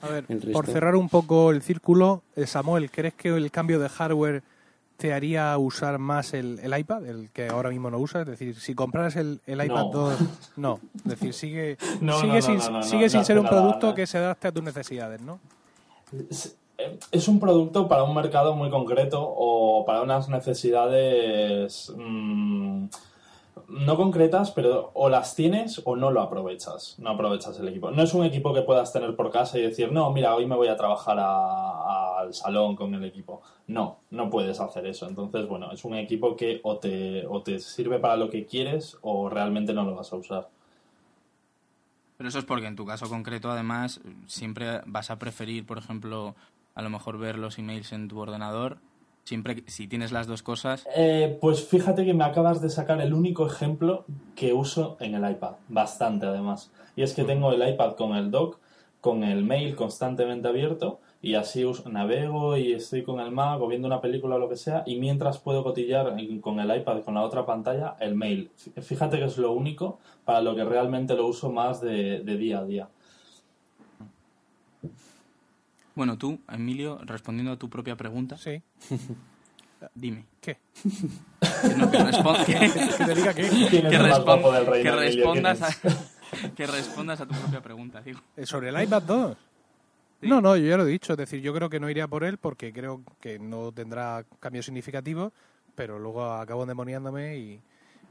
A 0.00 0.08
ver, 0.08 0.24
el 0.30 0.40
resto... 0.40 0.52
por 0.52 0.66
cerrar 0.66 0.96
un 0.96 1.10
poco 1.10 1.50
el 1.50 1.60
círculo, 1.60 2.22
eh, 2.36 2.46
Samuel, 2.46 2.90
¿crees 2.90 3.12
que 3.12 3.28
el 3.28 3.50
cambio 3.50 3.78
de 3.80 3.90
hardware 3.90 4.42
te 5.00 5.14
haría 5.14 5.56
usar 5.56 5.98
más 5.98 6.34
el, 6.34 6.58
el 6.62 6.78
iPad, 6.78 7.06
el 7.06 7.30
que 7.30 7.48
ahora 7.48 7.70
mismo 7.70 7.90
no 7.90 7.96
usas? 7.98 8.22
Es 8.22 8.38
decir, 8.38 8.54
si 8.60 8.74
compraras 8.74 9.16
el, 9.16 9.40
el 9.46 9.64
iPad 9.64 9.84
No. 9.86 9.90
2, 9.90 10.18
no. 10.56 10.80
Es 10.98 11.04
decir, 11.04 11.32
sigue, 11.32 11.78
No, 12.02 12.20
sigue 12.20 12.40
no, 12.40 12.42
sin, 12.42 12.82
sigue 12.82 13.08
sin 13.08 13.24
ser 13.24 13.38
un 13.38 13.46
producto 13.46 13.94
que 13.94 14.06
se 14.06 14.18
adapte 14.18 14.48
a 14.48 14.52
tus 14.52 14.62
necesidades, 14.62 15.20
¿no? 15.22 15.40
Es- 16.28 16.56
es 17.12 17.28
un 17.28 17.38
producto 17.38 17.88
para 17.88 18.04
un 18.04 18.14
mercado 18.14 18.54
muy 18.54 18.70
concreto 18.70 19.20
o 19.22 19.84
para 19.84 20.00
unas 20.00 20.30
necesidades 20.30 21.92
mm, 21.94 22.86
no 23.68 23.96
concretas, 23.96 24.50
pero 24.50 24.90
o 24.94 25.08
las 25.08 25.34
tienes 25.34 25.80
o 25.84 25.96
no 25.96 26.10
lo 26.10 26.20
aprovechas. 26.20 26.96
No 26.98 27.10
aprovechas 27.10 27.58
el 27.58 27.68
equipo. 27.68 27.90
No 27.90 28.02
es 28.02 28.14
un 28.14 28.24
equipo 28.24 28.52
que 28.54 28.62
puedas 28.62 28.92
tener 28.92 29.14
por 29.16 29.30
casa 29.30 29.58
y 29.58 29.62
decir, 29.62 29.92
no, 29.92 30.10
mira, 30.12 30.34
hoy 30.34 30.46
me 30.46 30.56
voy 30.56 30.68
a 30.68 30.76
trabajar 30.76 31.18
a- 31.20 32.18
al 32.20 32.34
salón 32.34 32.76
con 32.76 32.94
el 32.94 33.04
equipo. 33.04 33.40
No, 33.66 33.98
no 34.10 34.28
puedes 34.30 34.60
hacer 34.60 34.86
eso. 34.86 35.08
Entonces, 35.08 35.46
bueno, 35.48 35.72
es 35.72 35.84
un 35.84 35.94
equipo 35.94 36.36
que 36.36 36.60
o 36.62 36.76
te, 36.78 37.26
o 37.26 37.42
te 37.42 37.58
sirve 37.60 37.98
para 37.98 38.16
lo 38.16 38.28
que 38.30 38.44
quieres 38.46 38.98
o 39.02 39.28
realmente 39.28 39.72
no 39.72 39.84
lo 39.84 39.94
vas 39.96 40.12
a 40.12 40.16
usar. 40.16 40.48
Pero 42.16 42.28
eso 42.28 42.38
es 42.38 42.44
porque 42.44 42.66
en 42.66 42.76
tu 42.76 42.84
caso 42.84 43.08
concreto, 43.08 43.50
además, 43.50 44.00
siempre 44.26 44.82
vas 44.86 45.10
a 45.10 45.18
preferir, 45.18 45.64
por 45.64 45.78
ejemplo, 45.78 46.34
a 46.74 46.82
lo 46.82 46.90
mejor 46.90 47.16
ver 47.18 47.38
los 47.38 47.58
emails 47.58 47.92
en 47.92 48.08
tu 48.08 48.18
ordenador. 48.20 48.76
Siempre, 49.30 49.62
si 49.68 49.86
tienes 49.86 50.10
las 50.10 50.26
dos 50.26 50.42
cosas, 50.42 50.88
Eh, 50.96 51.38
pues 51.40 51.64
fíjate 51.64 52.04
que 52.04 52.14
me 52.14 52.24
acabas 52.24 52.60
de 52.60 52.68
sacar 52.68 53.00
el 53.00 53.14
único 53.14 53.46
ejemplo 53.46 54.04
que 54.34 54.52
uso 54.52 54.96
en 54.98 55.14
el 55.14 55.30
iPad, 55.30 55.52
bastante 55.68 56.26
además. 56.26 56.72
Y 56.96 57.02
es 57.02 57.14
que 57.14 57.22
tengo 57.22 57.52
el 57.52 57.62
iPad 57.74 57.92
con 57.94 58.16
el 58.16 58.32
dock, 58.32 58.58
con 59.00 59.22
el 59.22 59.44
mail 59.44 59.76
constantemente 59.76 60.48
abierto 60.48 60.98
y 61.22 61.34
así 61.36 61.64
navego 61.88 62.56
y 62.56 62.72
estoy 62.72 63.04
con 63.04 63.20
el 63.20 63.30
Mac 63.30 63.60
o 63.60 63.68
viendo 63.68 63.86
una 63.86 64.00
película 64.00 64.34
o 64.34 64.38
lo 64.40 64.48
que 64.48 64.56
sea 64.56 64.82
y 64.84 64.96
mientras 64.98 65.38
puedo 65.38 65.62
cotillar 65.62 66.12
con 66.40 66.58
el 66.58 66.76
iPad 66.78 67.02
con 67.04 67.14
la 67.14 67.22
otra 67.22 67.46
pantalla 67.46 67.94
el 68.00 68.16
mail. 68.16 68.50
Fí- 68.58 68.82
Fíjate 68.82 69.18
que 69.20 69.26
es 69.26 69.38
lo 69.38 69.52
único 69.52 70.00
para 70.24 70.40
lo 70.42 70.56
que 70.56 70.64
realmente 70.64 71.14
lo 71.14 71.28
uso 71.28 71.52
más 71.52 71.80
de 71.80 72.36
día 72.36 72.58
a 72.58 72.64
día. 72.64 72.88
Bueno, 75.94 76.16
tú, 76.18 76.40
Emilio, 76.48 76.98
respondiendo 77.04 77.52
a 77.52 77.56
tu 77.58 77.68
propia 77.68 77.96
pregunta, 77.96 78.36
Sí. 78.36 78.62
dime. 79.94 80.26
¿Qué? 80.40 80.58
Que 80.82 81.74
no, 81.76 81.90
que 81.90 81.98
respon- 81.98 82.44
que- 82.44 82.52
Que 82.98 83.04
te 83.04 83.14
diga 83.14 83.34
qué. 83.34 83.48
¿Quién 83.70 83.86
es 83.86 83.92
que 83.92 83.98
respondas 84.92 85.60
es? 85.84 85.94
a, 86.44 86.50
que 86.54 86.66
respondas 86.66 87.20
a 87.20 87.26
tu 87.26 87.34
propia 87.34 87.60
pregunta, 87.62 88.00
digo. 88.00 88.20
Eh, 88.36 88.46
¿Sobre 88.46 88.68
el 88.68 88.82
iPad 88.82 89.02
2? 89.02 89.36
Sí. 90.20 90.28
No, 90.28 90.40
no, 90.40 90.54
yo 90.56 90.66
ya 90.68 90.76
lo 90.76 90.86
he 90.86 90.90
dicho. 90.90 91.12
Es 91.14 91.18
decir, 91.18 91.40
yo 91.40 91.54
creo 91.54 91.70
que 91.70 91.80
no 91.80 91.88
iría 91.88 92.06
por 92.06 92.24
él 92.24 92.36
porque 92.38 92.72
creo 92.72 93.02
que 93.20 93.38
no 93.38 93.72
tendrá 93.72 94.24
cambios 94.38 94.66
significativos, 94.66 95.32
pero 95.74 95.98
luego 95.98 96.24
acabo 96.32 96.62
endemoniándome 96.62 97.38
y, 97.38 97.60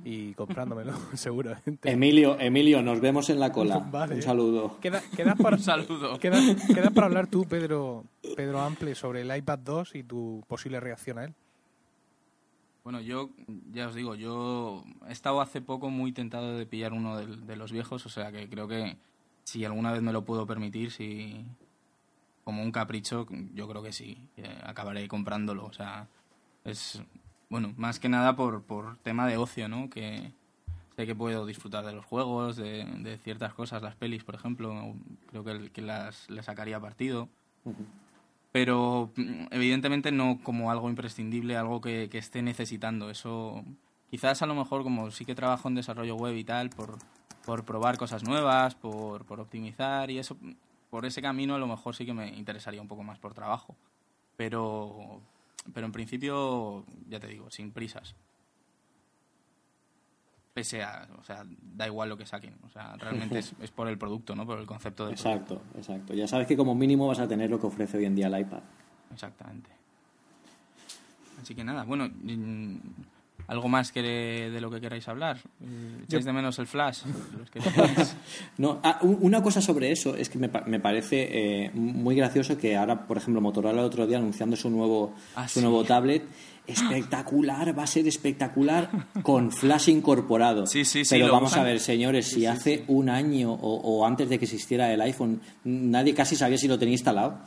y 0.04 0.34
comprándomelo, 0.34 0.94
seguramente. 1.14 1.90
Emilio, 1.90 2.40
Emilio, 2.40 2.82
nos 2.82 3.00
vemos 3.02 3.30
en 3.30 3.40
la 3.40 3.52
cola. 3.52 3.80
Vale. 3.92 4.16
Un 4.16 4.22
saludo. 4.22 4.80
Queda, 4.80 5.02
quedas 5.16 5.38
para, 5.38 5.58
Un 5.58 5.64
saludo. 5.64 6.20
quedas, 6.20 6.44
quedas 6.68 6.92
para 6.92 7.08
hablar 7.08 7.28
tú, 7.28 7.46
Pedro, 7.46 8.06
Pedro 8.36 8.62
Ample, 8.62 8.96
sobre 8.96 9.22
el 9.22 9.36
iPad 9.36 9.60
2 9.60 9.96
y 9.96 10.04
tu 10.04 10.44
posible 10.48 10.80
reacción 10.80 11.20
a 11.20 11.26
él. 11.26 11.34
Bueno, 12.84 13.02
yo 13.02 13.30
ya 13.72 13.88
os 13.88 13.96
digo, 13.96 14.16
yo 14.16 14.84
he 15.08 15.12
estado 15.12 15.42
hace 15.42 15.62
poco 15.62 15.90
muy 15.90 16.12
tentado 16.12 16.58
de 16.58 16.66
pillar 16.66 16.94
uno 16.94 17.18
de, 17.18 17.36
de 17.36 17.56
los 17.56 17.72
viejos, 17.72 18.06
o 18.06 18.10
sea 18.10 18.32
que 18.32 18.50
creo 18.50 18.68
que 18.68 18.98
si 19.44 19.66
alguna 19.66 19.92
vez 19.92 20.02
me 20.02 20.14
lo 20.14 20.24
puedo 20.24 20.48
permitir, 20.48 20.92
si 20.92 21.46
como 22.50 22.64
un 22.64 22.72
capricho, 22.72 23.28
yo 23.54 23.68
creo 23.68 23.84
que 23.84 23.94
sí, 23.94 24.18
que 24.36 24.44
acabaré 24.64 25.08
comprándolo. 25.08 25.66
O 25.66 25.72
sea, 25.72 26.08
es, 26.64 27.00
bueno, 27.50 27.74
más 27.78 28.00
que 28.00 28.10
nada 28.10 28.36
por, 28.36 28.64
por 28.64 28.98
tema 28.98 29.28
de 29.28 29.38
ocio, 29.38 29.68
¿no? 29.68 29.90
Que 29.90 30.32
sé 30.96 31.06
que 31.06 31.16
puedo 31.16 31.46
disfrutar 31.46 31.86
de 31.86 31.94
los 31.94 32.06
juegos, 32.06 32.56
de, 32.58 32.86
de 32.86 33.18
ciertas 33.18 33.54
cosas, 33.54 33.82
las 33.82 33.96
pelis, 33.96 34.24
por 34.24 34.36
ejemplo, 34.36 34.94
creo 35.28 35.44
que, 35.44 35.70
que 35.72 35.82
las, 35.82 36.30
le 36.30 36.44
sacaría 36.44 36.80
partido 36.80 37.30
pero 38.52 39.12
mm, 39.16 39.48
evidentemente 39.52 40.12
no 40.12 40.40
como 40.44 40.72
algo 40.72 40.90
imprescindible, 40.90 41.58
algo 41.58 41.82
que, 41.82 42.10
que 42.10 42.18
esté 42.18 42.42
necesitando. 42.42 43.10
Eso 43.10 43.64
quizás 44.10 44.42
a 44.42 44.46
lo 44.46 44.56
mejor 44.56 44.84
como 44.84 45.12
sí 45.12 45.26
que 45.26 45.36
trabajo 45.36 45.68
en 45.68 45.76
desarrollo 45.76 46.16
web 46.16 46.36
y 46.36 46.44
tal, 46.44 46.70
por, 46.70 46.98
por 47.46 47.64
probar 47.66 47.98
cosas 47.98 48.24
nuevas, 48.24 48.76
por, 48.76 49.26
por 49.26 49.40
optimizar 49.40 50.10
y 50.10 50.20
eso, 50.20 50.38
por 50.90 51.06
ese 51.06 51.22
camino 51.22 51.56
a 51.56 51.60
lo 51.60 51.68
mejor 51.68 51.96
sí 51.96 52.06
que 52.06 52.14
me 52.14 52.30
interesaría 52.30 52.82
un 52.82 52.88
poco 52.88 53.04
más 53.04 53.20
por 53.20 53.34
trabajo. 53.34 53.76
Pero, 54.36 55.22
pero 55.74 55.86
en 55.86 55.92
principio, 55.92 56.86
ya 57.08 57.20
te 57.20 57.28
digo, 57.28 57.50
sin 57.50 57.72
prisas. 57.72 58.16
Pese 60.54 60.84
a, 60.84 61.08
o 61.18 61.24
sea, 61.24 61.46
da 61.48 61.88
igual 61.88 62.10
lo 62.10 62.18
que 62.18 62.26
saquen. 62.26 62.56
O 62.66 62.70
sea, 62.70 62.96
realmente 62.98 63.40
es, 63.40 63.54
es 63.62 63.72
por 63.72 63.88
el 63.88 63.98
producto, 63.98 64.36
¿no? 64.36 64.46
Por 64.46 64.60
el 64.60 64.66
concepto 64.66 65.06
producto. 65.06 65.30
Exacto, 65.30 65.62
exacto. 65.76 66.14
Ya 66.14 66.28
sabes 66.28 66.48
que 66.48 66.58
como 66.58 66.76
mínimo 66.76 67.08
vas 67.08 67.20
a 67.20 67.28
tener 67.28 67.50
lo 67.50 67.60
que 67.60 67.68
ofrece 67.68 67.98
hoy 67.98 68.06
en 68.06 68.16
día 68.16 68.28
el 68.28 68.40
iPad. 68.40 68.62
Exactamente. 69.14 69.70
Así 71.42 71.56
que 71.56 71.64
nada, 71.64 71.84
bueno, 71.84 72.10
mm, 72.10 72.78
¿algo 73.50 73.68
más 73.68 73.92
que 73.92 74.02
de, 74.02 74.62
lo 74.62 74.72
que 74.72 74.80
queráis 74.80 75.08
hablar? 75.10 75.40
¿Echáis 76.06 76.24
de 76.24 76.32
menos 76.32 76.58
el 76.60 76.68
flash? 76.68 77.00
No, 78.58 78.80
ah, 78.84 79.00
una 79.02 79.42
cosa 79.42 79.62
sobre 79.62 79.92
eso 79.92 80.16
es 80.16 80.30
que 80.30 80.38
me, 80.38 80.50
me 80.66 80.80
parece 80.80 81.66
eh, 81.66 81.72
muy 81.74 82.16
gracioso 82.16 82.58
que 82.58 82.76
ahora, 82.78 83.08
por 83.08 83.18
ejemplo, 83.18 83.42
Motorola 83.42 83.80
el 83.82 83.86
otro 83.88 84.06
día 84.08 84.18
anunciando 84.18 84.56
su 84.56 84.70
nuevo, 84.70 85.14
Ah, 85.36 85.48
su 85.48 85.60
sí. 85.60 85.66
nuevo 85.66 85.84
tablet, 85.84 86.24
espectacular, 86.68 87.78
va 87.78 87.84
a 87.84 87.88
ser 87.88 88.08
espectacular 88.08 88.90
con 89.24 89.52
flash 89.52 89.90
incorporado. 89.90 90.66
Sí, 90.68 90.86
sí, 90.86 91.06
sí, 91.06 91.16
Pero 91.16 91.32
vamos 91.32 91.52
usan. 91.52 91.62
a 91.64 91.68
ver, 91.68 91.80
señores, 91.80 92.28
si 92.28 92.46
hace 92.46 92.84
un 92.88 93.10
año 93.10 93.52
o, 93.54 93.76
o 93.76 94.06
antes 94.06 94.30
de 94.30 94.38
que 94.40 94.46
existiera 94.46 94.92
el 94.94 95.02
iPhone, 95.02 95.42
nadie 95.64 96.14
casi 96.14 96.36
sabía 96.36 96.58
si 96.58 96.68
lo 96.68 96.78
tenía 96.78 96.94
instalado. 96.94 97.40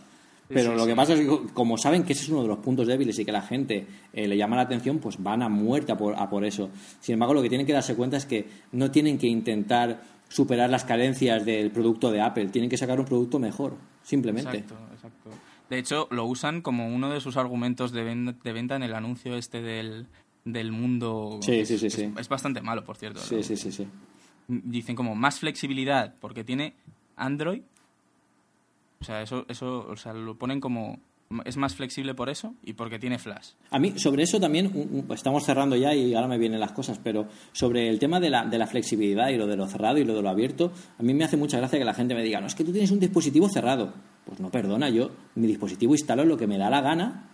Pero 0.55 0.73
sí, 0.73 0.77
lo 0.77 0.87
que 0.87 0.95
pasa 0.95 1.15
es 1.15 1.21
que, 1.21 1.39
como 1.53 1.77
saben 1.79 2.03
que 2.05 2.13
ese 2.13 2.25
es 2.25 2.29
uno 2.31 2.43
de 2.43 2.49
los 2.49 2.59
puntos 2.59 2.87
débiles 2.87 3.19
y 3.19 3.25
que 3.25 3.33
la 3.33 3.43
gente 3.43 3.87
eh, 4.13 4.27
le 4.29 4.37
llama 4.37 4.57
la 4.57 4.63
atención, 4.63 4.99
pues 4.99 5.23
van 5.23 5.43
a 5.43 5.49
muerte 5.49 5.93
a 5.93 5.97
por, 5.97 6.15
a 6.15 6.29
por 6.29 6.45
eso. 6.45 6.71
Sin 7.01 7.15
embargo, 7.15 7.35
lo 7.35 7.43
que 7.43 7.49
tienen 7.49 7.67
que 7.67 7.73
darse 7.73 7.95
cuenta 7.95 8.17
es 8.17 8.27
que 8.27 8.47
no 8.73 8.91
tienen 8.91 9.19
que 9.19 9.27
intentar 9.27 10.03
superar 10.29 10.71
las 10.71 10.85
carencias 10.85 11.45
del 11.45 11.71
producto 11.71 12.11
de 12.11 12.21
Apple, 12.23 12.47
tienen 12.47 12.71
que 12.71 12.77
sacar 12.79 12.99
un 12.99 13.05
producto 13.07 13.39
mejor, 13.39 13.75
simplemente. 14.03 14.59
Exacto, 14.59 14.77
exacto. 14.95 15.31
De 15.69 15.79
hecho, 15.79 16.09
lo 16.11 16.25
usan 16.27 16.61
como 16.63 16.87
uno 16.89 17.11
de 17.11 17.21
sus 17.21 17.37
argumentos 17.37 17.93
de, 17.93 18.03
ven- 18.03 18.37
de 18.43 18.53
venta 18.53 18.77
en 18.77 18.83
el 18.83 18.95
anuncio 18.95 19.37
este 19.37 19.63
del, 19.63 20.07
del 20.45 20.71
mundo. 20.73 21.39
Sí, 21.43 21.61
Es- 21.61 21.69
sí, 21.69 21.79
sí, 21.79 21.87
es, 21.87 21.93
sí. 21.95 22.13
es 22.19 22.29
bastante 22.29 22.61
malo, 22.63 22.85
por 22.85 22.97
cierto. 22.97 23.21
Sí, 23.21 23.37
¿no? 23.37 23.43
sí, 23.43 23.57
sí, 23.57 23.73
sí. 23.73 23.87
Dicen 24.49 24.97
como 24.97 25.15
más 25.15 25.39
flexibilidad 25.39 26.15
porque 26.21 26.45
tiene 26.45 26.75
Android. 27.17 27.63
O 29.03 29.05
sea, 29.05 29.21
eso, 29.21 29.45
eso 29.49 29.87
o 29.89 29.97
sea, 29.97 30.13
lo 30.15 30.37
ponen 30.39 30.61
como... 30.61 30.99
Es 31.47 31.57
más 31.57 31.75
flexible 31.75 32.15
por 32.15 32.29
eso 32.29 32.55
y 32.63 32.75
porque 32.75 32.99
tiene 32.99 33.19
flash. 33.19 33.53
A 33.71 33.79
mí, 33.79 33.95
sobre 33.99 34.23
eso 34.23 34.39
también, 34.39 34.67
un- 34.75 35.07
estamos 35.15 35.43
cerrando 35.45 35.77
ya 35.77 35.95
y 35.95 36.13
ahora 36.15 36.29
me 36.29 36.37
vienen 36.37 36.61
las 36.61 36.73
cosas, 36.73 37.01
pero 37.03 37.27
sobre 37.53 37.89
el 37.89 37.99
tema 37.99 38.21
de 38.21 38.29
la, 38.29 38.45
de 38.45 38.59
la 38.59 38.67
flexibilidad 38.67 39.31
y 39.31 39.39
lo 39.39 39.47
de 39.47 39.57
lo 39.57 39.67
cerrado 39.67 39.97
y 39.97 40.05
lo 40.05 40.15
de 40.15 40.21
lo 40.21 40.29
abierto, 40.29 40.73
a 40.99 41.03
mí 41.03 41.15
me 41.15 41.25
hace 41.25 41.39
mucha 41.39 41.57
gracia 41.57 41.79
que 41.79 41.87
la 41.87 41.95
gente 41.95 42.15
me 42.15 42.23
diga, 42.23 42.39
no, 42.43 42.49
es 42.49 42.55
que 42.55 42.65
tú 42.65 42.71
tienes 42.73 42.91
un 42.91 43.01
dispositivo 43.01 43.49
cerrado. 43.49 43.95
Pues 44.27 44.41
no, 44.41 44.51
perdona, 44.51 44.91
yo 44.91 45.11
mi 45.37 45.47
dispositivo 45.47 45.95
instalo 45.95 46.27
lo 46.27 46.37
que 46.37 46.47
me 46.47 46.59
da 46.59 46.69
la 46.69 46.83
gana 46.83 47.31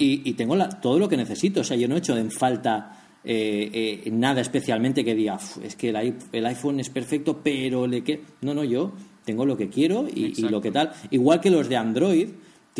y, 0.00 0.28
y 0.28 0.34
tengo 0.34 0.56
la- 0.56 0.68
todo 0.68 0.98
lo 0.98 1.08
que 1.08 1.16
necesito. 1.16 1.60
O 1.60 1.64
sea, 1.64 1.76
yo 1.76 1.86
no 1.86 1.94
he 1.94 1.98
hecho 1.98 2.16
en 2.16 2.32
falta 2.32 2.96
eh, 3.22 4.02
eh, 4.06 4.10
nada 4.10 4.40
especialmente 4.40 5.04
que 5.04 5.14
diga, 5.14 5.36
"Uf, 5.36 5.58
es 5.62 5.76
que 5.76 5.90
el, 5.90 6.16
el 6.32 6.46
iPhone 6.46 6.80
es 6.80 6.90
perfecto, 6.90 7.40
pero 7.44 7.86
le 7.86 8.02
que 8.02 8.22
No, 8.40 8.54
no, 8.54 8.64
yo 8.64 8.92
tengo 9.24 9.46
lo 9.46 9.56
que 9.56 9.68
quiero 9.68 10.06
y, 10.12 10.34
lo 10.42 10.60
que 10.60 10.70
tal. 10.70 10.92
Igual 11.10 11.40
que 11.40 11.50
los 11.50 11.68
de 11.68 11.76
Android 11.76 12.28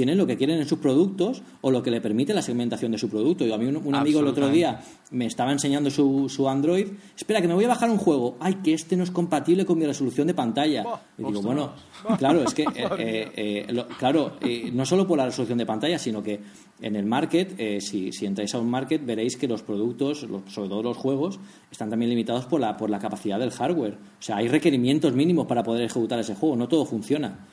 tienen 0.01 0.16
lo 0.16 0.26
que 0.26 0.36
quieren 0.38 0.59
en 0.59 0.66
sus 0.66 0.78
productos 0.78 1.42
o 1.61 1.70
lo 1.70 1.82
que 1.82 1.90
le 1.90 2.01
permite 2.01 2.32
la 2.32 2.40
segmentación 2.40 2.90
de 2.92 2.96
su 2.96 3.11
producto. 3.11 3.44
Y 3.46 3.53
a 3.53 3.59
mí 3.59 3.66
un, 3.66 3.76
un 3.76 3.94
amigo 3.94 4.20
el 4.20 4.26
otro 4.28 4.46
día 4.48 4.80
me 5.11 5.26
estaba 5.26 5.53
enseñando 5.53 5.90
su, 5.90 6.26
su 6.30 6.48
Android. 6.48 6.86
Espera, 7.14 7.42
que 7.42 7.48
me 7.48 7.53
voy 7.55 7.64
a 7.64 7.68
bajar 7.68 7.90
un 7.90 7.98
juego. 7.98 8.36
Ay, 8.40 8.55
que 8.64 8.72
este 8.72 8.96
no 8.96 9.05
es 9.05 9.11
compatible 9.11 9.66
con 9.66 9.78
mi 9.78 9.84
resolución 9.84 10.26
de 10.26 10.32
pantalla. 10.34 10.84
y 11.18 11.22
digo, 11.24 11.42
bueno, 11.42 11.72
claro, 12.16 12.42
es 12.42 12.55
que, 12.55 12.62
eh, 12.74 12.88
eh, 12.98 13.28
eh, 13.36 13.72
lo- 13.72 13.86
claro, 13.88 14.32
eh, 14.40 14.70
no 14.72 14.86
solo 14.86 15.07
por 15.07 15.18
la 15.18 15.26
resolución 15.26 15.59
de 15.59 15.66
pantalla, 15.66 15.98
sino 15.98 16.22
que 16.22 16.40
en 16.80 16.96
el 16.96 17.05
market, 17.05 17.80
si, 17.82 18.11
si 18.11 18.24
entráis 18.24 18.55
a 18.55 18.59
un 18.59 18.70
market, 18.70 19.05
veréis 19.05 19.36
que 19.36 19.46
los 19.46 19.62
productos, 19.62 20.22
los- 20.22 20.51
sobre 20.51 20.70
todo 20.70 20.82
los 20.82 20.96
juegos, 20.96 21.38
están 21.70 21.90
también 21.90 22.09
limitados 22.09 22.46
por 22.46 22.59
la, 22.59 22.76
por 22.78 22.88
la 22.88 22.98
capacidad 22.98 23.38
del 23.38 23.51
hardware. 23.51 23.94
O 24.18 24.22
sea, 24.22 24.36
hay 24.38 24.48
requerimientos 24.48 25.12
mínimos 25.12 25.46
para 25.46 25.62
poder 25.62 25.84
ejecutar 25.84 26.18
ese 26.20 26.34
juego, 26.34 26.57
no 26.57 26.68
todo 26.68 26.86
funciona. 26.86 27.46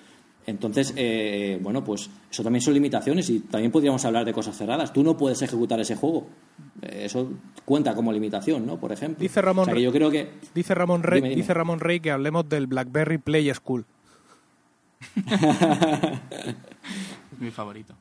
Entonces, 0.47 0.93
eh, 0.95 1.59
bueno, 1.61 1.83
pues 1.83 2.09
eso 2.31 2.41
también 2.41 2.61
son 2.61 2.73
limitaciones 2.73 3.29
y 3.29 3.41
también 3.41 3.69
podríamos 3.69 4.05
hablar 4.05 4.23
de 4.23 4.31
cosas 4.31 4.55
cerradas. 4.57 4.93
Tú 4.93 5.03
no 5.03 5.17
puedes 5.17 5.41
ejecutar 5.41 5.77
ese 5.81 5.97
juego. 5.97 6.25
Eh, 6.81 7.01
Eso 7.03 7.29
cuenta 7.65 7.93
como 7.93 8.13
limitación, 8.13 8.65
¿no? 8.65 8.79
Por 8.79 8.93
ejemplo. 8.93 9.21
Dice 9.21 9.41
Ramón 9.41 9.63
O 9.63 9.65
sea, 9.65 9.73
que 9.73 9.81
yo 9.81 9.91
creo 9.91 10.09
que 10.09 10.29
Dice 10.55 10.73
Ramón 10.73 11.03
Rey, 11.03 11.17
Dime, 11.19 11.29
dime. 11.31 11.41
dice 11.41 11.53
Ramón 11.53 11.81
Rey 11.81 11.99
que 11.99 12.11
hablemos 12.11 12.47
del 12.47 12.67
BlackBerry 12.67 13.17
Play 13.17 13.53
School. 13.53 13.85
Es 15.17 15.25
mi 17.39 17.51
favorito. 17.51 17.93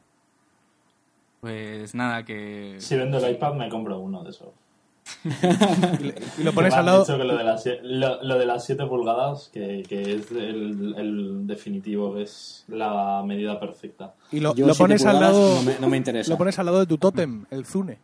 Pues 1.41 1.97
nada, 1.97 2.25
que... 2.25 2.77
Si 2.79 2.95
vendo 2.97 3.19
el 3.19 3.33
iPad 3.35 3.55
me 3.55 3.69
compro 3.69 3.99
uno 3.99 4.23
de 4.23 4.31
esos. 4.31 4.51
Y, 6.39 6.43
lo 6.43 6.53
pones 6.53 6.75
al 6.75 6.87
lado. 6.87 7.01
dicho 7.05 7.19
que 7.19 7.25
lo 7.25 7.37
de 7.37 7.45
las, 7.45 7.65
lo, 7.83 8.23
lo 8.23 8.39
de 8.39 8.47
las 8.47 8.65
7 8.65 8.87
pulgadas, 8.87 9.51
que, 9.53 9.85
que 9.89 10.15
es 10.15 10.31
el, 10.31 10.95
el 10.97 11.47
definitivo, 11.47 12.15
que 12.15 12.23
es 12.23 12.65
la 12.69 13.23
medida 13.25 13.59
perfecta. 13.61 14.15
Y 14.33 14.41
lo, 14.41 14.55
lo 14.55 14.75
pones 14.75 15.05
al 15.07 15.21
lado. 15.21 15.55
no 15.57 15.63
me, 15.63 15.79
no 15.79 15.89
me 15.89 15.97
interesa. 15.97 16.31
Lo 16.31 16.39
pones 16.39 16.59
al 16.59 16.67
lado 16.67 16.81
de 16.81 16.87
tu 16.87 16.99
tótem, 16.99 17.45
el 17.51 17.65
Zune. 17.67 17.99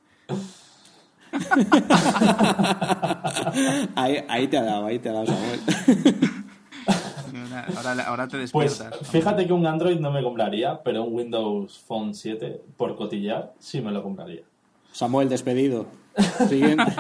ahí, 3.95 4.25
ahí 4.29 4.49
te 4.49 4.59
ha 4.59 4.63
dado, 4.63 4.87
ahí 4.87 4.99
te 4.99 5.09
ha 5.09 5.13
dado 5.13 5.27
Samuel. 5.27 5.61
Ahora, 7.77 8.03
ahora 8.07 8.29
te 8.29 8.47
Pues 8.49 8.79
despiertas. 8.79 9.09
fíjate 9.09 9.47
que 9.47 9.53
un 9.53 9.67
Android 9.67 9.99
no 9.99 10.11
me 10.11 10.23
compraría, 10.23 10.81
pero 10.83 11.05
un 11.05 11.15
Windows 11.15 11.83
Phone 11.87 12.15
7 12.15 12.61
por 12.77 12.97
cotillar 12.97 13.53
sí 13.59 13.81
me 13.81 13.93
lo 13.93 14.03
compraría. 14.03 14.43
Samuel, 14.93 15.29
despedido. 15.29 15.87
Siguiente. 16.49 16.85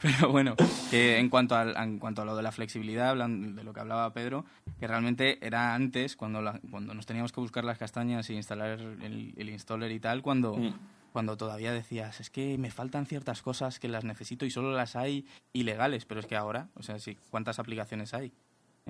Pero 0.00 0.30
bueno, 0.30 0.54
que 0.90 1.18
en 1.18 1.28
cuanto, 1.28 1.54
al, 1.56 1.76
en 1.76 1.98
cuanto 1.98 2.22
a 2.22 2.24
lo 2.24 2.34
de 2.36 2.42
la 2.42 2.52
flexibilidad, 2.52 3.14
de 3.16 3.64
lo 3.64 3.72
que 3.72 3.80
hablaba 3.80 4.12
Pedro, 4.12 4.44
que 4.78 4.86
realmente 4.86 5.44
era 5.46 5.74
antes, 5.74 6.16
cuando, 6.16 6.40
la- 6.40 6.60
cuando 6.70 6.94
nos 6.94 7.06
teníamos 7.06 7.32
que 7.32 7.40
buscar 7.40 7.64
las 7.64 7.78
castañas 7.78 8.28
y 8.30 8.34
instalar 8.34 8.80
el, 8.80 9.34
el 9.36 9.48
installer 9.50 9.90
y 9.92 10.00
tal, 10.00 10.22
cuando, 10.22 10.54
Mm. 10.56 10.72
cuando 11.12 11.36
todavía 11.36 11.72
decías, 11.72 12.20
es 12.20 12.30
que 12.30 12.56
me 12.56 12.70
faltan 12.70 13.04
ciertas 13.06 13.42
cosas 13.42 13.78
que 13.78 13.88
las 13.88 14.04
necesito 14.04 14.46
y 14.46 14.50
solo 14.50 14.72
las 14.72 14.96
hay 14.96 15.26
ilegales, 15.52 16.04
pero 16.06 16.20
es 16.20 16.26
que 16.26 16.36
ahora, 16.36 16.68
o 16.76 16.82
sea, 16.82 16.98
sí, 16.98 17.16
¿cuántas 17.30 17.58
aplicaciones 17.58 18.14
hay 18.14 18.32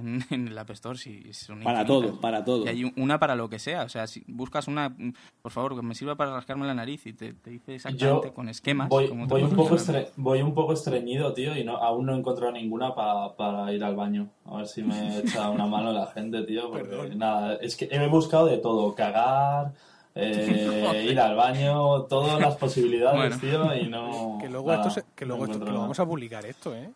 en, 0.00 0.24
en 0.30 0.48
el 0.48 0.58
App 0.58 0.70
Store? 0.70 0.98
Si 0.98 1.32
son 1.32 1.62
Para 1.62 1.82
infinitas. 1.82 2.10
todo, 2.10 2.20
para 2.20 2.44
todo. 2.44 2.64
Y 2.64 2.68
hay 2.68 2.84
un- 2.84 2.92
una 2.96 3.18
para 3.18 3.34
lo 3.36 3.48
que 3.48 3.58
sea, 3.58 3.84
o 3.84 3.88
sea, 3.88 4.06
si 4.06 4.24
buscas 4.26 4.66
una, 4.68 4.94
por 5.42 5.52
favor, 5.52 5.76
que 5.76 5.82
me 5.82 5.94
sirva 5.94 6.16
para 6.16 6.32
rascarme 6.34 6.66
la 6.66 6.74
nariz 6.74 7.06
y 7.06 7.12
te, 7.12 7.32
te 7.34 7.50
dice 7.50 7.74
exactamente 7.76 8.28
Yo 8.28 8.34
con 8.34 8.48
esquemas. 8.48 8.88
voy, 8.88 9.08
cómo 9.08 9.26
te 9.26 9.34
voy, 9.34 9.42
un 9.42 9.50
poco 9.54 9.76
estre- 9.76 10.08
voy 10.16 10.42
un 10.42 10.54
poco 10.54 10.72
estreñido, 10.72 11.32
tío, 11.32 11.56
y 11.56 11.64
no, 11.64 11.76
aún 11.76 12.06
no 12.06 12.14
he 12.14 12.18
encontrado 12.18 12.52
ninguna 12.52 12.94
pa- 12.94 13.36
para 13.36 13.72
ir 13.72 13.82
al 13.84 13.96
baño. 13.96 14.28
A 14.46 14.56
ver 14.58 14.66
si 14.66 14.82
me 14.82 15.18
echa 15.18 15.48
una 15.50 15.66
mano 15.66 15.92
la 15.92 16.06
gente, 16.08 16.42
tío. 16.42 16.70
Porque 16.70 17.14
nada, 17.14 17.54
es 17.54 17.76
que 17.76 17.88
he 17.90 18.08
buscado 18.08 18.46
de 18.46 18.58
todo: 18.58 18.94
cagar, 18.94 19.72
eh, 20.14 21.06
ir 21.10 21.20
al 21.20 21.36
baño, 21.36 22.02
todas 22.02 22.40
las 22.40 22.56
posibilidades, 22.56 23.38
Bueno. 23.40 23.68
tío, 23.70 23.74
y 23.76 23.88
no. 23.88 24.38
Que 24.40 24.48
luego, 24.48 24.70
nada, 24.72 24.88
esto 24.88 25.00
se- 25.00 25.06
que 25.14 25.24
no 25.24 25.36
luego 25.36 25.52
esto- 25.52 25.64
que 25.64 25.70
lo 25.70 25.78
vamos 25.80 26.00
a 26.00 26.06
publicar 26.06 26.44
esto, 26.46 26.74
¿eh? 26.74 26.90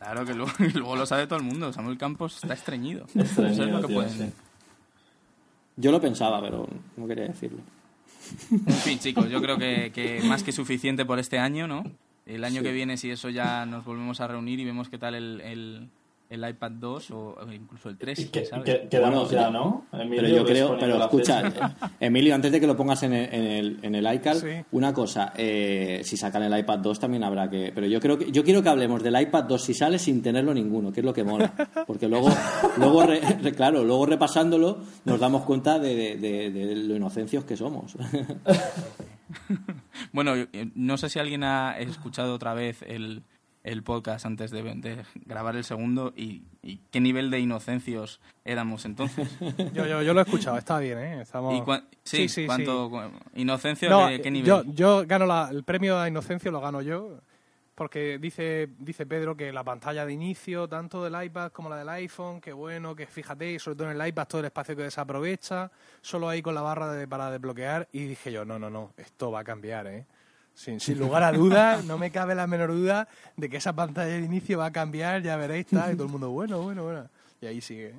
Claro 0.00 0.24
que 0.24 0.34
luego, 0.34 0.50
luego 0.74 0.96
lo 0.96 1.06
sabe 1.06 1.26
todo 1.28 1.38
el 1.38 1.44
mundo. 1.44 1.72
Samuel 1.72 1.96
Campos 1.98 2.36
está 2.42 2.54
estreñido. 2.54 3.04
Estreñido, 3.14 3.46
Eso 3.52 3.62
es 3.64 3.70
lo 3.70 3.80
que 3.82 3.86
tío, 3.86 3.96
pueden- 3.96 4.10
sí. 4.18 4.32
Yo 5.76 5.92
lo 5.92 6.00
pensaba, 6.00 6.40
pero 6.42 6.68
no 6.96 7.06
quería 7.06 7.24
decirlo. 7.28 7.60
En 8.52 8.74
fin, 8.74 8.98
chicos, 8.98 9.28
yo 9.30 9.40
creo 9.40 9.56
que, 9.56 9.92
que 9.94 10.20
más 10.24 10.42
que 10.42 10.52
suficiente 10.52 11.04
por 11.06 11.18
este 11.18 11.38
año, 11.38 11.66
¿no? 11.66 11.84
El 12.26 12.44
año 12.44 12.62
que 12.62 12.72
viene, 12.72 12.96
si 12.96 13.10
eso 13.10 13.30
ya 13.30 13.64
nos 13.66 13.84
volvemos 13.84 14.20
a 14.20 14.26
reunir 14.28 14.60
y 14.60 14.64
vemos 14.64 14.88
qué 14.88 14.98
tal 14.98 15.14
el, 15.14 15.40
el, 15.40 15.88
el 16.30 16.48
iPad 16.48 16.70
2 16.72 17.10
o, 17.10 17.36
incluso 17.52 17.88
el 17.88 17.98
3, 17.98 18.18
Y 18.18 18.26
quién 18.28 18.44
que- 18.44 18.48
sabe. 18.48 18.64
que- 18.64 18.88
quedamos 18.88 19.28
Bueno, 19.30 19.42
ya, 19.42 19.50
¿no? 19.50 19.86
Emilio, 19.92 20.16
pero 20.22 20.28
yo 20.36 20.44
creo, 20.44 20.78
pero 20.78 21.02
escucha, 21.02 21.48
eh, 21.48 21.52
Emilio, 22.00 22.34
antes 22.36 22.52
de 22.52 22.60
que 22.60 22.66
lo 22.68 22.76
pongas 22.76 23.02
en 23.02 23.12
el, 23.14 23.34
en 23.34 23.42
el, 23.44 23.78
en 23.82 23.94
el 23.96 24.14
iCal, 24.14 24.36
Sí. 24.36 24.46
una 24.70 24.94
cosa, 24.94 25.32
eh, 25.36 26.00
si 26.04 26.16
sacan 26.16 26.44
el 26.44 26.56
iPad 26.58 26.78
2 26.78 27.00
también 27.00 27.24
habrá 27.24 27.50
que... 27.50 27.72
Pero 27.74 27.86
yo 27.88 28.00
creo 28.00 28.16
que 28.16 28.30
yo 28.30 28.44
quiero 28.44 28.62
que 28.62 28.68
hablemos 28.68 29.02
del 29.02 29.20
iPad 29.20 29.44
2 29.44 29.60
si 29.62 29.74
sale 29.74 29.98
sin 29.98 30.22
tenerlo 30.22 30.54
ninguno, 30.54 30.92
que 30.92 31.00
es 31.00 31.04
lo 31.04 31.12
que 31.12 31.24
mola. 31.24 31.52
Porque 31.86 32.06
luego, 32.08 32.28
luego 32.78 33.02
re- 33.02 33.20
re- 33.42 33.52
claro, 33.52 33.82
luego 33.84 34.06
repasándolo 34.06 34.78
nos 35.04 35.18
damos 35.18 35.42
cuenta 35.42 35.78
de, 35.80 35.94
de- 35.96 36.16
de- 36.16 36.50
de 36.50 36.76
lo 36.76 36.94
inocencios 36.96 37.44
que 37.44 37.56
somos. 37.56 37.96
Bueno, 40.12 40.34
eh, 40.34 40.70
no 40.74 40.96
sé 40.96 41.08
si 41.08 41.18
alguien 41.18 41.44
ha 41.44 41.78
escuchado 41.78 42.34
otra 42.34 42.54
vez 42.54 42.82
el, 42.82 43.22
el 43.62 43.82
podcast 43.82 44.24
antes 44.24 44.50
de, 44.50 44.62
de 44.62 45.04
grabar 45.26 45.54
el 45.56 45.64
segundo 45.64 46.12
y, 46.16 46.42
y 46.62 46.78
qué 46.90 47.00
nivel 47.00 47.30
de 47.30 47.40
inocencios 47.40 48.20
éramos 48.44 48.84
entonces. 48.86 49.28
Yo, 49.74 49.86
yo, 49.86 50.02
yo 50.02 50.14
lo 50.14 50.20
he 50.20 50.22
escuchado, 50.24 50.56
está 50.56 50.78
bien, 50.78 50.98
¿eh? 50.98 51.20
Estamos... 51.22 51.54
Y 51.54 51.60
cua- 51.60 51.84
sí, 52.02 52.46
¿cuánto, 52.46 52.88
cu- 52.88 53.00
inocencio, 53.34 53.90
No, 53.90 54.08
¿qué, 54.08 54.20
qué 54.22 54.30
nivel? 54.30 54.46
Yo, 54.48 54.62
yo 54.64 55.06
gano 55.06 55.26
la- 55.26 55.48
el 55.50 55.62
premio 55.64 55.98
a 55.98 56.08
Inocencio, 56.08 56.50
lo 56.50 56.60
gano 56.60 56.80
yo, 56.80 57.18
porque 57.74 58.18
dice, 58.18 58.68
dice 58.78 59.04
Pedro 59.06 59.36
que 59.36 59.52
la 59.52 59.62
pantalla 59.64 60.04
de 60.06 60.12
inicio, 60.12 60.66
tanto 60.68 61.04
del 61.04 61.22
iPad 61.22 61.52
como 61.52 61.68
la 61.68 61.76
del 61.76 61.88
iPhone, 61.90 62.40
que 62.40 62.52
bueno, 62.52 62.94
que 62.96 63.06
fíjate, 63.06 63.58
sobre 63.58 63.76
todo 63.76 63.90
en 63.90 64.00
el 64.00 64.08
iPad 64.08 64.26
todo 64.26 64.40
el 64.40 64.46
espacio 64.46 64.74
que 64.76 64.82
desaprovecha, 64.84 65.70
solo 66.00 66.28
ahí 66.28 66.40
con 66.42 66.54
la 66.54 66.62
barra 66.62 66.92
de, 66.92 67.06
para 67.06 67.30
desbloquear, 67.30 67.88
y 67.92 68.04
dije 68.06 68.32
yo, 68.32 68.44
no, 68.44 68.58
no, 68.58 68.70
no, 68.70 68.92
esto 68.96 69.30
va 69.30 69.40
a 69.40 69.44
cambiar, 69.44 69.86
¿eh? 69.86 70.06
Sin, 70.60 70.78
sin 70.78 70.98
lugar 70.98 71.22
a 71.22 71.32
dudas, 71.32 71.84
no 71.86 71.96
me 71.96 72.10
cabe 72.10 72.34
la 72.34 72.46
menor 72.46 72.70
duda 72.72 73.08
de 73.34 73.48
que 73.48 73.56
esa 73.56 73.72
pantalla 73.72 74.12
de 74.12 74.20
inicio 74.22 74.58
va 74.58 74.66
a 74.66 74.70
cambiar, 74.72 75.22
ya 75.22 75.36
veréis, 75.38 75.64
tal, 75.64 75.92
y 75.92 75.94
todo 75.94 76.04
el 76.04 76.12
mundo, 76.12 76.28
bueno, 76.30 76.60
bueno, 76.60 76.82
bueno. 76.84 77.04
Y 77.40 77.46
ahí 77.46 77.62
sigue. 77.62 77.94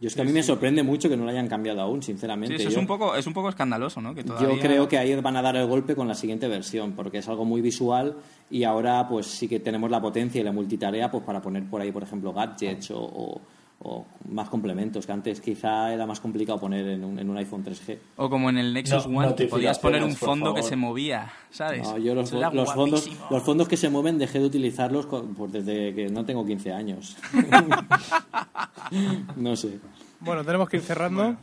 Yo 0.00 0.08
es 0.08 0.16
que 0.16 0.22
a 0.22 0.24
mí 0.24 0.32
me 0.32 0.42
sorprende 0.42 0.82
mucho 0.82 1.08
que 1.08 1.16
no 1.16 1.22
lo 1.22 1.30
hayan 1.30 1.46
cambiado 1.46 1.80
aún, 1.80 2.02
Sí, 2.02 2.06
sinceramente. 2.06 2.56
es 2.56 2.74
Yo- 2.74 2.80
un 2.80 2.88
poco, 2.88 3.14
es 3.14 3.24
un 3.28 3.32
poco 3.32 3.48
escandaloso, 3.48 4.00
¿no? 4.00 4.12
Que 4.12 4.24
Yo 4.24 4.58
creo 4.60 4.88
que 4.88 4.98
ahí 4.98 5.14
van 5.20 5.36
a 5.36 5.42
dar 5.42 5.54
el 5.54 5.68
golpe 5.68 5.94
con 5.94 6.08
la 6.08 6.16
siguiente 6.16 6.48
versión, 6.48 6.94
porque 6.96 7.18
es 7.18 7.28
algo 7.28 7.44
muy 7.44 7.60
visual 7.60 8.16
y 8.50 8.64
ahora 8.64 9.06
pues 9.08 9.26
sí 9.26 9.46
que 9.46 9.60
tenemos 9.60 9.88
la 9.88 10.00
potencia 10.02 10.40
y 10.40 10.44
la 10.44 10.50
multitarea 10.50 11.12
pues 11.12 11.22
para 11.22 11.40
poner 11.40 11.62
por 11.70 11.80
ahí, 11.80 11.92
por 11.92 12.02
ejemplo, 12.02 12.32
gadgets 12.32 12.90
o, 12.90 12.98
o- 12.98 13.40
o 13.80 14.06
más 14.30 14.48
complementos, 14.48 15.04
que 15.04 15.12
antes 15.12 15.40
quizá 15.40 15.92
era 15.92 16.06
más 16.06 16.20
complicado 16.20 16.58
poner 16.58 16.86
en 16.88 17.04
un, 17.04 17.18
en 17.18 17.28
un 17.28 17.36
iPhone 17.36 17.64
3G. 17.64 17.98
O 18.16 18.30
como 18.30 18.48
en 18.48 18.58
el 18.58 18.72
Nexus 18.72 19.06
No, 19.06 19.18
One, 19.18 19.34
que 19.34 19.46
podías 19.46 19.78
poner 19.78 20.02
un 20.02 20.16
fondo 20.16 20.54
que 20.54 20.62
se 20.62 20.76
movía, 20.76 21.30
¿sabes? 21.50 21.82
No, 21.82 21.98
yo 21.98 22.14
los, 22.14 22.30
fondos, 22.72 23.10
los 23.30 23.42
fondos 23.42 23.68
que 23.68 23.76
se 23.76 23.90
mueven 23.90 24.18
dejé 24.18 24.38
de 24.38 24.46
utilizarlos 24.46 25.06
pues 25.06 25.52
desde 25.52 25.94
que 25.94 26.08
no 26.08 26.24
tengo 26.24 26.46
15 26.46 26.72
años. 26.72 27.16
no 29.36 29.56
sé. 29.56 29.78
Bueno, 30.20 30.44
tenemos 30.44 30.68
que 30.68 30.78
ir 30.78 30.82
cerrando. 30.82 31.36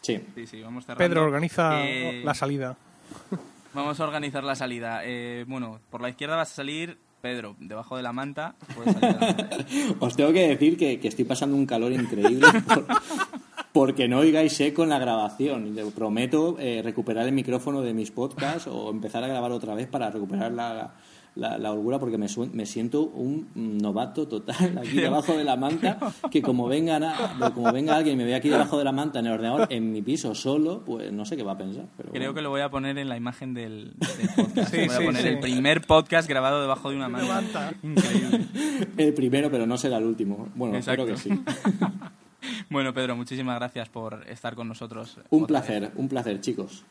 Sí. 0.00 0.20
Sí, 0.34 0.46
sí, 0.46 0.62
vamos 0.62 0.84
cerrando. 0.84 1.08
Pedro 1.08 1.24
organiza 1.24 1.84
Eh, 1.84 2.22
la 2.24 2.34
salida. 2.34 2.76
Vamos 3.74 3.98
a 4.00 4.04
organizar 4.04 4.44
la 4.44 4.54
salida. 4.54 5.00
Eh, 5.04 5.44
bueno, 5.48 5.80
por 5.90 6.00
la 6.00 6.10
izquierda 6.10 6.36
vas 6.36 6.52
a 6.52 6.54
salir 6.54 6.98
Pedro, 7.22 7.54
debajo 7.60 7.96
de 7.96 8.02
la 8.02 8.12
manta. 8.12 8.56
Os 10.00 10.16
tengo 10.16 10.32
que 10.32 10.48
decir 10.48 10.76
que, 10.76 10.98
estoy 11.02 11.24
pasando 11.24 11.56
un 11.56 11.64
calor 11.64 11.92
increíble 11.92 12.46
por- 12.66 12.84
porque 13.72 14.06
no 14.08 14.18
oigáis 14.18 14.60
eco 14.60 14.82
en 14.82 14.90
la 14.90 14.98
grabación. 14.98 15.74
Prometo 15.94 16.56
eh, 16.58 16.82
recuperar 16.84 17.24
el 17.26 17.32
micrófono 17.32 17.80
de 17.80 17.94
mis 17.94 18.10
podcasts 18.10 18.66
o 18.66 18.90
empezar 18.90 19.24
a 19.24 19.28
grabar 19.28 19.52
otra 19.52 19.74
vez 19.74 19.86
para 19.86 20.10
recuperar 20.10 20.52
la, 20.52 20.92
la, 21.34 21.56
la 21.56 21.72
holgura 21.72 21.98
porque 21.98 22.18
me, 22.18 22.26
me 22.52 22.66
siento 22.66 23.04
un 23.04 23.48
novato 23.54 24.28
total 24.28 24.76
aquí 24.78 24.96
debajo 25.00 25.36
de 25.36 25.44
la 25.44 25.56
manta 25.56 25.98
que 26.30 26.42
como 26.42 26.68
venga, 26.68 26.98
na- 26.98 27.50
como 27.54 27.72
venga 27.72 27.96
alguien 27.96 28.16
y 28.16 28.18
me 28.18 28.24
ve 28.24 28.34
aquí 28.34 28.48
debajo 28.50 28.76
de 28.78 28.84
la 28.84 28.92
manta 28.92 29.20
en 29.20 29.26
el 29.26 29.32
ordenador 29.32 29.66
en 29.70 29.92
mi 29.92 30.02
piso 30.02 30.34
solo, 30.34 30.82
pues 30.84 31.10
no 31.12 31.24
sé 31.24 31.36
qué 31.36 31.42
va 31.42 31.52
a 31.52 31.58
pensar. 31.58 31.86
Pero 31.96 32.10
Creo 32.10 32.20
bueno. 32.22 32.34
que 32.34 32.42
lo 32.42 32.50
voy 32.50 32.60
a 32.60 32.70
poner 32.70 32.98
en 32.98 33.08
la 33.08 33.16
imagen 33.16 33.54
del, 33.54 33.92
del 33.96 34.28
podcast. 34.36 34.70
Sí, 34.74 34.86
voy 34.86 34.94
a 34.94 35.06
poner 35.06 35.22
sí. 35.22 35.28
el 35.28 35.40
primer 35.40 35.80
podcast 35.86 36.28
grabado 36.28 36.60
debajo 36.60 36.90
de 36.90 36.96
una 36.96 37.08
manta. 37.08 37.72
Increíble. 37.82 38.46
El 38.98 39.14
primero, 39.14 39.50
pero 39.50 39.66
no 39.66 39.78
será 39.78 39.96
el 39.98 40.04
último. 40.04 40.48
Bueno, 40.54 40.76
Exacto. 40.76 41.06
espero 41.08 41.36
que 41.38 41.44
sí. 41.46 41.52
Bueno, 42.70 42.92
Pedro, 42.92 43.14
muchísimas 43.16 43.56
gracias 43.58 43.88
por 43.88 44.24
estar 44.28 44.54
con 44.54 44.66
nosotros. 44.66 45.18
Un 45.30 45.42
vez. 45.42 45.48
placer, 45.48 45.92
un 45.96 46.08
placer, 46.08 46.40
chicos. 46.40 46.84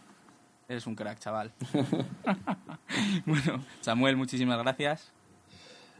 Eres 0.71 0.87
un 0.87 0.95
crack, 0.95 1.19
chaval. 1.19 1.51
bueno, 3.25 3.61
Samuel, 3.81 4.15
muchísimas 4.15 4.57
gracias. 4.57 5.11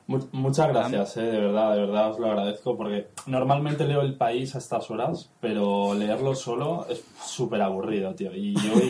Mu- 0.07 0.27
Muchas 0.31 0.69
gracias, 0.69 1.17
eh, 1.17 1.21
de 1.23 1.39
verdad, 1.41 1.73
de 1.73 1.81
verdad 1.81 2.11
os 2.11 2.19
lo 2.19 2.27
agradezco 2.27 2.77
porque 2.77 3.09
normalmente 3.27 3.85
leo 3.85 3.99
El 4.01 4.15
País 4.15 4.55
a 4.55 4.59
estas 4.59 4.89
horas, 4.89 5.29
pero 5.41 5.93
leerlo 5.93 6.35
solo 6.35 6.85
es 6.89 7.03
súper 7.23 7.61
aburrido, 7.61 8.15
tío. 8.15 8.33
Y 8.35 8.55
hoy, 8.73 8.89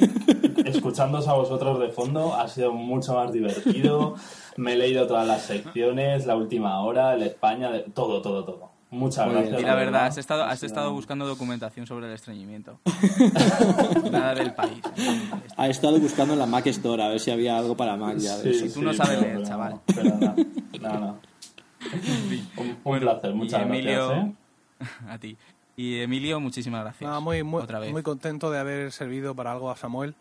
escuchándoos 0.66 1.28
a 1.28 1.34
vosotros 1.34 1.80
de 1.80 1.90
fondo, 1.90 2.36
ha 2.36 2.48
sido 2.48 2.72
mucho 2.74 3.16
más 3.16 3.34
divertido. 3.34 4.16
Me 4.58 4.74
he 4.74 4.78
leído 4.78 5.08
todas 5.08 5.28
las 5.28 5.42
secciones, 5.44 6.28
la 6.28 6.36
última 6.36 6.80
hora, 6.82 7.14
el 7.16 7.24
España, 7.24 7.72
todo, 7.94 8.22
todo, 8.22 8.46
todo. 8.46 8.71
Muchas 8.92 9.26
Muy 9.26 9.36
gracias. 9.36 9.56
bien. 9.56 9.64
Y 9.64 9.70
la 9.70 9.76
verdad, 9.76 10.06
has 10.08 10.18
estado, 10.18 10.44
Ha 10.44 10.52
has 10.52 10.60
sido- 10.60 10.68
estado 10.68 10.92
buscando 10.94 11.26
documentación 11.26 11.88
sobre 11.88 12.08
el 12.08 12.14
estreñimiento. 12.14 12.80
Nada 14.12 14.36
del 14.36 14.54
país. 14.54 14.82
Ha 15.58 15.68
estado 15.70 16.00
buscando 16.00 16.34
en 16.34 16.40
la 16.40 16.46
Mac 16.46 16.68
Store 16.68 17.02
a 17.02 17.08
ver 17.08 17.20
si 17.20 17.32
había 17.32 17.58
algo 17.58 17.76
para 17.78 17.96
Mac 17.96 18.18
ya. 18.18 18.38
de 18.38 18.54
Sí, 18.54 18.66
eso. 18.66 18.80
tú 18.80 18.86
no 18.86 18.94
sabes 18.94 19.18
pero- 19.18 19.22
leer, 19.22 19.36
pero 19.38 19.48
chaval. 19.48 19.74
no, 19.74 19.82
Pero 20.72 21.00
no. 21.00 21.20
Un, 22.58 22.68
un 22.68 22.78
Bueno, 22.84 23.02
placer, 23.12 23.32
y 23.32 23.34
muchas 23.34 23.62
Emilio, 23.62 24.08
gracias. 24.10 24.28
¿eh? 24.28 24.86
A 25.10 25.18
ti. 25.18 25.38
Y 25.78 26.00
Emilio, 26.02 26.40
muchísimas 26.40 26.82
gracias. 26.84 27.08
Nada, 27.08 27.20
muy, 27.22 27.44
muy, 27.44 27.62
Otra 27.64 27.80
vez. 27.80 27.92
muy 27.92 28.04
contento 28.04 28.52
de 28.52 28.60
haber 28.60 28.92
servido 28.92 29.34
para 29.36 29.52
algo 29.54 29.72
a 29.72 29.76
Samuel. 29.78 30.16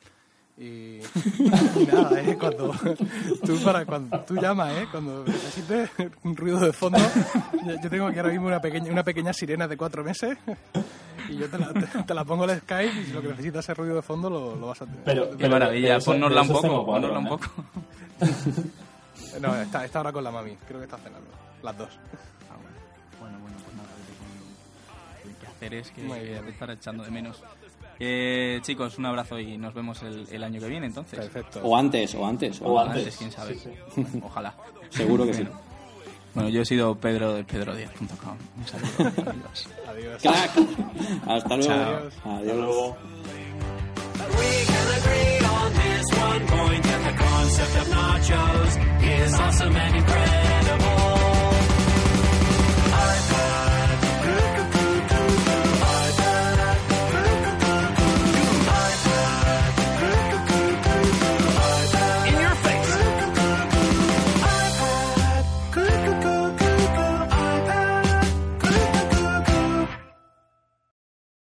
Y, 0.62 1.00
y 1.00 1.86
nada, 1.90 2.20
¿eh? 2.20 2.36
Cuando 2.38 2.74
tú, 3.46 3.58
para, 3.64 3.86
cuando 3.86 4.20
tú 4.26 4.34
llamas, 4.36 4.74
¿eh? 4.76 4.86
Cuando 4.90 5.24
necesites 5.24 5.88
un 6.22 6.36
ruido 6.36 6.60
de 6.60 6.72
fondo, 6.74 6.98
yo, 7.66 7.72
yo 7.82 7.88
tengo 7.88 8.06
aquí 8.06 8.18
ahora 8.18 8.30
mismo 8.30 8.46
una 8.48 8.60
pequeña, 8.60 8.92
una 8.92 9.02
pequeña 9.02 9.32
sirena 9.32 9.66
de 9.66 9.78
cuatro 9.78 10.04
meses 10.04 10.36
y 11.30 11.36
yo 11.38 11.48
te 11.48 11.58
la, 11.58 11.72
te, 11.72 12.02
te 12.02 12.12
la 12.14 12.24
pongo 12.26 12.44
en 12.44 12.50
el 12.50 12.60
Skype 12.60 12.92
y 13.00 13.04
si 13.06 13.12
lo 13.12 13.22
que 13.22 13.28
necesitas 13.28 13.66
es 13.70 13.76
ruido 13.76 13.94
de 13.96 14.02
fondo 14.02 14.28
lo, 14.28 14.54
lo 14.56 14.66
vas 14.66 14.82
a 14.82 14.84
tener. 14.84 15.00
Pero- 15.04 15.34
Qué 15.36 15.48
maravilla, 15.48 15.98
ponnosla 15.98 16.42
un 16.42 16.48
poco, 16.48 16.84
ponnosla 16.86 17.18
un 17.18 17.28
poco. 17.28 17.46
No, 19.40 19.54
está, 19.56 19.84
está 19.84 20.00
ahora 20.00 20.12
con 20.12 20.24
la 20.24 20.30
mami, 20.30 20.56
creo 20.66 20.80
que 20.80 20.84
está 20.84 20.96
cenando, 20.98 21.28
las 21.62 21.78
dos. 21.78 21.88
Ah, 22.50 22.56
bueno. 22.60 22.76
Bueno, 23.20 23.38
bueno, 23.40 23.56
pues 23.64 23.76
nada, 23.76 23.88
vete 23.96 24.12
con 24.18 25.30
el 25.30 25.36
quehaceres 25.38 25.90
que 25.92 26.02
Muy 26.02 26.18
bien. 26.20 26.44
te 26.44 26.50
estará 26.50 26.72
echando 26.72 27.04
de 27.04 27.10
menos. 27.12 27.40
Eh, 28.02 28.58
chicos, 28.62 28.96
un 28.98 29.04
abrazo 29.06 29.38
y 29.38 29.58
nos 29.58 29.74
vemos 29.74 30.02
el, 30.02 30.26
el 30.32 30.42
año 30.42 30.58
que 30.58 30.68
viene 30.68 30.86
entonces. 30.86 31.18
Perfecto. 31.20 31.60
O 31.62 31.76
antes, 31.76 32.14
o 32.14 32.26
antes. 32.26 32.60
O 32.62 32.72
O 32.72 32.80
antes. 32.80 32.96
antes. 32.98 33.16
quién 33.18 33.30
sabe. 33.30 33.54
Sí, 33.56 33.70
Ojalá. 34.24 34.54
Seguro 34.88 35.26
que 35.26 35.34
sí. 35.34 35.46
Bueno, 36.34 36.48
yo 36.48 36.62
he 36.62 36.64
sido 36.64 36.94
Pedro 36.94 37.34
de 37.34 37.44
pedro10.com. 37.46 38.36
Un 38.56 38.66
saludo. 38.66 39.12
Adiós. 39.30 39.68
Adiós. 39.88 40.22
¡Crack! 40.22 40.50
Hasta 41.26 41.56
luego. 41.56 41.72
Chao. 41.72 42.06
Hasta 42.06 42.36
Adiós. 42.38 42.56
luego. 42.56 42.96
Concept 47.18 47.76
of 47.80 47.88
nachos 47.88 48.76
is 49.02 49.34
awesome 49.34 49.76
and 49.76 49.96
incredible. 49.96 51.19